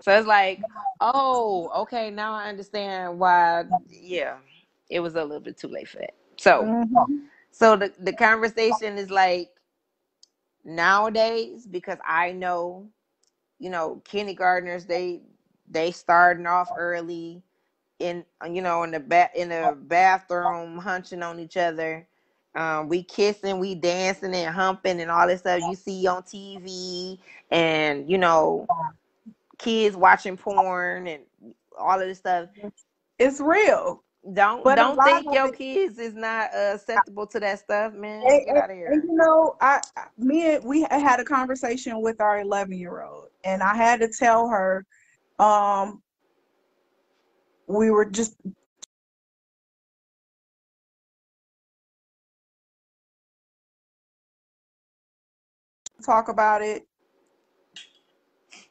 So 0.00 0.16
it's 0.16 0.26
like 0.28 0.66
oh 1.00 1.70
okay 1.82 2.10
now 2.10 2.34
i 2.34 2.48
understand 2.48 3.18
why 3.18 3.64
yeah 3.88 4.36
it 4.90 5.00
was 5.00 5.14
a 5.16 5.22
little 5.24 5.40
bit 5.40 5.58
too 5.58 5.68
late 5.68 5.88
for 5.88 5.98
that 5.98 6.14
so 6.42 6.64
Mhm. 6.64 7.28
so 7.52 7.76
the, 7.76 7.92
the 8.00 8.12
conversation 8.14 8.98
is 8.98 9.10
like 9.10 9.50
nowadays 10.64 11.66
because 11.66 11.98
i 12.06 12.32
know 12.32 12.88
you 13.58 13.70
know 13.70 14.02
kindergartners 14.04 14.86
they 14.86 15.22
they 15.70 15.90
starting 15.92 16.46
off 16.46 16.72
early 16.76 17.42
in 18.00 18.24
you 18.50 18.62
know 18.62 18.82
in 18.84 18.92
the 18.92 19.00
ba- 19.00 19.30
in 19.36 19.50
the 19.50 19.76
bathroom 19.82 20.78
hunching 20.78 21.22
on 21.22 21.40
each 21.40 21.56
other 21.56 22.06
um 22.56 22.88
we 22.88 23.02
kissing 23.04 23.58
we 23.60 23.74
dancing 23.74 24.34
and 24.34 24.54
humping 24.54 25.00
and 25.00 25.10
all 25.10 25.28
this 25.28 25.40
stuff 25.40 25.62
you 25.62 25.76
see 25.76 26.06
on 26.06 26.22
tv 26.22 27.18
and 27.50 28.10
you 28.10 28.18
know 28.18 28.68
kids 29.58 29.96
watching 29.96 30.36
porn 30.36 31.08
and 31.08 31.24
all 31.78 32.00
of 32.00 32.08
this 32.08 32.18
stuff 32.18 32.48
It's 33.18 33.40
real. 33.40 34.02
Don't 34.34 34.62
But 34.64 34.76
don't 34.76 35.02
think 35.02 35.26
your 35.32 35.48
it 35.48 35.58
kids 35.58 35.98
is 35.98 36.14
not 36.14 36.54
uh, 36.54 36.72
acceptable 36.74 37.26
to 37.28 37.40
that 37.40 37.58
stuff 37.60 37.94
man 37.94 38.22
and, 38.28 38.44
get 38.46 38.56
out 38.56 38.70
of 38.70 38.76
and 38.86 39.02
you 39.04 39.14
know, 39.16 39.56
I 39.60 39.80
I- 39.96 40.06
me 40.18 40.54
and 40.56 40.64
we 40.64 40.82
had 40.82 41.20
a 41.20 41.24
conversation 41.24 42.00
with 42.02 42.20
our 42.20 42.40
11 42.40 42.72
year 42.78 43.02
old, 43.02 43.28
and 43.44 43.62
I 43.62 43.74
had 43.74 44.00
to 44.00 44.08
tell 44.08 44.48
her, 44.48 44.86
um, 45.38 46.02
we 47.66 47.90
were 47.90 48.04
just 48.04 48.36
talk 56.04 56.28
about 56.28 56.62
it 56.62 56.86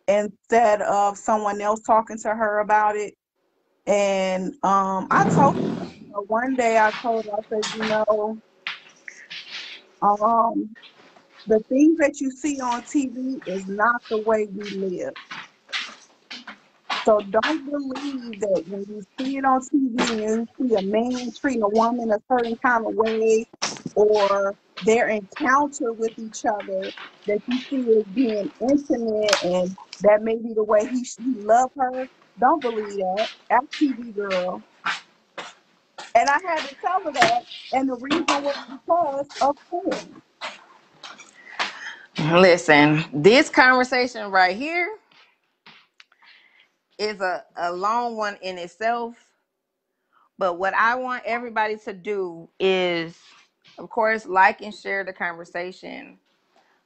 instead 0.07 0.81
of 0.81 1.17
someone 1.17 1.61
else 1.61 1.81
talking 1.81 2.17
to 2.19 2.29
her 2.29 2.59
about 2.59 2.95
it. 2.95 3.15
And 3.87 4.53
um, 4.63 5.07
I 5.11 5.25
told 5.35 5.55
her 5.57 5.61
you 6.01 6.07
know, 6.09 6.25
one 6.27 6.55
day 6.55 6.77
I 6.79 6.91
told 7.01 7.25
her 7.25 7.31
I 7.33 7.43
said, 7.49 7.73
you 7.75 7.85
know, 7.85 8.39
um, 10.01 10.69
the 11.47 11.59
things 11.69 11.97
that 11.99 12.21
you 12.21 12.31
see 12.31 12.59
on 12.61 12.83
TV 12.83 13.41
is 13.47 13.67
not 13.67 14.01
the 14.09 14.19
way 14.19 14.47
we 14.53 14.69
live. 14.71 15.13
So 17.05 17.21
don't 17.21 17.65
believe 17.65 18.39
that 18.41 18.63
when 18.67 18.85
you 18.89 19.01
see 19.17 19.37
it 19.37 19.45
on 19.45 19.61
TV 19.61 20.11
and 20.27 20.47
you 20.59 20.69
see 20.69 20.75
a 20.75 20.83
man 20.83 21.31
treating 21.39 21.63
a 21.63 21.69
woman 21.69 22.11
a 22.11 22.19
certain 22.31 22.57
kind 22.65 22.85
of 22.87 22.93
way 22.95 23.45
or 23.95 24.55
their 24.81 25.09
encounter 25.09 25.93
with 25.93 26.13
each 26.19 26.45
other 26.45 26.93
that 27.27 27.39
you 27.47 27.59
see 27.71 27.85
as 27.99 28.05
being 28.13 28.51
intimate 28.61 29.37
and 29.43 29.77
that 30.01 30.23
may 30.23 30.35
be 30.37 30.53
the 30.55 30.63
way 30.63 30.81
he, 30.87 30.99
he 31.01 31.33
loved 31.37 31.73
her. 31.77 32.07
Don't 32.41 32.61
believe 32.63 32.97
that. 32.97 33.29
Ask 33.51 33.65
TV 33.81 34.15
girl. 34.15 34.63
And 36.15 36.29
I 36.29 36.39
had 36.47 36.67
to 36.69 36.75
tell 36.75 37.03
her 37.05 37.13
that. 37.13 37.45
And 37.73 37.89
the 37.89 37.95
reason 37.97 38.43
was 38.43 38.57
because 38.69 39.27
of 39.41 39.57
porn. 39.69 40.23
Listen, 42.19 43.05
this 43.13 43.49
conversation 43.49 44.31
right 44.31 44.57
here 44.57 44.89
is 46.99 47.21
a, 47.21 47.45
a 47.57 47.73
long 47.73 48.17
one 48.17 48.37
in 48.41 48.57
itself. 48.57 49.15
But 50.37 50.59
what 50.59 50.73
I 50.75 50.95
want 50.95 51.23
everybody 51.25 51.77
to 51.85 51.93
do 51.93 52.49
is, 52.59 53.17
of 53.79 53.89
course, 53.89 54.25
like 54.25 54.61
and 54.61 54.75
share 54.75 55.03
the 55.05 55.13
conversation. 55.13 56.19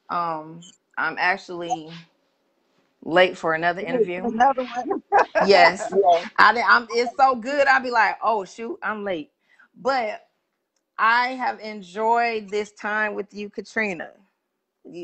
Um, 0.10 0.65
I'm 0.98 1.18
actually 1.19 1.91
late 3.06 3.38
for 3.38 3.56
another 3.56 3.82
interview. 3.82 4.30
Another 4.32 4.64
one. 4.64 5.03
Yes, 5.40 5.94
I, 6.38 6.61
I'm, 6.68 6.88
It's 6.91 7.15
so 7.18 7.36
good. 7.36 7.68
I'll 7.68 7.84
be 7.84 7.91
like, 7.91 8.18
oh 8.23 8.45
shoot, 8.45 8.80
I'm 8.84 9.06
late. 9.06 9.32
But 9.80 10.27
I 10.98 11.30
have 11.30 11.60
enjoyed 11.60 12.49
this 12.52 12.72
time 12.73 13.15
with 13.15 13.34
you, 13.34 13.49
Katrina, 13.49 14.11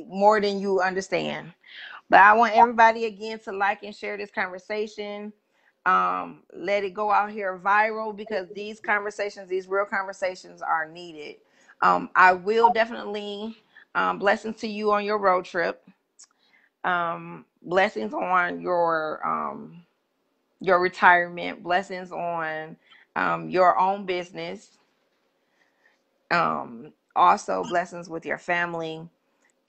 more 0.07 0.41
than 0.41 0.59
you 0.59 0.81
understand. 0.81 1.53
But 2.09 2.21
I 2.21 2.33
want 2.35 2.55
everybody 2.55 3.05
again 3.05 3.39
to 3.41 3.51
like 3.53 3.83
and 3.83 3.95
share 3.95 4.17
this 4.17 4.31
conversation. 4.31 5.33
Um, 5.85 6.43
let 6.53 6.83
it 6.83 6.93
go 6.93 7.11
out 7.11 7.31
here 7.31 7.59
viral 7.63 8.15
because 8.15 8.47
these 8.55 8.79
conversations, 8.79 9.49
these 9.49 9.67
real 9.67 9.85
conversations, 9.85 10.61
are 10.61 10.87
needed. 10.89 11.37
Um, 11.81 12.09
I 12.15 12.33
will 12.33 12.71
definitely 12.71 13.57
um, 13.95 14.19
blessings 14.19 14.57
to 14.57 14.67
you 14.67 14.91
on 14.93 15.05
your 15.05 15.19
road 15.19 15.45
trip. 15.45 15.83
Um, 16.83 17.45
blessings 17.61 18.13
on 18.13 18.61
your 18.61 19.25
um, 19.27 19.83
your 20.59 20.79
retirement. 20.79 21.63
Blessings 21.63 22.11
on 22.11 22.77
um, 23.15 23.49
your 23.49 23.77
own 23.79 24.05
business. 24.05 24.77
Um, 26.31 26.93
also 27.15 27.63
blessings 27.63 28.09
with 28.09 28.25
your 28.25 28.37
family. 28.37 29.07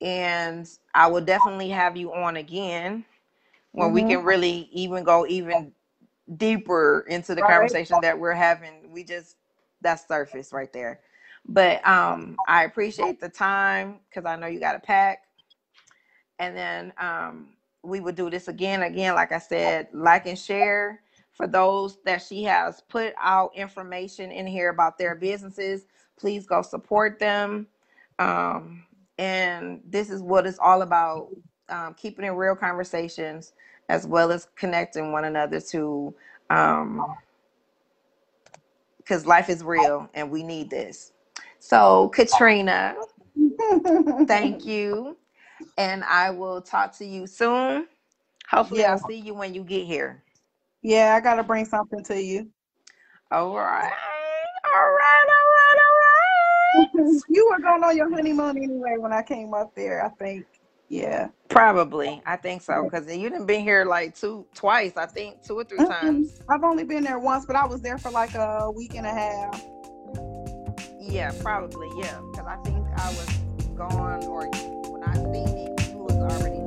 And 0.01 0.69
I 0.95 1.07
will 1.09 1.21
definitely 1.23 1.71
have 1.71 1.97
you 1.97 2.13
on 2.13 2.37
again 2.37 3.05
when 3.73 3.93
we 3.93 4.03
Mhm. 4.03 4.05
can 4.05 4.23
really 4.25 4.69
even 4.73 5.05
go 5.05 5.27
even 5.27 5.73
deeper 6.37 7.05
into 7.09 7.35
the 7.35 7.43
Right. 7.43 7.43
conversation 7.43 8.01
that 8.01 8.19
we're 8.19 8.35
having. 8.35 8.93
We 8.93 9.05
just 9.05 9.37
that's 9.81 10.07
surface 10.07 10.53
right 10.53 10.73
there. 10.73 11.01
But 11.47 11.87
um 11.87 12.41
I 12.47 12.65
appreciate 12.65 13.21
the 13.21 13.29
time 13.29 14.01
because 14.09 14.25
I 14.27 14.37
know 14.37 14.47
you 14.47 14.61
got 14.61 14.73
to 14.73 14.81
pack. 14.81 15.21
And 16.39 16.57
then 16.57 16.93
um 16.99 17.49
we 17.83 18.01
would 18.01 18.15
do 18.15 18.31
this 18.31 18.49
again, 18.49 18.83
again, 18.83 19.15
like 19.15 19.33
I 19.33 19.39
said, 19.39 19.89
like 19.93 20.27
and 20.27 20.39
share 20.39 21.01
for 21.33 21.47
those 21.47 21.99
that 22.05 22.23
she 22.23 22.45
has 22.45 22.83
put 22.89 23.15
out 23.21 23.51
information 23.57 24.31
in 24.31 24.47
here 24.47 24.71
about 24.71 24.99
their 24.99 25.15
businesses. 25.15 25.87
Please 26.19 26.47
go 26.47 26.63
support 26.63 27.19
them. 27.19 27.67
Um, 28.19 28.85
and 29.19 29.81
this 29.89 30.11
is 30.11 30.23
what 30.23 30.47
it's 30.47 30.59
all 30.59 30.83
about 30.83 31.29
um, 31.69 31.95
keeping 31.95 32.25
it 32.25 32.31
real 32.31 32.55
conversations 32.55 33.53
as 33.89 34.07
well 34.07 34.33
as 34.33 34.49
connecting 34.57 35.13
one 35.13 35.25
another 35.25 35.61
to 35.61 36.15
um 36.51 37.05
because 38.99 39.27
life 39.27 39.49
is 39.49 39.65
real 39.65 40.09
and 40.15 40.31
we 40.31 40.43
need 40.43 40.71
this 40.71 41.13
so 41.59 42.09
katrina 42.11 42.95
thank 44.27 44.65
you 44.65 45.17
and 45.79 46.05
i 46.05 46.31
will 46.31 46.61
talk 46.61 46.97
to 46.97 47.05
you 47.05 47.27
soon 47.27 47.87
hopefully 48.49 48.81
Yeah. 48.81 48.93
i'll 48.93 48.99
see 49.09 49.19
you 49.19 49.35
when 49.35 49.55
you 49.55 49.63
get 49.65 49.87
here 49.87 50.23
Yeah, 50.83 51.15
I 51.17 51.21
gotta 51.21 51.43
bring 51.43 51.65
something 51.65 52.03
to 52.05 52.21
you. 52.23 52.49
all 53.31 53.55
right 53.57 53.93
all 54.65 54.73
right 54.73 55.29
all 55.29 55.49
right 55.55 55.79
all 55.79 55.97
right 56.99 57.21
You 57.29 57.49
were 57.51 57.61
going 57.61 57.83
on 57.85 57.97
your 57.97 58.11
honeymoon 58.11 58.57
anyway 58.57 58.97
when 58.99 59.13
I 59.13 59.23
came 59.23 59.53
up 59.53 59.75
there, 59.75 60.05
I 60.05 60.09
think. 60.11 60.47
Yeah. 60.89 61.29
probably 61.49 62.21
i 62.27 62.37
think 62.37 62.61
so 62.61 62.85
because 62.85 63.07
you 63.15 63.31
didn't 63.31 63.47
been 63.47 63.63
here 63.63 63.87
like 63.87 64.15
two 64.15 64.45
twice 64.55 64.93
i 64.99 65.07
think 65.07 65.43
two 65.43 65.55
or 65.59 65.65
three 65.65 65.79
mm-hmm. 65.79 65.91
times 66.07 66.41
I've 66.51 66.65
only 66.65 66.85
been 66.85 67.03
there 67.03 67.19
once, 67.19 67.47
but 67.47 67.57
I 67.57 67.65
was 67.67 67.81
there 67.81 67.97
for 67.97 68.11
like 68.11 68.35
a 68.35 68.71
week 68.71 68.95
and 68.95 69.07
a 69.07 69.11
half. 69.11 69.63
yeah 71.01 71.33
probably 71.41 71.89
yeah 71.99 72.21
because 72.31 72.47
i 72.47 72.57
think 72.65 72.87
i 72.99 73.09
was 73.09 73.29
gone 73.75 74.25
or 74.25 74.51
not 75.15 75.33
seen 75.35 75.59
it, 75.59 75.93
you 75.93 75.99
was 75.99 76.19
already 76.19 76.62